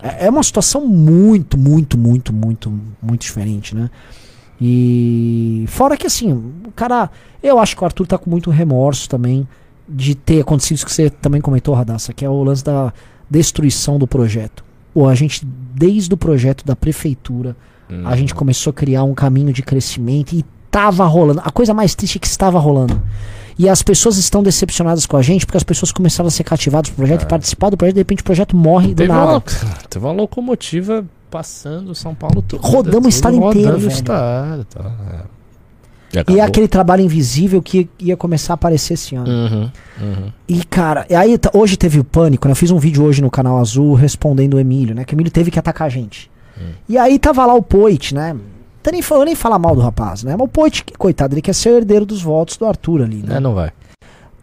É, 0.06 0.26
é 0.26 0.30
uma 0.30 0.44
situação 0.44 0.86
muito, 0.86 1.58
muito, 1.58 1.98
muito, 1.98 2.32
muito, 2.32 2.72
muito 3.02 3.22
diferente, 3.22 3.76
né? 3.76 3.90
E 4.62 5.66
fora 5.68 5.98
que 5.98 6.08
assim, 6.08 6.32
o 6.32 6.72
cara, 6.76 7.10
eu 7.44 7.60
acho 7.60 7.76
que 7.76 7.82
o 7.82 7.86
Arthur 7.86 8.08
tá 8.08 8.18
com 8.18 8.30
muito 8.30 8.50
remorso 8.50 9.10
também 9.10 9.48
de 9.88 10.16
ter 10.16 10.42
acontecido 10.42 10.78
isso 10.78 10.86
que 10.86 10.92
você 10.94 11.10
também 11.10 11.42
comentou, 11.42 11.74
Radassa, 11.76 12.14
que 12.14 12.24
é 12.24 12.30
o 12.30 12.44
lance 12.44 12.64
da 12.64 12.94
destruição 13.30 14.00
do 14.00 14.08
projeto. 14.08 14.64
Pô, 14.94 15.08
a 15.08 15.16
gente 15.16 15.46
desde 15.46 16.14
o 16.14 16.18
projeto 16.18 16.66
da 16.66 16.76
prefeitura, 16.76 17.56
Hum. 17.90 18.02
a 18.06 18.16
gente 18.16 18.34
começou 18.34 18.72
a 18.72 18.74
criar 18.74 19.04
um 19.04 19.14
caminho 19.14 19.54
de 19.54 19.62
crescimento 19.62 20.34
e 20.34 20.44
tava 20.72 21.06
rolando. 21.06 21.42
A 21.44 21.52
coisa 21.52 21.74
mais 21.74 21.94
triste 21.94 22.18
é 22.18 22.20
que 22.20 22.28
estava 22.28 22.58
rolando. 22.58 23.00
E 23.58 23.70
as 23.70 23.82
pessoas 23.82 24.18
estão 24.18 24.44
decepcionadas 24.44 25.06
com 25.06 25.16
a 25.16 25.22
gente 25.22 25.46
porque 25.46 25.58
as 25.58 25.64
pessoas 25.64 25.92
começaram 25.92 26.28
a 26.28 26.32
ser 26.32 26.44
cativadas 26.44 26.90
pro 26.90 26.98
projeto 26.98 27.24
e 27.24 27.26
participar 27.26 27.70
do 27.70 27.78
projeto, 27.78 27.96
de 27.96 28.02
repente 28.02 28.22
o 28.22 28.26
projeto 28.26 28.56
morre 28.56 28.90
do 28.90 28.96
Teve 28.96 29.10
nada. 29.14 29.32
uma, 29.32 29.42
teve 29.90 30.06
uma 30.06 30.12
locomotiva 30.12 31.06
passando 31.32 31.96
São 31.96 32.14
Paulo 32.14 32.42
todo. 32.42 32.62
Rodamos 32.62 33.06
o 33.06 33.10
estado 33.10 33.38
rodando 33.38 33.60
inteiro, 33.60 33.78
o 33.78 33.80
velho. 33.80 33.92
estado, 33.92 34.66
tá, 34.66 34.92
é. 35.14 35.36
E 36.30 36.34
E 36.34 36.40
é 36.40 36.44
aquele 36.44 36.68
trabalho 36.68 37.02
invisível 37.02 37.62
que 37.62 37.90
ia 38.00 38.16
começar 38.16 38.54
a 38.54 38.56
aparecer 38.56 38.94
esse 38.94 39.16
ano. 39.16 39.28
Uhum, 39.30 39.72
uhum. 40.02 40.32
E, 40.48 40.64
cara, 40.64 41.06
e 41.10 41.16
aí 41.16 41.38
tá- 41.38 41.52
hoje 41.54 41.76
teve 41.76 42.00
o 42.00 42.04
pânico, 42.06 42.48
né? 42.48 42.52
Eu 42.54 42.56
fiz 42.56 42.72
um 42.72 42.78
vídeo 42.78 43.04
hoje 43.04 43.22
no 43.22 43.30
canal 43.30 43.58
Azul 43.60 43.94
respondendo 43.96 44.54
o 44.54 44.60
Emílio, 44.60 44.96
né? 44.96 45.04
Que 45.04 45.14
o 45.14 45.16
Emílio 45.16 45.32
teve 45.32 45.52
que 45.52 45.60
atacar 45.60 45.88
a 45.88 45.90
gente. 45.90 46.32
E 46.88 46.98
aí 46.98 47.20
tava 47.20 47.46
lá 47.46 47.54
o 47.54 47.62
Poit, 47.62 48.16
né? 48.16 48.34
Tá 48.86 48.92
nem, 48.92 49.02
eu 49.10 49.26
nem 49.26 49.34
falar 49.36 49.58
mal 49.58 49.74
do 49.76 49.82
rapaz, 49.82 50.24
né? 50.24 50.36
Mas 50.38 50.46
o 50.46 50.48
Poit, 50.48 50.84
que- 50.84 50.94
coitado, 50.96 51.34
ele 51.34 51.42
quer 51.42 51.54
ser 51.56 51.70
o 51.70 51.78
herdeiro 51.78 52.06
dos 52.06 52.22
votos 52.22 52.56
do 52.56 52.66
Arthur 52.68 53.02
ali, 53.02 53.24
né? 53.24 53.38
É, 53.38 53.40
não 53.40 53.56
vai. 53.56 53.72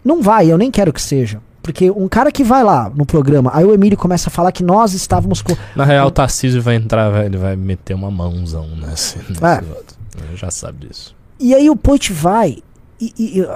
Não 0.04 0.20
vai, 0.20 0.50
eu 0.50 0.58
nem 0.58 0.68
quero 0.70 0.92
que 0.92 1.00
seja. 1.00 1.40
Porque 1.62 1.88
um 1.92 2.08
cara 2.08 2.32
que 2.32 2.42
vai 2.42 2.64
lá 2.64 2.90
no 2.92 3.06
programa, 3.06 3.52
aí 3.54 3.64
o 3.64 3.72
Emílio 3.72 3.96
começa 3.96 4.28
a 4.28 4.32
falar 4.32 4.50
que 4.50 4.64
nós 4.64 4.94
estávamos 4.94 5.40
com. 5.42 5.56
Na 5.76 5.84
real, 5.84 6.08
o 6.08 6.10
Tarcísio 6.10 6.60
vai 6.60 6.74
entrar, 6.74 7.24
ele 7.24 7.36
vai 7.36 7.54
meter 7.54 7.94
uma 7.94 8.10
mãozão 8.10 8.66
nesse, 8.76 9.16
nesse 9.28 9.44
É. 9.44 9.60
voto. 9.60 9.94
Ele 10.26 10.36
já 10.36 10.50
sabe 10.50 10.88
disso. 10.88 11.14
E 11.38 11.54
aí 11.54 11.70
o 11.70 11.76
Poit 11.76 12.12
vai 12.12 12.58
e. 13.00 13.12
e- 13.16 13.46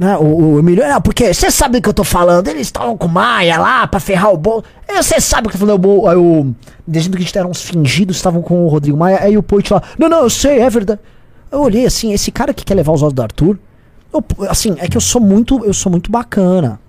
né, 0.00 0.16
o, 0.16 0.54
o 0.54 0.58
Emílio, 0.58 0.82
não, 0.88 0.98
porque 1.02 1.34
você 1.34 1.50
sabe 1.50 1.78
do 1.78 1.82
que 1.82 1.88
eu 1.90 1.92
tô 1.92 2.02
falando, 2.02 2.48
eles 2.48 2.62
estavam 2.62 2.96
com 2.96 3.06
Maia 3.06 3.58
lá 3.58 3.86
pra 3.86 4.00
ferrar 4.00 4.32
o 4.32 4.36
bolo. 4.38 4.64
Você 4.96 5.20
sabe 5.20 5.46
o 5.46 5.50
que 5.50 5.56
eu 5.56 5.60
falando, 5.60 5.86
o, 5.86 6.40
o, 6.40 6.54
dizendo 6.88 7.18
que 7.18 7.38
eram 7.38 7.50
uns 7.50 7.60
fingidos, 7.60 8.16
estavam 8.16 8.40
com 8.40 8.64
o 8.64 8.68
Rodrigo 8.68 8.96
Maia, 8.96 9.18
aí 9.20 9.36
o 9.36 9.42
Poit 9.42 9.70
lá, 9.70 9.82
não, 9.98 10.08
não, 10.08 10.22
eu 10.22 10.30
sei, 10.30 10.60
é 10.60 10.70
verdade. 10.70 10.98
Eu 11.52 11.60
olhei 11.60 11.84
assim, 11.84 12.14
esse 12.14 12.30
cara 12.32 12.54
que 12.54 12.64
quer 12.64 12.74
levar 12.76 12.92
os 12.92 13.02
olhos 13.02 13.12
do 13.12 13.20
Arthur, 13.22 13.58
eu- 14.10 14.24
assim, 14.48 14.74
é 14.78 14.88
que 14.88 14.96
eu 14.96 15.02
sou 15.02 15.20
muito, 15.20 15.62
eu 15.66 15.74
sou 15.74 15.92
muito 15.92 16.10
bacana. 16.10 16.80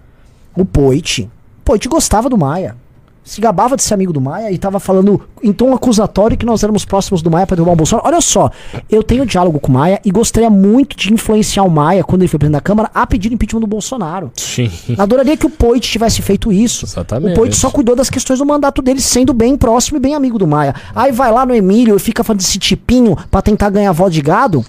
O 0.55 0.63
Poit, 0.63 1.29
Poit 1.65 1.85
gostava 1.89 2.29
do 2.29 2.37
Maia. 2.37 2.77
Se 3.23 3.39
gabava 3.39 3.77
de 3.77 3.83
ser 3.83 3.93
amigo 3.93 4.11
do 4.11 4.19
Maia 4.19 4.51
e 4.51 4.57
tava 4.57 4.79
falando 4.79 5.21
em 5.43 5.53
tom 5.53 5.73
acusatório 5.73 6.35
que 6.35 6.45
nós 6.45 6.63
éramos 6.63 6.85
próximos 6.85 7.21
do 7.21 7.29
Maia 7.29 7.45
pra 7.45 7.55
derrubar 7.55 7.73
o 7.73 7.75
Bolsonaro. 7.75 8.07
Olha 8.07 8.19
só, 8.19 8.49
eu 8.89 9.03
tenho 9.03 9.25
diálogo 9.25 9.59
com 9.59 9.71
o 9.71 9.75
Maia 9.75 10.01
e 10.03 10.11
gostaria 10.11 10.49
muito 10.49 10.97
de 10.97 11.13
influenciar 11.13 11.63
o 11.63 11.69
Maia, 11.69 12.03
quando 12.03 12.23
ele 12.23 12.27
foi 12.27 12.39
presidente 12.39 12.57
da 12.57 12.61
Câmara, 12.61 12.89
a 12.93 13.05
pedir 13.05 13.31
impeachment 13.31 13.61
do 13.61 13.67
Bolsonaro. 13.67 14.31
Sim. 14.35 14.71
Adoraria 14.97 15.37
que 15.37 15.45
o 15.45 15.49
Poit 15.49 15.87
tivesse 15.87 16.21
feito 16.21 16.51
isso. 16.51 16.85
Exatamente. 16.85 17.33
O 17.33 17.35
Poit 17.35 17.55
só 17.55 17.69
cuidou 17.69 17.95
das 17.95 18.09
questões 18.09 18.39
do 18.39 18.45
mandato 18.45 18.81
dele, 18.81 18.99
sendo 18.99 19.33
bem 19.33 19.55
próximo 19.55 19.97
e 19.97 19.99
bem 19.99 20.15
amigo 20.15 20.39
do 20.39 20.47
Maia. 20.47 20.73
Aí 20.95 21.11
vai 21.11 21.31
lá 21.31 21.45
no 21.45 21.53
Emílio 21.53 21.95
e 21.95 21.99
fica 21.99 22.23
falando 22.23 22.39
desse 22.39 22.57
tipinho 22.57 23.15
pra 23.29 23.41
tentar 23.41 23.69
ganhar 23.69 23.91
voto 23.91 24.11
de 24.11 24.21
gado. 24.21 24.65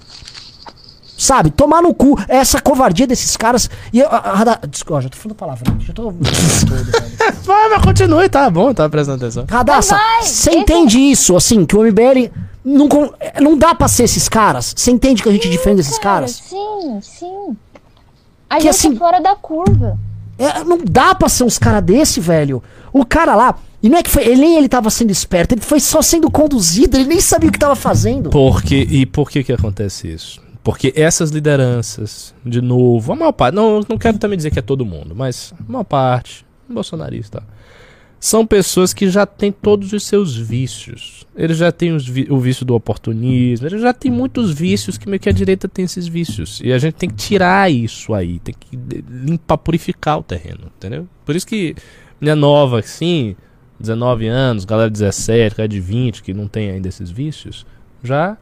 Sabe, 1.23 1.51
tomar 1.51 1.81
no 1.81 1.93
cu 1.93 2.19
é 2.27 2.35
essa 2.35 2.59
covardia 2.61 3.07
desses 3.07 3.37
caras. 3.37 3.69
E 3.93 3.99
eu. 4.01 4.07
a- 4.09 4.17
a- 4.17 4.41
a- 4.61 4.67
Desculpa, 4.67 5.01
já 5.01 5.07
tô 5.07 5.15
falando 5.17 5.37
palavra, 5.37 5.63
já 5.79 5.93
tô. 5.93 6.11
Vai, 7.45 7.69
mas 7.69 7.81
continue, 7.81 8.27
tá 8.27 8.49
bom, 8.49 8.73
tá 8.73 8.89
prestando 8.89 9.23
atenção. 9.23 9.45
Radassa, 9.49 9.97
você 10.21 10.51
entende 10.51 10.99
isso, 10.99 11.33
assim, 11.37 11.65
que 11.65 11.77
o 11.77 11.81
MBL 11.85 12.29
não, 12.65 12.89
é, 13.21 13.39
não 13.39 13.57
dá 13.57 13.73
pra 13.73 13.87
ser 13.87 14.03
esses 14.03 14.27
caras? 14.27 14.73
Você 14.75 14.91
entende 14.91 15.23
que 15.23 15.29
a 15.29 15.31
gente 15.31 15.47
defende 15.47 15.79
esses 15.79 15.97
Cara, 15.97 16.15
caras? 16.15 16.31
Sim, 16.45 16.99
sim. 17.01 17.55
A 18.49 18.55
Que 18.57 18.63
gente 18.63 18.69
assim- 18.71 18.93
é 18.93 18.97
fora 18.97 19.21
da 19.21 19.33
curva. 19.35 19.97
É, 20.37 20.61
não 20.65 20.77
dá 20.83 21.15
pra 21.15 21.29
ser 21.29 21.45
uns 21.45 21.57
caras 21.57 21.83
desse, 21.83 22.19
velho. 22.19 22.61
O 22.91 23.05
cara 23.05 23.33
lá, 23.33 23.55
e 23.81 23.87
não 23.87 23.97
é 23.97 24.03
que 24.03 24.09
foi, 24.09 24.23
ele 24.25 24.41
nem 24.41 24.57
ele 24.57 24.67
tava 24.67 24.89
sendo 24.89 25.09
esperto, 25.11 25.53
ele 25.53 25.61
foi 25.61 25.79
só 25.79 26.01
sendo 26.01 26.29
conduzido, 26.29 26.97
ele 26.97 27.05
nem 27.07 27.21
sabia 27.21 27.47
o 27.47 27.51
que 27.51 27.57
tava 27.59 27.75
fazendo. 27.77 28.29
Porque, 28.29 28.75
e 28.75 29.05
por 29.05 29.29
que 29.31 29.41
que 29.41 29.53
acontece 29.53 30.09
isso? 30.11 30.42
Porque 30.63 30.93
essas 30.95 31.29
lideranças, 31.29 32.33
de 32.45 32.61
novo, 32.61 33.11
a 33.11 33.15
maior 33.15 33.33
parte, 33.33 33.53
não, 33.53 33.81
não 33.87 33.97
quero 33.97 34.17
também 34.17 34.37
dizer 34.37 34.49
que 34.49 34.59
é 34.59 34.61
todo 34.61 34.85
mundo, 34.85 35.13
mas 35.13 35.53
a 35.59 35.71
maior 35.71 35.83
parte, 35.83 36.45
bolsonarista, 36.69 37.43
são 38.17 38.47
pessoas 38.47 38.93
que 38.93 39.09
já 39.09 39.25
têm 39.25 39.51
todos 39.51 39.91
os 39.91 40.05
seus 40.05 40.37
vícios. 40.37 41.27
Eles 41.35 41.57
já 41.57 41.73
têm 41.73 41.91
o 42.29 42.39
vício 42.39 42.65
do 42.65 42.73
oportunismo, 42.73 43.67
eles 43.67 43.81
já 43.81 43.93
têm 43.93 44.09
muitos 44.09 44.53
vícios 44.53 44.97
que 44.97 45.09
meio 45.09 45.19
que 45.19 45.27
a 45.27 45.33
direita 45.33 45.67
tem 45.67 45.83
esses 45.83 46.07
vícios. 46.07 46.61
E 46.63 46.71
a 46.71 46.77
gente 46.77 46.93
tem 46.93 47.09
que 47.09 47.15
tirar 47.17 47.69
isso 47.69 48.13
aí, 48.13 48.39
tem 48.39 48.55
que 48.57 48.79
limpar, 49.09 49.57
purificar 49.57 50.19
o 50.19 50.23
terreno, 50.23 50.71
entendeu? 50.77 51.05
Por 51.25 51.35
isso 51.35 51.45
que 51.45 51.75
minha 52.21 52.37
nova, 52.37 52.79
assim, 52.79 53.35
19 53.77 54.27
anos, 54.27 54.63
galera 54.63 54.89
de 54.89 54.93
17, 54.93 55.57
galera 55.57 55.67
de 55.67 55.81
20, 55.81 56.23
que 56.23 56.33
não 56.33 56.47
tem 56.47 56.69
ainda 56.69 56.87
esses 56.87 57.11
vícios, 57.11 57.65
já 58.01 58.37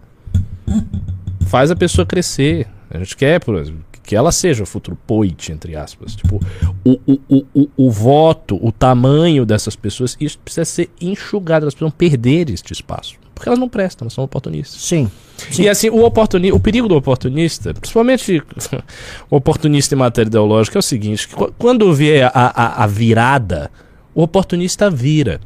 faz 1.52 1.70
a 1.70 1.76
pessoa 1.76 2.06
crescer. 2.06 2.66
A 2.90 2.98
gente 2.98 3.16
quer, 3.16 3.40
por 3.40 3.56
exemplo, 3.56 3.84
que 4.04 4.16
ela 4.16 4.32
seja 4.32 4.64
o 4.64 4.66
futuro 4.66 4.98
poit, 5.06 5.52
entre 5.52 5.76
aspas. 5.76 6.16
Tipo, 6.16 6.40
o, 6.84 6.92
o, 7.06 7.20
o, 7.30 7.46
o, 7.54 7.70
o 7.78 7.92
voto, 7.92 8.58
o 8.66 8.72
tamanho 8.72 9.46
dessas 9.46 9.76
pessoas, 9.76 10.18
isso 10.20 10.40
precisa 10.40 10.66
ser 10.66 10.90
enxugado, 11.00 11.64
elas 11.66 11.74
precisam 11.74 11.92
perder 11.92 12.50
este 12.50 12.74
espaço. 12.74 13.16
Porque 13.36 13.50
elas 13.50 13.60
não 13.60 13.68
prestam, 13.70 14.06
elas 14.06 14.14
são 14.14 14.24
oportunistas. 14.24 14.82
Sim. 14.82 15.10
Sim. 15.50 15.64
E 15.64 15.70
assim, 15.70 15.90
o, 15.90 16.04
oportuni 16.06 16.52
o 16.52 16.60
perigo 16.60 16.88
do 16.88 16.96
oportunista, 16.96 17.74
principalmente 17.74 18.42
o 19.30 19.36
oportunista 19.36 19.96
em 19.96 19.98
matéria 19.98 20.28
ideológica, 20.30 20.78
é 20.78 20.80
o 20.80 20.84
seguinte: 20.84 21.28
que 21.28 21.36
qu- 21.36 21.52
quando 21.58 21.92
vier 21.94 22.30
a, 22.34 22.82
a, 22.82 22.84
a 22.84 22.88
virada, 22.88 23.72
o 24.16 24.22
oportunista 24.24 24.90
vira. 24.90 25.40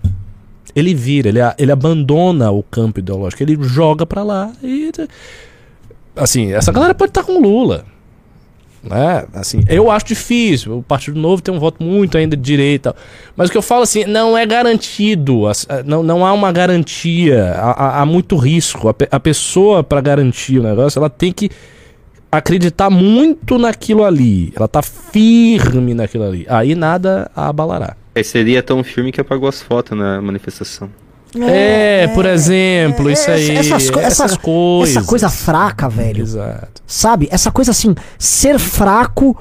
Ele 0.75 0.93
vira, 0.93 1.29
ele, 1.29 1.39
ele 1.57 1.71
abandona 1.71 2.51
o 2.51 2.61
campo 2.61 2.99
ideológico, 2.99 3.41
ele 3.43 3.57
joga 3.63 4.05
pra 4.05 4.23
lá 4.23 4.51
e. 4.61 4.91
Assim, 6.15 6.53
essa 6.53 6.71
galera 6.71 6.93
pode 6.95 7.09
estar 7.11 7.23
com 7.23 7.33
o 7.37 7.41
Lula. 7.41 7.85
Né? 8.83 9.25
Assim, 9.33 9.63
eu 9.67 9.89
acho 9.89 10.05
difícil. 10.05 10.77
O 10.77 10.83
Partido 10.83 11.19
Novo 11.19 11.41
tem 11.41 11.51
um 11.53 11.59
voto 11.59 11.83
muito 11.83 12.17
ainda 12.17 12.37
de 12.37 12.43
direita. 12.43 12.95
Mas 13.35 13.49
o 13.49 13.51
que 13.51 13.57
eu 13.57 13.61
falo 13.61 13.81
assim, 13.81 14.05
não 14.05 14.37
é 14.37 14.45
garantido. 14.45 15.49
eh, 15.49 15.83
Não, 15.85 16.03
não 16.03 16.23
há 16.25 16.31
uma 16.31 16.51
garantia. 16.51 17.53
Há, 17.57 18.01
há- 18.01 18.05
muito 18.05 18.35
risco. 18.37 18.87
A, 18.89 18.95
a 19.11 19.19
pessoa, 19.19 19.83
para 19.83 19.99
garantir 20.01 20.59
o 20.59 20.63
negócio, 20.63 20.99
ela 20.99 21.09
tem 21.09 21.31
que 21.33 21.49
acreditar 22.31 22.89
muito 22.91 23.57
naquilo 23.57 24.03
ali. 24.03 24.53
Ela 24.55 24.67
tá 24.67 24.81
firme 24.83 25.93
naquilo 25.95 26.23
ali. 26.25 26.45
Aí 26.47 26.75
nada 26.75 27.29
a 27.35 27.47
abalará. 27.47 27.95
Seria 28.23 28.61
tão 28.63 28.83
firme 28.83 29.11
que 29.11 29.19
apagou 29.19 29.49
as 29.49 29.61
fotos 29.61 29.97
na 29.97 30.21
manifestação. 30.21 30.89
É, 31.43 32.07
por 32.13 32.25
exemplo, 32.25 33.09
isso 33.09 33.29
aí. 33.29 33.51
Essas, 33.57 33.89
co- 33.89 33.99
essas 33.99 34.31
essa- 34.31 34.39
coisas. 34.39 34.97
Essa 34.97 35.07
coisa 35.07 35.29
fraca, 35.29 35.89
velho. 35.89 36.21
Exato. 36.21 36.81
Sabe? 36.87 37.27
Essa 37.31 37.51
coisa 37.51 37.71
assim, 37.71 37.93
ser 38.17 38.59
fraco 38.59 39.35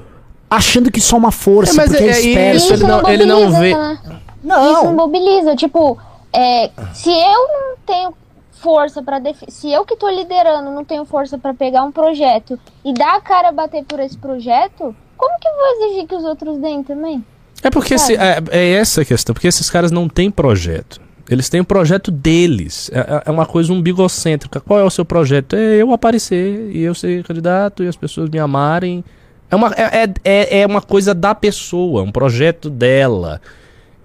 achando 0.50 0.90
que 0.90 1.00
só 1.00 1.16
uma 1.16 1.30
força, 1.32 1.72
É, 1.72 1.76
mas 1.76 1.90
porque 1.90 2.04
é- 2.04 2.06
é, 2.06 2.10
é 2.10 2.20
esperto. 2.20 2.56
isso, 2.56 2.72
ele 2.74 2.82
não- 2.86 3.08
ele 3.08 3.24
não 3.26 3.36
mobiliza, 3.50 3.60
vê- 3.60 3.74
né? 3.74 3.98
Isso 4.02 4.22
Não, 4.46 4.94
mobiliza. 4.94 5.56
Tipo, 5.56 5.98
é, 6.32 6.70
se 6.92 7.10
eu 7.10 7.48
não 7.48 7.76
tenho 7.86 8.14
força 8.60 9.02
pra 9.02 9.18
defi- 9.18 9.50
se 9.50 9.70
eu 9.70 9.84
que 9.84 9.96
tô 9.96 10.08
liderando 10.08 10.70
não 10.70 10.84
tenho 10.84 11.04
força 11.04 11.36
pra 11.36 11.52
pegar 11.52 11.82
um 11.84 11.92
projeto 11.92 12.58
e 12.84 12.92
dar 12.94 13.16
a 13.16 13.20
cara 13.20 13.48
a 13.48 13.52
bater 13.52 13.84
por 13.84 14.00
esse 14.00 14.16
projeto, 14.16 14.94
como 15.16 15.38
que 15.38 15.46
eu 15.48 15.52
vou 15.54 15.86
exigir 15.88 16.06
que 16.06 16.14
os 16.14 16.24
outros 16.24 16.58
deem 16.58 16.82
também? 16.82 17.24
É 17.62 17.70
porque 17.70 17.94
esse- 17.94 18.14
é, 18.14 18.42
é 18.50 18.72
essa 18.72 19.02
a 19.02 19.04
questão, 19.04 19.34
porque 19.34 19.48
esses 19.48 19.68
caras 19.70 19.90
não 19.90 20.08
têm 20.08 20.30
projeto. 20.30 21.00
Eles 21.28 21.48
têm 21.48 21.60
o 21.60 21.64
projeto 21.64 22.10
deles. 22.10 22.90
É, 22.92 22.98
é- 23.00 23.22
é 23.26 23.30
uma 23.30 23.46
coisa 23.46 23.72
umbigocêntrica. 23.72 24.60
Qual 24.60 24.78
é 24.78 24.84
o 24.84 24.90
seu 24.90 25.04
projeto? 25.04 25.56
É 25.56 25.76
eu 25.76 25.92
aparecer 25.92 26.70
e 26.72 26.82
eu 26.82 26.94
ser 26.94 27.22
candidato 27.24 27.82
e 27.82 27.88
as 27.88 27.96
pessoas 27.96 28.28
me 28.28 28.38
amarem. 28.38 29.02
É 29.50 29.56
uma, 29.56 29.72
é, 29.76 30.04
é- 30.04 30.14
é, 30.24 30.60
é 30.62 30.66
uma 30.66 30.82
coisa 30.82 31.14
da 31.14 31.34
pessoa, 31.34 32.02
um 32.02 32.12
projeto 32.12 32.68
dela. 32.68 33.40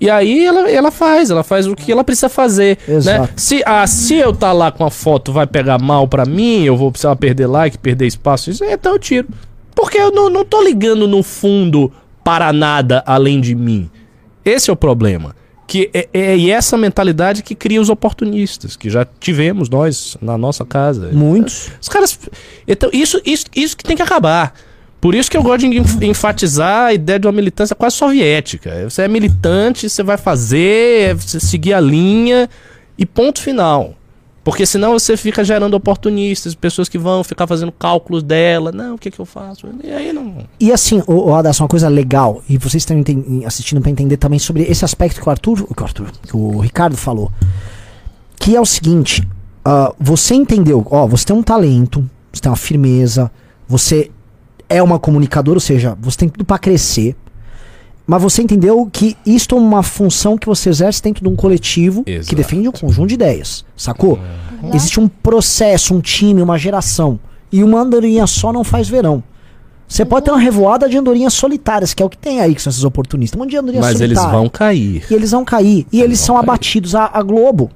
E 0.01 0.09
aí 0.09 0.45
ela, 0.45 0.69
ela 0.71 0.91
faz, 0.91 1.29
ela 1.29 1.43
faz 1.43 1.67
o 1.67 1.75
que 1.75 1.91
ela 1.91 2.05
precisa 2.05 2.29
fazer. 2.29 2.77
Exato. 2.87 3.21
Né? 3.23 3.29
Se, 3.35 3.61
ah, 3.65 3.85
se 3.85 4.15
eu 4.15 4.33
tá 4.33 4.53
lá 4.53 4.71
com 4.71 4.85
a 4.85 4.89
foto 4.89 5.33
vai 5.33 5.45
pegar 5.45 5.77
mal 5.77 6.07
pra 6.07 6.25
mim, 6.25 6.63
eu 6.63 6.77
vou 6.77 6.89
precisar 6.89 7.13
perder 7.17 7.47
like, 7.47 7.77
perder 7.77 8.07
espaço, 8.07 8.49
isso, 8.49 8.63
então 8.63 8.93
eu 8.93 8.99
tiro. 8.99 9.27
Porque 9.75 9.97
eu 9.97 10.09
não, 10.11 10.29
não 10.29 10.45
tô 10.45 10.63
ligando 10.63 11.05
no 11.05 11.21
fundo 11.21 11.91
para 12.23 12.53
nada 12.53 13.03
além 13.05 13.41
de 13.41 13.53
mim. 13.55 13.89
Esse 14.45 14.69
é 14.69 14.73
o 14.73 14.75
problema. 14.75 15.35
Que 15.69 15.87
é, 15.93 16.09
é 16.11 16.35
e 16.35 16.49
essa 16.49 16.75
mentalidade 16.75 17.43
que 17.43 17.53
cria 17.53 17.79
os 17.79 17.89
oportunistas, 17.89 18.75
que 18.75 18.89
já 18.89 19.05
tivemos 19.19 19.69
nós 19.69 20.17
na 20.19 20.35
nossa 20.35 20.65
casa. 20.65 21.11
muitos. 21.13 21.69
Os 21.79 21.87
caras. 21.87 22.19
Então, 22.67 22.89
isso, 22.91 23.21
isso, 23.23 23.45
isso 23.55 23.77
que 23.77 23.83
tem 23.83 23.95
que 23.95 24.01
acabar. 24.01 24.51
Por 24.99 25.13
isso 25.13 25.29
que 25.29 25.37
eu 25.37 25.43
gosto 25.43 25.69
de 25.69 25.77
enf- 25.77 26.01
enfatizar 26.01 26.87
a 26.87 26.93
ideia 26.93 27.19
de 27.19 27.27
uma 27.27 27.33
militância 27.33 27.75
quase 27.75 27.95
soviética. 27.97 28.89
Você 28.89 29.03
é 29.03 29.07
militante, 29.07 29.87
você 29.87 30.01
vai 30.01 30.17
fazer, 30.17 31.11
é 31.11 31.13
você 31.13 31.39
seguir 31.39 31.73
a 31.75 31.79
linha 31.79 32.49
e 32.97 33.05
ponto 33.05 33.39
final. 33.39 33.93
Porque 34.49 34.65
senão 34.65 34.93
você 34.93 35.15
fica 35.15 35.43
gerando 35.43 35.75
oportunistas, 35.75 36.55
pessoas 36.55 36.89
que 36.89 36.97
vão 36.97 37.23
ficar 37.23 37.45
fazendo 37.45 37.71
cálculos 37.71 38.23
dela. 38.23 38.71
Não, 38.71 38.95
o 38.95 38.97
que, 38.97 39.11
que 39.11 39.19
eu 39.19 39.25
faço? 39.25 39.67
E 39.83 39.91
aí 39.91 40.11
não. 40.11 40.37
E 40.59 40.71
assim, 40.71 41.03
o, 41.05 41.29
o 41.29 41.35
Adas, 41.35 41.59
uma 41.59 41.67
coisa 41.67 41.87
legal, 41.87 42.41
e 42.49 42.57
vocês 42.57 42.81
estão 42.81 42.97
assistindo 43.45 43.79
pra 43.79 43.91
entender 43.91 44.17
também 44.17 44.39
sobre 44.39 44.63
esse 44.63 44.83
aspecto 44.83 45.21
que 45.21 45.27
o 45.27 45.29
Arthur, 45.29 45.67
que 45.75 45.83
o, 45.83 45.85
Arthur, 45.85 46.11
que 46.23 46.35
o 46.35 46.59
Ricardo 46.59 46.97
falou. 46.97 47.31
Que 48.39 48.55
é 48.55 48.59
o 48.59 48.65
seguinte, 48.65 49.27
ah, 49.63 49.93
você 49.99 50.33
entendeu, 50.33 50.83
ó, 50.89 51.05
você 51.05 51.25
tem 51.25 51.35
um 51.35 51.43
talento, 51.43 52.09
você 52.33 52.41
tem 52.41 52.49
uma 52.49 52.57
firmeza, 52.57 53.31
você 53.67 54.09
é 54.67 54.81
uma 54.81 54.97
comunicadora, 54.97 55.57
ou 55.57 55.61
seja, 55.61 55.95
você 56.01 56.17
tem 56.17 56.29
tudo 56.29 56.43
pra 56.43 56.57
crescer. 56.57 57.15
Mas 58.09 58.23
você 58.23 58.41
entendeu 58.41 58.89
que 58.91 59.15
isto 59.23 59.55
é 59.55 59.59
uma 59.59 59.83
função 59.83 60.35
que 60.35 60.47
você 60.47 60.67
exerce 60.67 60.99
dentro 60.99 61.21
de 61.21 61.29
um 61.29 61.35
coletivo 61.35 62.03
que 62.03 62.13
Exato. 62.13 62.35
defende 62.35 62.67
um 62.67 62.71
conjunto 62.71 63.09
de 63.09 63.13
ideias, 63.13 63.63
sacou? 63.77 64.17
Existe 64.73 64.99
um 64.99 65.07
processo, 65.07 65.93
um 65.93 66.01
time, 66.01 66.41
uma 66.41 66.57
geração. 66.57 67.19
E 67.51 67.63
uma 67.63 67.79
andorinha 67.79 68.25
só 68.25 68.51
não 68.51 68.63
faz 68.63 68.89
verão. 68.89 69.23
Você 69.87 70.03
pode 70.03 70.25
ter 70.25 70.31
uma 70.31 70.39
revoada 70.39 70.89
de 70.89 70.97
andorinhas 70.97 71.35
solitárias, 71.35 71.93
que 71.93 72.01
é 72.01 72.05
o 72.05 72.09
que 72.09 72.17
tem 72.17 72.41
aí, 72.41 72.55
que 72.55 72.63
são 72.63 72.71
esses 72.71 72.83
oportunistas. 72.83 73.37
Um 73.37 73.43
monte 73.43 73.51
de 73.51 73.57
andorinha 73.57 73.83
Mas 73.83 74.01
eles 74.01 74.19
vão 74.19 74.49
cair. 74.49 75.05
E 75.07 75.13
eles 75.13 75.29
vão 75.29 75.45
cair. 75.45 75.85
E 75.91 76.01
eles 76.01 76.19
são 76.19 76.33
vão 76.33 76.43
cair. 76.43 76.49
abatidos. 76.49 76.95
A, 76.95 77.11
a 77.13 77.21
Globo, 77.21 77.69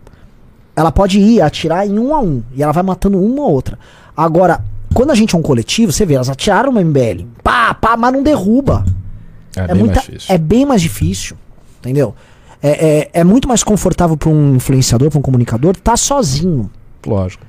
ela 0.76 0.92
pode 0.92 1.20
ir 1.20 1.42
atirar 1.42 1.88
em 1.88 2.00
um 2.00 2.12
a 2.12 2.20
um. 2.20 2.42
E 2.56 2.64
ela 2.64 2.72
vai 2.72 2.82
matando 2.82 3.20
uma 3.20 3.44
ou 3.44 3.52
outra. 3.52 3.78
Agora, 4.18 4.66
quando 4.96 5.12
a 5.12 5.16
gente 5.16 5.36
é 5.36 5.38
um 5.38 5.44
coletivo, 5.44 5.92
você 5.92 6.08
vê, 6.08 6.16
elas 6.16 6.30
atiraram 6.30 6.72
uma 6.72 6.84
MBL. 6.84 7.28
Pá, 7.44 7.76
pá, 7.76 7.96
mas 7.96 8.12
não 8.12 8.24
derruba. 8.24 8.84
É, 9.56 9.62
É, 9.62 9.68
bem 9.68 9.76
muita- 9.78 9.96
mais 9.96 10.06
difícil. 10.06 10.36
é 10.36 10.38
bem 10.38 10.66
mais 10.66 10.82
difícil. 10.82 11.38
Entendeu? 11.80 12.16
É, 12.62 12.70
é, 12.70 13.10
é 13.14 13.24
muito 13.24 13.48
mais 13.48 13.62
confortável 13.64 14.16
para 14.16 14.30
um 14.30 14.56
influenciador, 14.56 15.10
para 15.10 15.20
um 15.20 15.22
comunicador, 15.22 15.72
estar 15.78 15.98
sozinho. 15.98 16.72
Lógico. 17.06 17.46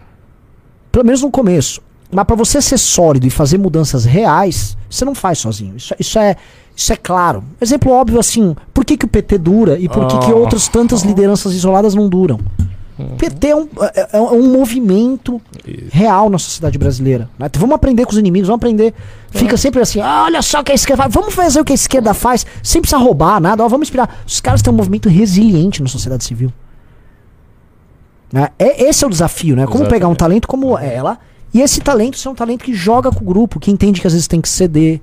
Pelo 0.91 1.05
menos 1.05 1.23
no 1.23 1.31
começo. 1.31 1.81
Mas 2.11 2.25
para 2.25 2.37
você 2.37 2.61
ser 2.61 2.79
sólido 2.79 3.27
e 3.27 3.31
fazer 3.31 3.59
mudanças 3.59 4.05
reais, 4.05 4.77
você 4.91 5.05
não 5.05 5.15
faz 5.15 5.39
sozinho. 5.39 5.77
Isso, 5.77 5.95
isso 5.99 6.19
é 6.19 6.37
isso 6.77 6.93
é 6.93 6.97
claro. 6.97 7.45
Exemplo 7.61 7.93
óbvio 7.93 8.19
assim, 8.19 8.55
por 8.73 8.85
que, 8.85 8.97
que 8.97 9.05
o 9.05 9.09
PT 9.09 9.39
dura 9.39 9.79
e 9.79 9.89
por 9.89 10.07
que, 10.09 10.19
que 10.19 10.33
Ah. 10.33 10.35
outras 10.35 10.67
tantas 10.67 11.03
lideranças 11.03 11.53
isoladas 11.55 11.95
não 11.95 12.09
duram? 12.09 12.41
O 12.99 13.17
PT 13.17 13.49
é 13.49 13.57
um, 13.57 13.69
é, 13.95 14.09
é 14.13 14.21
um 14.21 14.53
movimento 14.53 15.41
Isso. 15.67 15.89
real 15.91 16.31
na 16.31 16.39
sociedade 16.39 16.79
brasileira. 16.79 17.29
né? 17.39 17.47
Então, 17.47 17.61
vamos 17.61 17.75
aprender 17.75 18.05
com 18.05 18.13
os 18.13 18.19
inimigos, 18.19 18.47
vamos 18.47 18.61
aprender. 18.61 18.95
Fica 19.31 19.57
sempre 19.57 19.81
assim, 19.81 20.01
ah, 20.01 20.25
olha 20.27 20.41
só 20.43 20.61
o 20.61 20.65
que 20.65 20.71
a 20.71 20.75
esquerda 20.75 21.03
faz, 21.03 21.15
vamos 21.15 21.35
fazer 21.35 21.61
o 21.61 21.65
que 21.65 21.73
a 21.73 21.75
esquerda 21.75 22.15
faz, 22.15 22.47
sem 22.63 22.81
precisar 22.81 22.99
roubar 22.99 23.41
nada, 23.41 23.65
ó, 23.65 23.69
vamos 23.69 23.89
inspirar. 23.89 24.23
Os 24.25 24.41
caras 24.41 24.63
têm 24.63 24.73
um 24.73 24.77
movimento 24.77 25.09
resiliente 25.09 25.83
na 25.83 25.89
sociedade 25.89 26.25
civil. 26.25 26.53
Né? 28.33 28.49
É, 28.59 28.85
esse 28.85 29.03
é 29.03 29.07
o 29.07 29.11
desafio, 29.11 29.57
né? 29.57 29.67
Como 29.67 29.89
pegar 29.89 30.09
um 30.09 30.15
talento 30.15 30.47
como 30.47 30.79
ela 30.79 31.19
e 31.55 31.61
esse 31.61 31.81
talento 31.81 32.19
ser 32.19 32.29
um 32.29 32.35
talento 32.35 32.65
que 32.65 32.75
joga 32.75 33.13
com 33.13 33.23
o 33.23 33.27
grupo, 33.27 33.61
que 33.61 33.71
entende 33.71 34.01
que 34.01 34.07
às 34.09 34.13
vezes 34.13 34.27
tem 34.27 34.41
que 34.41 34.49
ceder. 34.49 35.01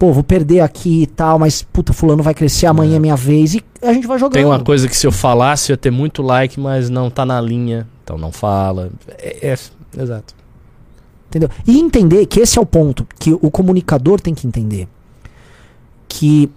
Pô, 0.00 0.14
vou 0.14 0.24
perder 0.24 0.60
aqui 0.60 1.02
e 1.02 1.06
tal, 1.06 1.38
mas 1.38 1.60
puta, 1.60 1.92
fulano 1.92 2.22
vai 2.22 2.32
crescer, 2.32 2.64
amanhã 2.64 2.96
é 2.96 2.98
minha 2.98 3.16
vez 3.16 3.54
e 3.54 3.62
a 3.82 3.92
gente 3.92 4.06
vai 4.06 4.18
jogando. 4.18 4.32
Tem 4.32 4.46
uma 4.46 4.58
coisa 4.58 4.88
que 4.88 4.96
se 4.96 5.06
eu 5.06 5.12
falasse 5.12 5.70
ia 5.72 5.76
ter 5.76 5.90
muito 5.90 6.22
like, 6.22 6.58
mas 6.58 6.88
não 6.88 7.10
tá 7.10 7.26
na 7.26 7.38
linha, 7.38 7.86
então 8.02 8.16
não 8.16 8.32
fala. 8.32 8.90
É, 9.18 9.50
é- 9.50 10.00
exato. 10.02 10.34
Entendeu? 11.28 11.50
E 11.66 11.78
entender 11.78 12.24
que 12.24 12.40
esse 12.40 12.58
é 12.58 12.62
o 12.62 12.64
ponto 12.64 13.06
que 13.18 13.34
o 13.34 13.50
comunicador 13.50 14.18
tem 14.18 14.34
que 14.34 14.46
entender. 14.46 14.88
Que 16.08 16.50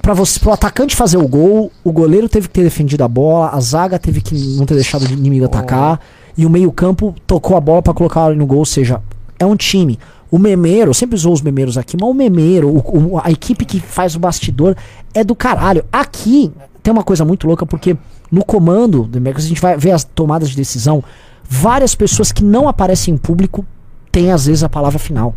para 0.00 0.14
você, 0.14 0.40
pro 0.40 0.52
atacante 0.52 0.96
fazer 0.96 1.18
o 1.18 1.28
gol, 1.28 1.70
o 1.84 1.92
goleiro 1.92 2.30
teve 2.30 2.48
que 2.48 2.54
ter 2.54 2.62
defendido 2.62 3.02
a 3.04 3.08
bola, 3.08 3.50
a 3.50 3.60
zaga 3.60 3.98
teve 3.98 4.22
que 4.22 4.34
não 4.56 4.64
ter 4.64 4.74
deixado 4.74 5.02
o 5.02 5.12
inimigo 5.12 5.44
atacar, 5.44 6.00
e 6.36 6.46
o 6.46 6.50
meio-campo 6.50 7.14
tocou 7.26 7.58
a 7.58 7.60
bola 7.60 7.82
pra 7.82 7.92
colocar 7.92 8.34
no 8.34 8.46
gol, 8.46 8.60
ou 8.60 8.64
seja, 8.64 9.02
é 9.38 9.44
um 9.44 9.54
time. 9.54 9.98
O 10.32 10.38
memeiro, 10.38 10.92
sempre 10.94 11.14
usou 11.14 11.32
os 11.32 11.42
memeiros 11.42 11.76
aqui, 11.78 11.96
mas 12.00 12.08
o 12.10 12.14
memeiro, 12.14 12.68
o- 12.68 13.12
o- 13.14 13.20
a 13.22 13.30
equipe 13.30 13.64
que 13.64 13.78
faz 13.78 14.16
o 14.16 14.18
bastidor 14.18 14.74
é 15.14 15.22
do 15.22 15.34
caralho. 15.36 15.84
Aqui 15.92 16.50
tem 16.82 16.90
uma 16.92 17.04
coisa 17.04 17.24
muito 17.24 17.46
louca, 17.46 17.64
porque 17.66 17.96
no 18.30 18.44
comando 18.44 19.02
do 19.04 19.20
Mercos 19.20 19.44
a 19.44 19.48
gente 19.48 19.60
vai 19.60 19.76
ver 19.76 19.90
as 19.92 20.02
tomadas 20.04 20.48
de 20.50 20.56
decisão, 20.56 21.04
várias 21.48 21.94
pessoas 21.94 22.32
que 22.32 22.42
não 22.42 22.66
aparecem 22.66 23.12
em 23.14 23.16
público 23.18 23.64
têm 24.10 24.32
às 24.32 24.46
vezes 24.46 24.64
a 24.64 24.68
palavra 24.70 24.98
final. 24.98 25.36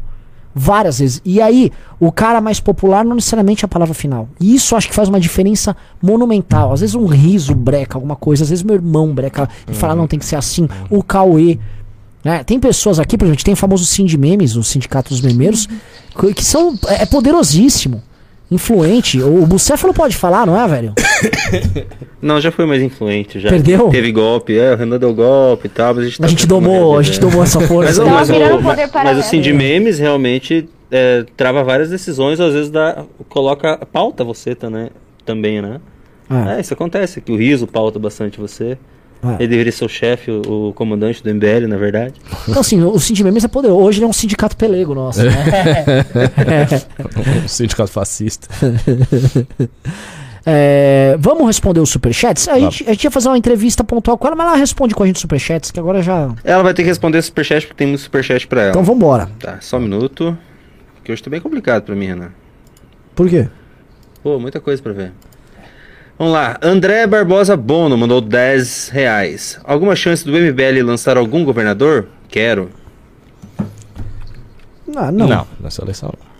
Várias 0.58 1.00
vezes. 1.00 1.22
E 1.26 1.42
aí, 1.42 1.70
o 2.00 2.10
cara 2.14 2.40
mais 2.40 2.62
popular 2.62 3.04
não 3.04 3.16
necessariamente 3.16 3.66
é 3.66 3.68
a 3.68 3.68
palavra 3.68 3.94
final. 3.94 4.30
E 4.40 4.56
isso 4.56 4.74
acho 4.78 4.88
que 4.88 4.96
faz 4.96 5.10
uma 5.10 5.20
diferença 5.20 5.76
monumental. 6.02 6.72
Às 6.72 6.80
vezes 6.80 6.96
um 6.96 7.06
riso 7.08 7.54
breca 7.54 7.98
alguma 7.98 8.16
coisa, 8.16 8.44
às 8.44 8.50
vezes 8.50 8.64
meu 8.64 8.76
irmão 8.76 9.14
breca 9.14 9.50
e 9.70 9.74
fala, 9.74 9.94
não, 9.94 10.08
tem 10.08 10.18
que 10.18 10.26
ser 10.26 10.38
assim. 10.38 10.70
O 10.90 11.04
Cauê. 11.04 11.60
Né? 12.26 12.44
Tem 12.44 12.60
pessoas 12.60 13.00
aqui, 13.00 13.20
por 13.20 13.26
exemplo, 13.26 13.44
tem 13.44 13.54
o 13.54 13.58
famoso 13.58 13.86
Sind 13.86 14.12
Memes, 14.18 14.56
o 14.56 14.64
Sindicato 14.64 15.10
dos 15.10 15.22
Memeiros, 15.22 15.68
que 16.20 16.34
que 16.34 16.44
são. 16.44 16.74
É, 16.88 17.04
é 17.04 17.06
poderosíssimo. 17.06 18.02
Influente. 18.50 19.22
O, 19.22 19.44
o 19.44 19.46
Bucéfalo 19.46 19.94
pode 19.94 20.16
falar, 20.16 20.46
não 20.46 20.60
é, 20.60 20.68
velho? 20.68 20.94
Não, 22.22 22.40
já 22.42 22.52
foi 22.52 22.66
mais 22.66 22.82
influente. 22.82 23.40
Já 23.40 23.50
Perdeu? 23.50 23.90
Teve 23.90 24.12
golpe, 24.12 24.58
é, 24.58 24.74
o 24.74 24.78
Renan 24.78 24.98
deu 24.98 25.14
golpe 25.14 25.68
e 25.68 25.70
tal, 25.70 25.94
mas 25.94 26.04
a 26.04 26.08
gente 26.08 26.20
tá 26.20 26.26
A 26.26 26.30
gente 26.30 26.48
tentando 26.48 26.62
domou, 26.62 26.98
a 26.98 27.04
gente 27.04 27.20
domou 27.20 27.44
essa 27.44 27.60
Mas, 27.60 27.68
força. 27.70 28.06
mas, 28.06 28.30
virando 28.30 28.58
o, 28.58 28.64
mas, 28.64 28.90
paralelo. 28.90 29.20
o 29.20 29.24
Cindy 29.24 29.54
Memes 29.54 30.00
realmente 30.00 30.68
é, 30.92 31.26
trava 31.38 31.64
várias 31.64 31.90
decisões, 31.90 32.40
às 32.40 32.54
vezes 32.54 32.70
dá, 32.72 33.04
coloca, 33.30 33.78
pauta 33.92 34.24
você 34.24 34.58
né, 34.70 34.90
também, 35.24 35.62
né? 35.62 35.80
É, 36.30 36.58
É, 36.58 36.62
isso 36.62 36.74
acontece, 36.74 37.22
que 37.22 37.32
o 37.32 37.36
Riso 37.36 37.68
pauta 37.68 38.00
bastante 38.00 38.40
você. 38.40 38.78
É. 39.32 39.36
Ele 39.40 39.48
deveria 39.48 39.72
ser 39.72 39.86
o 39.86 39.90
chefe, 39.90 40.32
o, 40.32 40.70
o 40.70 40.74
comandante 40.74 41.24
do 41.24 41.34
MBL, 41.34 41.68
na 41.68 41.78
verdade. 41.78 42.14
Então, 42.48 42.62
assim, 42.62 42.82
o 42.84 43.00
Cindy 43.00 43.24
Memes 43.24 43.44
é 43.44 43.48
poderoso. 43.48 43.82
Hoje 43.82 44.00
ele 44.00 44.06
é 44.06 44.08
um 44.08 44.14
sindicato 44.14 44.56
pelego 44.56 44.94
nosso, 44.94 45.24
né? 45.24 45.32
Um 47.44 47.48
sindicato 47.48 47.92
fascista. 47.92 48.48
É, 50.48 51.16
vamos 51.20 51.48
responder 51.48 51.80
os 51.80 51.90
superchats? 51.90 52.48
A 52.48 52.60
gente, 52.60 52.84
a 52.88 52.92
gente 52.92 53.04
ia 53.04 53.12
fazer 53.12 53.30
uma 53.30 53.38
entrevista 53.38 53.84
pontual 53.84 54.16
com 54.16 54.28
ela, 54.28 54.36
mas 54.36 54.48
ela 54.48 54.56
responde 54.56 54.94
com 54.94 55.02
a 55.02 55.08
gente 55.08 55.16
os 55.16 55.22
superchats, 55.22 55.72
que 55.72 55.80
agora 55.80 56.04
já. 56.04 56.32
Ela 56.44 56.62
vai 56.62 56.74
ter 56.74 56.84
que 56.84 56.90
responder 56.90 57.20
superchat, 57.24 57.66
porque 57.66 57.80
tem 57.80 57.88
muito 57.88 58.02
superchat 58.02 58.46
pra 58.46 58.62
ela. 58.62 58.70
Então 58.70 58.84
vambora. 58.84 59.28
Tá, 59.40 59.58
só 59.60 59.78
um 59.78 59.82
minuto. 59.82 60.38
Que 61.04 61.12
hoje 61.12 61.24
tá 61.24 61.30
bem 61.30 61.42
complicado 61.42 61.84
pra 61.84 61.96
mim, 61.96 62.08
Renan. 62.08 62.30
Por 63.16 63.30
quê? 63.30 63.48
Pô, 64.22 64.40
muita 64.40 64.60
coisa 64.60 64.82
pra 64.82 64.92
ver. 64.92 65.14
Vamos 66.18 66.34
lá. 66.34 66.58
André 66.62 67.06
Barbosa 67.06 67.58
Bono 67.58 67.98
mandou 67.98 68.22
10 68.22 68.90
reais. 68.90 69.60
Alguma 69.64 69.96
chance 69.96 70.24
do 70.24 70.32
MBL 70.32 70.82
lançar 70.84 71.18
algum 71.18 71.44
governador? 71.44 72.08
Quero. 72.30 72.70
Ah, 74.96 75.12
não. 75.12 75.28
Não, 75.28 75.48
nessa 75.60 75.82
eleição 75.82 76.14
não. 76.18 76.35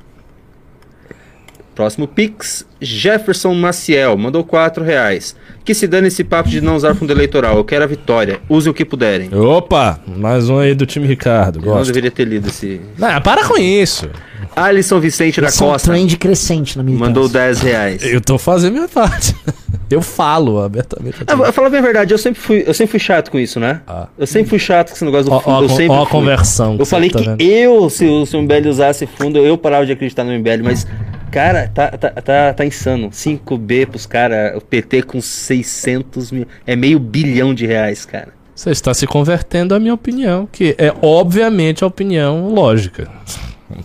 Próximo 1.76 2.08
Pix. 2.08 2.66
Jefferson 2.82 3.54
Maciel 3.54 4.18
mandou 4.18 4.44
4 4.44 4.84
reais. 4.84 5.36
Que 5.64 5.74
se 5.74 5.88
dane 5.88 6.08
esse 6.08 6.24
papo 6.24 6.48
de 6.48 6.62
não 6.62 6.76
usar 6.76 6.94
fundo 6.96 7.12
eleitoral. 7.12 7.58
Eu 7.58 7.64
quero 7.66 7.84
a 7.84 7.88
vitória. 7.88 8.40
Usem 8.48 8.72
o 8.72 8.74
que 8.74 8.86
puderem. 8.86 9.30
Opa, 9.34 10.00
mais 10.08 10.48
um 10.50 10.60
aí 10.60 10.74
do 10.76 10.86
time 10.86 11.06
Ricardo. 11.08 11.60
Eu 11.60 11.66
não 11.66 11.74
Gosto. 11.74 11.88
deveria 11.88 12.12
ter 12.12 12.26
lido 12.26 12.48
esse. 12.48 12.80
Não, 12.98 13.20
para 13.22 13.44
com 13.46 13.58
isso. 13.58 14.08
Alisson 14.56 15.00
Vicente 15.00 15.42
da 15.42 15.48
Esse 15.48 15.62
é 15.62 15.66
um 15.66 15.70
Costa 15.72 15.92
trend 15.92 16.18
crescente 16.18 16.78
na 16.78 16.84
militância. 16.84 17.08
mandou 17.10 17.28
10 17.28 17.60
reais. 17.62 18.04
Eu 18.04 18.22
tô 18.22 18.38
fazendo 18.38 18.74
minha 18.74 18.88
parte. 18.88 19.36
Eu 19.88 20.02
falo 20.02 20.62
abertamente. 20.64 21.18
Ah, 21.28 21.52
falar 21.52 21.70
bem 21.70 21.80
a 21.80 21.84
verdade, 21.84 22.12
eu 22.12 22.18
sempre 22.18 22.42
fui, 22.42 22.64
eu 22.66 22.74
sempre 22.74 22.90
fui 22.94 23.00
chato 23.00 23.30
com 23.30 23.38
isso, 23.38 23.60
né? 23.60 23.82
Ah. 23.86 24.08
Eu 24.18 24.26
sempre 24.26 24.50
fui 24.50 24.58
chato 24.58 24.90
com 24.90 24.96
esse 24.96 25.06
negócio 25.06 25.26
do 25.26 25.34
Ó, 25.34 25.40
fundo. 25.40 25.54
ó, 25.58 25.60
eu 25.62 25.66
a 25.66 25.70
con- 25.70 25.76
sempre 25.76 25.96
ó 25.96 26.04
a 26.04 26.08
conversão. 26.08 26.76
Eu 26.80 26.86
falei 26.88 27.12
tá 27.12 27.20
que 27.20 27.26
vendo? 27.26 27.40
eu, 27.42 27.88
se 27.92 28.04
o, 28.04 28.26
se 28.26 28.36
o 28.36 28.42
MBL 28.42 28.68
usasse 28.68 29.06
fundo, 29.06 29.38
eu 29.38 29.56
parava 29.60 29.86
de 29.86 29.92
acreditar 29.92 30.24
no 30.24 30.32
MBL, 30.32 30.64
mas, 30.64 30.88
cara, 31.36 31.68
tá, 31.68 31.90
tá, 31.92 32.10
tá, 32.12 32.54
tá 32.54 32.66
insano. 32.66 33.10
5B 33.10 33.88
pros 33.88 34.06
caras, 34.06 34.56
o 34.56 34.62
PT 34.62 35.04
com 35.04 35.20
600 35.20 36.32
mil. 36.32 36.48
É 36.66 36.78
meio 36.78 36.98
bilhão 36.98 37.54
de 37.54 37.66
reais, 37.66 38.06
cara. 38.06 38.30
Você 38.56 38.70
está 38.70 38.94
se 38.94 39.06
convertendo 39.06 39.76
à 39.76 39.80
minha 39.80 39.94
opinião, 39.94 40.48
que 40.50 40.74
é 40.78 40.94
obviamente 41.02 41.84
a 41.84 41.88
opinião 41.88 42.48
lógica. 42.48 43.12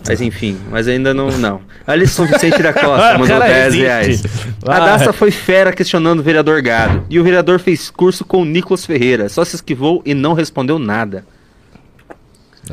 Mas 0.07 0.21
enfim, 0.21 0.57
mas 0.69 0.87
ainda 0.87 1.13
não. 1.13 1.29
não. 1.31 1.59
Alisson 1.85 2.25
Vicente 2.25 2.63
da 2.63 2.71
Costa 2.71 3.17
mandou 3.19 3.39
cara 3.39 3.47
10 3.47 3.63
resiste. 3.65 3.81
reais. 3.81 4.23
A. 4.65 4.79
Daça 4.79 5.11
foi 5.11 5.29
fera 5.29 5.73
questionando 5.73 6.21
o 6.21 6.23
vereador 6.23 6.61
Gado. 6.61 7.03
E 7.09 7.19
o 7.19 7.23
vereador 7.23 7.59
fez 7.59 7.89
curso 7.89 8.23
com 8.23 8.43
o 8.43 8.45
Nicolas 8.45 8.85
Ferreira. 8.85 9.27
Só 9.27 9.43
se 9.43 9.57
esquivou 9.57 10.01
e 10.05 10.13
não 10.13 10.31
respondeu 10.31 10.79
nada. 10.79 11.25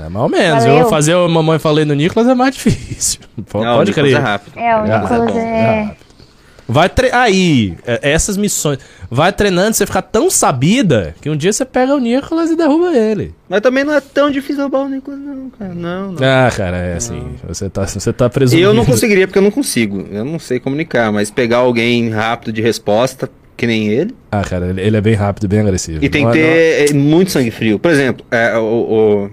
É 0.07 0.09
mais 0.09 0.23
ou 0.23 0.29
menos. 0.29 0.65
Valeu. 0.65 0.79
Eu 0.81 0.89
fazer 0.89 1.15
o 1.15 1.29
mamãe 1.29 1.59
falei 1.59 1.85
no 1.85 1.95
Nicolas 1.95 2.29
é 2.29 2.35
mais 2.35 2.55
difícil. 2.57 3.21
P- 3.37 3.59
Não, 3.59 3.75
o 3.75 3.77
Pode 3.79 3.91
Nicolas 3.91 4.11
crer. 4.11 4.21
é 4.21 4.25
rápido. 4.25 4.59
É, 4.59 4.75
o 4.75 4.79
Ah, 4.79 4.83
Nicolas 5.01 5.33
bom, 5.33 5.39
é. 5.39 5.97
Vai 6.71 6.87
tre... 6.91 7.11
Aí, 7.13 7.75
é, 7.87 8.11
essas 8.13 8.37
missões. 8.37 8.79
Vai 9.11 9.33
treinando, 9.33 9.75
você 9.75 9.87
ficar 9.87 10.03
tão 10.03 10.31
sabida 10.31 11.15
que 11.19 11.31
um 11.31 11.37
dia 11.37 11.51
você 11.51 11.65
pega 11.65 11.95
o 11.95 11.99
Nicolas 11.99 12.51
e 12.51 12.57
derruba 12.57 12.95
ele. 12.95 13.35
Mas 13.49 13.63
também 13.63 13.85
não 13.85 13.95
é 13.95 14.03
tão 14.03 14.31
difícil 14.31 14.61
roubar 14.65 14.81
o 14.85 14.89
Nicolas, 14.91 15.19
não, 15.19 15.49
cara. 15.59 15.73
Não, 15.75 16.13
não. 16.13 16.19
Ah, 16.23 16.51
cara, 16.55 16.77
é 16.77 16.97
assim. 16.97 17.23
Você 17.49 17.71
tá, 17.71 17.87
você 17.87 18.13
tá 18.13 18.29
presumindo. 18.29 18.69
Eu 18.69 18.75
não 18.75 18.85
conseguiria 18.85 19.27
porque 19.27 19.39
eu 19.39 19.43
não 19.43 19.51
consigo. 19.51 20.07
Eu 20.11 20.27
não 20.27 20.39
sei 20.39 20.61
comunicar, 20.61 21.11
mas 21.11 21.31
pegar 21.31 21.59
alguém 21.59 22.11
rápido 22.11 22.53
de 22.53 22.61
resposta, 22.61 23.31
que 23.57 23.67
nem 23.67 23.89
ele. 23.89 24.15
Ah, 24.31 24.43
cara, 24.43 24.75
ele, 24.77 24.95
é 24.97 25.01
bem 25.01 25.15
rápido, 25.15 25.49
bem 25.49 25.61
agressivo. 25.61 26.05
E 26.05 26.09
tem 26.11 26.23
Não 26.27 26.33
que 26.33 26.39
é- 26.39 26.85
ter 26.85 26.91
é, 26.91 26.93
muito 26.95 27.31
sangue 27.31 27.51
frio. 27.51 27.79
Por 27.79 27.91
exemplo, 27.91 28.27
é, 28.31 28.59
o, 28.59 28.63
o- 28.63 29.31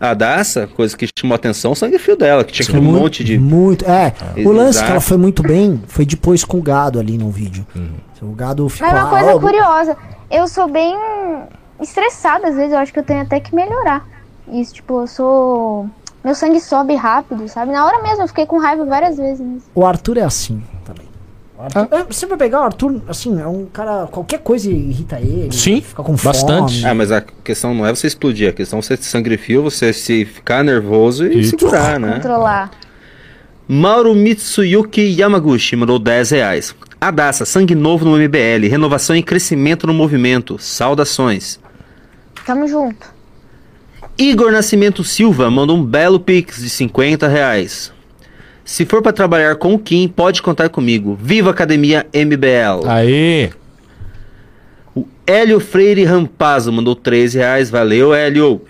a 0.00 0.14
Daça, 0.14 0.66
coisa 0.66 0.96
que 0.96 1.08
chamou 1.18 1.34
atenção, 1.34 1.72
o 1.72 1.74
sangue 1.74 1.98
frio 1.98 2.16
dela, 2.16 2.44
que 2.44 2.52
tinha 2.52 2.64
aquele 2.64 2.80
muito, 2.80 3.00
monte 3.00 3.24
de. 3.24 3.38
Muito. 3.38 3.84
É, 3.88 4.12
o 4.44 4.52
lance 4.52 4.78
Exato. 4.78 4.86
que 4.86 4.90
ela 4.92 5.00
foi 5.00 5.16
muito 5.16 5.42
bem 5.42 5.82
foi 5.86 6.04
depois 6.04 6.44
com 6.44 6.58
o 6.58 6.62
gado 6.62 6.98
ali 6.98 7.16
no 7.16 7.30
vídeo. 7.30 7.66
Uhum. 7.74 7.94
O 8.22 8.32
gado 8.32 8.68
ficou. 8.68 8.90
Mas 8.90 8.98
uma 8.98 9.06
ah, 9.06 9.22
coisa 9.22 9.40
curiosa, 9.40 9.96
eu 10.30 10.48
sou 10.48 10.66
bem 10.68 10.96
estressada 11.80 12.48
às 12.48 12.54
vezes, 12.54 12.72
eu 12.72 12.78
acho 12.78 12.92
que 12.92 12.98
eu 12.98 13.04
tenho 13.04 13.22
até 13.22 13.38
que 13.38 13.54
melhorar. 13.54 14.06
Isso, 14.48 14.74
tipo, 14.74 15.02
eu 15.02 15.06
sou. 15.06 15.86
Meu 16.22 16.34
sangue 16.34 16.58
sobe 16.58 16.94
rápido, 16.94 17.46
sabe? 17.48 17.72
Na 17.72 17.84
hora 17.84 18.02
mesmo, 18.02 18.22
eu 18.22 18.28
fiquei 18.28 18.46
com 18.46 18.58
raiva 18.58 18.84
várias 18.86 19.16
vezes. 19.18 19.62
O 19.74 19.84
Arthur 19.84 20.16
é 20.18 20.22
assim 20.22 20.62
também. 20.84 21.06
Arthur- 21.58 21.88
é, 21.92 22.04
você 22.04 22.26
vai 22.26 22.36
pegar 22.36 22.60
o 22.60 22.64
Arthur, 22.64 23.00
assim, 23.08 23.40
é 23.40 23.46
um 23.46 23.66
cara. 23.66 24.06
Qualquer 24.10 24.38
coisa 24.40 24.68
irrita 24.70 25.20
ele. 25.20 25.52
Sim, 25.52 25.80
fica 25.80 26.02
com 26.02 26.14
bastante. 26.16 26.80
fome. 26.80 26.84
Ah, 26.86 26.94
mas 26.94 27.12
a 27.12 27.20
questão 27.20 27.72
não 27.72 27.86
é 27.86 27.94
você 27.94 28.06
explodir, 28.08 28.48
a 28.48 28.52
questão 28.52 28.80
é 28.80 28.82
você 28.82 28.96
sangue 28.96 29.36
frio, 29.36 29.62
você 29.62 29.92
se 29.92 30.24
ficar 30.24 30.64
nervoso 30.64 31.26
e 31.26 31.40
E- 31.40 31.44
segurar, 31.44 31.98
né? 32.00 32.14
Controlar. 32.14 32.70
Mauro 33.68 34.14
Mitsuyuki 34.14 35.00
Yamaguchi 35.20 35.74
mandou 35.76 35.98
10 35.98 36.30
reais. 36.32 36.74
A 37.00 37.10
Daça, 37.10 37.44
sangue 37.44 37.74
novo 37.74 38.04
no 38.04 38.16
MBL, 38.18 38.68
renovação 38.68 39.14
e 39.16 39.22
crescimento 39.22 39.86
no 39.86 39.94
movimento. 39.94 40.58
Saudações. 40.58 41.58
Tamo 42.44 42.66
junto. 42.68 43.14
Igor 44.18 44.52
Nascimento 44.52 45.02
Silva 45.02 45.50
mandou 45.50 45.76
um 45.76 45.84
belo 45.84 46.20
pix 46.20 46.58
de 46.62 46.68
50 46.68 47.26
reais. 47.26 47.92
Se 48.64 48.86
for 48.86 49.02
pra 49.02 49.12
trabalhar 49.12 49.56
com 49.56 49.74
o 49.74 49.78
Kim, 49.78 50.08
pode 50.08 50.40
contar 50.40 50.68
comigo. 50.68 51.18
Viva 51.20 51.50
Academia 51.50 52.06
MBL. 52.14 52.88
Aí. 52.88 53.50
O 54.94 55.06
Hélio 55.26 55.60
Freire 55.60 56.04
Rampazzo 56.04 56.72
mandou 56.72 56.96
13 56.96 57.38
reais. 57.38 57.68
Valeu, 57.70 58.14
Hélio. 58.14 58.62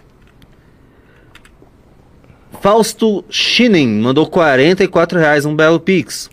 Fausto 2.60 3.24
Schinen 3.28 4.00
mandou 4.00 4.26
44 4.26 5.18
reais. 5.18 5.44
Um 5.44 5.54
belo 5.54 5.78
pix. 5.78 6.28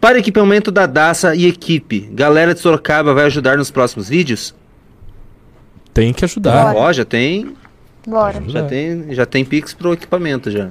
Para 0.00 0.18
equipamento 0.18 0.72
da 0.72 0.86
Daça 0.86 1.34
e 1.34 1.46
equipe, 1.46 2.08
galera 2.12 2.54
de 2.54 2.60
Sorocaba 2.60 3.14
vai 3.14 3.26
ajudar 3.26 3.56
nos 3.56 3.70
próximos 3.70 4.08
vídeos? 4.08 4.52
Tem 5.94 6.12
que 6.12 6.24
ajudar. 6.24 6.72
Bora. 6.72 6.86
Ó, 6.88 6.92
já 6.92 7.04
tem 7.04 7.54
Bora. 8.06 8.42
Já 8.48 8.64
tem, 8.64 9.14
já 9.14 9.26
tem 9.26 9.44
Pix 9.44 9.72
pro 9.74 9.92
equipamento 9.92 10.50
já. 10.50 10.70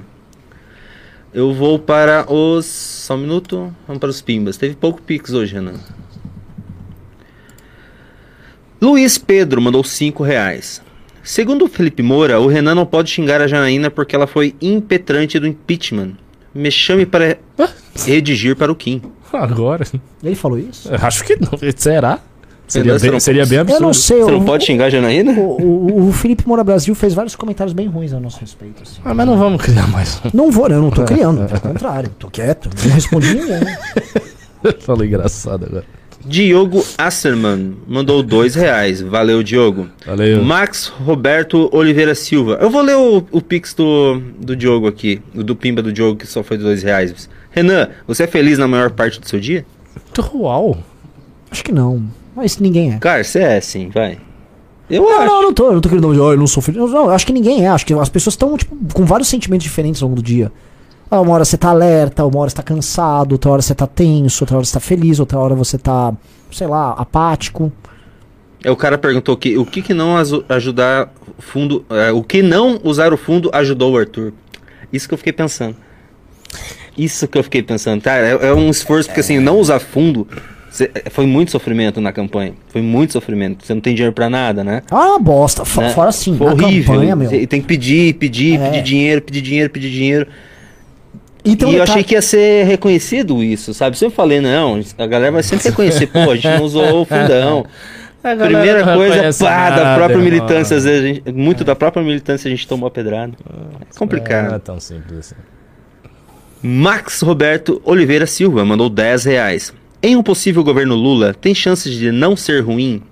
Eu 1.34 1.54
vou 1.54 1.78
para 1.78 2.30
os. 2.30 2.66
Só 2.66 3.14
um 3.14 3.18
minuto. 3.18 3.74
Vamos 3.86 4.00
para 4.00 4.10
os 4.10 4.20
Pimbas. 4.20 4.56
Teve 4.56 4.74
pouco 4.74 5.00
Pix 5.00 5.32
hoje, 5.32 5.54
Renan. 5.54 5.80
Luiz 8.80 9.16
Pedro 9.16 9.62
mandou 9.62 9.82
5 9.82 10.22
reais. 10.22 10.82
Segundo 11.22 11.64
o 11.64 11.68
Felipe 11.68 12.02
Moura, 12.02 12.40
o 12.40 12.48
Renan 12.48 12.74
não 12.74 12.84
pode 12.84 13.10
xingar 13.10 13.40
a 13.40 13.46
Janaína 13.46 13.90
porque 13.90 14.14
ela 14.14 14.26
foi 14.26 14.56
impetrante 14.60 15.38
do 15.38 15.46
impeachment. 15.46 16.14
Me 16.52 16.70
chame 16.70 17.06
para 17.06 17.38
redigir 18.04 18.56
para 18.56 18.72
o 18.72 18.74
Kim. 18.74 19.00
Agora. 19.32 19.86
Ele 20.22 20.34
falou 20.34 20.58
isso? 20.58 20.92
Eu 20.92 20.98
Acho 21.00 21.24
que 21.24 21.36
não. 21.36 21.52
Será? 21.76 22.18
Seria 22.72 22.98
bem, 22.98 23.10
não- 23.10 23.20
seria 23.20 23.46
bem 23.46 23.56
Eu 23.58 23.62
absurdo. 23.62 23.82
não 23.82 23.92
sei. 23.92 24.16
Você 24.22 24.30
eu- 24.30 24.38
não 24.38 24.44
pode 24.44 24.64
xingar 24.64 24.86
a 24.86 24.90
Janaína? 24.90 25.32
o, 25.32 25.60
o- 25.62 26.08
o 26.08 26.12
Felipe 26.12 26.46
Moura 26.46 26.64
Brasil 26.64 26.94
fez 26.94 27.12
vários 27.14 27.36
comentários 27.36 27.72
bem 27.72 27.86
ruins 27.86 28.12
a 28.12 28.20
nosso 28.20 28.40
respeito. 28.40 28.82
assim. 28.82 29.00
Ah, 29.04 29.12
mas 29.14 29.26
não 29.26 29.36
vamos 29.38 29.60
criar 29.62 29.86
mais. 29.88 30.20
Não 30.32 30.50
vou, 30.50 30.68
né? 30.68 30.76
Eu 30.76 30.82
não 30.82 30.90
tô 30.90 31.04
criando. 31.04 31.46
Pelo 31.46 31.60
contrário. 31.60 32.10
Tô 32.18 32.28
quieto. 32.30 32.70
Não 32.86 32.94
respondi 32.94 33.34
ninguém. 33.34 33.60
né? 33.60 33.78
Falei 34.80 35.08
engraçado 35.08 35.66
agora. 35.66 35.84
Diogo 36.24 36.84
Asserman 36.96 37.74
mandou 37.86 38.22
2 38.22 38.54
reais. 38.54 39.00
Valeu, 39.00 39.42
Diogo. 39.42 39.88
Valeu. 40.06 40.42
Max 40.44 40.86
Roberto 40.86 41.68
Oliveira 41.72 42.14
Silva. 42.14 42.58
Eu 42.60 42.70
vou 42.70 42.80
ler 42.80 42.96
o, 42.96 43.26
o 43.32 43.40
pix 43.42 43.74
do, 43.74 44.22
do 44.38 44.54
Diogo 44.54 44.86
aqui, 44.86 45.20
o 45.34 45.42
do 45.42 45.56
Pimba 45.56 45.82
do 45.82 45.92
Diogo, 45.92 46.16
que 46.16 46.26
só 46.26 46.44
foi 46.44 46.56
dois 46.56 46.82
reais. 46.84 47.28
Renan, 47.50 47.88
você 48.06 48.22
é 48.22 48.26
feliz 48.28 48.56
na 48.56 48.68
maior 48.68 48.90
parte 48.92 49.20
do 49.20 49.28
seu 49.28 49.40
dia? 49.40 49.66
Uau. 50.32 50.78
Acho 51.50 51.64
que 51.64 51.72
não. 51.72 52.04
Mas 52.34 52.58
ninguém 52.58 52.94
é. 52.94 52.98
Cara, 52.98 53.22
você 53.22 53.40
é 53.40 53.60
sim, 53.60 53.88
vai. 53.92 54.18
Eu 54.90 55.02
Não, 55.02 55.10
acho. 55.18 55.26
não, 55.26 55.36
eu 55.36 55.42
não 55.42 55.52
tô, 55.54 55.66
eu 55.68 55.72
não 55.74 55.80
tô 55.80 55.88
querendo 55.88 56.10
dizer, 56.10 56.22
"Ah, 56.22 56.26
eu 56.32 56.36
não 56.38 56.46
sou 56.46 56.62
feliz. 56.62 56.78
Não, 56.80 57.04
eu 57.04 57.10
acho 57.10 57.26
que 57.26 57.32
ninguém 57.32 57.64
é. 57.64 57.68
Acho 57.68 57.86
que 57.86 57.94
as 57.94 58.08
pessoas 58.08 58.34
estão, 58.34 58.56
tipo, 58.56 58.76
com 58.92 59.04
vários 59.04 59.28
sentimentos 59.28 59.64
diferentes 59.64 60.02
ao 60.02 60.08
longo 60.08 60.20
do 60.20 60.24
dia. 60.24 60.50
Ah, 61.10 61.20
uma 61.20 61.32
hora 61.34 61.44
você 61.44 61.56
tá 61.58 61.68
alerta, 61.70 62.24
uma 62.24 62.40
hora 62.40 62.50
você 62.50 62.56
tá 62.56 62.62
cansado, 62.62 63.32
outra 63.32 63.50
hora 63.50 63.62
você 63.62 63.74
tá 63.74 63.86
tenso, 63.86 64.42
outra 64.44 64.56
hora 64.56 64.64
você 64.64 64.72
tá 64.72 64.80
feliz, 64.80 65.20
outra 65.20 65.38
hora 65.38 65.54
você 65.54 65.76
tá, 65.78 66.12
sei 66.50 66.66
lá, 66.66 66.92
apático. 66.92 67.70
É, 68.64 68.70
o 68.70 68.76
cara 68.76 68.96
perguntou 68.96 69.36
que 69.36 69.58
o 69.58 69.66
que, 69.66 69.82
que 69.82 69.92
não 69.92 70.16
ajudar 70.48 71.12
o 71.38 71.42
fundo. 71.42 71.84
é, 71.90 72.10
o 72.12 72.22
que 72.22 72.42
não 72.42 72.80
usar 72.82 73.12
o 73.12 73.16
fundo 73.16 73.50
ajudou 73.52 73.92
o 73.92 73.98
Arthur. 73.98 74.32
Isso 74.92 75.06
que 75.08 75.14
eu 75.14 75.18
fiquei 75.18 75.32
pensando. 75.32 75.76
Isso 76.96 77.26
que 77.26 77.38
eu 77.38 77.42
fiquei 77.42 77.62
pensando, 77.62 78.02
cara, 78.02 78.26
é, 78.26 78.48
é 78.48 78.52
um 78.54 78.68
esforço, 78.68 79.08
porque 79.08 79.20
assim, 79.20 79.38
não 79.38 79.58
usar 79.58 79.78
fundo, 79.80 80.28
cê- 80.72 80.90
foi 81.10 81.26
muito 81.26 81.50
sofrimento 81.50 82.00
na 82.00 82.12
campanha. 82.12 82.54
Foi 82.68 82.82
muito 82.82 83.12
sofrimento. 83.12 83.64
Você 83.64 83.74
não 83.74 83.80
tem 83.80 83.94
dinheiro 83.94 84.12
pra 84.14 84.28
nada, 84.30 84.64
né? 84.64 84.82
Ah, 84.90 85.18
bosta. 85.20 85.62
Né? 85.80 85.90
Fora 85.90 86.08
assim, 86.08 86.36
Foi 86.36 86.46
na 86.48 86.52
horrível. 86.64 86.94
campanha, 86.94 87.14
meu. 87.16 87.32
E 87.32 87.46
tem 87.46 87.60
que 87.60 87.66
pedir, 87.66 88.14
pedir, 88.14 88.58
É. 88.60 88.70
pedir 88.70 88.82
dinheiro, 88.82 89.22
pedir 89.22 89.40
dinheiro, 89.42 89.70
pedir 89.70 89.90
dinheiro. 89.90 90.26
E 91.44 91.50
um 91.64 91.70
e 91.72 91.74
eu 91.76 91.82
achei 91.82 92.04
que 92.04 92.14
ia 92.14 92.22
ser 92.22 92.64
reconhecido 92.66 93.42
isso, 93.42 93.74
sabe? 93.74 93.98
Sempre 93.98 94.14
falei, 94.14 94.40
não, 94.40 94.80
a 94.96 95.06
galera 95.06 95.32
vai 95.32 95.42
sempre 95.42 95.68
reconhecer, 95.70 96.06
pô, 96.06 96.30
a 96.30 96.34
gente 96.36 96.48
não 96.48 96.62
usou 96.62 97.02
o 97.02 97.04
fundão. 97.04 97.66
A 98.24 98.36
Primeira 98.36 98.86
não 98.86 98.94
coisa, 98.94 99.44
pá, 99.44 99.68
da 99.70 99.76
nada, 99.82 99.94
própria 99.96 100.14
irmão. 100.14 100.24
militância, 100.30 100.76
às 100.76 100.84
vezes, 100.84 101.02
gente- 101.16 101.32
muito 101.32 101.64
da 101.64 101.74
própria 101.74 102.04
militância 102.04 102.46
a 102.46 102.50
gente 102.52 102.68
tomou 102.68 102.86
a 102.86 102.90
pedrada. 102.92 103.32
É 103.80 103.98
complicado. 103.98 104.48
Não 104.50 104.54
é 104.54 104.58
tão 104.60 104.78
simples 104.78 105.18
assim. 105.18 105.34
Max 106.62 107.20
Roberto 107.22 107.82
Oliveira 107.84 108.24
Silva 108.26 108.64
mandou 108.64 108.88
10 108.88 109.24
reais. 109.24 109.74
Em 110.02 110.16
um 110.16 110.22
possível 110.22 110.64
governo 110.64 110.94
Lula, 110.96 111.32
tem 111.32 111.54
chances 111.54 111.94
de 111.94 112.10
não 112.10 112.36
ser 112.36 112.60
ruim? 112.60 113.02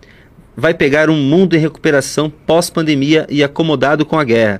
Vai 0.57 0.75
pegar 0.75 1.09
um 1.09 1.17
mundo 1.17 1.55
em 1.55 1.59
recuperação 1.61 2.29
pós-pandemia 2.29 3.27
e 3.31 3.43
acomodado 3.45 4.05
com 4.05 4.19
a 4.19 4.25
guerra. 4.25 4.59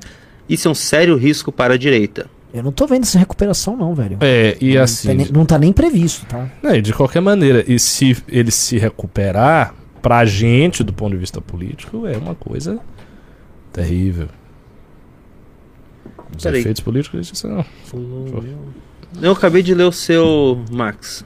Isso 0.49 0.69
é 0.69 0.71
um 0.71 0.75
sério 0.75 1.17
risco 1.17 1.51
para 1.51 1.75
a 1.75 1.77
direita. 1.77 2.31
Eu 2.55 2.63
não 2.63 2.73
tô 2.73 2.87
vendo 2.87 3.03
essa 3.03 3.19
recuperação, 3.19 3.77
não, 3.77 3.95
velho. 3.95 4.17
É, 4.21 4.57
e 4.61 4.75
Não 4.75 4.83
assim. 4.83 5.09
tem 5.09 5.17
nem- 5.19 5.29
não 5.33 5.45
tá 5.47 5.59
nem 5.59 5.73
previsto, 5.73 6.27
tá? 6.27 6.49
Não, 6.63 6.75
e 6.75 6.83
de 6.83 6.93
qualquer 6.93 7.21
maneira, 7.21 7.65
e 7.67 7.79
se 7.79 8.17
ele 8.29 8.51
se 8.51 8.77
recuperar, 8.79 9.75
pra 10.03 10.25
gente, 10.25 10.83
do 10.83 10.93
ponto 10.93 11.13
de 11.13 11.19
vista 11.19 11.41
político, 11.41 12.07
é 12.07 12.17
uma 12.17 12.35
coisa 12.35 12.79
terrível. 13.73 14.29
Os 16.37 16.43
Peraí. 16.43 16.61
efeitos 16.61 16.81
políticos, 16.81 17.31
isso 17.33 17.47
não. 17.47 17.65
Eu 19.21 19.33
acabei 19.33 19.63
de 19.63 19.75
ler 19.75 19.85
o 19.85 19.93
seu, 19.93 20.65
Max. 20.71 21.25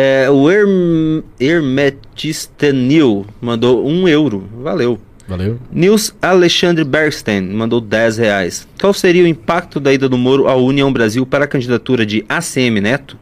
É, 0.00 0.30
o 0.30 0.48
Herm, 0.48 1.24
Hermetistenil 1.40 3.26
mandou 3.40 3.84
um 3.84 4.06
euro. 4.06 4.48
Valeu. 4.62 4.96
Valeu. 5.26 5.58
Nils 5.72 6.14
Alexandre 6.22 6.84
Bergstein 6.84 7.42
mandou 7.52 7.80
10 7.80 8.18
reais. 8.18 8.68
Qual 8.80 8.94
seria 8.94 9.24
o 9.24 9.26
impacto 9.26 9.80
da 9.80 9.92
ida 9.92 10.08
do 10.08 10.16
Moro 10.16 10.46
à 10.46 10.54
União 10.54 10.92
Brasil 10.92 11.26
para 11.26 11.46
a 11.46 11.48
candidatura 11.48 12.06
de 12.06 12.24
ACM 12.28 12.80
Neto? 12.80 13.18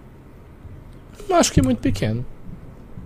Eu 1.26 1.36
acho 1.36 1.50
que 1.50 1.60
é 1.60 1.62
muito 1.62 1.78
pequeno. 1.78 2.22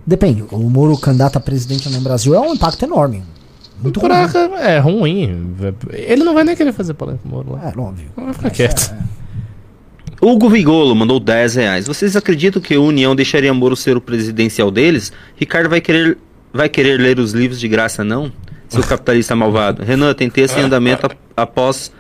Depende. 0.05 0.43
O 0.51 0.69
Moro 0.69 0.99
candidato 0.99 1.37
a 1.37 1.41
presidente 1.41 1.89
no 1.91 2.01
Brasil 2.01 2.35
é 2.35 2.41
um 2.41 2.53
impacto 2.53 2.85
enorme. 2.85 3.23
Muito 3.81 4.01
ruim. 4.01 4.11
Caraca, 4.11 4.39
é 4.57 4.81
ruim. 4.81 5.55
Ele 5.93 6.25
não 6.25 6.35
vai 6.35 6.43
nem 6.43 6.57
querer 6.57 6.73
fazer 6.73 6.95
polêmica 6.95 7.23
com 7.23 7.29
o 7.29 7.33
Moro 7.37 7.53
lá. 7.53 7.71
É, 7.73 7.81
óbvio. 7.81 8.09
Vai 8.17 8.33
ficar 8.33 8.51
quieto. 8.51 8.93
Hugo 10.21 10.49
Vigolo 10.51 10.95
mandou 10.95 11.19
10 11.19 11.55
reais. 11.55 11.87
Vocês 11.87 12.15
acreditam 12.15 12.61
que 12.61 12.75
a 12.75 12.81
União 12.81 13.17
deixaria 13.17 13.53
Moro 13.55 13.75
ser 13.75 13.97
o 13.97 14.01
presidencial 14.01 14.71
deles? 14.71 15.13
Ricardo 15.37 15.71
vai 15.71 15.81
querer, 15.81 16.19
vai 16.53 16.69
querer 16.69 17.01
ler 17.01 17.19
os 17.19 17.33
livros 17.33 17.59
de 17.59 17.67
graça, 17.69 18.05
não? 18.05 18.31
Seu 18.69 18.83
capitalista 18.83 19.35
malvado. 19.35 19.83
Renan, 19.83 20.13
tem 20.15 20.29
texto 20.31 20.59
em 20.59 20.63
andamento 20.63 21.07
ap- 21.07 21.17
após 21.37 21.91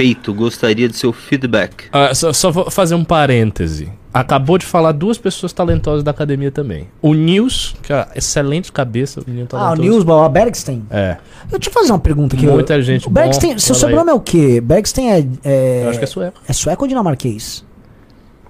feito. 0.00 0.32
Gostaria 0.32 0.88
de 0.88 0.96
seu 0.96 1.12
feedback. 1.12 1.84
Ah, 1.92 2.14
só, 2.14 2.32
só 2.32 2.50
vou 2.50 2.70
fazer 2.70 2.94
um 2.94 3.04
parêntese. 3.04 3.92
Acabou 4.12 4.58
de 4.58 4.66
falar 4.66 4.90
duas 4.92 5.18
pessoas 5.18 5.52
talentosas 5.52 6.02
da 6.02 6.10
academia 6.10 6.50
também. 6.50 6.88
O 7.00 7.14
Nils, 7.14 7.76
que 7.82 7.92
é 7.92 8.08
excelente 8.16 8.72
cabeça, 8.72 9.20
o 9.20 9.24
menino 9.26 9.46
Ah, 9.52 9.72
o. 9.72 9.76
Nils 9.76 10.02
o 10.04 10.28
Bergstein. 10.28 10.84
É, 10.90 11.16
Deixa 11.48 11.68
eu 11.68 11.72
fazer 11.72 11.92
uma 11.92 11.98
pergunta 11.98 12.34
aqui. 12.34 12.46
Muita 12.46 12.80
gente 12.82 13.06
O 13.06 13.10
Bergstein, 13.10 13.52
bom, 13.52 13.58
seu 13.58 13.74
sobrenome 13.74 14.10
é 14.10 14.14
o 14.14 14.20
quê? 14.20 14.60
Bergstein 14.60 15.10
é. 15.10 15.26
é 15.44 15.84
eu 15.84 15.90
acho 15.90 15.98
que 15.98 16.04
é 16.04 16.08
sueco. 16.08 16.40
é 16.48 16.52
sueco 16.52 16.84
ou 16.84 16.88
dinamarquês? 16.88 17.64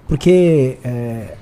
Porque. 0.07 0.77
é, 0.83 1.35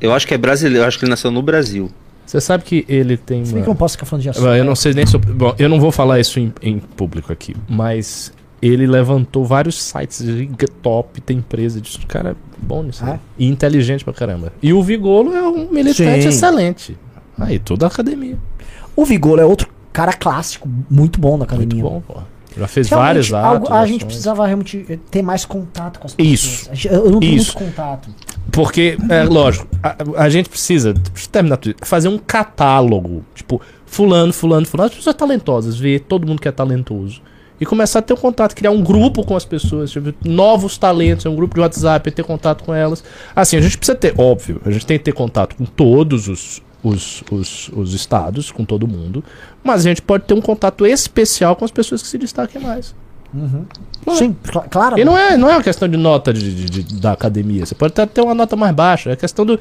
Eu 0.00 0.12
acho 0.12 0.26
que 0.26 0.34
é 0.34 0.38
brasileiro. 0.38 0.82
Eu 0.84 0.88
acho 0.88 0.98
que 0.98 1.04
ele 1.04 1.10
nasceu 1.10 1.30
no 1.30 1.42
Brasil. 1.42 1.90
Você 2.32 2.40
sabe 2.40 2.64
que 2.64 2.86
ele 2.88 3.18
tem 3.18 3.44
se 3.44 3.52
bem 3.52 3.62
que 3.62 3.68
eu 3.68 3.72
uma... 3.72 3.74
não 3.74 3.76
posso 3.76 3.92
ficar 3.92 4.06
falando 4.06 4.22
de 4.22 4.30
assunto. 4.30 4.46
Eu 4.46 4.64
não 4.64 4.74
sei 4.74 4.94
nem 4.94 5.04
sobre... 5.04 5.30
Bom, 5.34 5.54
eu 5.58 5.68
não 5.68 5.78
vou 5.78 5.92
falar 5.92 6.18
isso 6.18 6.40
em, 6.40 6.50
em 6.62 6.78
público 6.78 7.30
aqui, 7.30 7.54
mas 7.68 8.32
ele 8.62 8.86
levantou 8.86 9.44
vários 9.44 9.82
sites 9.82 10.24
de 10.24 10.48
top, 10.80 11.20
tem 11.20 11.36
empresa 11.36 11.78
disso. 11.78 12.00
Cara, 12.08 12.30
é 12.30 12.34
bom 12.56 12.84
nisso. 12.84 13.04
Ah, 13.04 13.12
aí. 13.12 13.18
E 13.38 13.46
inteligente 13.46 14.02
pra 14.02 14.14
caramba. 14.14 14.50
E 14.62 14.72
o 14.72 14.82
Vigolo 14.82 15.34
é 15.34 15.42
um 15.42 15.70
militante 15.70 16.22
Sim. 16.22 16.28
excelente. 16.28 16.96
Aí, 17.38 17.58
toda 17.58 17.84
a 17.84 17.88
academia. 17.88 18.38
O 18.96 19.04
Vigolo 19.04 19.38
é 19.38 19.44
outro 19.44 19.68
cara 19.92 20.14
clássico, 20.14 20.66
muito 20.88 21.20
bom 21.20 21.36
na 21.36 21.44
academia. 21.44 21.82
Muito 21.82 21.92
bom, 21.92 22.00
pô. 22.00 22.20
Já 22.56 22.68
fez 22.68 22.88
Realmente, 22.88 23.30
vários 23.30 23.32
algo-. 23.32 23.72
A 23.72 23.86
gente 23.86 24.04
precisava 24.04 24.46
realmente 24.46 25.00
ter 25.10 25.22
mais 25.22 25.44
contato 25.44 25.98
com 25.98 26.06
as 26.06 26.14
pessoas. 26.14 26.68
Isso. 26.74 26.88
Eu 26.88 27.10
não 27.10 27.20
tenho 27.20 27.36
Isso. 27.36 27.58
muito 27.58 27.70
contato. 27.70 28.10
Porque, 28.50 28.96
é 29.08 29.22
lógico, 29.24 29.66
a, 29.82 29.96
a 30.24 30.28
gente 30.28 30.48
precisa, 30.48 30.92
deixa 30.92 31.26
eu 31.26 31.30
terminar 31.30 31.56
tudo, 31.56 31.76
fazer 31.82 32.08
um 32.08 32.18
catálogo. 32.18 33.24
Tipo, 33.34 33.60
fulano, 33.86 34.32
fulano, 34.32 34.66
fulano, 34.66 34.90
as 34.90 34.96
pessoas 34.96 35.16
talentosas, 35.16 35.78
ver 35.78 36.00
todo 36.00 36.26
mundo 36.26 36.40
que 36.40 36.48
é 36.48 36.52
talentoso. 36.52 37.22
E 37.60 37.64
começar 37.64 38.00
a 38.00 38.02
ter 38.02 38.12
um 38.12 38.16
contato, 38.16 38.56
criar 38.56 38.72
um 38.72 38.82
grupo 38.82 39.24
com 39.24 39.36
as 39.36 39.44
pessoas, 39.44 39.90
tipo, 39.90 40.12
novos 40.24 40.76
talentos, 40.76 41.24
um 41.26 41.36
grupo 41.36 41.54
de 41.54 41.60
WhatsApp, 41.60 42.10
ter 42.10 42.24
contato 42.24 42.64
com 42.64 42.74
elas. 42.74 43.04
Assim, 43.36 43.56
a 43.56 43.60
gente 43.60 43.78
precisa 43.78 43.96
ter, 43.96 44.14
óbvio, 44.18 44.60
a 44.64 44.70
gente 44.70 44.84
tem 44.84 44.98
que 44.98 45.04
ter 45.04 45.12
contato 45.12 45.54
com 45.54 45.64
todos 45.64 46.26
os, 46.26 46.60
os, 46.82 47.22
os, 47.30 47.68
os 47.72 47.94
estados, 47.94 48.50
com 48.50 48.64
todo 48.64 48.86
mundo. 48.88 49.22
Mas 49.62 49.84
a 49.86 49.88
gente 49.88 50.02
pode 50.02 50.24
ter 50.24 50.34
um 50.34 50.40
contato 50.40 50.84
especial 50.86 51.54
com 51.56 51.64
as 51.64 51.70
pessoas 51.70 52.02
que 52.02 52.08
se 52.08 52.18
destaquem 52.18 52.60
mais. 52.60 52.94
Ué. 54.06 54.14
Sim, 54.14 54.36
cl- 54.44 54.64
claro. 54.68 54.98
E 54.98 55.04
não 55.04 55.16
é, 55.16 55.36
não 55.36 55.48
é 55.48 55.52
uma 55.54 55.62
questão 55.62 55.88
de 55.88 55.96
nota 55.96 56.32
de, 56.32 56.54
de- 56.66 56.82
de- 56.82 57.00
da 57.00 57.12
academia. 57.12 57.64
Você 57.64 57.74
pode 57.74 57.92
até 57.92 58.04
ter 58.04 58.20
uma 58.20 58.34
nota 58.34 58.56
mais 58.56 58.74
baixa. 58.74 59.10
É 59.10 59.16
questão 59.16 59.46
do, 59.46 59.58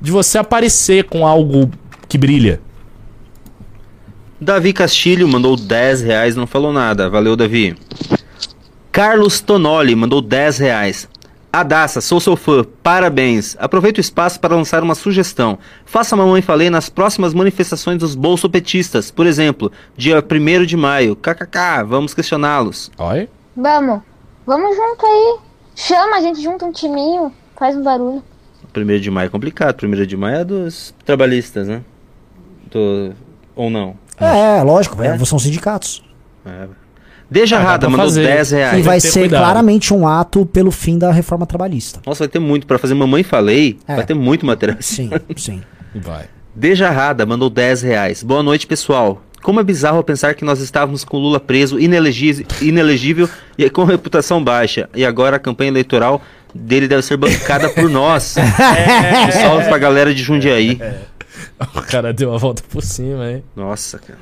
de 0.00 0.10
você 0.10 0.36
aparecer 0.38 1.04
com 1.04 1.26
algo 1.26 1.70
que 2.08 2.18
brilha. 2.18 2.60
Davi 4.40 4.72
Castilho 4.72 5.26
mandou 5.26 5.56
10 5.56 6.02
reais, 6.02 6.36
não 6.36 6.46
falou 6.46 6.72
nada. 6.72 7.08
Valeu, 7.08 7.36
Davi. 7.36 7.74
Carlos 8.92 9.40
Tonoli 9.40 9.94
mandou 9.94 10.20
10 10.20 10.58
reais. 10.58 11.08
Adassa, 11.60 12.02
sou 12.02 12.20
seu 12.20 12.36
fã, 12.36 12.62
parabéns. 12.82 13.56
Aproveito 13.58 13.96
o 13.96 14.00
espaço 14.02 14.38
para 14.38 14.54
lançar 14.54 14.82
uma 14.82 14.94
sugestão. 14.94 15.58
Faça 15.86 16.14
a 16.14 16.18
Mamãe 16.18 16.42
Falei 16.42 16.68
nas 16.68 16.90
próximas 16.90 17.32
manifestações 17.32 17.98
dos 17.98 18.14
bolsopetistas. 18.14 19.10
Por 19.10 19.26
exemplo, 19.26 19.72
dia 19.96 20.22
1 20.22 20.66
de 20.66 20.76
maio. 20.76 21.16
KKK, 21.16 21.82
vamos 21.86 22.12
questioná-los. 22.12 22.90
Olha. 22.98 23.26
Vamos. 23.56 24.02
Vamos 24.44 24.76
junto 24.76 25.06
aí. 25.06 25.38
Chama, 25.74 26.16
a 26.16 26.20
gente 26.20 26.42
junta 26.42 26.66
um 26.66 26.72
timinho, 26.72 27.32
faz 27.58 27.74
um 27.74 27.82
barulho. 27.82 28.22
1 28.76 29.00
de 29.00 29.10
maio 29.10 29.28
é 29.28 29.30
complicado. 29.30 29.82
1 29.82 30.04
de 30.04 30.14
maio 30.16 30.36
é 30.36 30.44
dos 30.44 30.94
trabalhistas, 31.06 31.68
né? 31.68 31.80
Do... 32.70 33.14
Ou 33.54 33.70
não? 33.70 33.96
É, 34.18 34.62
lógico, 34.62 35.02
É? 35.02 35.08
é, 35.08 35.24
são 35.24 35.38
sindicatos. 35.38 36.04
É. 36.44 36.68
Deja 37.30 37.58
Ah, 37.58 37.62
Rada 37.62 37.88
mandou 37.88 38.06
fazer. 38.06 38.24
10 38.26 38.52
E 38.52 38.54
reais. 38.56 38.84
vai 38.84 39.00
ter 39.00 39.08
ser 39.08 39.20
cuidado. 39.20 39.40
claramente 39.40 39.92
um 39.92 40.06
ato 40.06 40.46
pelo 40.46 40.70
fim 40.70 40.96
da 40.98 41.10
reforma 41.10 41.44
trabalhista. 41.46 42.00
Nossa, 42.06 42.20
vai 42.20 42.28
ter 42.28 42.38
muito. 42.38 42.66
Pra 42.66 42.78
fazer 42.78 42.94
Mamãe 42.94 43.22
Falei, 43.22 43.78
É. 43.88 43.96
vai 43.96 44.06
ter 44.06 44.14
muito 44.14 44.46
material. 44.46 44.76
Sim, 44.80 45.10
sim. 45.36 45.60
Vai. 45.94 46.26
Deja 46.54 46.90
Rada 46.90 47.26
mandou 47.26 47.50
10 47.50 47.82
reais. 47.82 48.22
Boa 48.22 48.42
noite, 48.42 48.66
pessoal. 48.66 49.22
Como 49.42 49.60
é 49.60 49.62
bizarro 49.64 50.02
pensar 50.02 50.34
que 50.34 50.44
nós 50.44 50.60
estávamos 50.60 51.04
com 51.04 51.18
Lula 51.18 51.38
preso, 51.38 51.78
inelegi- 51.78 52.44
inelegível 52.62 53.28
e 53.56 53.68
com 53.70 53.84
reputação 53.84 54.42
baixa. 54.42 54.88
E 54.94 55.04
agora 55.04 55.36
a 55.36 55.38
campanha 55.38 55.68
eleitoral 55.70 56.20
dele 56.54 56.88
deve 56.88 57.02
ser 57.02 57.16
bancada 57.16 57.68
por 57.68 57.88
nós. 57.90 58.36
Um 59.28 59.32
salve 59.32 59.68
pra 59.68 59.78
galera 59.78 60.14
de 60.14 60.22
Jundiaí. 60.22 60.80
O 61.74 61.80
cara 61.82 62.12
deu 62.12 62.34
a 62.34 62.38
volta 62.38 62.62
por 62.68 62.82
cima, 62.82 63.30
hein? 63.30 63.44
Nossa, 63.54 63.98
cara. 63.98 64.18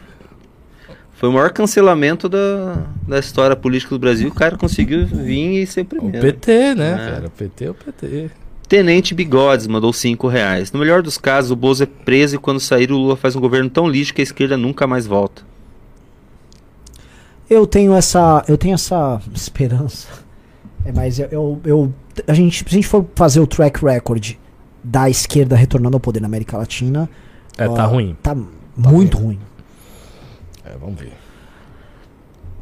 Foi 1.14 1.28
o 1.28 1.32
maior 1.32 1.50
cancelamento 1.52 2.28
da, 2.28 2.82
da 3.06 3.18
história 3.18 3.54
política 3.56 3.94
do 3.94 3.98
Brasil. 3.98 4.28
O 4.28 4.34
cara 4.34 4.56
conseguiu 4.56 5.06
vir 5.06 5.62
e 5.62 5.66
ser 5.66 5.80
o 5.80 5.84
O 5.84 5.86
primeiro. 5.86 6.20
PT, 6.20 6.74
né, 6.74 6.92
É. 6.92 7.10
cara? 7.12 7.26
O 7.28 7.30
PT 7.30 7.64
é 7.66 7.70
o 7.70 7.74
PT. 7.74 8.30
Tenente 8.68 9.14
Bigodes 9.14 9.66
mandou 9.66 9.92
5 9.92 10.26
reais. 10.26 10.72
No 10.72 10.80
melhor 10.80 11.02
dos 11.02 11.16
casos, 11.16 11.50
o 11.50 11.56
Bozo 11.56 11.82
é 11.84 11.86
preso 11.86 12.34
e 12.34 12.38
quando 12.38 12.58
sair 12.58 12.90
o 12.90 12.96
Lula 12.96 13.14
faz 13.16 13.36
um 13.36 13.40
governo 13.40 13.70
tão 13.70 13.86
lixo 13.86 14.12
que 14.12 14.20
a 14.22 14.24
esquerda 14.24 14.56
nunca 14.56 14.86
mais 14.86 15.06
volta. 15.06 15.42
Eu 17.48 17.66
tenho 17.66 17.94
essa, 17.94 18.42
eu 18.48 18.56
tenho 18.56 18.74
essa 18.74 19.20
esperança. 19.34 20.08
É, 20.84 20.92
mas 20.92 21.18
eu, 21.18 21.28
eu, 21.30 21.60
eu- 21.64 21.94
a 22.26 22.34
gente, 22.34 22.58
se 22.58 22.64
a 22.66 22.70
gente 22.72 22.86
for 22.86 23.06
fazer 23.14 23.40
o 23.40 23.46
track 23.46 23.84
record 23.84 24.32
da 24.82 25.08
esquerda 25.08 25.54
retornando 25.56 25.96
ao 25.96 26.00
poder 26.00 26.20
na 26.20 26.26
América 26.26 26.56
Latina, 26.56 27.08
É, 27.56 27.68
ó, 27.68 27.74
tá 27.74 27.84
ruim. 27.84 28.16
Tá 28.22 28.34
muito 28.76 29.18
ruim. 29.18 29.38
É, 30.74 30.78
vamos 30.78 30.98
ver. 30.98 31.12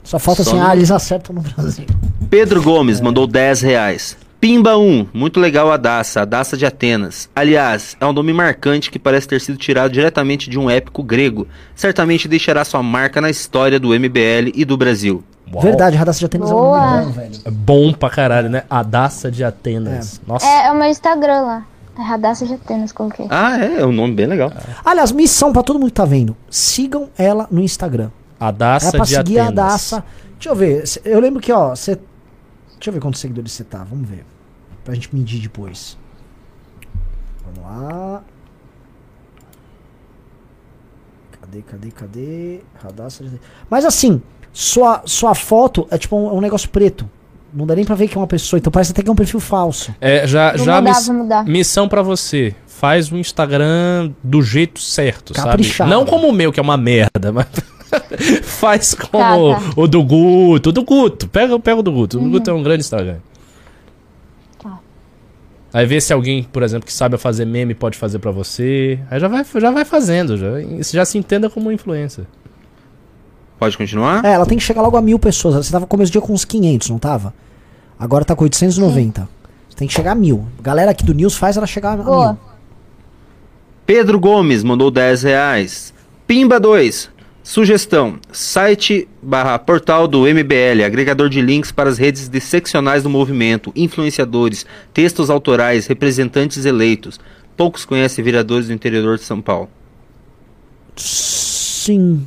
Só 0.05 0.19
falta 0.19 0.43
Só 0.43 0.51
assim, 0.51 0.61
no- 0.61 0.67
ah, 0.67 0.77
eles 0.77 0.91
acertam 0.91 1.35
no 1.35 1.41
Brasil. 1.41 1.87
Pedro 2.29 2.63
Gomes 2.63 3.01
mandou 3.01 3.27
10 3.27 3.61
reais. 3.63 4.17
Pimba 4.41 4.77
1, 4.77 5.07
muito 5.15 5.39
legal 5.39 5.71
a 5.71 5.77
Daça, 5.77 6.23
a 6.23 6.25
Daça 6.25 6.57
de 6.57 6.67
Atenas. 6.67 7.31
Aliás, 7.35 7.97
é 8.01 8.05
um 8.07 8.13
nome 8.13 8.33
marcante 8.33 8.91
que 8.91 8.99
parece 8.99 9.29
ter 9.29 9.41
sido 9.41 9.57
tirado 9.57 9.93
diretamente 9.93 10.51
de 10.51 10.59
um 10.59 10.69
épico 10.69 11.01
grego. 11.05 11.47
Certamente 11.77 12.27
deixará 12.27 12.65
sua 12.65 12.83
marca 12.83 13.21
na 13.21 13.31
história 13.31 13.79
do 13.79 13.91
MBL 13.95 14.51
e 14.53 14.65
do 14.65 14.77
Brasil. 14.77 15.23
Uau. 15.53 15.63
Verdade, 15.63 15.97
Radassa 15.97 16.19
de 16.19 16.25
Atenas 16.27 16.51
é 16.51 16.55
um 16.55 16.57
Boa. 16.57 16.91
nome 16.91 17.05
bom, 17.07 17.13
velho. 17.13 17.33
É 17.45 17.51
bom 17.51 17.93
pra 17.93 18.11
caralho, 18.11 18.49
né? 18.51 18.65
A 18.69 18.83
Daça 18.83 19.31
de 19.31 19.45
Atenas. 19.45 20.21
Nossa. 20.27 20.45
É, 20.45 20.67
é 20.67 20.73
o 20.73 20.75
meu 20.75 20.89
Instagram 20.89 21.41
lá. 21.43 21.67
É 22.03 22.05
Radassa 22.05 22.45
de 22.45 22.55
Atenas, 22.55 22.91
coloquei. 22.91 23.29
Ah, 23.31 23.65
é, 23.65 23.81
é 23.81 23.87
um 23.87 23.93
nome 23.93 24.13
bem 24.13 24.27
legal. 24.27 24.53
Aliás, 24.85 25.13
missão 25.13 25.53
pra 25.53 25.63
todo 25.63 25.79
mundo 25.79 25.91
que 25.91 25.95
tá 25.95 26.05
vendo. 26.05 26.37
Sigam 26.51 27.09
ela 27.17 27.47
no 27.49 27.61
Instagram. 27.61 28.11
A 28.41 28.51
Daça 28.51 28.89
é 28.89 28.91
pra 28.91 29.05
de 29.05 29.15
seguir 29.15 29.39
Atenas. 29.39 29.49
a 29.49 29.69
Daça. 29.69 30.05
Deixa 30.33 30.49
eu 30.49 30.57
ver. 30.57 30.83
Eu 31.05 31.21
lembro 31.21 31.41
que, 31.41 31.53
ó, 31.53 31.77
você. 31.77 31.95
Deixa 32.75 32.89
eu 32.91 32.93
ver 32.93 32.99
quantos 33.01 33.21
seguidores 33.21 33.53
você 33.53 33.63
tá. 33.63 33.85
Vamos 33.85 34.09
ver. 34.09 34.27
Pra 34.85 34.95
gente 34.95 35.15
medir 35.15 35.41
depois. 35.41 35.97
Vamos 37.45 37.63
lá. 37.71 38.25
Cadê, 41.41 41.63
cadê, 41.63 41.91
cadê? 41.93 42.61
Radassa 42.83 43.23
de... 43.23 43.41
Mas 43.71 43.85
assim, 43.85 44.21
sua, 44.53 45.03
sua 45.05 45.37
foto 45.37 45.87
é 45.89 45.97
tipo 45.99 46.17
um, 46.17 46.37
um 46.37 46.41
negócio 46.41 46.69
preto. 46.69 47.09
Não 47.55 47.67
dá 47.67 47.75
nem 47.75 47.85
pra 47.85 47.95
ver 47.95 48.09
que 48.09 48.17
é 48.17 48.21
uma 48.21 48.27
pessoa. 48.27 48.59
Então 48.59 48.71
parece 48.73 48.93
até 48.93 49.03
que 49.03 49.09
é 49.09 49.13
um 49.13 49.17
perfil 49.17 49.39
falso. 49.41 49.95
É, 50.01 50.27
já, 50.27 50.57
Vou 50.57 50.65
já 50.65 50.81
mudar, 50.81 50.91
miss- 50.95 51.07
vou 51.07 51.17
mudar. 51.17 51.45
missão 51.45 51.89
pra 51.89 52.03
você. 52.03 52.55
Faz 52.67 53.13
o 53.13 53.17
Instagram 53.17 54.11
do 54.25 54.43
jeito 54.43 54.81
certo, 54.81 55.33
Caprichado. 55.35 55.89
sabe? 55.89 55.91
Não 55.91 56.05
como 56.05 56.27
o 56.29 56.33
meu, 56.33 56.51
que 56.53 56.59
é 56.59 56.63
uma 56.63 56.77
merda, 56.77 57.31
mas 57.31 57.47
faz 58.43 58.95
como 58.95 59.23
Tá, 59.23 59.61
tá. 59.61 59.73
o 59.77 59.87
do 59.87 60.03
Guto. 60.03 60.71
O 60.71 60.73
do 60.73 60.83
Guto. 60.83 61.29
Pega, 61.29 61.59
pega 61.61 61.79
o 61.79 61.83
do 61.83 61.93
Guto. 61.93 62.19
O 62.19 62.23
do 62.25 62.31
Guto 62.31 62.51
é 62.51 62.55
um 62.55 62.63
grande 62.63 62.81
Instagram. 62.81 63.19
Tá. 64.63 64.79
Aí 65.73 65.87
vê 65.87 66.01
se 66.01 66.13
alguém, 66.13 66.43
por 66.43 66.63
exemplo, 66.63 66.87
que 66.87 66.93
sabe 66.93 67.17
fazer 67.19 67.45
meme 67.45 67.75
pode 67.75 67.97
fazer 67.97 68.19
pra 68.19 68.31
você. 68.31 68.99
Aí 69.11 69.21
já 69.21 69.29
vai, 69.29 69.45
já 69.61 69.71
vai 69.71 69.85
fazendo. 69.85 70.37
Já, 70.37 70.49
já 70.93 71.05
se 71.05 71.19
entenda 71.19 71.49
como 71.49 71.71
influencer. 71.71 72.25
Pode 73.63 73.79
continuar? 73.79 74.25
É, 74.25 74.33
ela 74.33 74.45
tem 74.45 74.59
que 74.59 74.65
chegar 74.65 74.83
logo 74.83 74.97
a 74.97 75.01
mil 75.01 75.21
pessoas. 75.21 75.55
Você 75.55 75.71
tava 75.71 75.87
começo 75.87 76.11
do 76.11 76.15
dia 76.15 76.21
com 76.21 76.33
uns 76.33 76.45
500, 76.45 76.91
não 76.91 76.99
tava? 76.99 77.33
Agora 77.97 78.25
tá 78.25 78.35
com 78.35 78.43
890. 78.43 79.29
Você 79.71 79.77
tem 79.77 79.87
que 79.87 79.95
chegar 79.95 80.11
a 80.11 80.15
mil. 80.17 80.49
Galera 80.61 80.91
aqui 80.91 81.05
do 81.05 81.15
News 81.15 81.37
faz 81.37 81.57
ela 81.57 81.65
chegar 81.65 81.93
a 81.93 81.97
Boa. 82.03 82.27
mil. 82.33 82.39
Pedro 83.87 84.19
Gomes 84.19 84.65
mandou 84.65 84.91
10 84.91 85.23
reais. 85.23 85.95
Pimba 86.27 86.59
2. 86.59 87.09
Sugestão: 87.45 88.19
site 88.33 89.09
barra 89.23 89.57
portal 89.61 90.09
do 90.09 90.23
MBL, 90.23 90.83
agregador 90.85 91.29
de 91.29 91.41
links 91.41 91.71
para 91.71 91.89
as 91.89 91.99
redes 91.99 92.29
de 92.29 92.41
seccionais 92.41 93.05
do 93.05 93.11
movimento, 93.11 93.73
influenciadores, 93.77 94.67
textos 94.93 95.31
autorais, 95.31 95.87
representantes 95.87 96.65
eleitos. 96.65 97.21
Poucos 97.57 97.85
conhecem 97.85 98.25
vereadores 98.25 98.67
do 98.67 98.73
interior 98.73 99.17
de 99.19 99.23
São 99.23 99.41
Paulo. 99.41 99.69
Sim. 100.97 102.27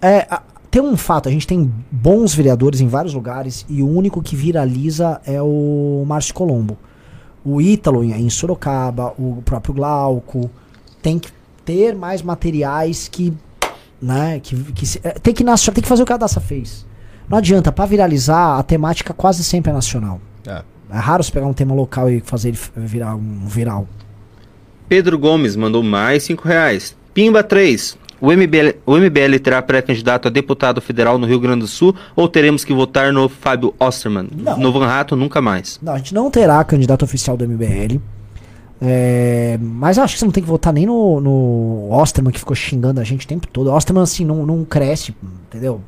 É, 0.00 0.26
a- 0.30 0.42
tem 0.78 0.82
um 0.82 0.94
fato, 0.96 1.26
a 1.26 1.32
gente 1.32 1.46
tem 1.46 1.72
bons 1.90 2.34
vereadores 2.34 2.82
em 2.82 2.86
vários 2.86 3.14
lugares 3.14 3.64
e 3.66 3.82
o 3.82 3.88
único 3.88 4.20
que 4.22 4.36
viraliza 4.36 5.20
é 5.24 5.40
o 5.40 6.04
Márcio 6.06 6.34
Colombo. 6.34 6.76
O 7.42 7.62
Ítalo 7.62 8.04
em, 8.04 8.28
Sorocaba, 8.28 9.14
o 9.18 9.40
próprio 9.42 9.72
Glauco. 9.72 10.50
Tem 11.00 11.18
que 11.18 11.30
ter 11.64 11.94
mais 11.94 12.20
materiais 12.20 13.08
que. 13.08 13.32
Né, 14.02 14.38
que, 14.40 14.54
que 14.74 14.84
se- 14.86 15.00
é, 15.02 15.12
tem, 15.12 15.32
que 15.32 15.42
nas- 15.42 15.64
tem 15.64 15.82
que 15.82 15.88
fazer 15.88 16.02
o 16.02 16.06
que 16.06 16.12
a 16.12 16.16
Daça 16.18 16.40
fez. 16.40 16.84
Não 17.26 17.38
adianta, 17.38 17.72
pra 17.72 17.86
viralizar, 17.86 18.58
a 18.58 18.62
temática 18.62 19.14
quase 19.14 19.42
sempre 19.42 19.70
é 19.70 19.72
nacional. 19.74 20.20
É. 20.46 20.62
É 20.90 20.98
raro 20.98 21.24
você 21.24 21.32
pegar 21.32 21.46
um 21.46 21.54
tema 21.54 21.74
local 21.74 22.10
e 22.10 22.20
fazer 22.20 22.50
ele 22.50 22.58
virar 22.76 23.14
um 23.16 23.46
viral. 23.46 23.88
Pedro 24.88 25.18
Gomes 25.18 25.56
mandou 25.56 25.82
mais 25.82 26.24
5 26.24 26.46
reais. 26.46 26.94
Pimba 27.14 27.42
3. 27.42 27.96
O 28.20 28.32
MBL, 28.32 28.78
o 28.86 28.96
MBL 28.96 29.38
terá 29.42 29.60
pré-candidato 29.60 30.28
a 30.28 30.30
deputado 30.30 30.80
federal 30.80 31.18
no 31.18 31.26
Rio 31.26 31.38
Grande 31.38 31.60
do 31.60 31.66
Sul 31.66 31.94
ou 32.14 32.28
teremos 32.28 32.64
que 32.64 32.72
votar 32.72 33.12
no 33.12 33.28
Fábio 33.28 33.74
Osterman? 33.78 34.28
Não. 34.34 34.58
No 34.58 34.72
Van 34.72 34.86
Rato, 34.86 35.14
nunca 35.14 35.40
mais. 35.42 35.78
Não, 35.82 35.92
a 35.92 35.98
gente 35.98 36.14
não 36.14 36.30
terá 36.30 36.62
candidato 36.64 37.04
oficial 37.04 37.36
do 37.36 37.46
MBL. 37.46 38.00
É, 38.80 39.58
mas 39.60 39.98
acho 39.98 40.14
que 40.14 40.20
você 40.20 40.24
não 40.24 40.32
tem 40.32 40.42
que 40.42 40.48
votar 40.48 40.72
nem 40.72 40.86
no, 40.86 41.20
no 41.20 41.88
Osterman, 41.90 42.32
que 42.32 42.38
ficou 42.38 42.54
xingando 42.54 43.00
a 43.00 43.04
gente 43.04 43.24
o 43.24 43.28
tempo 43.28 43.46
todo. 43.46 43.68
O 43.68 43.74
Osterman, 43.74 44.02
assim, 44.02 44.24
não, 44.24 44.44
não 44.44 44.64
cresce, 44.64 45.14
entendeu? 45.48 45.80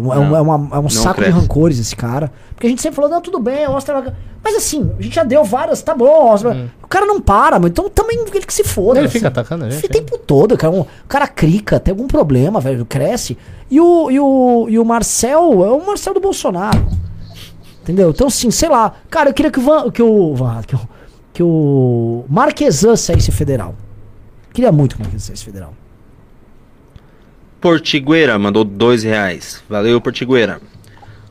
É 0.00 0.02
um, 0.02 0.12
é 0.12 0.18
um, 0.18 0.36
é 0.36 0.40
uma- 0.40 0.76
é 0.76 0.78
um 0.80 0.88
saco 0.88 1.16
cresce. 1.16 1.32
de 1.32 1.38
rancores 1.38 1.78
esse 1.78 1.94
cara. 1.96 2.32
Porque 2.54 2.66
a 2.66 2.70
gente 2.70 2.80
sempre 2.82 2.96
falou, 2.96 3.10
não, 3.10 3.20
tudo 3.20 3.38
bem, 3.40 3.66
o 3.66 3.72
Osterman... 3.74 4.12
Mas 4.42 4.56
assim, 4.56 4.90
a 4.98 5.02
gente 5.02 5.14
já 5.14 5.22
deu 5.22 5.44
várias, 5.44 5.82
tá 5.82 5.94
bom, 5.94 6.32
Osterman. 6.32 6.70
O 6.82 6.86
cara 6.86 7.04
não 7.06 7.20
para, 7.20 7.58
então 7.66 7.88
também 7.90 8.18
ele 8.20 8.46
que 8.46 8.54
se 8.54 8.64
foda. 8.64 8.98
Ele 9.00 9.06
assim. 9.06 9.18
fica 9.18 9.28
atacando 9.28 9.64
a 9.66 9.70
gente. 9.70 9.84
O 9.84 9.88
tempo 9.88 10.16
todo, 10.18 10.56
cara. 10.56 10.72
Um, 10.72 10.80
o 10.80 10.86
cara 11.08 11.28
crica, 11.28 11.78
tem 11.78 11.92
algum 11.92 12.06
problema, 12.06 12.58
velho, 12.60 12.84
cresce. 12.86 13.36
E 13.70 13.78
o, 13.80 14.10
e 14.10 14.18
o, 14.18 14.66
e 14.70 14.78
o 14.78 14.84
Marcel 14.84 15.64
é 15.64 15.70
o 15.70 15.86
Marcel 15.86 16.14
do 16.14 16.20
Bolsonaro. 16.20 16.86
Entendeu? 17.82 18.10
Então, 18.10 18.26
assim, 18.28 18.50
sei 18.50 18.68
lá. 18.68 18.94
Cara, 19.10 19.30
eu 19.30 19.34
queria 19.34 19.50
que 19.50 19.58
o 19.58 19.62
Van, 19.62 19.90
que 19.90 20.02
o, 20.02 20.34
Van- 20.34 20.62
que 20.62 20.74
o, 20.74 20.80
que 21.34 21.42
o 21.42 22.24
Marquesan 22.28 22.96
saísse 22.96 23.30
federal. 23.30 23.74
Queria 24.52 24.72
muito 24.72 24.96
que 24.96 25.02
o 25.02 25.04
Marquesan 25.04 25.26
saísse 25.26 25.44
federal. 25.44 25.72
Portigueira 27.60 28.38
mandou 28.38 28.64
dois 28.64 29.02
reais. 29.02 29.62
Valeu, 29.68 30.00
Portigueira. 30.00 30.60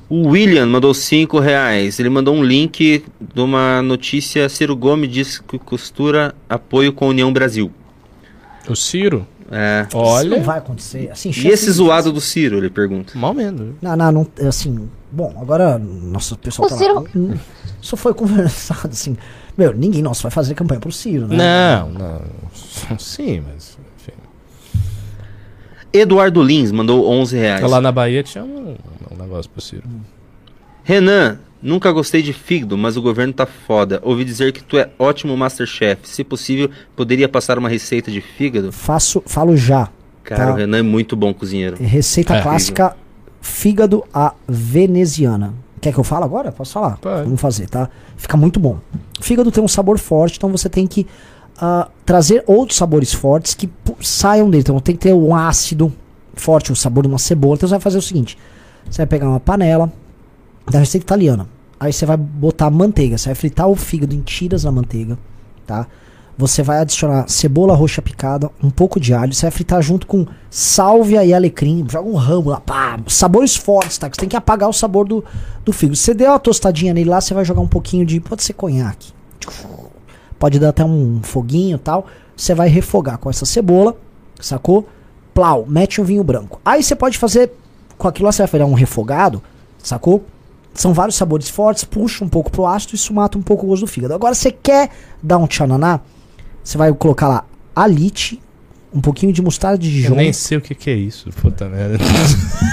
O 0.08 0.30
William 0.30 0.66
mandou 0.66 0.94
cinco 0.94 1.40
reais. 1.40 2.00
Ele 2.00 2.10
mandou 2.10 2.36
um 2.36 2.44
link 2.44 3.04
de 3.20 3.42
uma 3.42 3.82
notícia. 3.82 4.48
Ciro 4.50 4.76
Gomes 4.76 5.12
diz 5.12 5.40
que 5.40 5.58
costura 5.60 6.34
apoio 6.48 6.92
com 6.94 7.06
a 7.06 7.10
União 7.10 7.32
Brasil. 7.32 7.72
O 8.68 8.76
Ciro, 8.76 9.26
É. 9.52 9.86
Isso 9.88 9.98
olha. 9.98 10.30
não 10.38 10.44
vai 10.44 10.60
acontecer. 10.60 11.10
Assim, 11.12 11.32
E 11.36 11.48
esse 11.48 11.72
zoado 11.72 12.12
do 12.12 12.22
Ciro, 12.22 12.58
ele 12.58 12.70
pergunta. 12.70 13.18
Mal 13.18 13.34
menos. 13.34 13.74
Não, 13.82 13.96
não, 13.96 14.12
não, 14.12 14.28
assim, 14.48 14.88
bom, 15.12 15.36
agora, 15.42 15.80
nossa, 15.80 16.36
o 16.36 16.38
pessoal 16.38 16.68
O 16.68 16.70
tá 16.70 16.78
Ciro- 16.78 16.94
lá. 16.96 17.04
Hum, 17.16 17.34
Isso 17.82 17.98
foi 17.98 18.14
conversado, 18.16 18.90
assim. 18.92 19.18
Meu, 19.58 19.74
ninguém 19.74 20.04
nosso 20.04 20.22
vai 20.22 20.32
fazer 20.32 20.54
campanha 20.54 20.80
pro 20.80 20.92
Ciro, 20.92 21.28
né? 21.28 21.36
Não, 21.38 21.90
não. 21.90 22.22
Sim, 23.00 23.44
mas. 23.52 23.78
Eduardo 25.92 26.42
Lins 26.44 26.72
mandou 26.72 27.08
11 27.10 27.38
reais. 27.38 27.70
Lá 27.70 27.82
na 27.82 27.92
Bahia 27.92 28.22
tinha 28.24 28.44
um, 28.44 28.76
um 29.12 29.16
negócio 29.18 29.50
pro 29.50 29.62
Ciro. 29.62 29.84
Renan, 30.84 31.40
nunca 31.62 31.92
gostei 31.92 32.22
de 32.22 32.34
fígado, 32.34 32.78
mas 32.78 32.98
o 32.98 33.02
governo 33.02 33.34
tá 33.34 33.46
foda. 33.46 34.00
Ouvi 34.04 34.24
dizer 34.26 34.52
que 34.52 34.64
tu 34.64 34.78
é 34.78 34.90
ótimo 34.98 35.36
Masterchef. 35.38 36.02
Se 36.08 36.24
possível, 36.24 36.70
poderia 36.96 37.28
passar 37.30 37.58
uma 37.58 37.70
receita 37.70 38.12
de 38.12 38.22
fígado? 38.22 38.72
Faço, 38.72 39.22
falo 39.26 39.56
já. 39.58 39.90
Cara, 40.24 40.48
Tá. 40.48 40.54
o 40.54 40.56
Renan 40.56 40.80
é 40.80 40.84
muito 40.84 41.16
bom 41.16 41.34
cozinheiro. 41.34 41.78
Receita 41.80 42.36
É. 42.36 42.42
clássica 42.42 42.96
fígado 43.42 44.04
à 44.14 44.34
veneziana. 44.48 45.54
Quer 45.82 45.94
que 45.94 46.00
eu 46.00 46.04
fale 46.04 46.26
agora? 46.26 46.52
Posso 46.52 46.74
falar? 46.74 46.98
Pode. 46.98 47.24
Vamos 47.24 47.40
fazer, 47.40 47.70
tá? 47.70 47.90
Fica 48.18 48.36
muito 48.36 48.60
bom. 48.60 48.80
Fígado 49.22 49.50
tem 49.50 49.64
um 49.64 49.68
sabor 49.68 49.98
forte, 49.98 50.38
então 50.38 50.50
você 50.52 50.68
tem 50.70 50.86
que 50.86 51.08
ah, 51.60 51.90
trazer 52.06 52.44
outros 52.48 52.78
sabores 52.78 53.14
fortes 53.14 53.54
que 53.54 53.70
saiam 54.02 54.50
dele. 54.50 54.62
Então 54.62 54.80
tem 54.80 54.96
que 54.96 55.02
ter 55.02 55.14
um 55.14 55.36
ácido 55.36 55.94
forte, 56.34 56.72
o 56.72 56.76
sabor 56.76 57.04
de 57.04 57.10
uma 57.10 57.20
cebola. 57.20 57.56
Então 57.56 57.68
você 57.68 57.74
vai 57.74 57.82
fazer 57.82 57.98
o 57.98 58.02
seguinte: 58.02 58.38
você 58.90 58.98
vai 58.98 59.08
pegar 59.08 59.28
uma 59.28 59.40
panela 59.40 59.92
da 60.70 60.80
receita 60.80 61.06
italiana. 61.06 61.48
Aí 61.80 61.94
você 61.94 62.06
vai 62.06 62.18
botar 62.18 62.70
manteiga. 62.70 63.18
Você 63.18 63.30
vai 63.30 63.36
fritar 63.36 63.68
o 63.68 63.76
fígado 63.76 64.16
em 64.16 64.22
tiras 64.22 64.64
na 64.64 64.72
manteiga, 64.72 65.18
tá? 65.66 65.88
Você 66.38 66.64
vai 66.64 66.80
adicionar 66.80 67.26
cebola 67.28 67.76
roxa 67.76 68.02
picada, 68.02 68.50
um 68.64 68.70
pouco 68.70 68.98
de 68.98 69.14
alho. 69.14 69.34
Você 69.34 69.42
vai 69.42 69.52
fritar 69.52 69.82
junto 69.82 70.08
com 70.08 70.26
sálvia 70.50 71.24
e 71.26 71.34
alecrim. 71.34 71.86
Joga 71.90 72.08
um 72.08 72.16
ramo 72.16 72.50
lá, 72.50 72.62
pá. 72.62 72.98
Sabores 73.08 73.58
fortes, 73.58 73.98
tá? 73.98 74.10
Que 74.10 74.16
você 74.16 74.22
tem 74.22 74.30
que 74.30 74.38
apagar 74.38 74.70
o 74.70 74.74
sabor 74.74 75.06
do, 75.06 75.24
do 75.66 75.74
fígado. 75.74 75.98
Você 75.98 76.14
deu 76.14 76.32
uma 76.32 76.40
tostadinha 76.40 76.94
nele 76.94 77.10
lá, 77.10 77.20
você 77.20 77.34
vai 77.34 77.44
jogar 77.44 77.60
um 77.60 77.68
pouquinho 77.68 78.06
de. 78.06 78.22
Pode 78.22 78.44
ser 78.44 78.54
conhaque. 78.54 79.12
Pode 80.40 80.58
dar 80.58 80.70
até 80.70 80.84
um 80.84 81.20
foguinho 81.22 81.78
tal. 81.78 82.08
Você 82.36 82.56
vai 82.56 82.70
refogar 82.70 83.18
com 83.18 83.30
essa 83.30 83.46
cebola, 83.46 83.96
sacou? 84.40 84.88
Plau, 85.34 85.66
mete 85.68 86.00
um 86.00 86.06
vinho 86.06 86.24
branco. 86.24 86.60
Aí 86.64 86.82
você 86.82 86.96
pode 86.96 87.18
fazer. 87.18 87.52
Com 87.98 88.08
aquilo 88.08 88.26
lá, 88.26 88.32
você 88.32 88.44
vai 88.44 88.48
fazer 88.48 88.64
um 88.64 88.74
refogado, 88.74 89.44
sacou? 89.84 90.24
São 90.74 90.94
vários 90.94 91.18
sabores 91.18 91.50
fortes, 91.50 91.84
puxa 91.84 92.24
um 92.24 92.30
pouco 92.30 92.50
pro 92.50 92.66
ácido, 92.66 92.96
isso 92.96 93.14
mata 93.14 93.38
um 93.38 93.42
pouco 93.42 93.66
o 93.66 93.70
gosto 93.70 93.82
do 93.82 93.88
fígado. 93.88 94.14
Agora, 94.14 94.34
você 94.34 94.50
quer 94.50 94.90
dar 95.22 95.38
um 95.38 95.46
tchananá? 95.46 96.00
Você 96.64 96.78
vai 96.78 96.94
colocar 96.94 97.28
lá 97.28 97.44
alite, 97.76 98.42
um 98.94 99.02
pouquinho 99.02 99.32
de 99.32 99.42
mostarda 99.42 99.78
de 99.78 99.88
Eu 99.88 99.94
Dijon. 99.94 100.16
nem 100.16 100.34
sei 100.34 100.58
o 100.58 100.62
que, 100.62 100.74
que 100.74 100.90
é 100.90 100.96
isso, 100.96 101.30
puta 101.42 101.70
merda. 101.70 101.98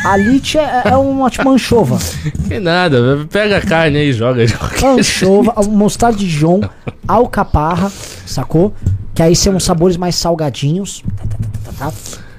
Alite 0.04 0.58
é, 0.58 0.82
é 0.86 0.96
uma 0.96 1.28
tipo 1.30 1.48
anchova. 1.48 1.98
Que 2.48 2.58
nada, 2.58 3.26
pega 3.30 3.58
a 3.58 3.60
carne 3.60 3.98
aí 3.98 4.08
e 4.10 4.12
joga. 4.12 4.42
Anchova, 4.84 5.54
mostarda 5.68 6.16
de 6.18 6.26
Dijon, 6.26 6.60
alcaparra, 7.06 7.90
sacou? 8.24 8.72
Que 9.14 9.22
aí 9.22 9.34
são 9.34 9.58
sabores 9.60 9.96
mais 9.96 10.14
salgadinhos. 10.14 11.02
Tá, 11.16 11.72
tá, 11.78 11.90
tá. 11.90 11.92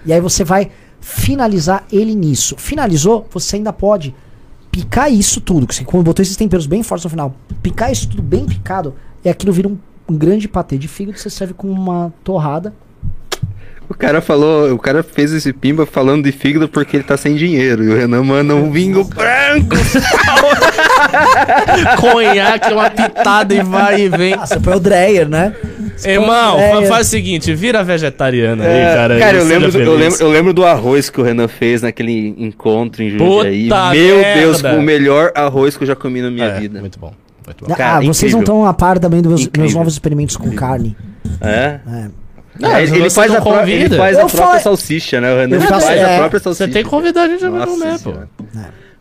E 0.05 0.13
aí 0.13 0.21
você 0.21 0.43
vai 0.43 0.71
finalizar 1.01 1.85
ele 1.91 2.15
nisso. 2.15 2.55
Finalizou, 2.57 3.27
você 3.31 3.57
ainda 3.57 3.73
pode 3.73 4.13
picar 4.71 5.11
isso 5.11 5.41
tudo. 5.41 5.67
que 5.67 5.83
como 5.83 6.03
botou 6.03 6.21
esses 6.21 6.35
temperos 6.35 6.65
bem 6.67 6.83
fortes 6.83 7.03
no 7.05 7.09
final. 7.09 7.35
Picar 7.63 7.91
isso 7.91 8.09
tudo 8.09 8.21
bem 8.21 8.45
picado. 8.45 8.93
E 9.23 9.29
aquilo 9.29 9.51
vira 9.51 9.67
um, 9.67 9.77
um 10.07 10.15
grande 10.15 10.47
patê 10.47 10.77
de 10.77 10.87
fígado. 10.87 11.17
Você 11.17 11.29
serve 11.29 11.53
com 11.53 11.69
uma 11.69 12.13
torrada. 12.23 12.73
O 13.89 13.93
cara 13.93 14.19
falou, 14.19 14.73
o 14.73 14.77
cara 14.77 15.01
fez 15.01 15.31
esse 15.31 15.53
pimba 15.53 15.85
falando 15.85 16.25
de 16.25 16.31
fígado 16.33 16.67
porque 16.67 16.97
ele 16.97 17.03
tá 17.05 17.15
sem 17.15 17.35
dinheiro. 17.35 17.85
E 17.85 17.89
o 17.89 17.95
Renan 17.97 18.21
manda 18.23 18.53
um 18.53 18.69
vinho 18.69 19.01
branco. 19.05 19.75
Conhaque, 21.99 22.73
uma 22.73 22.89
pitada 22.89 23.53
e 23.55 23.63
vai 23.63 24.01
e 24.01 24.09
vem. 24.09 24.33
Ah, 24.33 24.45
você 24.45 24.59
foi 24.59 24.75
o 24.75 24.79
Dreyer, 24.79 25.27
né? 25.29 25.53
Irmão, 26.05 26.59
É, 26.59 26.71
fa- 26.71 26.83
é. 26.83 26.85
faz 26.87 27.07
o 27.07 27.09
seguinte, 27.09 27.53
vira 27.55 27.83
vegetariana 27.83 28.65
aí, 28.65 28.77
É, 28.77 28.93
cara. 28.95 29.19
cara, 29.19 29.37
e 29.37 29.39
eu 29.39 29.45
lembro, 29.45 29.71
do, 29.71 29.79
eu, 29.79 29.95
lembro, 29.95 30.17
eu 30.21 30.29
lembro 30.29 30.53
do 30.53 30.65
arroz 30.65 31.09
que 31.09 31.19
o 31.19 31.23
Renan 31.23 31.47
fez 31.47 31.81
naquele 31.81 32.35
encontro 32.37 33.01
em 33.01 33.09
Jundiaí. 33.09 33.63
Puta 33.69 33.89
Meu 33.91 34.17
merda. 34.17 34.39
Deus, 34.41 34.61
o 34.63 34.81
melhor 34.81 35.31
arroz 35.33 35.75
que 35.77 35.83
eu 35.83 35.87
já 35.87 35.95
comi 35.95 36.21
na 36.21 36.29
minha 36.29 36.45
É, 36.45 36.59
vida. 36.59 36.79
Muito 36.79 36.99
bom. 36.99 37.13
Muito 37.45 37.65
bom. 37.65 37.73
Ah, 37.73 37.77
Cara, 37.77 38.01
vocês 38.01 38.31
não 38.33 38.41
incrível. 38.41 38.41
estão 38.41 38.65
a 38.65 38.73
par 38.73 38.99
também 38.99 39.21
dos 39.21 39.29
meus, 39.29 39.41
meus 39.41 39.47
Incrível. 39.47 39.77
novos 39.77 39.93
experimentos 39.93 40.35
com 40.37 40.51
carne. 40.51 40.95
É? 41.41 41.79
É. 41.89 42.07
Não, 42.59 42.69
É, 42.71 42.83
ele, 42.83 43.09
faz 43.09 43.33
a 43.33 43.41
pró- 43.41 43.61
ele 43.65 43.95
faz 43.95 44.17
a 44.17 44.21
Eu 44.21 44.27
própria 44.27 44.53
fa- 44.53 44.59
salsicha, 44.59 45.19
né? 45.21 45.33
O 45.33 45.37
Renan 45.37 45.59
faz 45.59 45.69
faço- 45.69 45.87
a 45.87 45.91
é, 45.95 46.17
própria 46.19 46.39
salsicha. 46.39 46.65
Você 46.67 46.71
tem 46.73 46.83
que 46.83 46.89
convidar 46.89 47.23
a 47.23 47.27
gente 47.27 47.45
a 47.45 47.49
comer, 47.49 47.99
pô. 47.99 48.13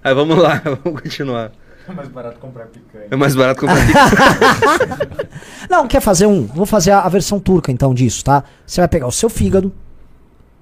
Aí 0.05 0.15
vamos 0.15 0.37
lá, 0.39 0.61
vamos 0.85 1.01
continuar. 1.03 1.51
É 1.89 1.93
mais 1.93 2.09
barato 2.09 2.39
comprar 2.41 2.67
picanha. 2.67 3.05
É 3.11 3.17
mais 3.17 3.35
barato 3.35 3.61
comprar 3.61 3.77
picanha. 3.87 5.29
Não, 5.71 5.87
quer 5.87 6.01
fazer 6.01 6.27
um? 6.27 6.47
Vou 6.47 6.67
fazer 6.67 6.91
a, 6.91 7.01
a 7.01 7.09
versão 7.09 7.39
turca 7.39 7.71
então 7.71 7.95
disso, 7.95 8.25
tá? 8.25 8.43
Você 8.67 8.81
vai 8.81 8.89
pegar 8.89 9.07
o 9.07 9.13
seu 9.13 9.31
fígado, 9.31 9.73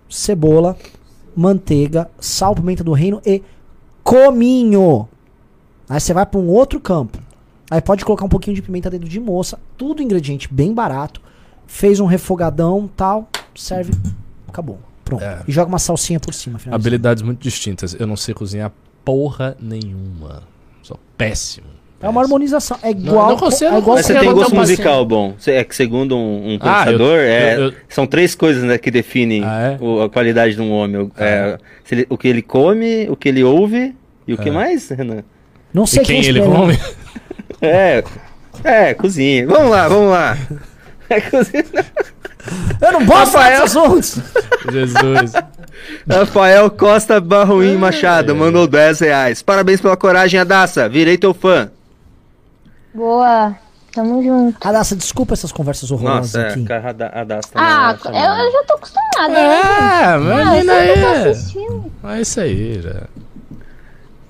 cebola, 0.09 0.77
manteiga, 1.35 2.09
sal, 2.21 2.55
pimenta 2.55 2.85
do 2.85 2.93
reino 2.93 3.21
e 3.25 3.43
cominho. 4.03 5.09
Aí 5.89 6.01
você 6.01 6.13
vai 6.15 6.27
pra 6.27 6.39
um 6.39 6.49
outro 6.49 6.79
campo. 6.81 7.19
Aí 7.71 7.81
pode 7.81 8.05
colocar 8.05 8.25
um 8.25 8.29
pouquinho 8.29 8.55
de 8.55 8.63
pimenta 8.63 8.91
dentro 8.91 9.09
de 9.09 9.19
moça, 9.19 9.59
tudo 9.77 10.03
ingrediente 10.03 10.53
bem 10.53 10.73
barato. 10.75 11.21
Fez 11.67 12.01
um 12.01 12.07
refogadão, 12.07 12.89
tal, 12.97 13.29
serve, 13.55 13.93
acabou. 14.49 14.79
Pronto. 15.05 15.23
É. 15.23 15.41
E 15.47 15.53
joga 15.53 15.69
uma 15.69 15.79
salsinha 15.79 16.19
por 16.21 16.33
cima. 16.33 16.59
finaliza. 16.59 16.77
Habilidades 16.81 17.23
muito 17.23 17.41
distintas. 17.43 17.95
Eu 17.99 18.07
não 18.07 18.17
sei 18.17 18.35
cozinhar 18.35 18.73
porra 19.05 19.57
nenhuma. 19.61 20.43
Sou 20.83 20.99
péssimo. 21.19 21.67
É 22.01 22.09
uma 22.09 22.21
harmonização. 22.23 22.79
É 22.83 22.91
igual. 22.91 23.29
não 23.31 23.37
consigo, 23.37 23.65
é 23.69 23.71
não 23.73 23.79
igual 23.79 23.97
Mas 23.97 24.07
você 24.07 24.15
tem 24.19 24.33
gosto 24.33 24.55
musical 24.55 25.05
bom. 25.07 25.35
É 25.47 25.65
que 25.65 25.75
segundo 25.75 26.15
um, 26.17 26.55
um 26.55 26.59
Ah, 26.61 26.81
eu- 26.81 26.85
pensador, 26.85 27.19
é, 27.19 27.55
eu- 27.57 27.61
eu- 27.69 27.73
são 27.89 28.07
três 28.07 28.35
coisas 28.35 28.63
né, 28.63 28.77
que 28.77 28.91
definem 28.91 29.43
Ah, 29.45 29.61
é? 29.73 29.79
o- 29.81 30.03
a 30.03 30.11
qualidade 30.11 30.55
de 30.55 30.61
um 30.61 30.71
homem. 30.71 31.01
O, 31.03 31.13
é, 31.17 31.59
se 31.83 31.95
ele- 31.95 32.07
o 32.11 32.19
que 32.19 32.29
ele 32.29 32.43
come, 32.43 33.09
o 33.09 33.17
que 33.17 33.29
ele 33.29 33.43
ouve 33.43 33.95
e 34.29 34.35
o 34.35 34.39
que 34.39 34.51
É. 34.51 34.53
mais, 34.53 34.89
Renan? 34.91 35.23
Não 35.73 35.87
sei 35.87 36.03
E 36.03 36.07
quem 36.07 36.19
ele 36.25 36.41
escolheu. 36.41 36.61
come? 36.61 36.79
É, 37.63 38.05
é, 38.63 38.95
cozinha. 38.95 39.47
Vamos 39.47 39.71
lá, 39.71 39.89
vamos 39.89 40.11
lá. 40.11 40.37
É. 41.17 42.89
Eu 42.89 42.93
não 42.93 43.07
posso 43.07 43.33
falar 43.33 43.45
Rafael. 43.51 43.63
desses 43.63 43.77
assuntos. 43.77 44.19
Jesus. 44.71 45.33
Rafael 46.09 46.71
Costa 46.71 47.21
Barruim 47.21 47.77
Machado 47.77 48.35
mandou 48.35 48.67
10 48.67 49.01
reais. 49.01 49.43
Parabéns 49.43 49.81
pela 49.81 49.97
coragem, 49.97 50.39
Adassa. 50.39 50.89
Virei 50.89 51.17
teu 51.17 51.33
fã. 51.33 51.71
Boa. 52.95 53.57
Tamo 53.93 54.23
junto. 54.23 54.57
Adassa, 54.67 54.95
desculpa 54.97 55.35
essas 55.35 55.53
conversas 55.53 55.91
horrorosas 55.91 56.35
Nossa, 56.35 56.47
é, 56.47 56.51
aqui. 56.51 56.65
cara, 56.65 56.91
Ada- 56.91 57.13
Adassa 57.15 57.49
Ah, 57.55 57.97
também, 58.03 58.21
eu, 58.23 58.31
eu 58.33 58.53
já 58.53 58.65
tô 58.65 58.75
acostumada. 58.75 59.29
né? 59.29 59.41
É, 59.41 59.63
Ah, 59.63 60.17
eu 60.17 60.23
imagina 60.23 60.73
aí. 60.73 61.31
assistindo. 61.31 61.93
É 62.05 62.21
isso 62.21 62.41
aí, 62.41 62.81
já. 62.83 63.03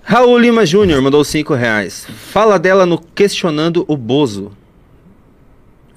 Raul 0.03 0.39
Lima 0.39 0.67
Júnior 0.67 1.01
mandou 1.01 1.25
5 1.25 1.55
reais. 1.55 2.07
Fala 2.31 2.59
dela 2.59 2.85
no 2.85 2.99
Questionando 2.99 3.85
o 3.89 3.97
Bozo. 3.97 4.53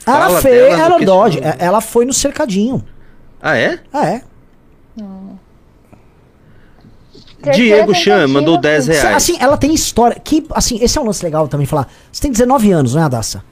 Ela 0.08 0.42
fez, 0.42 0.80
ela 0.80 1.00
dodge, 1.00 1.40
ela 1.60 1.82
foi 1.82 2.06
no 2.06 2.14
cercadinho. 2.14 2.84
Ah, 3.42 3.58
é? 3.58 3.80
Ah, 3.94 4.06
é. 4.08 4.22
Terceira 7.42 7.76
Diego 7.76 7.94
Chan 7.96 8.28
mandou 8.28 8.58
10 8.60 8.86
Cê- 8.86 8.92
reais. 8.94 9.16
Assim, 9.16 9.38
ela 9.40 9.58
tem 9.58 9.74
história. 9.74 10.20
Que, 10.20 10.46
assim, 10.52 10.80
esse 10.82 10.98
é 10.98 11.02
um 11.02 11.06
lance 11.06 11.24
legal 11.24 11.48
também 11.48 11.68
falar. 11.68 11.88
Você 12.12 12.22
tem 12.22 12.32
19 12.32 12.72
anos, 12.72 12.96
não 12.96 13.02
é, 13.02 13.06
Adassa? 13.06 13.44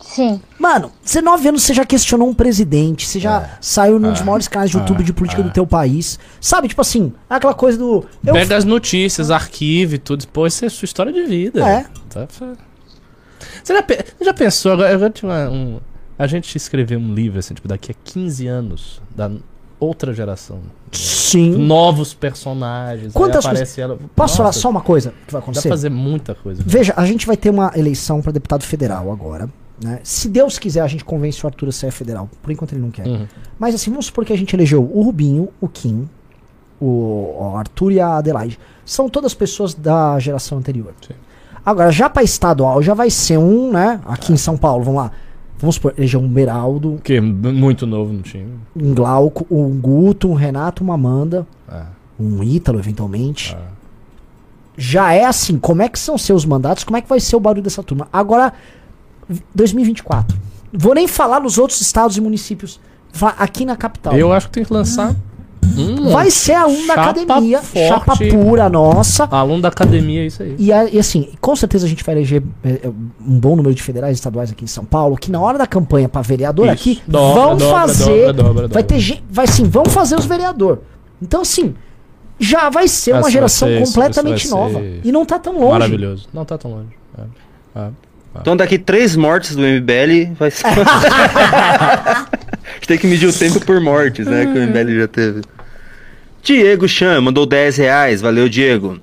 Sim. 0.00 0.40
Mano, 0.58 0.92
19 1.04 1.48
anos 1.48 1.62
você 1.62 1.72
já 1.72 1.84
questionou 1.86 2.28
um 2.28 2.34
presidente, 2.34 3.06
você 3.06 3.18
já 3.18 3.50
saiu 3.62 3.98
num 3.98 4.12
dos 4.12 4.20
maiores 4.20 4.46
canais 4.46 4.70
de 4.70 4.76
YouTube 4.76 5.00
É. 5.00 5.04
de 5.04 5.12
política 5.12 5.42
do 5.42 5.50
teu 5.50 5.66
país. 5.66 6.18
Sabe, 6.40 6.68
tipo 6.68 6.80
assim, 6.82 7.12
aquela 7.30 7.54
coisa 7.54 7.78
do. 7.78 8.04
Eu 8.24 8.34
Pega 8.34 8.56
as 8.56 8.64
notícias, 8.64 9.30
arquivo 9.30 9.94
e 9.94 9.98
tudo. 9.98 10.26
Pô, 10.28 10.46
isso 10.46 10.64
é 10.64 10.68
sua 10.68 10.84
história 10.84 11.12
de 11.12 11.22
vida. 11.24 11.66
É. 11.66 11.86
Tá, 12.10 12.26
Você 13.62 13.74
já, 13.74 13.82
pe- 13.82 14.04
já 14.20 14.34
pensou, 14.34 14.72
agora, 14.72 14.94
agora 14.94 15.50
um, 15.50 15.78
a 16.18 16.26
gente 16.26 16.56
escrever 16.56 16.96
um 16.96 17.14
livro, 17.14 17.38
assim, 17.38 17.54
tipo, 17.54 17.68
daqui 17.68 17.92
a 17.92 17.94
15 18.04 18.46
anos, 18.46 19.02
da 19.14 19.30
outra 19.78 20.12
geração. 20.12 20.60
Sim. 20.92 21.50
Novos 21.56 22.12
personagens. 22.14 23.12
Quantas 23.12 23.44
aparece 23.44 23.80
ela. 23.80 23.98
Posso 24.14 24.36
falar 24.36 24.50
Nossa, 24.50 24.60
só 24.60 24.70
uma 24.70 24.80
coisa 24.82 25.10
que 25.26 25.32
vai 25.32 25.40
Dá 25.40 25.44
acontecer? 25.44 25.68
pra 25.68 25.76
fazer 25.76 25.90
muita 25.90 26.34
coisa. 26.34 26.62
Veja, 26.64 26.92
a 26.96 27.04
gente 27.06 27.26
vai 27.26 27.36
ter 27.36 27.50
uma 27.50 27.72
eleição 27.74 28.20
pra 28.20 28.30
deputado 28.32 28.62
federal 28.64 29.10
agora. 29.10 29.48
Né? 29.82 29.98
Se 30.04 30.28
Deus 30.28 30.58
quiser, 30.58 30.80
a 30.82 30.86
gente 30.86 31.04
convence 31.04 31.42
o 31.42 31.46
Arthur 31.46 31.68
a 31.70 31.72
ser 31.72 31.90
federal. 31.90 32.28
Por 32.42 32.52
enquanto 32.52 32.72
ele 32.72 32.82
não 32.82 32.90
quer. 32.90 33.06
Uhum. 33.06 33.26
Mas 33.58 33.74
assim, 33.74 33.90
vamos 33.90 34.06
supor 34.06 34.24
que 34.24 34.32
a 34.32 34.36
gente 34.36 34.54
elegeu 34.54 34.82
o 34.84 35.02
Rubinho, 35.02 35.48
o 35.60 35.66
Kim, 35.68 36.08
o 36.80 37.54
Arthur 37.56 37.92
e 37.92 38.00
a 38.00 38.16
Adelaide. 38.18 38.58
São 38.84 39.08
todas 39.08 39.34
pessoas 39.34 39.74
da 39.74 40.18
geração 40.18 40.58
anterior. 40.58 40.92
Sim. 41.06 41.14
Agora, 41.64 41.90
já 41.92 42.10
pra 42.10 42.22
estadual, 42.22 42.82
já 42.82 42.92
vai 42.94 43.08
ser 43.10 43.38
um, 43.38 43.70
né? 43.70 44.00
Aqui 44.04 44.32
em 44.32 44.36
São 44.36 44.56
Paulo, 44.56 44.84
vamos 44.84 45.00
lá. 45.02 45.12
Vamos 45.58 45.76
supor, 45.76 45.94
eleger 45.96 46.18
um 46.20 46.28
Beraldo, 46.28 46.98
é 47.08 47.20
muito 47.20 47.86
novo 47.86 48.12
no 48.12 48.20
time. 48.22 48.52
um 48.74 48.92
Glauco, 48.92 49.46
um 49.48 49.68
Guto, 49.80 50.28
um 50.28 50.34
Renato, 50.34 50.82
uma 50.82 50.94
Amanda, 50.94 51.46
Ah, 51.68 51.86
um 52.18 52.42
Ítalo, 52.42 52.80
eventualmente. 52.80 53.56
ah. 53.56 53.68
já 54.76 55.12
é 55.12 55.24
assim, 55.24 55.58
como 55.58 55.80
é 55.82 55.88
que 55.88 55.98
são 56.00 56.18
seus 56.18 56.44
mandatos, 56.44 56.82
como 56.82 56.96
é 56.96 57.00
que 57.00 57.08
vai 57.08 57.20
ser 57.20 57.36
o 57.36 57.40
barulho 57.40 57.62
dessa 57.62 57.82
turma. 57.82 58.08
Agora, 58.12 58.52
2024. 59.54 60.36
Vou 60.72 60.94
nem 60.94 61.06
falar 61.06 61.40
nos 61.40 61.58
outros 61.58 61.80
estados 61.80 62.16
e 62.16 62.20
municípios. 62.20 62.80
Aqui 63.38 63.64
na 63.64 63.76
capital. 63.76 64.16
Eu 64.16 64.32
acho 64.32 64.46
que 64.48 64.54
tem 64.54 64.64
que 64.64 64.72
lançar 64.72 65.14
um 65.76 66.10
Vai 66.10 66.30
ser 66.30 66.54
aluno 66.54 66.86
da 66.86 66.94
academia, 66.94 67.62
forte. 67.62 67.88
chapa 67.88 68.16
pura 68.16 68.68
nossa. 68.68 69.24
aluno 69.30 69.62
da 69.62 69.68
academia, 69.68 70.22
é 70.22 70.26
isso 70.26 70.42
aí. 70.42 70.56
E, 70.58 70.66
e 70.68 70.98
assim, 70.98 71.30
com 71.40 71.56
certeza 71.56 71.86
a 71.86 71.88
gente 71.88 72.04
vai 72.04 72.14
eleger 72.14 72.42
é, 72.62 72.80
é, 72.84 72.88
um 72.88 73.38
bom 73.38 73.56
número 73.56 73.74
de 73.74 73.82
federais 73.82 74.16
e 74.16 74.18
estaduais 74.18 74.50
aqui 74.50 74.64
em 74.64 74.68
São 74.68 74.84
Paulo, 74.84 75.16
que 75.16 75.30
na 75.30 75.40
hora 75.40 75.56
da 75.58 75.66
campanha 75.66 76.08
pra 76.08 76.20
vereador 76.20 76.66
Isso. 76.66 76.74
aqui, 76.74 77.02
Dobra, 77.06 77.34
vão 77.42 77.56
dobra, 77.56 77.80
fazer. 77.80 78.26
dobra, 78.32 78.42
dobra, 78.42 78.68
Vai 78.68 78.82
ter 78.82 78.98
gente. 78.98 79.24
Vai 79.30 79.46
sim, 79.46 79.64
vão 79.64 79.84
fazer 79.86 80.16
os 80.16 80.26
vereador. 80.26 80.80
Então, 81.20 81.42
assim, 81.42 81.74
já 82.38 82.68
vai 82.68 82.88
ser 82.88 83.12
Essa 83.12 83.20
uma 83.20 83.30
geração 83.30 83.68
ser- 83.68 84.00
vai 84.00 84.10
nova. 84.50 84.82
E 85.04 85.12
não 85.12 85.24
tá 85.24 85.38
tão 85.38 85.54
longe. 85.54 85.72
Maravilhoso. 85.72 86.28
Não 86.34 86.44
tá 86.44 86.58
tão 86.58 86.70
longe. 86.72 86.88
É. 87.16 87.22
Ah. 87.74 87.90
Então 88.40 88.56
daqui 88.56 88.78
três 88.78 89.14
mortes 89.14 89.54
do 89.54 89.62
MBL 89.62 90.32
vai 90.38 90.50
ser. 90.50 90.64
gente 92.82 92.88
tem 92.88 92.98
que 92.98 93.06
medir 93.06 93.28
o 93.28 93.32
tempo 93.32 93.64
por 93.64 93.80
mortes, 93.80 94.26
né? 94.26 94.44
Que 94.44 94.58
o 94.58 94.62
MBL 94.62 94.98
já 94.98 95.08
teve. 95.08 95.40
Diego 96.42 96.88
Chan 96.88 97.20
mandou 97.20 97.46
10 97.46 97.76
reais. 97.76 98.20
Valeu, 98.20 98.48
Diego. 98.48 99.00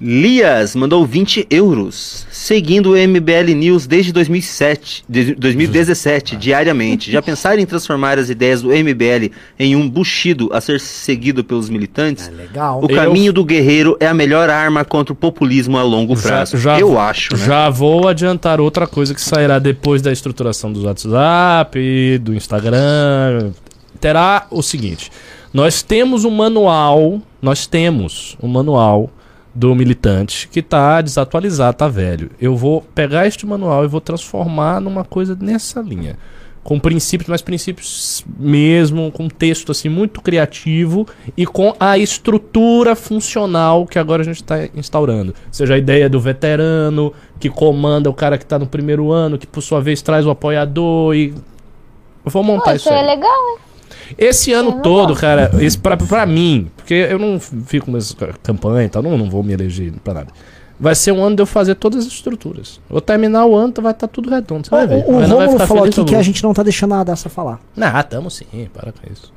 Lias 0.00 0.74
mandou 0.74 1.04
20 1.04 1.46
euros. 1.50 2.26
Seguindo 2.30 2.92
o 2.92 2.96
MBL 2.96 3.52
News 3.54 3.86
desde 3.86 4.12
2007, 4.12 5.04
de- 5.06 5.34
2017, 5.34 6.36
diariamente. 6.36 7.10
Já 7.12 7.20
pensaram 7.20 7.60
em 7.60 7.66
transformar 7.66 8.18
as 8.18 8.30
ideias 8.30 8.62
do 8.62 8.72
MBL 8.72 9.30
em 9.58 9.76
um 9.76 9.88
buchido 9.88 10.48
a 10.52 10.60
ser 10.60 10.80
seguido 10.80 11.44
pelos 11.44 11.68
militantes? 11.68 12.28
É 12.28 12.30
legal. 12.30 12.82
O 12.82 12.88
caminho 12.88 13.30
do 13.32 13.44
guerreiro 13.44 13.96
é 14.00 14.06
a 14.06 14.14
melhor 14.14 14.48
arma 14.48 14.84
contra 14.86 15.12
o 15.12 15.16
populismo 15.16 15.76
a 15.76 15.82
longo 15.82 16.16
prazo. 16.16 16.56
Eu 16.80 16.98
acho, 16.98 17.36
né? 17.36 17.44
Já 17.44 17.68
vou 17.68 18.08
adiantar 18.08 18.58
outra 18.60 18.86
coisa 18.86 19.14
que 19.14 19.20
sairá 19.20 19.58
depois 19.58 20.00
da 20.00 20.10
estruturação 20.10 20.72
do 20.72 20.82
WhatsApp, 20.84 22.18
do 22.22 22.34
Instagram. 22.34 23.50
Terá 24.00 24.46
o 24.50 24.62
seguinte: 24.62 25.10
nós 25.52 25.82
temos 25.82 26.24
um 26.24 26.30
manual, 26.30 27.20
nós 27.42 27.66
temos 27.66 28.34
um 28.42 28.48
manual 28.48 29.10
do 29.54 29.74
militante 29.74 30.48
que 30.48 30.62
tá 30.62 31.00
desatualizado, 31.00 31.76
tá 31.76 31.88
velho. 31.88 32.30
Eu 32.40 32.56
vou 32.56 32.82
pegar 32.94 33.26
este 33.26 33.44
manual 33.46 33.84
e 33.84 33.88
vou 33.88 34.00
transformar 34.00 34.80
numa 34.80 35.04
coisa 35.04 35.36
nessa 35.40 35.80
linha. 35.80 36.16
Com 36.62 36.78
princípios, 36.78 37.28
mas 37.28 37.40
princípios 37.40 38.24
mesmo, 38.38 39.10
com 39.10 39.28
texto 39.28 39.72
assim 39.72 39.88
muito 39.88 40.20
criativo 40.20 41.06
e 41.34 41.46
com 41.46 41.74
a 41.80 41.96
estrutura 41.96 42.94
funcional 42.94 43.86
que 43.86 43.98
agora 43.98 44.20
a 44.20 44.24
gente 44.24 44.42
está 44.42 44.68
instaurando. 44.76 45.34
Seja 45.50 45.74
a 45.74 45.78
ideia 45.78 46.08
do 46.08 46.20
veterano 46.20 47.14
que 47.38 47.48
comanda 47.48 48.10
o 48.10 48.14
cara 48.14 48.36
que 48.36 48.44
está 48.44 48.58
no 48.58 48.66
primeiro 48.66 49.10
ano, 49.10 49.38
que 49.38 49.46
por 49.46 49.62
sua 49.62 49.80
vez 49.80 50.02
traz 50.02 50.26
o 50.26 50.30
apoiador 50.30 51.14
e 51.14 51.34
eu 52.24 52.30
vou 52.30 52.42
montar 52.42 52.70
Pô, 52.70 52.76
isso 52.76 52.88
isso 52.88 52.94
aí. 52.94 53.04
é 53.04 53.14
legal, 53.14 53.48
hein? 53.52 53.69
Esse 54.18 54.52
ano 54.52 54.70
Eu 54.70 54.82
todo, 54.82 55.08
gosto. 55.08 55.20
cara, 55.20 55.50
esse 55.60 55.78
pra, 55.78 55.96
pra 55.96 56.26
mim, 56.26 56.70
porque 56.76 56.94
eu 56.94 57.18
não 57.18 57.38
fico 57.40 57.90
nessa 57.90 58.14
campanha 58.42 58.86
e 58.86 58.88
tal, 58.88 59.02
não, 59.02 59.16
não 59.16 59.30
vou 59.30 59.42
me 59.42 59.52
eleger 59.52 59.92
pra 60.04 60.14
nada. 60.14 60.28
Vai 60.78 60.94
ser 60.94 61.12
um 61.12 61.22
ano 61.22 61.36
de 61.36 61.42
eu 61.42 61.46
fazer 61.46 61.74
todas 61.74 62.06
as 62.06 62.12
estruturas. 62.12 62.80
Vou 62.88 63.02
terminar 63.02 63.44
o 63.44 63.54
ano, 63.54 63.72
vai 63.82 63.92
estar 63.92 64.08
tudo 64.08 64.30
redondo. 64.30 64.66
Você 64.66 64.70
vai 64.70 64.86
ver. 64.86 65.04
O, 65.06 65.12
o 65.12 65.26
Romulo 65.26 65.58
falou 65.66 65.84
aqui 65.84 66.02
que 66.04 66.14
a 66.14 66.22
gente 66.22 66.42
não 66.42 66.54
tá 66.54 66.62
deixando 66.62 66.94
a 66.94 67.04
Daça 67.04 67.28
falar. 67.28 67.60
Ah, 67.78 68.02
tamo 68.02 68.30
sim, 68.30 68.46
para 68.72 68.90
com 68.90 69.12
isso. 69.12 69.30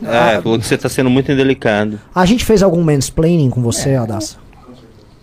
É, 0.00 0.40
falou 0.40 0.56
que 0.58 0.64
você 0.64 0.78
tá 0.78 0.88
sendo 0.88 1.10
muito 1.10 1.32
indelicado. 1.32 1.98
A 2.14 2.24
gente 2.24 2.44
fez 2.44 2.62
algum 2.62 2.82
mansplaining 2.84 3.50
com 3.50 3.60
você, 3.60 3.96
Adassa? 3.96 4.36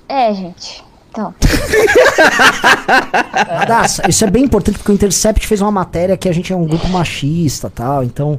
É, 0.09 0.33
gente. 0.33 0.83
Então. 1.09 1.33
Adassa, 3.47 4.03
isso 4.09 4.25
é 4.25 4.29
bem 4.29 4.43
importante 4.43 4.77
porque 4.77 4.91
o 4.91 4.95
Intercept 4.95 5.47
fez 5.47 5.61
uma 5.61 5.71
matéria 5.71 6.17
que 6.17 6.27
a 6.27 6.33
gente 6.33 6.51
é 6.51 6.55
um 6.55 6.65
grupo 6.65 6.89
machista 6.89 7.69
tal. 7.73 8.03
Então, 8.03 8.37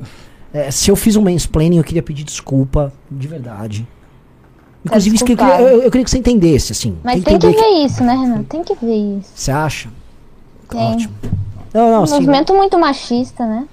é, 0.56 0.70
se 0.70 0.90
eu 0.90 0.96
fiz 0.96 1.16
um 1.16 1.22
mansplaining, 1.22 1.76
eu 1.76 1.84
queria 1.84 2.02
pedir 2.02 2.24
desculpa, 2.24 2.90
de 3.10 3.28
verdade. 3.28 3.86
Inclusive, 4.82 5.16
isso 5.16 5.24
que 5.24 5.32
eu, 5.32 5.36
queria, 5.36 5.60
eu, 5.60 5.82
eu 5.82 5.90
queria 5.90 6.04
que 6.04 6.10
você 6.10 6.16
entendesse, 6.16 6.72
assim. 6.72 6.96
Mas 7.04 7.22
tem 7.22 7.38
que 7.38 7.50
ver 7.50 7.84
isso, 7.84 8.02
né, 8.02 8.14
Renan? 8.14 8.42
Tem 8.44 8.64
que 8.64 8.74
ver 8.74 9.18
isso. 9.18 9.30
Você 9.34 9.50
acha? 9.50 9.90
Tem. 10.70 10.80
Ótimo. 10.80 11.14
Não, 11.74 11.90
não, 11.90 12.00
Um 12.00 12.02
assim, 12.04 12.14
movimento 12.14 12.54
muito 12.54 12.78
machista, 12.78 13.44
né? 13.44 13.68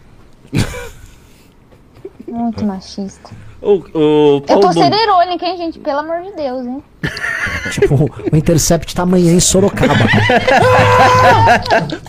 muito 2.28 2.66
machista. 2.66 3.32
O, 3.64 3.76
o 3.94 4.36
Eu 4.38 4.42
Paulo 4.42 4.62
tô 4.62 4.68
Bom- 4.74 4.84
sendo 4.84 4.96
irônica, 4.96 5.46
hein, 5.46 5.58
gente? 5.58 5.80
Pelo 5.80 6.00
amor 6.00 6.22
de 6.22 6.36
Deus, 6.36 6.66
hein? 6.66 6.84
tipo, 7.72 7.96
o 8.32 8.36
Intercept 8.36 8.94
tá 8.94 9.04
amanhã 9.04 9.32
em 9.32 9.40
Sorocaba. 9.40 9.94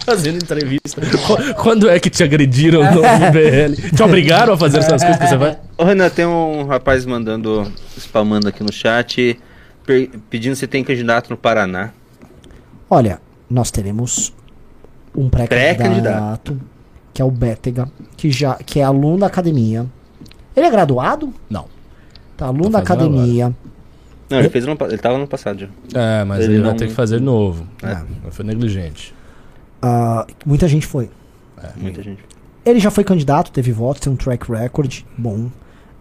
Fazendo 0.05 0.36
entrevista. 0.36 1.01
Qu- 1.01 1.55
Quando 1.62 1.89
é 1.89 1.98
que 2.01 2.10
te 2.10 2.22
agrediram 2.22 2.82
no 2.93 3.01
MBL? 3.02 3.94
Te 3.97 4.02
obrigaram 4.02 4.55
a 4.55 4.59
fazer 4.59 4.78
essas 4.78 5.02
coisas 5.02 5.20
que 5.20 5.28
você 5.28 5.36
vai? 5.36 5.59
Ô, 5.78 5.85
Renan, 5.85 6.09
tem 6.10 6.26
um 6.26 6.66
rapaz 6.66 7.06
mandando, 7.06 7.70
spamando 7.97 8.48
aqui 8.48 8.62
no 8.62 8.72
chat, 8.72 9.39
per- 9.86 10.10
pedindo 10.28 10.56
se 10.56 10.66
tem 10.66 10.82
candidato 10.82 11.31
no 11.31 11.36
Paraná. 11.36 11.90
Olha, 12.90 13.20
nós 13.48 13.70
teremos 13.70 14.32
um 15.16 15.28
pré-candidato, 15.28 15.76
Pré-candidato. 15.76 16.60
que 17.12 17.22
é 17.22 17.24
o 17.24 17.31
Bétega, 17.31 17.89
que, 18.16 18.31
já, 18.31 18.55
que 18.56 18.81
é 18.81 18.85
aluno 18.85 19.18
da 19.18 19.26
academia. 19.26 19.86
Ele 20.56 20.66
é 20.66 20.70
graduado? 20.70 21.32
Não. 21.51 21.66
Tá, 22.36 22.47
aluno 22.47 22.70
da 22.70 22.78
academia. 22.81 23.55
Não, 24.31 24.39
ele 24.39 24.48
fez 24.48 24.64
ano, 24.64 24.76
pa- 24.76 24.86
ele 24.86 24.98
tava 24.98 25.18
no 25.18 25.26
passado 25.26 25.59
já. 25.60 25.68
É, 25.94 26.24
mas 26.24 26.44
Ele 26.44 26.55
ele 26.55 26.62
vai 26.62 26.70
não- 26.70 26.76
ter 26.78 26.89
que 26.89 26.94
fazer 26.94 27.18
de 27.18 27.24
novo. 27.24 27.66
É. 27.82 28.02
Foi 28.31 28.44
negligente. 28.44 29.14
Ah, 29.82 30.26
muita 30.44 30.66
gente 30.66 30.86
foi. 30.86 31.10
Muita 31.76 32.02
gente. 32.02 32.22
Ele 32.64 32.81
já 32.81 32.90
foi 32.90 33.05
candidato, 33.05 33.51
teve 33.52 33.70
votos, 33.72 34.01
tem 34.01 34.12
um 34.12 34.16
track 34.16 34.51
record 34.51 35.02
bom. 35.16 35.51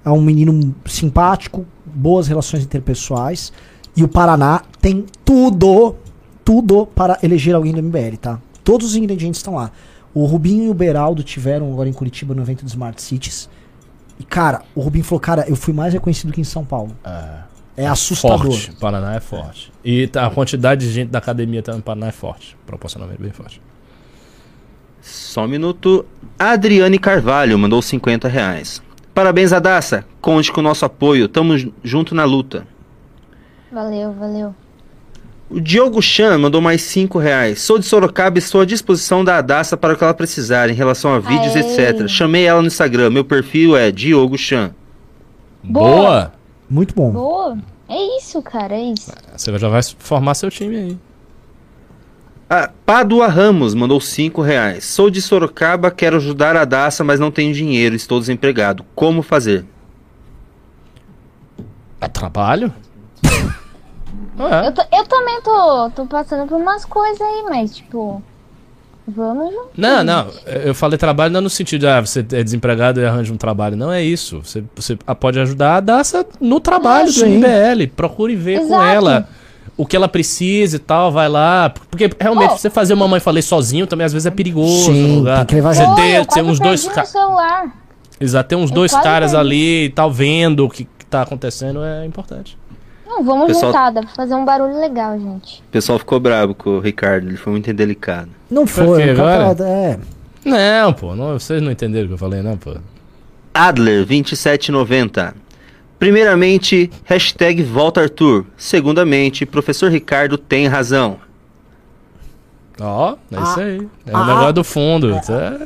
É 0.05 0.09
um 0.09 0.21
menino 0.21 0.73
simpático, 0.85 1.65
boas 1.85 2.27
relações 2.27 2.63
interpessoais. 2.63 3.51
E 3.95 4.03
o 4.03 4.07
Paraná 4.07 4.61
tem 4.81 5.05
tudo, 5.23 5.95
tudo 6.43 6.85
para 6.87 7.19
eleger 7.21 7.53
alguém 7.55 7.73
do 7.73 7.79
MBL, 7.83 8.17
tá? 8.17 8.39
Todos 8.63 8.87
os 8.87 8.95
ingredientes 8.95 9.39
estão 9.39 9.55
lá. 9.55 9.71
O 10.13 10.25
Rubinho 10.25 10.65
e 10.65 10.69
o 10.69 10.73
Beraldo 10.73 11.21
tiveram 11.23 11.71
agora 11.71 11.87
em 11.89 11.93
Curitiba 11.93 12.33
no 12.33 12.41
evento 12.41 12.63
do 12.63 12.67
Smart 12.69 13.01
Cities. 13.01 13.49
E, 14.19 14.23
cara, 14.23 14.61
o 14.75 14.81
Rubinho 14.81 15.03
falou, 15.03 15.19
cara, 15.19 15.45
eu 15.49 15.55
fui 15.55 15.73
mais 15.73 15.93
reconhecido 15.93 16.31
que 16.31 16.39
em 16.41 16.43
São 16.43 16.63
Paulo. 16.63 16.95
É 17.75 17.87
assustador. 17.87 18.39
Forte. 18.51 18.71
Paraná 18.79 19.15
é 19.15 19.19
forte. 19.19 19.71
E 19.83 20.07
tá- 20.07 20.27
a 20.27 20.29
quantidade 20.29 20.85
de 20.87 20.93
gente 20.93 21.09
da 21.09 21.17
academia 21.17 21.63
também 21.63 21.79
no 21.79 21.83
Paraná 21.83 22.07
é 22.07 22.11
forte. 22.11 22.55
Proporcionalmente 22.65 23.19
bem 23.21 23.31
forte. 23.31 23.59
Só 25.01 25.45
um 25.45 25.47
minuto. 25.47 26.05
Adriane 26.37 26.97
Carvalho 26.99 27.57
mandou 27.57 27.81
50 27.81 28.27
reais. 28.27 28.81
Parabéns, 29.13 29.51
Adassa. 29.51 30.05
Conte 30.21 30.51
com 30.51 30.59
o 30.59 30.63
nosso 30.63 30.85
apoio. 30.85 31.27
Tamo 31.27 31.57
ju- 31.57 31.73
junto 31.83 32.15
na 32.15 32.23
luta. 32.25 32.65
Valeu, 33.71 34.13
valeu. 34.13 34.55
O 35.53 35.61
Diogo 35.61 36.01
Chan 36.01 36.39
mandou 36.39 36.59
mais 36.59 36.81
5 36.81 37.19
reais. 37.19 37.61
Sou 37.61 37.77
de 37.77 37.85
Sorocaba 37.85 38.39
e 38.39 38.39
estou 38.39 38.61
à 38.61 38.65
disposição 38.65 39.23
da 39.23 39.37
Adassa 39.37 39.77
para 39.77 39.93
o 39.93 39.95
que 39.95 40.03
ela 40.03 40.11
precisar 40.11 40.67
em 40.67 40.73
relação 40.73 41.13
a 41.13 41.19
vídeos, 41.19 41.55
Aê. 41.55 41.61
etc. 41.61 42.07
Chamei 42.07 42.45
ela 42.45 42.59
no 42.59 42.65
Instagram. 42.65 43.11
Meu 43.11 43.23
perfil 43.23 43.77
é 43.77 43.91
Diogo 43.91 44.35
Chan. 44.35 44.73
Boa. 45.63 45.95
Boa! 45.95 46.33
Muito 46.67 46.95
bom. 46.95 47.11
Boa. 47.11 47.57
É 47.87 48.17
isso, 48.17 48.41
cara, 48.41 48.73
é 48.73 48.93
isso. 48.93 49.11
Você 49.37 49.55
já 49.55 49.69
vai 49.69 49.81
formar 49.99 50.33
seu 50.33 50.49
time 50.49 50.75
aí. 50.75 50.97
Ah, 52.49 52.71
Padua 52.83 53.27
Ramos 53.27 53.75
mandou 53.75 54.01
5 54.01 54.41
reais. 54.41 54.83
Sou 54.85 55.11
de 55.11 55.21
Sorocaba, 55.21 55.91
quero 55.91 56.15
ajudar 56.15 56.57
a 56.57 56.65
Daça, 56.65 57.03
mas 57.03 57.19
não 57.19 57.29
tenho 57.29 57.53
dinheiro, 57.53 57.95
estou 57.95 58.19
desempregado. 58.19 58.83
Como 58.95 59.21
fazer? 59.21 59.63
É 62.01 62.07
trabalho? 62.07 62.73
É. 64.39 64.67
Eu, 64.67 64.99
eu 64.99 65.05
também 65.07 65.41
tô, 65.41 65.89
tô 65.91 66.05
passando 66.05 66.47
por 66.47 66.59
umas 66.59 66.85
coisas 66.85 67.21
aí, 67.21 67.43
mas, 67.49 67.75
tipo. 67.75 68.21
Vamos 69.05 69.53
junto. 69.53 69.69
Não, 69.75 70.01
não. 70.01 70.27
Eu 70.45 70.73
falei 70.73 70.97
trabalho 70.97 71.33
não 71.33 71.41
no 71.41 71.49
sentido 71.49 71.81
de 71.81 71.87
ah, 71.87 71.99
você 71.99 72.19
é 72.21 72.41
desempregado 72.41 73.01
e 73.01 73.05
arranja 73.05 73.33
um 73.33 73.37
trabalho. 73.37 73.75
Não 73.75 73.91
é 73.91 74.01
isso. 74.01 74.39
Você, 74.41 74.63
você 74.73 74.95
pode 75.19 75.37
ajudar 75.41 75.75
a 75.75 75.79
Daça 75.81 76.25
no 76.39 76.57
trabalho 76.61 77.07
do 77.07 77.11
sim. 77.11 77.37
MBL. 77.37 77.87
Procure 77.97 78.33
ver 78.33 78.59
com 78.59 78.65
Exato. 78.67 78.81
ela 78.83 79.27
o 79.75 79.85
que 79.85 79.97
ela 79.97 80.07
precisa 80.07 80.77
e 80.77 80.79
tal. 80.79 81.11
Vai 81.11 81.27
lá. 81.27 81.69
Porque 81.91 82.09
realmente 82.17 82.53
Oh. 82.53 82.57
você 82.57 82.69
fazer 82.69 82.93
uma 82.93 83.05
mãe 83.05 83.19
falei 83.19 83.41
sozinho 83.41 83.85
também 83.85 84.05
às 84.05 84.13
vezes 84.13 84.25
é 84.25 84.31
perigoso. 84.31 84.85
Sim, 84.93 85.17
lugar. 85.17 85.39
tem 85.39 85.45
que 85.47 85.55
levar 85.55 85.73
Você. 85.75 85.85
Pô, 85.89 85.95
ter, 85.95 86.25
uns 86.41 86.59
dois 86.61 86.81
perdi 86.83 86.95
ca- 86.95 87.01
meu 87.01 87.05
celular. 87.11 87.75
Exato, 88.21 88.47
ter 88.49 88.55
uns 88.55 88.69
Eu 88.69 88.75
dois 88.75 88.93
caras 88.93 89.31
perdi. 89.31 89.45
ali 89.45 89.85
e 89.85 89.89
tal, 89.89 90.09
vendo 90.13 90.63
o 90.65 90.69
que, 90.69 90.85
que 90.85 91.05
tá 91.07 91.23
acontecendo 91.23 91.83
é 91.83 92.05
importante. 92.05 92.57
Não, 93.15 93.23
vamos 93.23 93.47
Pessoal- 93.47 93.71
juntar, 93.71 93.89
dá 93.91 94.01
pra 94.01 94.09
fazer 94.15 94.33
um 94.33 94.43
barulho 94.43 94.79
legal, 94.79 95.17
gente. 95.19 95.59
O 95.67 95.71
pessoal 95.71 95.99
ficou 95.99 96.19
bravo 96.19 96.55
com 96.55 96.71
o 96.71 96.79
Ricardo, 96.79 97.27
ele 97.27 97.37
foi 97.37 97.51
muito 97.51 97.69
indelicado. 97.69 98.29
Não 98.49 98.65
foi. 98.65 99.11
o 99.11 99.15
cara 99.15 99.33
agora? 99.51 99.55
tá- 99.55 99.67
é. 99.67 99.99
Não, 100.45 100.91
pô, 100.93 101.15
não, 101.15 101.33
vocês 101.39 101.61
não 101.61 101.71
entenderam 101.71 102.05
o 102.05 102.07
que 102.09 102.13
eu 102.15 102.17
falei, 102.17 102.41
não, 102.41 102.57
pô. 102.57 102.75
Adler, 103.53 104.03
2790. 104.05 105.35
Primeiramente, 105.99 106.89
hashtag 107.05 107.61
volta 107.63 108.01
Arthur. 108.01 108.45
Segundamente, 108.57 109.45
professor 109.45 109.89
Ricardo 109.91 110.37
tem 110.37 110.67
razão. 110.67 111.17
Ó, 112.81 113.13
é 113.31 113.37
Ah. 113.37 113.43
isso 113.43 113.59
aí. 113.59 113.87
É 114.07 114.11
o 114.11 114.17
Ah. 114.17 114.25
negócio 114.27 114.53
do 114.53 114.63
fundo. 114.63 115.15
isso 115.17 115.31
é- 115.31 115.59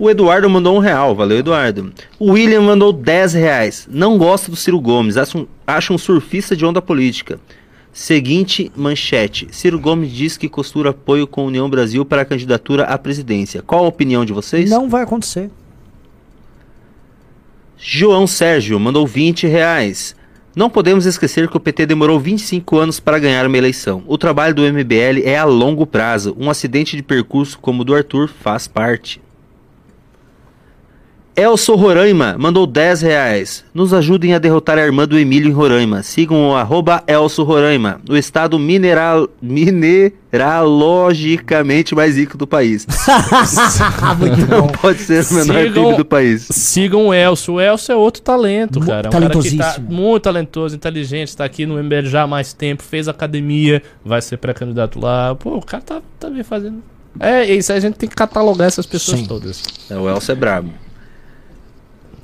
O 0.00 0.08
Eduardo 0.08 0.48
mandou 0.48 0.74
um 0.74 0.78
real, 0.78 1.14
valeu 1.14 1.36
Eduardo. 1.36 1.92
O 2.18 2.32
William 2.32 2.62
mandou 2.62 2.90
10 2.90 3.34
reais. 3.34 3.86
Não 3.92 4.16
gosta 4.16 4.50
do 4.50 4.56
Ciro 4.56 4.80
Gomes, 4.80 5.18
acha 5.18 5.36
um, 5.36 5.46
acha 5.66 5.92
um 5.92 5.98
surfista 5.98 6.56
de 6.56 6.64
onda 6.64 6.80
política. 6.80 7.38
Seguinte 7.92 8.72
manchete. 8.74 9.48
Ciro 9.50 9.78
Gomes 9.78 10.10
diz 10.10 10.38
que 10.38 10.48
costura 10.48 10.88
apoio 10.88 11.26
com 11.26 11.42
a 11.42 11.44
União 11.44 11.68
Brasil 11.68 12.02
para 12.02 12.22
a 12.22 12.24
candidatura 12.24 12.84
à 12.84 12.96
presidência. 12.96 13.60
Qual 13.60 13.84
a 13.84 13.88
opinião 13.88 14.24
de 14.24 14.32
vocês? 14.32 14.70
Não 14.70 14.88
vai 14.88 15.02
acontecer. 15.02 15.50
João 17.76 18.26
Sérgio 18.26 18.80
mandou 18.80 19.06
20 19.06 19.46
reais. 19.46 20.16
Não 20.56 20.70
podemos 20.70 21.04
esquecer 21.04 21.46
que 21.46 21.58
o 21.58 21.60
PT 21.60 21.84
demorou 21.84 22.18
25 22.18 22.78
anos 22.78 22.98
para 22.98 23.18
ganhar 23.18 23.46
uma 23.46 23.58
eleição. 23.58 24.02
O 24.06 24.16
trabalho 24.16 24.54
do 24.54 24.62
MBL 24.62 25.20
é 25.26 25.36
a 25.36 25.44
longo 25.44 25.86
prazo. 25.86 26.34
Um 26.38 26.48
acidente 26.48 26.96
de 26.96 27.02
percurso 27.02 27.58
como 27.58 27.82
o 27.82 27.84
do 27.84 27.94
Arthur 27.94 28.28
faz 28.28 28.66
parte. 28.66 29.20
Elso 31.40 31.74
Roraima 31.74 32.36
mandou 32.38 32.66
10 32.66 33.00
reais. 33.02 33.64
Nos 33.72 33.94
ajudem 33.94 34.34
a 34.34 34.38
derrotar 34.38 34.76
a 34.78 34.82
irmã 34.82 35.06
do 35.08 35.18
Emílio 35.18 35.48
em 35.48 35.52
Roraima. 35.52 36.02
Sigam 36.02 36.50
o 36.50 36.54
arroba 36.54 37.02
Elso 37.06 37.42
Roraima, 37.44 38.00
o 38.08 38.16
estado 38.16 38.58
mineral, 38.58 39.28
mineralogicamente 39.40 41.94
mais 41.94 42.16
rico 42.16 42.36
do 42.36 42.46
país. 42.46 42.86
Muito 44.18 44.46
Não 44.50 44.62
bom. 44.66 44.68
pode 44.68 44.98
ser 45.00 45.24
o 45.30 45.34
menor 45.34 45.62
Sigam- 45.62 45.84
PIB 45.86 45.96
do 45.96 46.04
país. 46.04 46.46
Sigam 46.50 47.06
o 47.08 47.14
Elcio. 47.14 47.54
O 47.54 47.60
Elcio 47.60 47.92
é 47.92 47.96
outro 47.96 48.22
talento, 48.22 48.80
cara. 48.80 49.06
É 49.06 49.08
um 49.08 49.12
cara 49.12 49.26
que 49.26 49.30
tá 49.30 49.40
talentosíssimo. 49.40 49.90
muito 49.90 50.22
talentoso, 50.24 50.74
inteligente, 50.76 51.36
tá 51.36 51.44
aqui 51.44 51.64
no 51.66 51.82
MBL 51.82 52.06
já 52.06 52.22
há 52.22 52.26
mais 52.26 52.52
tempo, 52.52 52.82
fez 52.82 53.08
academia, 53.08 53.82
vai 54.04 54.20
ser 54.20 54.36
pré-candidato 54.36 55.00
lá. 55.00 55.34
Pô, 55.34 55.56
o 55.56 55.62
cara 55.64 55.82
tá, 55.82 56.02
tá 56.18 56.28
bem 56.28 56.42
fazendo. 56.42 56.82
É, 57.18 57.44
isso 57.44 57.72
aí 57.72 57.78
a 57.78 57.80
gente 57.80 57.94
tem 57.94 58.08
que 58.08 58.14
catalogar 58.14 58.68
essas 58.68 58.86
pessoas 58.86 59.20
Sim. 59.20 59.26
todas. 59.26 59.62
É, 59.90 59.96
O 59.96 60.08
Elso 60.08 60.30
é 60.30 60.34
brabo. 60.34 60.70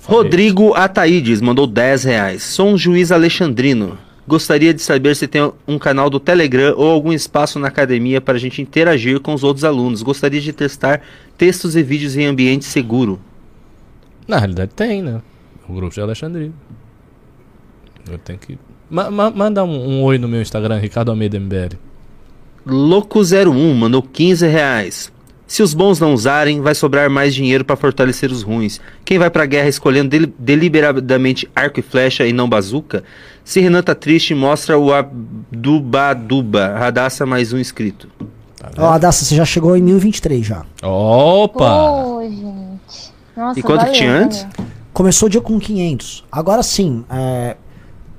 Falei. 0.06 0.22
Rodrigo 0.22 0.72
Ataídes 0.74 1.40
mandou 1.40 1.66
10 1.66 2.04
reais. 2.04 2.42
Sou 2.44 2.68
um 2.68 2.78
juiz 2.78 3.10
alexandrino. 3.10 3.98
Gostaria 4.26 4.72
de 4.72 4.80
saber 4.80 5.14
se 5.16 5.26
tem 5.26 5.52
um 5.66 5.78
canal 5.78 6.08
do 6.08 6.18
Telegram 6.20 6.74
ou 6.76 6.90
algum 6.90 7.12
espaço 7.12 7.58
na 7.58 7.68
academia 7.68 8.20
para 8.20 8.34
a 8.34 8.38
gente 8.38 8.62
interagir 8.62 9.20
com 9.20 9.34
os 9.34 9.42
outros 9.42 9.64
alunos. 9.64 10.02
Gostaria 10.02 10.40
de 10.40 10.52
testar 10.52 11.02
textos 11.36 11.74
e 11.76 11.82
vídeos 11.82 12.16
em 12.16 12.24
ambiente 12.24 12.64
seguro. 12.64 13.20
Na 14.26 14.38
realidade 14.38 14.72
tem, 14.74 15.02
né? 15.02 15.20
O 15.68 15.74
grupo 15.74 15.94
de 15.94 16.00
Alexandria. 16.00 16.52
Eu 18.08 18.18
tenho 18.18 18.38
que. 18.38 18.58
Ma 18.88 19.10
ma 19.10 19.30
manda 19.30 19.64
um, 19.64 19.98
um 19.98 20.02
oi 20.02 20.18
no 20.18 20.28
meu 20.28 20.40
Instagram, 20.40 20.78
Ricardo 20.78 21.10
Almeida 21.10 21.38
MBL. 21.38 21.76
Louco01 22.66 23.74
mandou 23.74 24.02
15 24.02 24.46
reais. 24.46 25.12
Se 25.46 25.62
os 25.62 25.72
bons 25.74 26.00
não 26.00 26.12
usarem, 26.12 26.60
vai 26.60 26.74
sobrar 26.74 27.08
mais 27.08 27.32
dinheiro 27.34 27.64
para 27.64 27.76
fortalecer 27.76 28.32
os 28.32 28.42
ruins. 28.42 28.80
Quem 29.04 29.16
vai 29.18 29.30
pra 29.30 29.46
guerra 29.46 29.68
escolhendo 29.68 30.08
deli- 30.08 30.34
deliberadamente 30.38 31.48
arco 31.54 31.78
e 31.78 31.82
flecha 31.82 32.26
e 32.26 32.32
não 32.32 32.48
bazuca? 32.48 33.04
Se 33.44 33.60
Renan 33.60 33.80
tá 33.82 33.94
triste, 33.94 34.34
mostra 34.34 34.76
o 34.76 34.92
Adubaduba. 34.92 36.74
Radassa 36.76 37.24
mais 37.24 37.52
um 37.52 37.58
inscrito. 37.58 38.08
Tá 38.58 38.70
Ó, 38.78 38.90
Adassa, 38.92 39.24
você 39.24 39.34
já 39.36 39.44
chegou 39.44 39.76
em 39.76 39.82
1023 39.82 40.44
já. 40.44 40.64
Opa! 40.82 42.02
Pô, 42.02 42.22
gente. 42.22 43.12
Nossa, 43.36 43.60
E 43.60 43.62
quanto 43.62 43.80
que 43.80 43.86
valeu, 43.86 43.92
tinha 43.92 44.12
antes? 44.12 44.42
valeu. 44.42 44.66
Começou 44.92 45.26
o 45.26 45.30
dia 45.30 45.40
com 45.40 45.58
500. 45.60 46.24
Agora 46.32 46.62
sim, 46.62 47.04
é, 47.10 47.56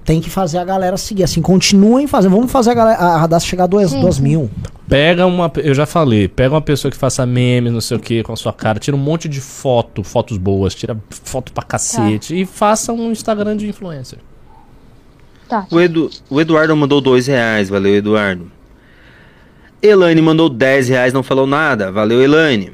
tem 0.08 0.22
que 0.22 0.30
fazer 0.30 0.58
a 0.58 0.64
galera 0.64 0.96
seguir. 0.96 1.24
Assim, 1.24 1.42
continuem 1.42 2.08
fazendo. 2.08 2.32
Vamos 2.32 2.50
fazer 2.50 2.72
a, 2.72 2.74
galera, 2.74 2.98
a 2.98 3.18
Radassa 3.18 3.46
chegar 3.46 3.66
a 3.66 3.68
2 3.68 3.92
Sim, 3.92 4.00
duas 4.00 4.16
sim. 4.16 4.24
mil. 4.24 4.50
Pega 4.88 5.26
uma. 5.26 5.52
Eu 5.58 5.76
já 5.76 5.86
falei, 5.86 6.30
pega 6.30 6.56
uma 6.56 6.62
pessoa 6.62 6.90
que 6.90 6.96
faça 6.96 7.26
memes, 7.26 7.74
não 7.74 7.82
sei 7.82 7.98
o 7.98 8.00
que, 8.00 8.24
com 8.24 8.32
a 8.32 8.38
sua 8.38 8.54
cara, 8.54 8.80
tira 8.80 8.96
um 8.96 9.00
monte 9.00 9.28
de 9.28 9.42
foto, 9.42 10.06
fotos 10.06 10.38
boas, 10.38 10.74
tira 10.74 10.98
foto 11.10 11.52
pra 11.52 11.62
cacete 11.62 12.40
e 12.40 12.46
faça 12.46 12.94
um 12.94 13.12
Instagram 13.12 13.58
de 13.58 13.68
influencer. 13.68 14.20
Tá. 15.50 15.68
O, 15.70 15.78
Edu, 15.78 16.10
o 16.30 16.40
Eduardo 16.40 16.76
mandou 16.76 17.02
dois 17.02 17.28
reais, 17.28 17.68
valeu 17.68 17.94
Eduardo. 17.94 18.50
Elaine 19.82 20.22
mandou 20.22 20.50
10 20.50 20.90
reais, 20.90 21.14
não 21.14 21.22
falou 21.22 21.46
nada, 21.46 21.92
valeu 21.92 22.22
Elaine. 22.22 22.72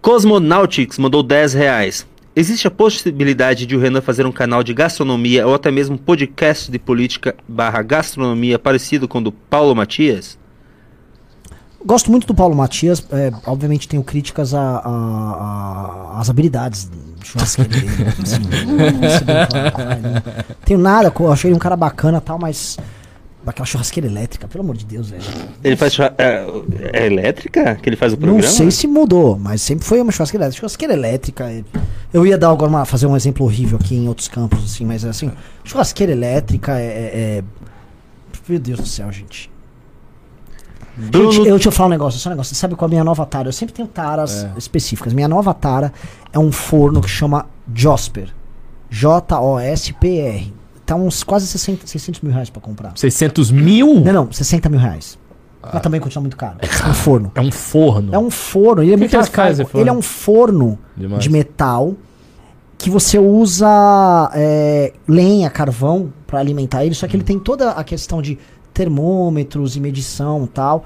Cosmonautics 0.00 0.98
mandou 0.98 1.22
10 1.22 1.54
reais. 1.54 2.06
Existe 2.34 2.66
a 2.66 2.70
possibilidade 2.70 3.66
de 3.66 3.76
o 3.76 3.78
Renan 3.78 4.00
fazer 4.00 4.24
um 4.24 4.32
canal 4.32 4.62
de 4.62 4.72
gastronomia 4.72 5.46
ou 5.46 5.54
até 5.54 5.70
mesmo 5.70 5.98
podcast 5.98 6.70
de 6.70 6.78
política 6.78 7.34
barra 7.46 7.82
gastronomia 7.82 8.58
parecido 8.58 9.06
com 9.06 9.18
o 9.18 9.22
do 9.22 9.30
Paulo 9.32 9.74
Matias? 9.76 10.38
Gosto 11.84 12.10
muito 12.10 12.26
do 12.26 12.34
Paulo 12.34 12.54
Matias. 12.56 13.04
é, 13.12 13.30
obviamente 13.46 13.86
tenho 13.86 14.02
críticas 14.02 14.54
às 14.54 16.30
habilidades 16.30 16.88
de 17.18 17.26
churrasqueiro 17.28 17.70
dele. 17.70 17.86
assim, 18.22 18.38
não 18.40 19.10
se 19.10 19.24
brincar, 19.24 19.72
vai, 19.72 20.00
não 20.00 20.22
tenho 20.64 20.80
nada, 20.80 21.10
co- 21.10 21.24
eu 21.24 21.32
achei 21.32 21.50
ele 21.50 21.56
um 21.56 21.60
cara 21.60 21.76
bacana 21.76 22.20
tal, 22.20 22.38
mas. 22.38 22.78
Aquela 23.44 23.66
churrasqueira 23.66 24.06
elétrica, 24.08 24.46
pelo 24.46 24.62
amor 24.62 24.76
de 24.76 24.84
Deus, 24.86 25.10
velho. 25.10 25.22
Ele 25.64 25.74
faz 25.76 25.92
churra- 25.94 26.14
é, 26.16 26.46
é 26.92 27.06
elétrica 27.06 27.74
que 27.74 27.88
ele 27.88 27.96
faz 27.96 28.12
o 28.12 28.16
programa? 28.16 28.40
Não 28.40 28.48
sei 28.48 28.70
se 28.70 28.86
mudou, 28.86 29.36
mas 29.36 29.60
sempre 29.62 29.84
foi 29.84 30.00
uma 30.00 30.12
churrasqueira 30.12 30.44
elétrica. 30.44 30.60
Churrasqueira 30.60 30.92
elétrica. 30.94 31.50
é- 31.50 31.64
Eu 32.12 32.24
ia 32.24 32.38
dar 32.38 32.50
agora 32.50 32.70
uma, 32.70 32.84
fazer 32.84 33.06
um 33.06 33.16
exemplo 33.16 33.44
horrível 33.44 33.78
aqui 33.82 33.96
em 33.96 34.06
outros 34.06 34.28
campos, 34.28 34.62
assim, 34.64 34.84
mas 34.84 35.04
assim, 35.04 35.32
churrasqueira 35.64 36.12
elétrica 36.12 36.78
é. 36.78 36.84
é- 36.84 37.38
é- 37.38 37.44
Meu 38.48 38.58
Deus 38.60 38.78
do 38.80 38.86
céu, 38.86 39.10
gente. 39.10 39.50
Bruno, 40.96 41.32
Gente, 41.32 41.48
eu 41.48 41.54
deixa 41.54 41.68
eu 41.68 41.72
falar 41.72 41.86
um 41.88 41.90
negócio, 41.90 42.20
só 42.20 42.28
um 42.28 42.32
negócio. 42.32 42.54
Você 42.54 42.60
sabe 42.60 42.74
qual 42.74 42.86
é 42.86 42.90
a 42.90 42.94
minha 42.94 43.04
nova 43.04 43.24
tara? 43.24 43.48
Eu 43.48 43.52
sempre 43.52 43.74
tenho 43.74 43.88
taras 43.88 44.46
específicas. 44.58 45.12
Minha 45.14 45.26
nova 45.28 45.54
tara 45.54 45.90
é 46.32 46.38
um 46.38 46.52
forno 46.52 47.00
que 47.00 47.08
chama 47.08 47.46
Josper. 47.74 48.28
J-O-S-P-R. 48.90 50.52
Tá 50.84 50.96
uns 50.96 51.22
quase 51.22 51.46
60, 51.46 51.86
600 51.86 52.20
mil 52.20 52.32
reais 52.32 52.50
pra 52.50 52.60
comprar. 52.60 52.92
600 52.96 53.50
mil? 53.50 54.00
Não, 54.00 54.12
não, 54.12 54.32
60 54.32 54.68
mil 54.68 54.80
reais. 54.80 55.18
Mas 55.62 55.82
também 55.82 56.00
continua 56.00 56.22
muito 56.22 56.36
caro. 56.36 56.56
É 56.60 56.88
um 56.88 56.94
forno. 56.94 57.32
É 57.34 57.40
um 57.40 57.52
forno. 57.52 58.14
É 58.14 58.18
um 58.18 58.30
forno, 58.30 58.82
ele 58.82 58.90
é 58.90 58.94
que 58.94 58.98
muito 58.98 59.10
que 59.10 59.64
forno? 59.64 59.82
Ele 59.82 59.90
é 59.90 59.92
um 59.92 60.02
forno 60.02 60.78
Demais. 60.96 61.22
de 61.22 61.30
metal 61.30 61.94
que 62.76 62.90
você 62.90 63.16
usa 63.16 64.30
é, 64.34 64.92
lenha, 65.06 65.48
carvão 65.48 66.12
pra 66.26 66.40
alimentar 66.40 66.84
ele, 66.84 66.96
só 66.96 67.06
que 67.06 67.14
ele 67.14 67.22
tem 67.22 67.38
toda 67.38 67.70
a 67.70 67.84
questão 67.84 68.20
de 68.20 68.36
termômetros 68.74 69.76
e 69.76 69.80
medição 69.80 70.44
e 70.44 70.48
tal. 70.48 70.84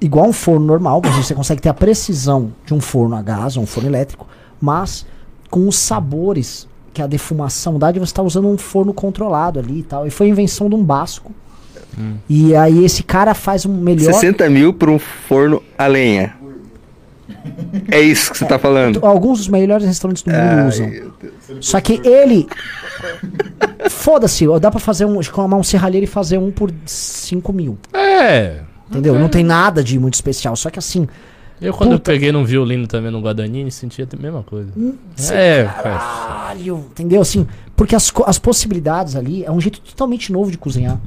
Igual 0.00 0.26
um 0.26 0.32
forno 0.32 0.66
normal, 0.66 1.00
mas 1.04 1.14
você 1.14 1.34
consegue 1.34 1.62
ter 1.62 1.68
a 1.68 1.74
precisão 1.74 2.52
de 2.64 2.74
um 2.74 2.80
forno 2.80 3.14
a 3.14 3.22
gás 3.22 3.56
ou 3.56 3.62
um 3.62 3.66
forno 3.66 3.88
elétrico, 3.88 4.26
mas 4.60 5.06
com 5.48 5.68
os 5.68 5.76
sabores 5.76 6.66
que 6.96 7.02
a 7.02 7.06
defumação 7.06 7.78
dá 7.78 7.92
de 7.92 7.98
você 7.98 8.10
estar 8.10 8.22
usando 8.22 8.48
um 8.48 8.56
forno 8.56 8.94
controlado 8.94 9.58
ali 9.58 9.80
e 9.80 9.82
tal. 9.82 10.06
E 10.06 10.10
foi 10.10 10.28
a 10.28 10.30
invenção 10.30 10.66
de 10.66 10.74
um 10.74 10.82
basco. 10.82 11.30
E 12.28 12.56
aí 12.56 12.84
esse 12.84 13.02
cara 13.02 13.34
faz 13.34 13.66
um 13.66 13.72
melhor 13.74 14.14
60 14.14 14.48
mil 14.48 14.72
por 14.72 14.88
um 14.88 14.98
forno 14.98 15.62
a 15.76 15.86
lenha. 15.86 16.34
É 17.90 18.00
isso 18.00 18.32
que 18.32 18.38
você 18.38 18.46
tá 18.46 18.58
falando. 18.58 19.04
alguns 19.04 19.38
dos 19.38 19.48
melhores 19.48 19.86
restaurantes 19.86 20.22
do 20.22 20.30
mundo 20.30 20.68
usam. 20.68 20.90
Só 21.60 21.80
que 21.82 22.00
ele. 22.02 22.48
Foda-se, 23.90 24.46
dá 24.58 24.70
pra 24.70 24.80
fazer 24.80 25.04
um. 25.04 25.22
chamar 25.22 25.56
um 25.58 25.62
serralheiro 25.62 26.04
e 26.04 26.08
fazer 26.08 26.38
um 26.38 26.50
por 26.50 26.72
5 26.86 27.52
mil. 27.52 27.76
É. 27.92 28.60
Entendeu? 28.90 29.18
Não 29.18 29.28
tem 29.28 29.44
nada 29.44 29.84
de 29.84 29.98
muito 29.98 30.14
especial. 30.14 30.56
Só 30.56 30.70
que 30.70 30.78
assim. 30.78 31.06
Eu 31.60 31.72
quando 31.72 31.92
Puta. 31.92 32.10
eu 32.10 32.14
peguei 32.14 32.30
num 32.32 32.44
violino 32.44 32.86
também 32.86 33.10
no 33.10 33.20
Guadagnini, 33.20 33.70
sentia 33.70 34.06
a 34.12 34.22
mesma 34.22 34.42
coisa. 34.42 34.70
É, 35.32 35.64
cara. 35.64 35.98
Caralho, 35.98 36.84
entendeu? 36.90 37.20
Assim, 37.22 37.46
porque 37.74 37.94
as, 37.96 38.12
as 38.26 38.38
possibilidades 38.38 39.16
ali 39.16 39.44
é 39.44 39.50
um 39.50 39.60
jeito 39.60 39.80
totalmente 39.80 40.30
novo 40.32 40.50
de 40.50 40.58
cozinhar. 40.58 41.00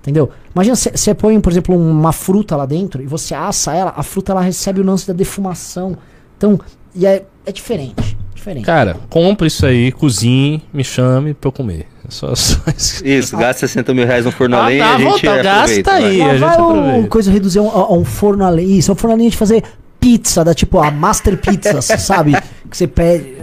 Entendeu? 0.00 0.30
Imagina 0.54 0.76
você 0.76 1.12
põe, 1.14 1.40
por 1.40 1.50
exemplo, 1.50 1.76
uma 1.76 2.12
fruta 2.12 2.54
lá 2.54 2.64
dentro 2.64 3.02
e 3.02 3.06
você 3.06 3.34
assa 3.34 3.74
ela, 3.74 3.92
a 3.96 4.04
fruta 4.04 4.30
ela 4.30 4.40
recebe 4.40 4.80
o 4.80 4.84
lance 4.84 5.04
da 5.08 5.12
defumação. 5.12 5.96
Então, 6.36 6.60
e 6.94 7.04
é, 7.04 7.24
é 7.44 7.50
diferente. 7.50 8.16
Diferente. 8.32 8.64
Cara, 8.64 8.96
compre 9.10 9.48
isso 9.48 9.66
aí, 9.66 9.90
cozinhe, 9.90 10.62
me 10.72 10.84
chame 10.84 11.34
pra 11.34 11.48
eu 11.48 11.52
comer. 11.52 11.88
É 12.06 12.10
só, 12.10 12.32
só 12.36 12.60
isso. 12.76 13.04
Isso, 13.04 13.36
gasta 13.36 13.66
60 13.66 13.92
mil 13.92 14.06
reais 14.06 14.24
no 14.24 14.30
forno 14.30 14.54
a 14.56 14.66
Ah, 14.66 14.68
lenha 14.68 14.84
tá, 14.84 14.90
e 14.90 14.94
a 14.94 14.98
gente 14.98 15.26
volta, 15.26 15.30
aproveita. 15.50 15.90
gasta 15.90 15.92
aí. 15.92 16.18
vai. 16.18 16.28
a 16.28 16.30
gente 16.30 16.40
vai 16.40 16.54
aproveita. 16.54 17.08
coisa 17.08 17.32
reduzir 17.32 17.58
a 17.58 17.62
um, 17.62 17.70
a 17.70 17.92
um 17.92 18.04
forno 18.04 18.44
a 18.44 18.50
lenha. 18.50 18.78
Isso, 18.78 18.92
é 18.92 18.94
um 18.94 18.96
forno 18.96 19.14
a 19.14 19.18
lenha 19.18 19.30
de 19.30 19.36
fazer 19.36 19.64
pizza, 20.06 20.44
da 20.44 20.54
tipo 20.54 20.78
a 20.78 20.88
Master 20.88 21.36
Pizzas, 21.36 21.84
sabe? 22.00 22.32
Que 22.70 22.76
você 22.76 22.86
pede. 22.86 23.38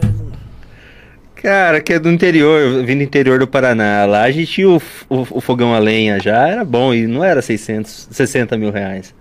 Cara, 1.35 1.81
que 1.81 1.91
é 1.91 1.99
do 1.99 2.09
interior, 2.09 2.57
eu 2.61 2.85
vim 2.85 2.95
do 2.95 3.03
interior 3.03 3.37
do 3.37 3.45
Paraná. 3.45 4.05
Lá 4.05 4.21
a 4.23 4.31
gente 4.31 4.49
tinha 4.49 4.69
o, 4.69 4.81
o, 5.09 5.27
o 5.29 5.41
fogão 5.41 5.73
a 5.73 5.79
lenha 5.79 6.17
já, 6.21 6.47
era 6.47 6.63
bom 6.63 6.93
e 6.93 7.05
não 7.05 7.21
era 7.21 7.41
600, 7.41 8.07
60 8.11 8.57
mil 8.57 8.71
reais. 8.71 9.13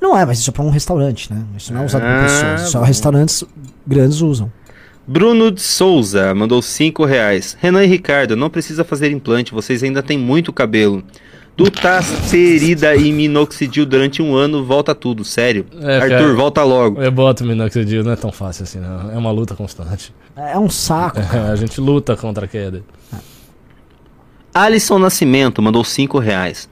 Não 0.00 0.18
é, 0.18 0.26
mas 0.26 0.40
isso 0.40 0.50
é 0.50 0.52
pra 0.52 0.64
um 0.64 0.70
restaurante, 0.70 1.32
né? 1.32 1.44
Isso 1.56 1.72
não 1.72 1.82
é 1.82 1.86
usado 1.86 2.02
por 2.02 2.10
Ah, 2.10 2.22
pessoas. 2.22 2.70
Só 2.72 2.80
bom. 2.80 2.84
restaurantes 2.84 3.44
grandes 3.86 4.20
usam. 4.20 4.50
Bruno 5.06 5.52
de 5.52 5.60
Souza 5.60 6.34
mandou 6.34 6.60
5 6.60 7.04
reais. 7.04 7.56
Renan 7.60 7.84
e 7.84 7.86
Ricardo, 7.86 8.34
não 8.34 8.50
precisa 8.50 8.82
fazer 8.82 9.12
implante, 9.12 9.52
vocês 9.54 9.84
ainda 9.84 10.02
têm 10.02 10.18
muito 10.18 10.52
cabelo. 10.52 11.04
Dutasterida 11.60 12.96
e 12.96 13.12
minoxidil 13.12 13.84
durante 13.84 14.22
um 14.22 14.34
ano, 14.34 14.64
volta 14.64 14.94
tudo, 14.94 15.22
sério. 15.24 15.66
É, 15.82 15.96
Arthur, 15.96 16.08
cara. 16.08 16.34
volta 16.34 16.64
logo. 16.64 17.02
Eu 17.02 17.12
boto 17.12 17.44
minoxidil, 17.44 18.02
não 18.02 18.12
é 18.12 18.16
tão 18.16 18.32
fácil 18.32 18.62
assim, 18.62 18.78
não. 18.78 19.10
É 19.10 19.18
uma 19.18 19.30
luta 19.30 19.54
constante. 19.54 20.14
É 20.34 20.58
um 20.58 20.70
saco. 20.70 21.18
a 21.52 21.54
gente 21.56 21.78
luta 21.78 22.16
contra 22.16 22.46
a 22.46 22.48
queda. 22.48 22.82
Alisson 24.54 24.98
Nascimento 24.98 25.60
mandou 25.60 25.84
5 25.84 26.18
reais. 26.18 26.66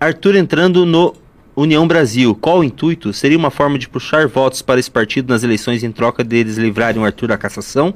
Arthur 0.00 0.34
entrando 0.34 0.84
no 0.84 1.14
União 1.54 1.86
Brasil, 1.86 2.34
qual 2.34 2.58
o 2.58 2.64
intuito? 2.64 3.12
Seria 3.12 3.38
uma 3.38 3.50
forma 3.50 3.78
de 3.78 3.88
puxar 3.88 4.26
votos 4.26 4.60
para 4.60 4.80
esse 4.80 4.90
partido 4.90 5.32
nas 5.32 5.44
eleições 5.44 5.84
em 5.84 5.92
troca 5.92 6.24
deles 6.24 6.56
livrarem 6.56 7.00
o 7.00 7.04
Arthur 7.04 7.28
da 7.28 7.38
cassação? 7.38 7.94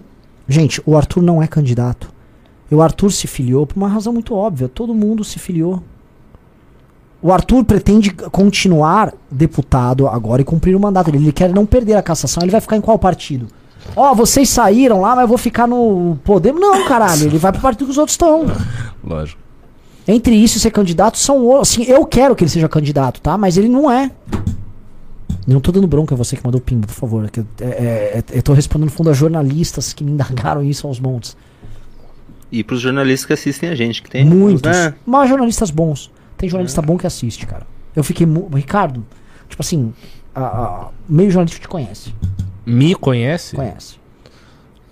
Gente, 0.48 0.80
o 0.86 0.96
Arthur 0.96 1.22
não 1.22 1.42
é 1.42 1.48
candidato. 1.48 2.08
E 2.70 2.74
o 2.74 2.80
Arthur 2.80 3.10
se 3.10 3.26
filiou 3.26 3.66
por 3.66 3.76
uma 3.76 3.88
razão 3.88 4.12
muito 4.12 4.32
óbvia. 4.32 4.68
Todo 4.68 4.94
mundo 4.94 5.24
se 5.24 5.40
filiou. 5.40 5.82
O 7.22 7.32
Arthur 7.32 7.64
pretende 7.64 8.10
continuar 8.10 9.12
deputado 9.30 10.06
agora 10.06 10.42
e 10.42 10.44
cumprir 10.44 10.76
o 10.76 10.80
mandato 10.80 11.10
dele. 11.10 11.24
Ele 11.24 11.32
quer 11.32 11.52
não 11.52 11.64
perder 11.66 11.94
a 11.94 12.02
cassação. 12.02 12.42
Ele 12.42 12.50
vai 12.52 12.60
ficar 12.60 12.76
em 12.76 12.80
qual 12.80 12.98
partido? 12.98 13.46
Ó, 13.96 14.14
vocês 14.14 14.48
saíram 14.48 15.00
lá, 15.00 15.14
mas 15.14 15.22
eu 15.22 15.28
vou 15.28 15.38
ficar 15.38 15.66
no 15.66 16.18
Podemos. 16.24 16.60
Não, 16.60 16.86
caralho. 16.86 17.24
Ele 17.24 17.38
vai 17.38 17.52
pro 17.52 17.60
partido 17.60 17.86
que 17.86 17.90
os 17.90 17.98
outros 17.98 18.14
estão. 18.14 18.44
Lógico. 19.02 19.40
Entre 20.06 20.36
isso 20.36 20.56
e 20.58 20.60
ser 20.60 20.70
candidato 20.70 21.18
são 21.18 21.44
o- 21.44 21.60
assim, 21.60 21.82
eu 21.84 22.04
quero 22.04 22.36
que 22.36 22.44
ele 22.44 22.50
seja 22.50 22.68
candidato, 22.68 23.20
tá? 23.20 23.36
Mas 23.36 23.56
ele 23.56 23.68
não 23.68 23.90
é. 23.90 24.10
Não 25.46 25.60
tô 25.60 25.72
dando 25.72 25.86
bronca 25.86 26.14
a 26.14 26.18
você 26.18 26.36
que 26.36 26.44
mandou 26.44 26.60
pimba, 26.60 26.86
por 26.86 26.92
favor. 26.94 27.28
que 27.30 27.40
eu- 27.40 27.46
é, 27.60 27.64
é, 27.64 28.18
é, 28.18 28.24
eu 28.38 28.42
tô 28.42 28.52
respondendo 28.52 28.86
no 28.90 28.92
fundo 28.92 29.10
a 29.10 29.12
jornalistas 29.12 29.92
que 29.92 30.04
me 30.04 30.12
indagaram 30.12 30.62
isso 30.62 30.86
aos 30.86 31.00
montes. 31.00 31.36
E 32.52 32.62
pros 32.62 32.80
jornalistas 32.80 33.26
que 33.26 33.32
assistem 33.32 33.68
a 33.70 33.74
gente, 33.74 34.02
que 34.02 34.10
tem 34.10 34.24
Muitos. 34.24 34.62
né? 34.62 34.94
Mas 35.04 35.28
jornalistas 35.28 35.70
bons. 35.70 36.10
Tem 36.36 36.48
jornalista 36.48 36.82
bom 36.82 36.96
que 36.98 37.06
assiste, 37.06 37.46
cara. 37.46 37.66
Eu 37.94 38.04
fiquei. 38.04 38.26
Ricardo, 38.54 39.04
tipo 39.48 39.62
assim, 39.62 39.92
a, 40.34 40.40
a- 40.44 40.88
meio 41.08 41.30
jornalista 41.30 41.60
te 41.60 41.68
conhece. 41.68 42.14
Me 42.64 42.94
conhece? 42.94 43.56
Conhece. 43.56 43.96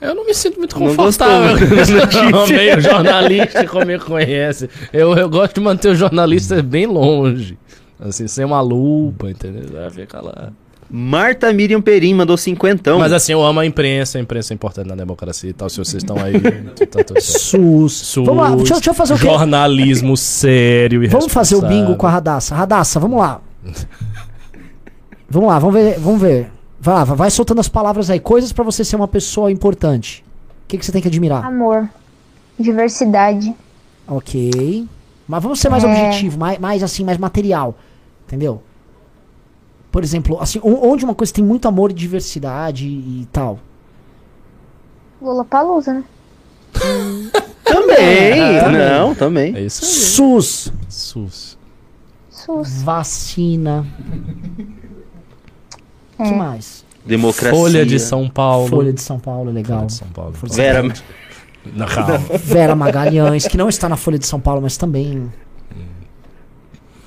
Eu 0.00 0.14
não 0.14 0.26
me 0.26 0.34
sinto 0.34 0.58
muito 0.58 0.78
Não 0.78 0.86
confortável. 0.88 1.56
gostou 1.68 2.06
da 2.06 2.22
notícia. 2.30 2.56
Meio 2.56 2.80
jornalista 2.80 3.66
como 3.66 3.86
me 3.86 3.98
conhece. 3.98 4.68
Eu, 4.92 5.14
eu 5.16 5.28
gosto 5.28 5.54
de 5.54 5.60
manter 5.60 5.88
o 5.88 5.94
jornalista 5.94 6.62
bem 6.62 6.86
longe. 6.86 7.58
Assim, 7.98 8.26
sem 8.28 8.44
uma 8.44 8.60
lupa, 8.60 9.30
entendeu? 9.30 9.64
Vai 9.72 9.90
ficar 9.90 10.20
lá. 10.20 10.52
Marta 10.96 11.52
Miriam 11.52 11.82
Perim 11.82 12.14
mandou 12.14 12.36
cinquentão. 12.36 13.00
Mas 13.00 13.12
assim, 13.12 13.32
eu 13.32 13.42
amo 13.42 13.58
a 13.58 13.66
imprensa, 13.66 14.16
a 14.16 14.20
imprensa 14.20 14.52
é 14.52 14.54
importante 14.54 14.86
na 14.86 14.94
democracia 14.94 15.50
e 15.50 15.52
tal. 15.52 15.68
Se 15.68 15.76
vocês 15.78 16.04
estão 16.04 16.16
aí, 16.22 16.40
tá 16.40 17.02
tudo 17.02 17.20
certo. 17.20 17.20
SUS. 17.20 17.92
SUS, 17.92 18.24
Vamos 18.26 18.42
lá, 18.44 18.54
deixa, 18.54 18.74
eu- 18.74 18.76
deixa 18.76 18.90
eu 18.90 18.94
fazer 18.94 19.14
o 19.14 19.18
quê? 19.18 19.24
Jornalismo 19.26 20.16
sério 20.16 21.02
e 21.02 21.08
Vamos 21.08 21.32
fazer 21.32 21.56
o 21.56 21.62
bingo 21.62 21.96
com 21.96 22.06
a 22.06 22.10
Radassa. 22.10 22.54
Radassa, 22.54 23.00
vamos 23.00 23.18
lá. 23.18 23.40
vamos 25.28 25.48
lá, 25.48 25.58
vamos 25.58 25.74
ver. 25.74 25.98
Vamos 25.98 26.20
ver. 26.20 26.50
Vai, 26.80 26.94
lá, 26.94 27.02
vai 27.04 27.30
soltando 27.30 27.58
as 27.60 27.68
palavras 27.68 28.08
aí. 28.08 28.20
Coisas 28.20 28.52
pra 28.52 28.62
você 28.62 28.84
ser 28.84 28.94
uma 28.94 29.08
pessoa 29.08 29.50
importante. 29.50 30.24
O 30.64 30.68
que, 30.68 30.78
que 30.78 30.86
você 30.86 30.92
tem 30.92 31.02
que 31.02 31.08
admirar? 31.08 31.44
Amor. 31.44 31.88
Diversidade. 32.56 33.52
Ok. 34.06 34.86
Mas 35.26 35.42
vamos 35.42 35.58
ser 35.58 35.70
mais 35.70 35.82
É. 35.82 35.86
objetivo, 35.88 36.38
mais, 36.38 36.58
mais 36.60 36.82
assim, 36.84 37.02
mais 37.04 37.18
material. 37.18 37.74
Entendeu? 38.28 38.62
Por 39.94 40.02
exemplo, 40.02 40.40
assim, 40.40 40.60
onde 40.64 41.04
uma 41.04 41.14
coisa 41.14 41.32
tem 41.32 41.44
muito 41.44 41.68
amor 41.68 41.92
e 41.92 41.94
diversidade 41.94 42.84
e, 42.84 43.28
tal. 43.30 43.60
Lula 45.22 45.44
Palusa, 45.44 45.94
né? 45.94 46.04
Também, 47.62 48.56
É, 48.56 48.68
não, 48.68 49.14
também. 49.14 49.54
É 49.54 49.60
isso 49.60 49.84
aí. 49.84 49.90
SUS, 49.90 50.72
SUS. 50.88 51.58
SUS. 52.28 52.82
vacina. 52.82 53.86
O 56.18 56.24
que 56.24 56.34
mais? 56.34 56.84
Democracia. 57.06 57.56
Folha 57.56 57.86
de 57.86 58.00
São 58.00 58.28
Paulo. 58.28 58.66
Folha 58.68 58.92
de 58.92 59.00
São 59.00 59.20
Paulo, 59.20 59.50
é 59.50 59.52
legal. 59.52 59.78
Folha 59.78 59.86
de 59.86 59.92
São 59.92 60.08
Paulo. 60.08 60.32
Folha 60.32 60.50
de 60.50 60.56
Vera. 60.56 62.18
Vera 62.42 62.74
Magalhães, 62.74 63.46
que 63.46 63.56
não 63.56 63.68
está 63.68 63.88
na 63.88 63.96
Folha 63.96 64.18
de 64.18 64.26
São 64.26 64.40
Paulo, 64.40 64.60
mas 64.60 64.76
também. 64.76 65.32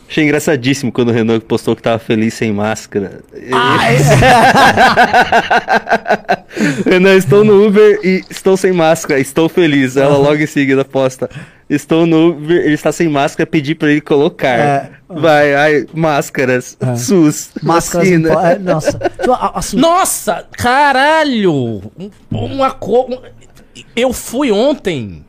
Achei 0.09 0.23
engraçadíssimo 0.23 0.91
quando 0.91 1.09
o 1.09 1.11
Renan 1.11 1.39
postou 1.39 1.75
que 1.75 1.81
tava 1.81 1.99
feliz 1.99 2.33
sem 2.33 2.51
máscara. 2.51 3.19
Renan, 6.85 7.15
estou 7.15 7.43
no 7.43 7.67
Uber 7.67 7.99
e 8.03 8.23
estou 8.29 8.57
sem 8.57 8.71
máscara, 8.71 9.19
estou 9.19 9.49
feliz. 9.49 9.97
Ela 9.97 10.17
logo 10.17 10.41
em 10.41 10.45
seguida 10.47 10.83
posta. 10.85 11.29
Estou 11.69 12.05
no 12.05 12.29
Uber, 12.29 12.57
ele 12.57 12.73
está 12.73 12.91
sem 12.91 13.07
máscara, 13.09 13.45
pedi 13.45 13.75
pra 13.75 13.91
ele 13.91 14.01
colocar. 14.01 14.57
É. 14.59 14.89
Vai, 15.09 15.53
ai, 15.55 15.85
máscaras, 15.93 16.77
É. 16.79 16.95
SUS, 16.95 17.49
Máscaras. 17.61 18.07
vacina. 18.09 18.29
impo- 18.29 18.39
é, 18.39 18.59
nossa. 18.59 18.99
Assim, 19.53 19.77
Nossa, 19.77 20.45
caralho! 20.57 21.51
Um- 21.97 22.09
Uma 22.31 22.71
coisa. 22.71 23.21
Eu 23.95 24.13
fui 24.13 24.51
ontem. 24.51 25.23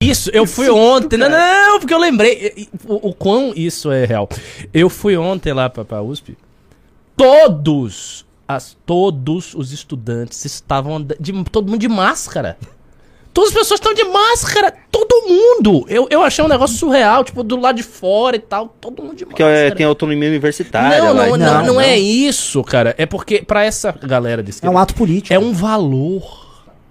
Isso, 0.00 0.30
eu 0.32 0.46
fui 0.46 0.70
ontem. 0.70 1.16
Não, 1.16 1.28
não, 1.28 1.78
porque 1.80 1.92
eu 1.92 1.98
lembrei. 1.98 2.68
O, 2.86 3.08
o 3.10 3.14
quão 3.14 3.52
isso 3.54 3.90
é 3.90 4.04
real. 4.04 4.28
Eu 4.72 4.88
fui 4.88 5.16
ontem 5.16 5.52
lá 5.52 5.68
pra, 5.68 5.84
pra 5.84 6.02
USP. 6.02 6.36
Todos, 7.16 8.24
as, 8.46 8.76
todos 8.86 9.54
os 9.54 9.72
estudantes 9.72 10.44
estavam 10.44 11.02
de, 11.02 11.32
todo 11.50 11.68
mundo 11.70 11.80
de 11.80 11.88
máscara. 11.88 12.56
Todas 13.32 13.50
as 13.50 13.56
pessoas 13.56 13.80
estão 13.80 13.94
de 13.94 14.04
máscara. 14.04 14.74
Todo 14.90 15.26
mundo. 15.26 15.86
Eu, 15.88 16.06
eu 16.10 16.22
achei 16.22 16.44
um 16.44 16.48
negócio 16.48 16.76
surreal, 16.76 17.24
tipo, 17.24 17.42
do 17.42 17.58
lado 17.58 17.76
de 17.76 17.82
fora 17.82 18.36
e 18.36 18.38
tal. 18.38 18.68
Todo 18.80 19.02
mundo 19.02 19.16
de 19.16 19.24
Porque 19.24 19.42
máscara. 19.42 19.68
é, 19.68 19.70
tem 19.70 19.86
autonomia 19.86 20.28
universitária. 20.28 20.98
Não, 21.02 21.14
não, 21.14 21.36
não, 21.36 21.46
tal. 21.46 21.64
não, 21.64 21.80
é 21.80 21.98
isso, 21.98 22.62
cara. 22.62 22.94
É 22.98 23.06
porque 23.06 23.42
pra 23.42 23.64
essa 23.64 23.90
galera 23.92 24.42
de 24.42 24.50
é 24.50 24.52
esquerda 24.52 24.76
um 24.76 24.78
ato 24.78 24.94
político. 24.94 25.32
é 25.32 25.38
um 25.38 25.52
valor. 25.52 26.41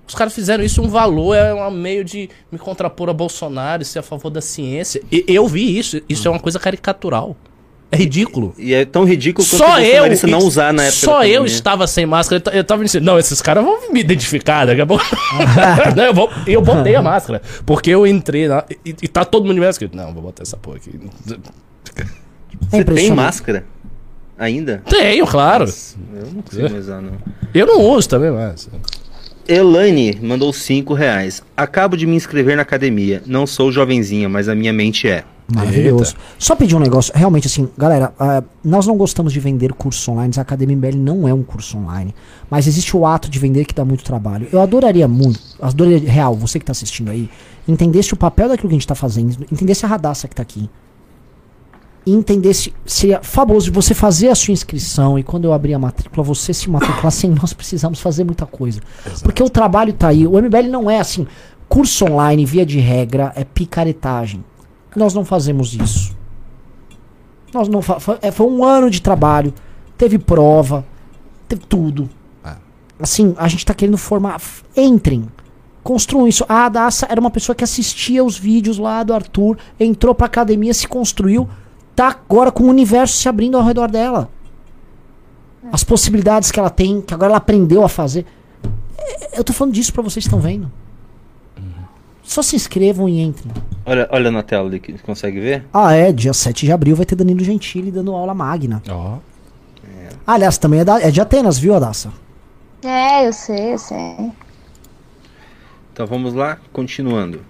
Os 0.08 0.16
caras 0.16 0.34
fizeram 0.34 0.64
isso 0.64 0.82
um 0.82 0.90
valor, 0.90 1.36
é 1.36 1.54
um 1.54 1.72
meio 1.72 2.04
de 2.04 2.30
me 2.52 2.58
contrapor 2.60 3.10
a 3.10 3.14
Bolsonaro 3.14 3.82
e 3.82 3.86
ser 3.86 4.00
a 4.00 4.04
favor 4.04 4.30
da 4.30 4.42
ciência. 4.42 5.02
E 5.12 5.24
eu 5.28 5.48
vi 5.48 5.78
isso, 5.78 6.02
isso 6.10 6.28
é 6.28 6.32
uma 6.32 6.40
coisa 6.40 6.60
caricatural. 6.60 7.36
É 7.92 7.98
ridículo. 7.98 8.56
E 8.58 8.74
é 8.74 8.86
tão 8.86 9.04
ridículo 9.04 9.46
quanto 9.46 9.58
Só 9.58 9.80
eu, 9.82 10.06
não 10.30 10.40
usar 10.40 10.74
na 10.74 10.84
época. 10.84 10.98
só 10.98 11.20
da 11.20 11.28
eu 11.28 11.46
estava 11.46 11.86
sem 11.88 12.06
máscara. 12.06 12.42
Eu 12.48 12.60
Eu 12.60 12.64
tava 12.64 12.86
dizendo, 12.86 13.04
não, 13.04 13.20
esses 13.20 13.42
caras 13.42 13.66
vão 13.66 13.92
me 13.92 14.00
identificar 14.00 14.66
daqui 14.66 14.80
a 14.80 14.86
pouco. 14.86 15.04
não, 15.96 16.04
eu, 16.06 16.14
vou, 16.14 16.30
eu 16.48 16.62
botei 16.62 16.96
a 16.96 17.02
máscara. 17.02 17.42
Porque 17.66 17.90
eu 17.90 18.08
entrei 18.08 18.48
lá 18.48 18.66
e, 18.86 18.96
e 19.02 19.08
tá 19.10 19.26
todo 19.26 19.44
mundo 19.44 19.56
de 19.56 19.62
máscara. 19.62 19.92
Não, 19.94 20.14
vou 20.14 20.24
botar 20.24 20.44
essa 20.44 20.56
porra 20.56 20.78
aqui. 20.78 20.92
É 22.72 22.78
Você 22.78 22.84
tem 22.86 23.12
máscara? 23.12 23.66
Ainda? 24.40 24.82
Tenho, 24.90 25.28
claro. 25.28 25.66
Eu 26.14 26.26
não 26.34 26.42
consigo 26.42 26.70
mais 26.70 26.86
usar, 26.86 27.02
não. 27.02 27.18
Eu 27.54 27.68
não 27.68 27.82
uso 27.82 28.08
também, 28.08 28.32
mas. 28.32 28.70
Elaine 29.52 30.18
mandou 30.22 30.54
5 30.54 30.94
reais. 30.94 31.44
Acabo 31.58 31.98
de 31.98 32.08
me 32.08 32.16
inscrever 32.16 32.56
na 32.56 32.62
academia. 32.62 33.22
Não 33.26 33.46
sou 33.46 33.70
jovenzinha, 33.70 34.30
mas 34.30 34.48
a 34.48 34.56
minha 34.56 34.72
mente 34.72 35.10
é. 35.10 35.26
Maravilhoso. 35.54 36.16
Só 36.40 36.56
pedir 36.56 36.74
um 36.74 36.80
negócio, 36.80 37.12
realmente 37.14 37.48
assim, 37.48 37.68
galera, 37.78 38.14
ah, 38.18 38.42
nós 38.64 38.88
não 38.88 38.96
gostamos 38.96 39.34
de 39.34 39.40
vender 39.42 39.74
cursos 39.74 40.08
online, 40.08 40.34
a 40.38 40.42
Academia 40.42 40.78
MBL 40.78 40.96
não 40.96 41.28
é 41.28 41.34
um 41.34 41.44
curso 41.44 41.78
online, 41.78 42.16
mas 42.50 42.66
existe 42.66 42.96
o 42.96 43.06
ato 43.06 43.30
de 43.30 43.38
vender 43.38 43.66
que 43.66 43.74
dá 43.74 43.84
muito 43.84 44.06
trabalho. 44.06 44.48
Eu 44.54 44.62
adoraria 44.62 45.10
muito, 45.10 45.42
adoraria, 45.62 46.10
real, 46.10 46.34
você 46.34 46.58
que 46.58 46.64
tá 46.64 46.72
assistindo 46.72 47.12
aí, 47.12 47.30
entendesse 47.68 48.14
o 48.14 48.18
papel 48.18 48.48
daquilo 48.48 48.70
que 48.70 48.76
a 48.76 48.80
gente 48.80 48.88
tá 48.88 48.96
fazendo, 48.96 49.46
entendesse 49.52 49.86
a 49.86 49.90
radaça 49.90 50.30
que 50.30 50.36
tá 50.36 50.42
aqui. 50.42 50.70
E 52.06 52.12
entendesse, 52.12 52.74
seria 52.84 53.22
fabuloso 53.22 53.72
você 53.72 53.94
fazer 53.94 54.30
a 54.30 54.36
sua 54.36 54.52
inscrição 54.52 55.20
e 55.20 55.24
quando 55.24 55.46
eu 55.46 55.54
abrir 55.54 55.76
a 55.76 55.80
matrícula, 55.80 56.24
você 56.24 56.52
se 56.54 56.68
matricular 56.70 57.12
sem 57.12 57.30
nós 57.30 57.54
precisamos 57.54 58.00
fazer 58.00 58.24
muita 58.24 58.46
coisa. 58.48 58.82
Porque 59.22 59.44
o 59.44 59.50
trabalho 59.50 59.94
tá 59.94 60.08
aí, 60.08 60.26
o 60.26 60.32
MBL 60.42 60.68
não 60.70 60.90
é 60.90 61.00
assim, 61.00 61.28
curso 61.70 62.06
online, 62.06 62.44
via 62.44 62.66
de 62.66 62.80
regra, 62.80 63.32
é 63.36 63.44
picaretagem. 63.44 64.44
Nós 64.96 65.14
não 65.14 65.24
fazemos 65.24 65.76
isso. 65.76 66.16
Nós 67.54 67.68
não 67.68 67.82
fa 67.82 68.00
fa- 68.00 68.18
é, 68.22 68.32
foi 68.32 68.48
um 68.48 68.64
ano 68.64 68.90
de 68.90 69.02
trabalho, 69.02 69.54
teve 69.98 70.18
prova, 70.18 70.86
teve 71.48 71.62
tudo. 71.68 72.10
Assim, 73.00 73.34
a 73.38 73.48
gente 73.48 73.66
tá 73.66 73.74
querendo 73.74 73.98
formar. 73.98 74.40
Entrem. 74.76 75.26
Construam 75.84 76.28
isso. 76.28 76.46
A 76.48 76.66
Adassa 76.66 77.08
era 77.10 77.20
uma 77.20 77.32
pessoa 77.32 77.56
que 77.56 77.64
assistia 77.64 78.24
os 78.24 78.38
vídeos 78.38 78.78
lá 78.78 79.04
do 79.04 79.14
Arthur, 79.14 79.58
entrou 79.80 80.14
pra 80.16 80.28
academia, 80.28 80.74
se 80.74 80.88
construiu, 80.88 81.48
tá 81.96 82.08
agora 82.10 82.52
com 82.52 82.64
o 82.64 82.68
universo 82.68 83.16
se 83.18 83.28
abrindo 83.30 83.58
ao 83.58 83.64
redor 83.64 83.90
dela. 83.90 84.30
As 85.72 85.84
possibilidades 85.84 86.52
que 86.52 86.60
ela 86.60 86.70
tem, 86.70 87.02
que 87.02 87.14
agora 87.14 87.32
ela 87.32 87.38
aprendeu 87.38 87.84
a 87.84 87.90
fazer. 87.90 88.26
É, 88.98 89.40
Eu 89.40 89.44
tô 89.44 89.54
falando 89.54 89.74
disso 89.74 89.94
pra 89.94 90.02
vocês 90.02 90.24
que 90.24 90.28
estão 90.28 90.40
vendo. 90.40 90.72
Só 92.24 92.42
se 92.42 92.56
inscrevam 92.56 93.10
e 93.10 93.20
entrem. 93.20 93.52
Olha, 93.86 94.08
olha 94.12 94.32
na 94.32 94.42
tela 94.42 94.68
ali 94.68 94.80
que 94.80 94.94
consegue 95.00 95.40
ver. 95.40 95.66
Ah, 95.74 95.94
é, 95.94 96.12
dia 96.14 96.34
7 96.34 96.66
de 96.66 96.72
abril 96.72 96.96
vai 96.96 97.06
ter 97.06 97.16
Danilo 97.16 97.44
Gentili 97.44 97.92
dando 97.92 98.14
aula 98.16 98.34
magna. 98.34 98.82
Ó. 98.90 99.18
Ah, 100.26 100.34
aliás, 100.34 100.58
também 100.58 100.80
é, 100.80 100.86
da- 100.86 101.02
é 101.02 101.12
de 101.12 101.20
Atenas, 101.20 101.58
viu, 101.60 101.76
Adassa? 101.76 102.12
É, 102.84 103.28
eu 103.28 103.34
sei, 103.34 103.74
eu 103.74 103.78
sei. 103.78 104.32
Então 105.92 106.08
vamos 106.08 106.34
lá, 106.34 106.58
continuando. 106.72 107.42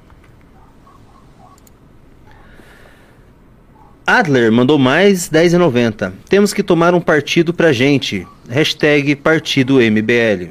Adler 4.11 4.51
mandou 4.51 4.77
mais 4.77 5.29
10,90. 5.29 6.11
Temos 6.27 6.51
que 6.51 6.61
tomar 6.61 6.93
um 6.93 6.99
partido 6.99 7.53
pra 7.53 7.71
gente. 7.71 8.27
Hashtag 8.49 9.15
partido 9.15 9.75
MBL. 9.75 10.49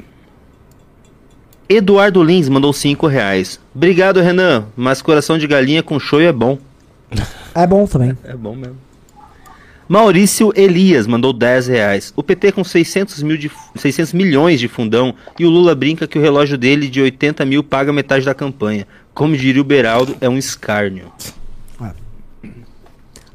Eduardo 1.69 2.23
Lins 2.23 2.49
mandou 2.49 2.73
5 2.73 3.07
reais. 3.07 3.61
Obrigado, 3.75 4.23
Renan. 4.23 4.65
Mas 4.75 5.03
coração 5.03 5.37
de 5.37 5.47
galinha 5.47 5.83
com 5.83 6.01
show 6.01 6.23
é 6.23 6.33
bom. 6.33 6.59
É 7.55 7.67
bom 7.67 7.87
também. 7.87 8.17
É 8.25 8.35
bom 8.35 8.57
mesmo. 8.57 8.79
Maurício 9.87 10.53
Elias 10.57 11.07
mandou 11.07 11.31
10 11.31 11.67
reais. 11.67 12.15
O 12.17 12.23
PT 12.23 12.53
com 12.53 12.65
600, 12.65 13.23
mil 13.23 13.37
de, 13.37 13.51
600 13.77 14.15
milhões 14.15 14.59
de 14.59 14.69
fundão 14.69 15.15
e 15.39 15.45
o 15.45 15.51
Lula 15.51 15.75
brinca 15.75 16.07
que 16.07 16.19
o 16.19 16.23
relógio 16.23 16.57
dele 16.57 16.89
de 16.89 17.03
80 17.03 17.45
mil 17.45 17.63
paga 17.63 17.93
metade 17.93 18.25
da 18.25 18.33
campanha. 18.33 18.87
Como 19.13 19.37
diria 19.37 19.61
o 19.61 19.65
Beraldo, 19.65 20.17
é 20.19 20.29
um 20.31 20.39
escárnio. 20.39 21.13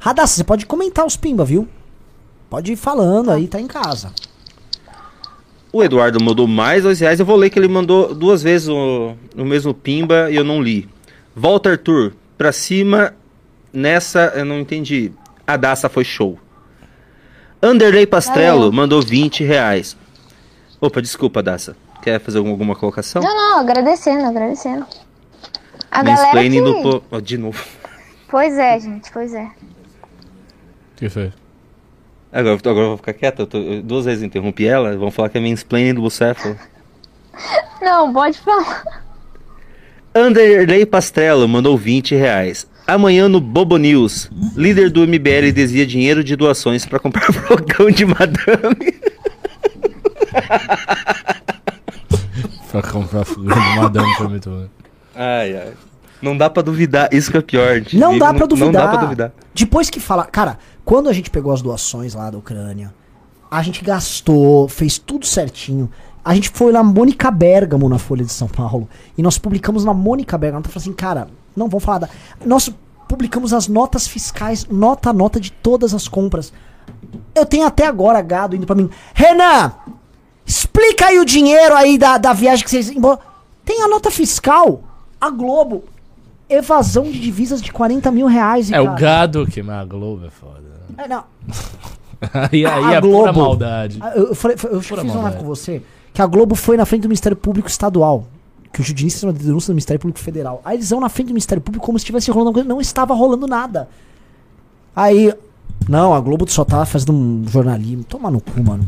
Radassa, 0.06 0.36
você 0.36 0.44
pode 0.44 0.66
comentar 0.66 1.04
os 1.04 1.16
pimba, 1.16 1.44
viu? 1.44 1.66
Pode 2.48 2.70
ir 2.72 2.76
falando 2.76 3.28
aí, 3.32 3.48
tá 3.48 3.60
em 3.60 3.66
casa. 3.66 4.12
O 5.72 5.82
Eduardo 5.82 6.22
mandou 6.22 6.46
mais 6.46 6.84
2 6.84 7.00
reais. 7.00 7.18
Eu 7.18 7.26
vou 7.26 7.34
ler 7.34 7.50
que 7.50 7.58
ele 7.58 7.66
mandou 7.66 8.14
duas 8.14 8.40
vezes 8.40 8.68
o, 8.68 9.16
o 9.36 9.44
mesmo 9.44 9.74
pimba 9.74 10.30
e 10.30 10.36
eu 10.36 10.44
não 10.44 10.62
li. 10.62 10.88
Volta, 11.34 11.70
Arthur. 11.70 12.14
Pra 12.38 12.52
cima. 12.52 13.14
Nessa, 13.72 14.32
eu 14.36 14.44
não 14.44 14.60
entendi. 14.60 15.10
A 15.44 15.56
Daça 15.56 15.88
foi 15.88 16.04
show. 16.04 16.38
Anderley 17.60 18.06
Pastrello 18.06 18.58
Valeu. 18.60 18.72
mandou 18.72 19.02
20 19.02 19.42
reais. 19.42 19.96
Opa, 20.80 21.02
desculpa, 21.02 21.42
Daça. 21.42 21.76
Quer 22.00 22.20
fazer 22.20 22.38
alguma, 22.38 22.76
colocação? 22.76 23.20
Não, 23.20 23.34
não, 23.34 23.58
agradecendo, 23.58 24.24
agradecendo. 24.24 24.86
A 25.90 26.00
galera 26.04 26.16
que... 26.30 26.36
Mansplaining 26.36 26.62
do 26.62 26.74
po- 26.80 27.02
Ó, 27.10 27.18
de 27.18 27.36
novo. 27.36 27.60
Pois 28.28 28.56
é, 28.56 28.78
gente, 28.78 29.10
pois 29.12 29.34
é. 29.34 29.50
O 30.96 30.98
que 30.98 31.08
foi? 31.08 31.32
Agora, 32.32 32.54
agora 32.56 32.78
eu 32.84 32.88
vou 32.88 32.96
ficar 32.96 33.12
quieto. 33.12 33.40
Eu 33.40 33.46
tô- 33.46 33.58
eu 33.58 33.82
duas 33.82 34.04
vezes 34.06 34.22
interrompi 34.22 34.66
ela. 34.66 34.96
Vão 34.96 35.10
falar 35.10 35.28
que 35.28 35.38
é 35.38 35.40
mansplaining 35.40 35.94
do 35.94 36.02
Bucéfalo. 36.02 36.56
Não, 37.80 38.12
pode 38.12 38.38
falar. 38.38 39.04
Anderley 40.14 40.86
Pastrello 40.86 41.46
mandou 41.46 41.76
20 41.76 42.14
reais. 42.14 42.66
Amanhã 42.86 43.28
no 43.28 43.40
Bobo 43.40 43.76
News, 43.76 44.30
líder 44.56 44.90
do 44.90 45.00
MBL 45.06 45.52
desvia 45.52 45.84
dinheiro 45.86 46.22
de 46.24 46.34
doações 46.36 46.86
para 46.86 46.98
comprar 46.98 47.30
fogão 47.34 47.90
de 47.90 48.04
madame. 48.06 48.94
Pra 52.70 52.82
comprar 52.82 53.24
figura 53.24 53.54
do 53.54 53.60
Madame 53.82 54.14
foi 54.16 54.28
muito 54.28 54.50
bom. 54.50 54.66
Ai, 55.14 55.56
ai. 55.56 55.72
Não 56.22 56.36
dá 56.36 56.48
pra 56.50 56.62
duvidar, 56.62 57.08
isso 57.12 57.30
que 57.30 57.36
é 57.36 57.42
pior. 57.42 57.80
de- 57.80 57.98
Não 57.98 58.18
dá 58.18 58.32
pra 58.32 58.46
duvidar. 58.46 58.66
Não 58.72 58.72
dá 58.72 58.88
pra 58.88 59.00
duvidar. 59.02 59.32
Depois 59.54 59.90
que 59.90 60.00
fala. 60.00 60.24
Cara, 60.24 60.58
quando 60.84 61.08
a 61.08 61.12
gente 61.12 61.30
pegou 61.30 61.52
as 61.52 61.60
doações 61.62 62.14
lá 62.14 62.30
da 62.30 62.38
Ucrânia, 62.38 62.94
a 63.50 63.62
gente 63.62 63.84
gastou, 63.84 64.68
fez 64.68 64.98
tudo 64.98 65.26
certinho. 65.26 65.90
A 66.24 66.34
gente 66.34 66.50
foi 66.50 66.72
na 66.72 66.82
Mônica 66.82 67.30
Bergamo 67.30 67.88
na 67.88 67.98
Folha 67.98 68.24
de 68.24 68.32
São 68.32 68.48
Paulo. 68.48 68.88
E 69.16 69.22
nós 69.22 69.38
publicamos 69.38 69.84
na 69.84 69.94
Mônica 69.94 70.36
Bergamo. 70.36 70.62
Ela 70.64 70.72
falou 70.72 70.82
assim, 70.82 70.92
cara, 70.92 71.28
não 71.54 71.68
vamos 71.68 71.84
falar 71.84 71.98
da. 71.98 72.08
Nós 72.44 72.68
publicamos 73.08 73.52
as 73.52 73.68
notas 73.68 74.08
fiscais, 74.08 74.66
nota 74.68 75.10
a 75.10 75.12
nota 75.12 75.38
de 75.38 75.52
todas 75.52 75.94
as 75.94 76.08
compras. 76.08 76.52
Eu 77.34 77.46
tenho 77.46 77.64
até 77.66 77.86
agora 77.86 78.20
gado 78.22 78.56
indo 78.56 78.66
pra 78.66 78.74
mim. 78.74 78.90
Renan! 79.14 79.72
Explica 80.44 81.06
aí 81.06 81.18
o 81.18 81.24
dinheiro 81.24 81.74
aí 81.74 81.98
da, 81.98 82.18
da 82.18 82.32
viagem 82.32 82.64
que 82.64 82.70
vocês. 82.70 82.90
embora." 82.90 83.18
Tem 83.64 83.82
a 83.82 83.88
nota 83.88 84.10
fiscal. 84.10 84.82
A 85.20 85.30
Globo 85.30 85.84
evasão 86.48 87.04
de 87.04 87.18
divisas 87.20 87.60
de 87.62 87.72
40 87.72 88.10
mil 88.12 88.26
reais. 88.26 88.70
É, 88.70 88.80
o 88.80 88.84
cara. 88.86 88.96
gado 89.00 89.46
que 89.46 89.62
mas 89.62 89.76
a 89.80 89.84
Globo 89.84 90.26
é 90.26 90.30
foda. 90.30 90.62
né? 90.96 91.04
É, 91.04 91.08
não. 91.08 91.24
Aí, 92.32 92.64
aí 92.64 92.84
A 92.84 92.92
é 92.94 93.00
pura 93.00 93.30
Globo. 93.30 93.38
maldade. 93.40 93.98
Ah, 94.00 94.12
Eu, 94.16 94.28
eu, 94.28 94.34
falei, 94.34 94.56
eu 94.56 94.68
Pura 94.70 94.80
fiz 94.82 94.90
uma 94.92 95.00
live 95.02 95.14
maldade. 95.18 95.36
com 95.36 95.44
você 95.44 95.82
que 96.14 96.22
a 96.22 96.26
Globo 96.26 96.54
foi 96.54 96.76
na 96.78 96.86
frente 96.86 97.02
do 97.02 97.08
Ministério 97.08 97.36
Público 97.36 97.68
Estadual. 97.68 98.26
Que 98.72 98.80
o 98.80 98.84
Judinício 98.84 99.20
fez 99.20 99.24
uma 99.32 99.38
denúncia 99.38 99.66
do 99.70 99.74
Ministério 99.74 100.00
Público 100.00 100.18
Federal. 100.18 100.62
Aí 100.64 100.78
eles 100.78 100.88
vão 100.88 100.98
na 100.98 101.10
frente 101.10 101.26
do 101.28 101.34
Ministério 101.34 101.62
Público 101.62 101.84
como 101.84 101.98
se 101.98 102.04
estivesse 102.04 102.30
rolando 102.30 102.48
alguma 102.48 102.64
coisa. 102.64 102.74
Não 102.74 102.80
estava 102.80 103.12
rolando 103.14 103.46
nada. 103.46 103.86
Aí. 104.94 105.32
Não, 105.86 106.14
a 106.14 106.20
Globo 106.20 106.50
só 106.50 106.64
tava 106.64 106.86
fazendo 106.86 107.12
um 107.12 107.44
jornalismo. 107.46 108.02
Toma 108.04 108.30
no 108.30 108.40
cu, 108.40 108.62
mano. 108.62 108.86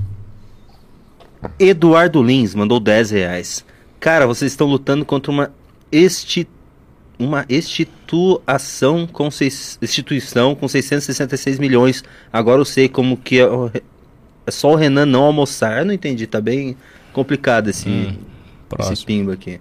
Eduardo 1.59 2.23
Lins 2.23 2.55
mandou 2.55 2.81
10 2.81 3.11
reais. 3.11 3.65
Cara, 4.01 4.27
vocês 4.27 4.53
estão 4.53 4.67
lutando 4.67 5.05
contra 5.05 5.31
uma 5.31 5.51
esti... 5.93 6.49
uma 7.19 7.45
instituição 7.49 9.07
com, 9.07 9.31
seis... 9.31 9.79
instituição 9.83 10.55
com 10.55 10.69
666 10.69 11.59
milhões. 11.59 12.05
Agora 12.33 12.61
eu 12.61 12.65
sei 12.65 12.89
como 12.89 13.17
que 13.17 13.41
é, 13.41 13.47
é 14.47 14.51
só 14.51 14.73
o 14.73 14.77
Renan 14.77 15.07
não 15.07 15.25
almoçar. 15.25 15.81
Eu 15.81 15.87
não 15.87 15.95
entendi, 15.95 16.27
tá 16.27 16.41
bem 16.41 16.77
complicado 17.13 17.69
esse, 17.69 17.89
esse 17.89 18.19
Próximo. 18.69 19.07
pimba 19.07 19.33
aqui. 19.33 19.61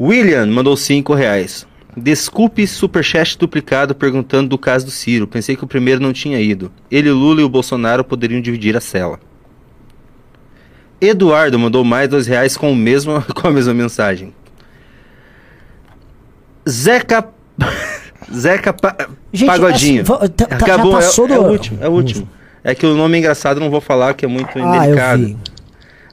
William 0.00 0.46
mandou 0.46 0.76
5 0.76 1.12
reais. 1.14 1.66
Desculpe 1.96 2.66
superchat 2.66 3.36
duplicado 3.36 3.94
perguntando 3.94 4.48
do 4.48 4.56
caso 4.56 4.86
do 4.86 4.90
Ciro. 4.90 5.26
Pensei 5.26 5.54
que 5.56 5.64
o 5.64 5.66
primeiro 5.66 6.00
não 6.00 6.12
tinha 6.12 6.40
ido. 6.40 6.72
Ele, 6.90 7.10
o 7.10 7.14
Lula 7.14 7.42
e 7.42 7.44
o 7.44 7.48
Bolsonaro 7.48 8.02
poderiam 8.02 8.40
dividir 8.40 8.76
a 8.76 8.80
cela. 8.80 9.20
Eduardo 11.00 11.58
mandou 11.58 11.84
mais 11.84 12.08
dois 12.08 12.26
reais 12.26 12.56
com, 12.56 12.72
o 12.72 12.76
mesmo, 12.76 13.20
com 13.34 13.48
a 13.48 13.50
mesma 13.50 13.74
mensagem. 13.74 14.32
Zeca. 16.68 17.24
Zeca 18.34 18.72
Pa- 18.72 18.96
Gente, 19.32 19.48
Pagodinho. 19.48 20.02
assim, 20.02 20.12
tá- 20.28 20.46
tá- 20.46 20.58
já 20.66 20.74
Acabou, 20.74 20.92
é, 20.92 20.94
passou 20.96 21.24
é 21.26 21.28
do- 21.28 21.40
o 21.42 21.50
último, 21.50 21.78
é 21.82 21.88
o 21.88 21.92
último. 21.92 22.28
É 22.64 22.74
que 22.74 22.86
o 22.86 22.94
nome 22.94 23.16
é 23.16 23.18
engraçado, 23.18 23.58
não 23.60 23.70
vou 23.70 23.80
falar, 23.80 24.14
que 24.14 24.24
é 24.24 24.28
muito 24.28 24.56
Ah, 24.56 24.60
eu 24.60 24.66
indelicado. 24.76 25.26
vi. 25.26 25.36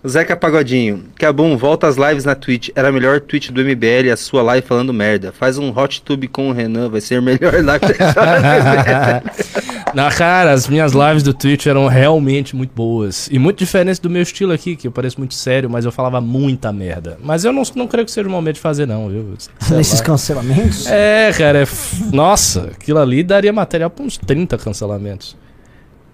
Zeca 0.07 0.35
Pagodinho, 0.35 1.03
Cabum, 1.17 1.57
volta 1.57 1.85
às 1.87 1.97
lives 1.97 2.23
na 2.23 2.33
Twitch. 2.33 2.69
Era 2.73 2.87
a 2.87 2.91
melhor 2.91 3.19
Twitch 3.19 3.49
do 3.49 3.61
MBL, 3.61 4.11
a 4.13 4.17
sua 4.17 4.41
live 4.41 4.65
falando 4.65 4.93
merda. 4.93 5.33
Faz 5.33 5.57
um 5.57 5.77
hot 5.77 6.01
tube 6.03 6.27
com 6.27 6.49
o 6.49 6.53
Renan, 6.53 6.87
vai 6.89 7.01
ser 7.01 7.15
a 7.15 7.21
melhor 7.21 7.53
live. 7.63 7.85
Na 9.93 10.11
cara, 10.11 10.51
as 10.51 10.67
minhas 10.67 10.93
lives 10.93 11.23
do 11.23 11.33
Twitch 11.33 11.65
eram 11.65 11.87
realmente 11.87 12.55
muito 12.55 12.71
boas. 12.73 13.27
E 13.31 13.39
muito 13.39 13.57
diferentes 13.57 13.99
do 13.99 14.09
meu 14.09 14.21
estilo 14.21 14.53
aqui, 14.53 14.75
que 14.75 14.87
eu 14.87 14.91
pareço 14.91 15.19
muito 15.19 15.33
sério, 15.33 15.69
mas 15.69 15.83
eu 15.83 15.91
falava 15.91 16.21
muita 16.21 16.71
merda. 16.71 17.17
Mas 17.23 17.43
eu 17.43 17.51
não, 17.51 17.63
não 17.75 17.87
creio 17.87 18.05
que 18.05 18.11
seja 18.11 18.27
o 18.27 18.31
momento 18.31 18.55
de 18.55 18.61
fazer, 18.61 18.85
não, 18.85 19.09
viu? 19.09 19.33
Nesses 19.71 19.99
lá. 19.99 20.05
cancelamentos. 20.05 20.87
É, 20.87 21.33
cara, 21.37 21.59
é 21.59 21.63
f- 21.63 22.15
nossa, 22.15 22.69
aquilo 22.71 22.99
ali 22.99 23.23
daria 23.23 23.51
material 23.51 23.89
pra 23.89 24.05
uns 24.05 24.17
30 24.17 24.57
cancelamentos. 24.57 25.35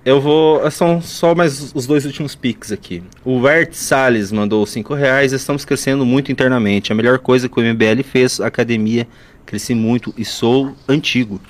Eu 0.06 0.22
vou. 0.22 0.70
São 0.70 1.02
só 1.02 1.34
mais 1.34 1.74
os 1.74 1.88
dois 1.88 2.06
últimos 2.06 2.36
pics 2.36 2.72
aqui. 2.72 3.04
O 3.24 3.42
Vert 3.42 3.74
Salles 3.74 4.32
mandou 4.32 4.64
5 4.64 4.94
reais. 4.94 5.34
Estamos 5.34 5.66
crescendo 5.66 6.06
muito 6.06 6.32
internamente. 6.32 6.92
A 6.92 6.96
melhor 6.96 7.18
coisa 7.18 7.50
que 7.50 7.60
o 7.60 7.64
MBL 7.64 8.04
fez, 8.04 8.40
a 8.40 8.46
academia. 8.46 9.08
Cresci 9.48 9.74
muito 9.74 10.14
e 10.16 10.24
sou 10.24 10.74
antigo. 10.88 11.42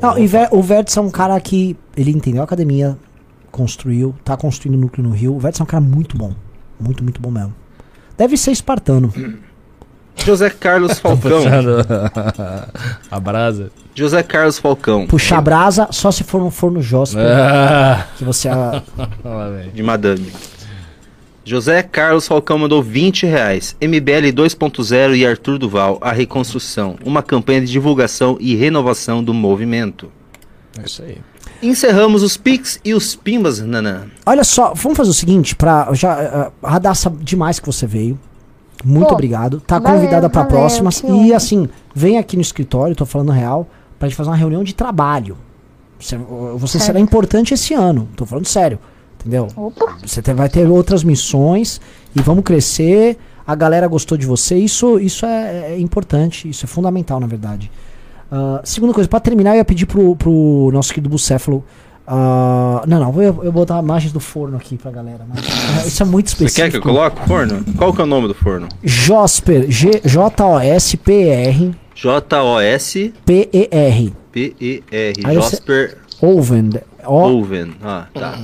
Não, 0.00 0.14
o 0.52 0.62
Vértice 0.62 0.98
é 0.98 1.02
um 1.02 1.10
cara 1.10 1.38
que 1.40 1.76
ele 1.96 2.10
entendeu 2.10 2.40
a 2.40 2.44
academia, 2.44 2.98
construiu, 3.50 4.14
tá 4.24 4.36
construindo 4.36 4.80
núcleo 4.80 5.06
no 5.06 5.14
Rio. 5.14 5.34
O 5.34 5.38
Vértice 5.38 5.62
é 5.62 5.64
um 5.64 5.66
cara 5.66 5.80
muito 5.80 6.16
bom. 6.16 6.34
Muito, 6.80 7.02
muito 7.04 7.20
bom 7.20 7.30
mesmo. 7.30 7.54
Deve 8.16 8.36
ser 8.36 8.50
espartano. 8.50 9.12
José 10.16 10.50
Carlos 10.50 10.98
Falcão. 11.00 11.42
Puxando 11.42 11.86
a 13.10 13.20
brasa. 13.20 13.70
José 13.94 14.22
Carlos 14.22 14.58
Falcão. 14.58 15.06
Puxar 15.06 15.38
a 15.38 15.40
brasa 15.42 15.88
só 15.90 16.10
se 16.10 16.24
for 16.24 16.40
no 16.40 16.50
forno 16.50 16.80
Josper, 16.80 17.22
Ah, 17.24 18.06
que 18.16 18.24
você... 18.24 18.48
lá 18.48 18.82
vem. 19.56 19.70
de 19.70 19.82
Madame. 19.82 20.32
José 21.44 21.82
Carlos 21.82 22.26
Falcão 22.28 22.56
mandou 22.56 22.82
20 22.82 23.26
reais. 23.26 23.76
MBL 23.82 24.30
2.0 24.32 25.16
e 25.16 25.26
Arthur 25.26 25.58
Duval, 25.58 25.98
a 26.00 26.12
reconstrução. 26.12 26.96
Uma 27.04 27.22
campanha 27.22 27.60
de 27.62 27.66
divulgação 27.66 28.36
e 28.40 28.54
renovação 28.54 29.24
do 29.24 29.34
movimento. 29.34 30.10
É 30.80 30.86
isso 30.86 31.02
aí. 31.02 31.18
Encerramos 31.60 32.22
os 32.22 32.36
pics 32.36 32.80
e 32.84 32.94
os 32.94 33.14
pimbas, 33.16 33.60
Nanã. 33.60 34.04
Olha 34.24 34.44
só, 34.44 34.72
vamos 34.74 34.96
fazer 34.96 35.10
o 35.10 35.14
seguinte, 35.14 35.54
pra 35.56 35.88
já 35.92 36.50
uh, 36.62 36.66
Radassa, 36.66 37.12
demais 37.20 37.58
que 37.58 37.66
você 37.66 37.86
veio. 37.86 38.18
Muito 38.84 39.08
Pô, 39.08 39.14
obrigado. 39.14 39.60
Tá 39.60 39.78
valeu, 39.78 39.98
convidada 40.00 40.28
valeu, 40.28 40.48
próximas. 40.48 41.02
E 41.04 41.32
assim, 41.32 41.68
vem 41.94 42.18
aqui 42.18 42.36
no 42.36 42.42
escritório, 42.42 42.94
tô 42.96 43.06
falando 43.06 43.30
real, 43.32 43.66
pra 43.98 44.08
gente 44.08 44.16
fazer 44.16 44.30
uma 44.30 44.36
reunião 44.36 44.64
de 44.64 44.74
trabalho. 44.74 45.36
Você, 45.98 46.16
você 46.56 46.78
será 46.80 46.98
importante 46.98 47.54
esse 47.54 47.74
ano, 47.74 48.08
tô 48.16 48.26
falando 48.26 48.46
sério. 48.46 48.78
Entendeu? 49.20 49.46
Opa, 49.56 49.98
Você 50.04 50.20
te- 50.20 50.32
vai 50.34 50.48
ter 50.48 50.66
outras 50.68 51.04
missões 51.04 51.80
e 52.14 52.20
vamos 52.20 52.42
crescer. 52.42 53.16
A 53.46 53.54
galera 53.54 53.86
gostou 53.86 54.18
de 54.18 54.26
você. 54.26 54.56
Isso, 54.56 54.98
isso 54.98 55.24
é, 55.24 55.74
é 55.74 55.80
importante, 55.80 56.48
isso 56.48 56.64
é 56.64 56.68
fundamental, 56.68 57.20
na 57.20 57.26
verdade. 57.28 57.70
Ah, 58.30 58.60
segunda 58.64 58.92
coisa, 58.92 59.08
pra 59.08 59.20
terminar, 59.20 59.50
eu 59.52 59.56
ia 59.58 59.64
pedir 59.64 59.86
pro, 59.86 60.16
pro 60.16 60.70
nosso 60.72 60.92
querido 60.92 61.08
Bucéfalo. 61.08 61.62
Ah, 62.14 62.82
não, 62.86 63.00
não, 63.00 63.22
eu, 63.22 63.22
eu 63.22 63.32
vou 63.50 63.52
botar 63.52 63.78
imagens 63.82 64.12
do 64.12 64.20
forno 64.20 64.58
aqui 64.58 64.76
pra 64.76 64.90
galera. 64.90 65.24
mas, 65.26 65.38
ah, 65.46 65.86
isso 65.86 66.02
é 66.02 66.06
muito 66.06 66.28
Você 66.30 66.44
específico. 66.44 66.64
quer 66.64 66.70
que 66.70 66.76
eu 66.76 66.82
coloque 66.82 67.18
o 67.22 67.26
forno? 67.26 67.64
Qual 67.78 67.94
que 67.94 68.00
é 68.02 68.04
o 68.04 68.06
nome 68.06 68.28
do 68.28 68.34
forno? 68.34 68.68
Josper, 68.84 69.66
J-O-S-P-E-R, 69.68 71.74
J-O-S-P-E-R. 71.94 73.12
P-E-R, 74.30 75.14
você- 75.22 75.34
Josper 75.34 75.96
Oven. 76.20 76.70
O, 77.06 77.14
Oven. 77.40 77.72
Ah, 77.82 78.04
tá. 78.14 78.38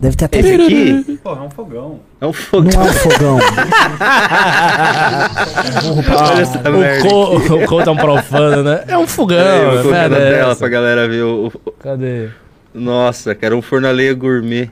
Deve 0.00 0.16
ter 0.16 0.24
até. 0.26 0.38
Esse 0.38 0.54
aqui 0.54 1.18
Pô, 1.22 1.30
é 1.32 1.40
um 1.40 1.50
fogão. 1.50 2.00
é 2.20 2.24
um 2.24 2.28
Não 2.28 2.32
fogão. 2.32 2.82
é 2.82 2.84
um 2.84 2.92
fogão. 2.92 3.38
Olha 6.30 6.42
essa 6.42 6.70
merda. 6.70 7.08
O, 7.08 7.10
co, 7.10 7.36
o 7.54 7.66
co 7.66 7.82
tão 7.84 7.96
profano, 7.96 8.62
né? 8.62 8.84
É 8.86 8.96
um 8.98 9.06
fogão. 9.06 9.38
Peraí, 9.38 9.76
eu 9.76 9.82
vou 9.82 9.92
né? 9.92 10.08
na 10.08 10.16
tela 10.16 10.56
pra 10.56 10.68
galera 10.68 11.08
ver 11.08 11.22
o... 11.22 11.50
Cadê? 11.80 12.30
Nossa, 12.72 13.34
cara, 13.34 13.56
um 13.56 13.62
forno 13.62 13.88
a 13.88 13.90
lenha 13.90 14.14
gourmet. 14.14 14.70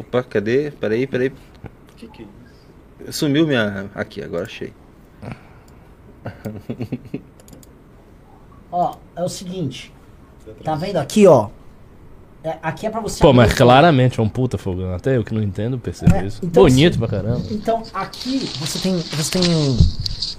Opa, 0.00 0.22
cadê? 0.22 0.70
Peraí, 0.70 1.06
peraí. 1.06 1.32
Que 1.96 2.06
que 2.08 2.22
é 2.22 2.26
isso? 3.08 3.18
Sumiu 3.18 3.46
minha... 3.46 3.86
Aqui, 3.94 4.22
agora 4.22 4.44
achei. 4.44 4.72
Ó, 8.70 8.96
é 9.16 9.22
o 9.22 9.28
seguinte. 9.28 9.92
Tá 10.62 10.74
vendo 10.74 10.96
aqui, 10.96 11.26
ó? 11.26 11.48
É, 12.48 12.58
aqui 12.62 12.86
é 12.86 12.90
pra 12.90 13.00
você. 13.00 13.20
Pô, 13.20 13.32
mas 13.32 13.52
claramente 13.52 14.18
é 14.18 14.22
um 14.22 14.28
puta 14.28 14.56
fogão. 14.56 14.94
Até 14.94 15.16
eu 15.16 15.22
que 15.24 15.34
não 15.34 15.42
entendo 15.42 15.78
percebo 15.78 16.14
É, 16.14 16.24
isso. 16.26 16.40
então, 16.42 16.62
Bonito 16.62 16.90
assim, 16.90 16.98
pra 16.98 17.08
caramba. 17.08 17.42
Então, 17.50 17.82
aqui 17.92 18.38
você 18.58 18.78
tem. 18.78 18.96
Você 18.96 19.38
tem. 19.38 19.76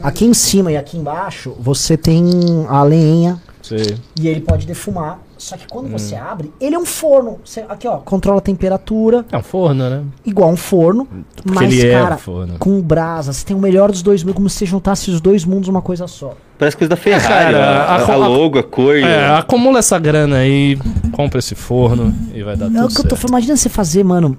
Aqui 0.02 0.26
em 0.26 0.34
cima 0.34 0.72
e 0.72 0.78
aqui 0.78 0.98
embaixo, 0.98 1.56
você 1.60 1.96
tem 1.98 2.24
a 2.68 2.82
lenha 2.84 3.40
Sei. 3.62 3.96
e 4.20 4.28
ele 4.28 4.42
pode 4.42 4.66
defumar. 4.66 5.20
Só 5.40 5.56
que 5.56 5.66
quando 5.70 5.86
Hum. 5.88 5.92
você 5.98 6.16
abre, 6.16 6.52
ele 6.60 6.76
é 6.76 6.78
um 6.78 6.86
forno. 6.86 7.40
Você- 7.46 7.64
aqui, 7.70 7.88
ó, 7.88 7.98
controla 8.00 8.40
a 8.40 8.42
temperatura, 8.42 9.26
É 9.32 9.38
um 9.38 9.42
forno, 9.42 9.90
né? 9.90 10.04
igual 10.26 10.50
um 10.52 10.58
forno. 10.58 11.08
Porque 11.34 11.50
mas, 11.66 11.74
ele 11.74 11.88
é 11.90 11.94
cara, 11.94 12.16
um 12.16 12.18
forno. 12.18 12.56
com 12.60 12.82
brasa. 12.82 13.32
Você 13.32 13.46
tem 13.46 13.56
o 13.56 13.60
melhor 13.60 13.90
dos 13.90 14.02
dois 14.02 14.22
mundos, 14.22 14.36
como 14.36 14.50
se 14.50 14.58
você 14.58 14.66
juntasse 14.66 15.10
os 15.10 15.22
dois 15.22 15.46
mundos 15.46 15.70
numa 15.70 15.82
coisa 15.82 16.08
só. 16.08 16.36
Parece 16.58 16.76
coisa 16.76 16.90
da 16.90 16.98
Ferrari, 16.98 17.54
Cara, 17.54 17.58
ó. 17.58 17.62
a, 17.62 17.96
a- 17.96 18.14
a 18.14 18.16
logo, 18.18 18.60
a 18.60 18.64
cor. 18.64 18.98
É, 18.98 19.32
o- 19.32 19.36
acumula 19.38 19.80
essa 19.80 19.98
grana 19.98 20.36
aí, 20.40 20.78
compra 21.14 21.40
esse 21.40 21.56
forno 21.56 22.14
e 22.34 22.44
vai 22.44 22.58
dar 22.58 22.66
É 22.66 22.68
o 22.68 22.72
tudo 22.72 22.76
que 22.76 22.84
eu 22.84 22.88
tô 22.90 23.02
certo. 23.02 23.16
falando. 23.16 23.30
Imagina 23.30 23.56
você 23.56 23.70
fazer, 23.70 24.04
mano. 24.04 24.38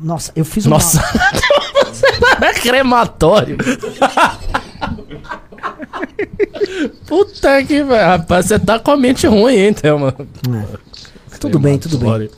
Nossa, 0.00 0.30
eu 0.36 0.44
fiz 0.44 0.64
uma. 0.64 0.76
Nossa, 0.76 1.00
é 2.40 2.52
crematório. 2.54 3.56
Puta 7.06 7.62
que 7.64 7.82
velho. 7.82 8.06
Rapaz, 8.06 8.46
você 8.46 8.58
tá 8.58 8.78
com 8.78 8.90
a 8.90 8.96
mente 8.96 9.26
ruim, 9.26 9.54
hein, 9.54 9.72
Thelma? 9.74 10.14
É. 10.18 10.92
Tudo 11.38 11.58
bem, 11.58 11.78
tudo 11.78 11.98
bem. 11.98 12.30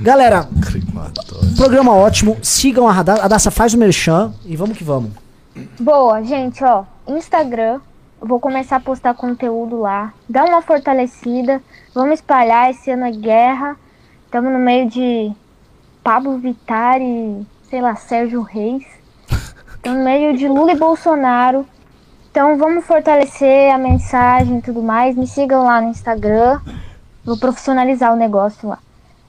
Galera, 0.00 0.48
Crematório. 0.62 1.56
programa 1.56 1.94
ótimo. 1.94 2.38
Sigam 2.42 2.88
a 2.88 2.92
Radassa. 2.92 3.22
A 3.22 3.28
Daça 3.28 3.50
faz 3.50 3.74
o 3.74 3.78
merchan 3.78 4.32
e 4.46 4.56
vamos 4.56 4.78
que 4.78 4.84
vamos. 4.84 5.10
boa, 5.78 6.22
gente, 6.22 6.64
ó. 6.64 6.84
Instagram, 7.06 7.80
vou 8.20 8.40
começar 8.40 8.76
a 8.76 8.80
postar 8.80 9.14
conteúdo 9.14 9.80
lá. 9.80 10.12
Dá 10.28 10.44
uma 10.44 10.62
fortalecida. 10.62 11.60
Vamos 11.94 12.14
espalhar. 12.14 12.70
Esse 12.70 12.90
ano 12.90 13.04
é 13.04 13.10
guerra. 13.12 13.76
Estamos 14.24 14.50
no 14.52 14.58
meio 14.58 14.88
de 14.88 15.32
Pablo 16.02 16.38
Vittar 16.38 17.00
e, 17.00 17.46
sei 17.68 17.82
lá, 17.82 17.94
Sérgio 17.94 18.40
Reis. 18.40 18.84
Estamos 19.74 19.98
no 19.98 20.04
meio 20.04 20.36
de 20.36 20.48
Lula 20.48 20.72
e 20.72 20.76
Bolsonaro. 20.76 21.66
Então 22.36 22.58
vamos 22.58 22.84
fortalecer 22.84 23.74
a 23.74 23.78
mensagem 23.78 24.58
e 24.58 24.60
tudo 24.60 24.82
mais. 24.82 25.16
Me 25.16 25.26
sigam 25.26 25.64
lá 25.64 25.80
no 25.80 25.88
Instagram. 25.88 26.60
Vou 27.24 27.38
profissionalizar 27.38 28.12
o 28.12 28.16
negócio 28.16 28.68
lá. 28.68 28.78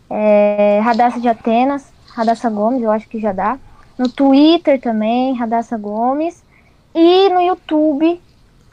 É, 0.10 0.82
Radassa 0.84 1.18
de 1.18 1.30
Atenas, 1.30 1.86
Radassa 2.14 2.50
Gomes, 2.50 2.84
eu 2.84 2.92
acho 2.92 3.08
que 3.08 3.18
já 3.18 3.32
dá. 3.32 3.58
No 3.98 4.10
Twitter 4.10 4.82
também, 4.82 5.34
Radassa 5.36 5.78
Gomes. 5.78 6.44
E 6.94 7.30
no 7.30 7.40
YouTube, 7.40 8.20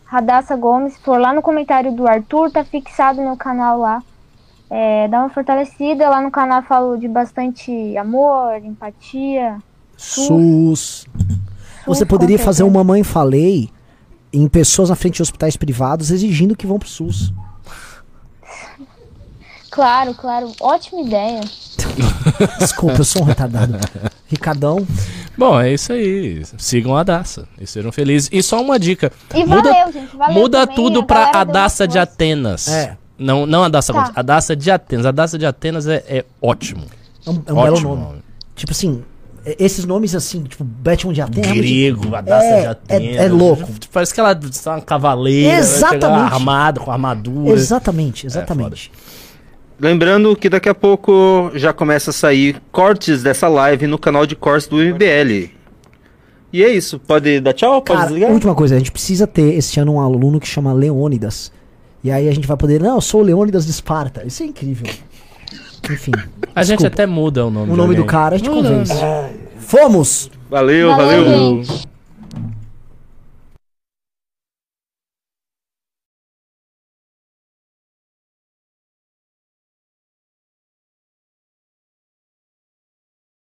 Radassa 0.05 0.57
Gomes. 0.57 0.97
For 0.97 1.21
lá 1.21 1.33
no 1.33 1.41
comentário 1.41 1.93
do 1.93 2.05
Arthur, 2.09 2.51
tá 2.51 2.65
fixado 2.65 3.23
meu 3.23 3.37
canal 3.37 3.79
lá. 3.79 4.03
É, 4.69 5.07
dá 5.07 5.21
uma 5.21 5.31
fortalecida. 5.31 6.11
Lá 6.11 6.21
no 6.21 6.33
canal 6.33 6.61
falo 6.63 6.97
de 6.97 7.07
bastante 7.07 7.97
amor, 7.97 8.57
empatia. 8.65 9.59
SUS. 9.97 11.07
Você 11.87 12.05
com 12.05 12.09
poderia 12.09 12.37
fazer 12.37 12.65
certeza. 12.65 12.65
um 12.65 12.71
Mamãe 12.73 13.05
Falei 13.05 13.71
em 14.37 14.49
pessoas 14.49 14.91
na 14.91 14.97
frente 14.97 15.17
de 15.17 15.23
hospitais 15.23 15.57
privados 15.57 16.11
exigindo 16.11 16.57
que 16.57 16.67
vão 16.67 16.79
pro 16.79 16.89
SUS. 16.89 17.33
Claro, 19.71 20.15
claro. 20.15 20.53
Ótima 20.61 21.03
ideia. 21.03 21.41
Desculpa, 22.59 22.99
eu 22.99 23.05
sou 23.05 23.23
um 23.23 23.25
retardado. 23.25 23.77
Ricardão, 24.27 24.87
Bom, 25.37 25.61
é 25.61 25.73
isso 25.73 25.93
aí. 25.93 26.43
Sigam 26.59 26.97
a 26.97 27.03
Daça 27.03 27.49
e 27.61 27.67
sejam 27.67 27.91
felizes. 27.91 28.29
E 28.33 28.43
só 28.43 28.61
uma 28.63 28.79
dica. 28.79 29.13
E 29.35 29.45
muda 29.45 29.73
valeu, 29.73 29.93
gente. 29.93 30.17
Valeu 30.17 30.35
muda 30.35 30.61
também, 30.61 30.77
tudo 30.77 31.01
a 31.01 31.03
pra 31.03 31.31
a 31.35 31.45
Daça 31.45 31.89
de. 31.89 31.99
Atenas. 31.99 32.69
É. 32.69 32.97
Não, 33.19 33.47
não 33.47 33.65
a 33.65 33.69
Daça 33.69 33.93
Tá. 33.93 34.13
A 34.15 34.23
Daça 34.23 34.55
de 34.55 34.71
Atenas. 34.71 35.07
A 35.07 35.11
Daça 35.11 35.39
de 35.39 35.47
Atenas 35.47 35.87
é, 35.87 36.05
é 36.07 36.25
ótimo. 36.41 36.87
é 37.27 37.31
um, 37.31 37.43
é 37.47 37.53
um 37.53 37.63
belo 37.63 37.73
ótimo 37.75 37.97
nome. 37.97 38.19
Tipo 38.55 38.73
assim, 38.73 39.03
esses 39.59 39.85
nomes 39.85 40.15
assim, 40.15 40.43
tipo 40.45 40.65
Batman 40.65 41.13
de 41.13 41.21
Atenas. 41.21 41.53
Grego, 41.53 42.15
a 42.15 42.21
Daça 42.21 42.47
É, 42.47 42.61
de 42.61 42.67
é- 42.67 42.69
Atenas. 42.69 43.17
é 43.17 43.29
louco. 43.29 43.69
Parece 43.93 44.15
que 44.15 44.21
ela 44.21 44.31
é 44.33 44.69
uma 44.71 44.81
cavaleira. 44.81 45.59
Exatamente. 45.59 46.23
chega 46.23 46.35
Armada, 46.35 46.81
com 46.81 46.91
armadura. 46.91 47.53
Exatamente, 47.55 48.27
exatamente. 48.27 48.91
Lembrando 49.79 50.35
que 50.37 50.49
daqui 50.49 50.69
a 50.69 50.75
pouco 50.75 51.51
já 51.55 51.73
começa 51.73 52.11
a 52.11 52.13
sair 52.13 52.61
cortes 52.71 53.23
dessa 53.23 53.49
live 53.49 53.87
no 53.87 53.99
canal 53.99 54.25
de 54.27 54.37
cortes 54.37 54.69
do 54.69 54.77
MBL. 54.77 55.51
E 56.53 56.63
é 56.63 56.69
isso. 56.69 57.01
Pode 57.01 57.41
dar 57.41 57.53
tchau? 57.53 57.83
Pode 57.83 57.99
Cara, 57.99 58.07
desligar? 58.11 58.31
última 58.31 58.55
coisa, 58.55 58.77
a 58.77 58.79
gente 58.79 58.93
precisa 58.93 59.27
ter 59.27 59.55
esse 59.55 59.79
ano 59.81 59.95
um 59.95 60.01
aluno 60.01 60.39
que 60.39 60.47
chama 60.47 60.73
Leônidas. 60.73 61.51
E 62.05 62.11
aí 62.11 62.29
a 62.29 62.33
gente 62.33 62.47
vai 62.47 62.57
poder, 62.57 62.81
não, 62.81 62.95
eu 62.95 63.01
sou 63.01 63.21
o 63.23 63.25
Leônidas 63.25 63.65
de 63.65 63.73
Esparta. 63.73 64.25
Isso 64.25 64.43
é 64.43 64.47
incrível. 64.47 64.87
Enfim, 65.91 66.13
A 66.55 66.63
gente 66.63 66.79
desculpa. 66.79 66.87
até 66.95 67.07
muda 67.07 67.45
o 67.47 67.51
nome 67.51 67.73
o 67.73 67.77
nome 67.77 67.95
do 67.95 68.05
cara 68.05 68.37
a 68.37 68.39
gente 68.39 68.49
Muda. 68.51 68.69
convence. 68.71 68.95
Fomos! 69.59 70.31
Valeu, 70.51 70.91
Valeu, 70.91 71.25
valeu. 71.25 71.63
gente. 71.65 71.89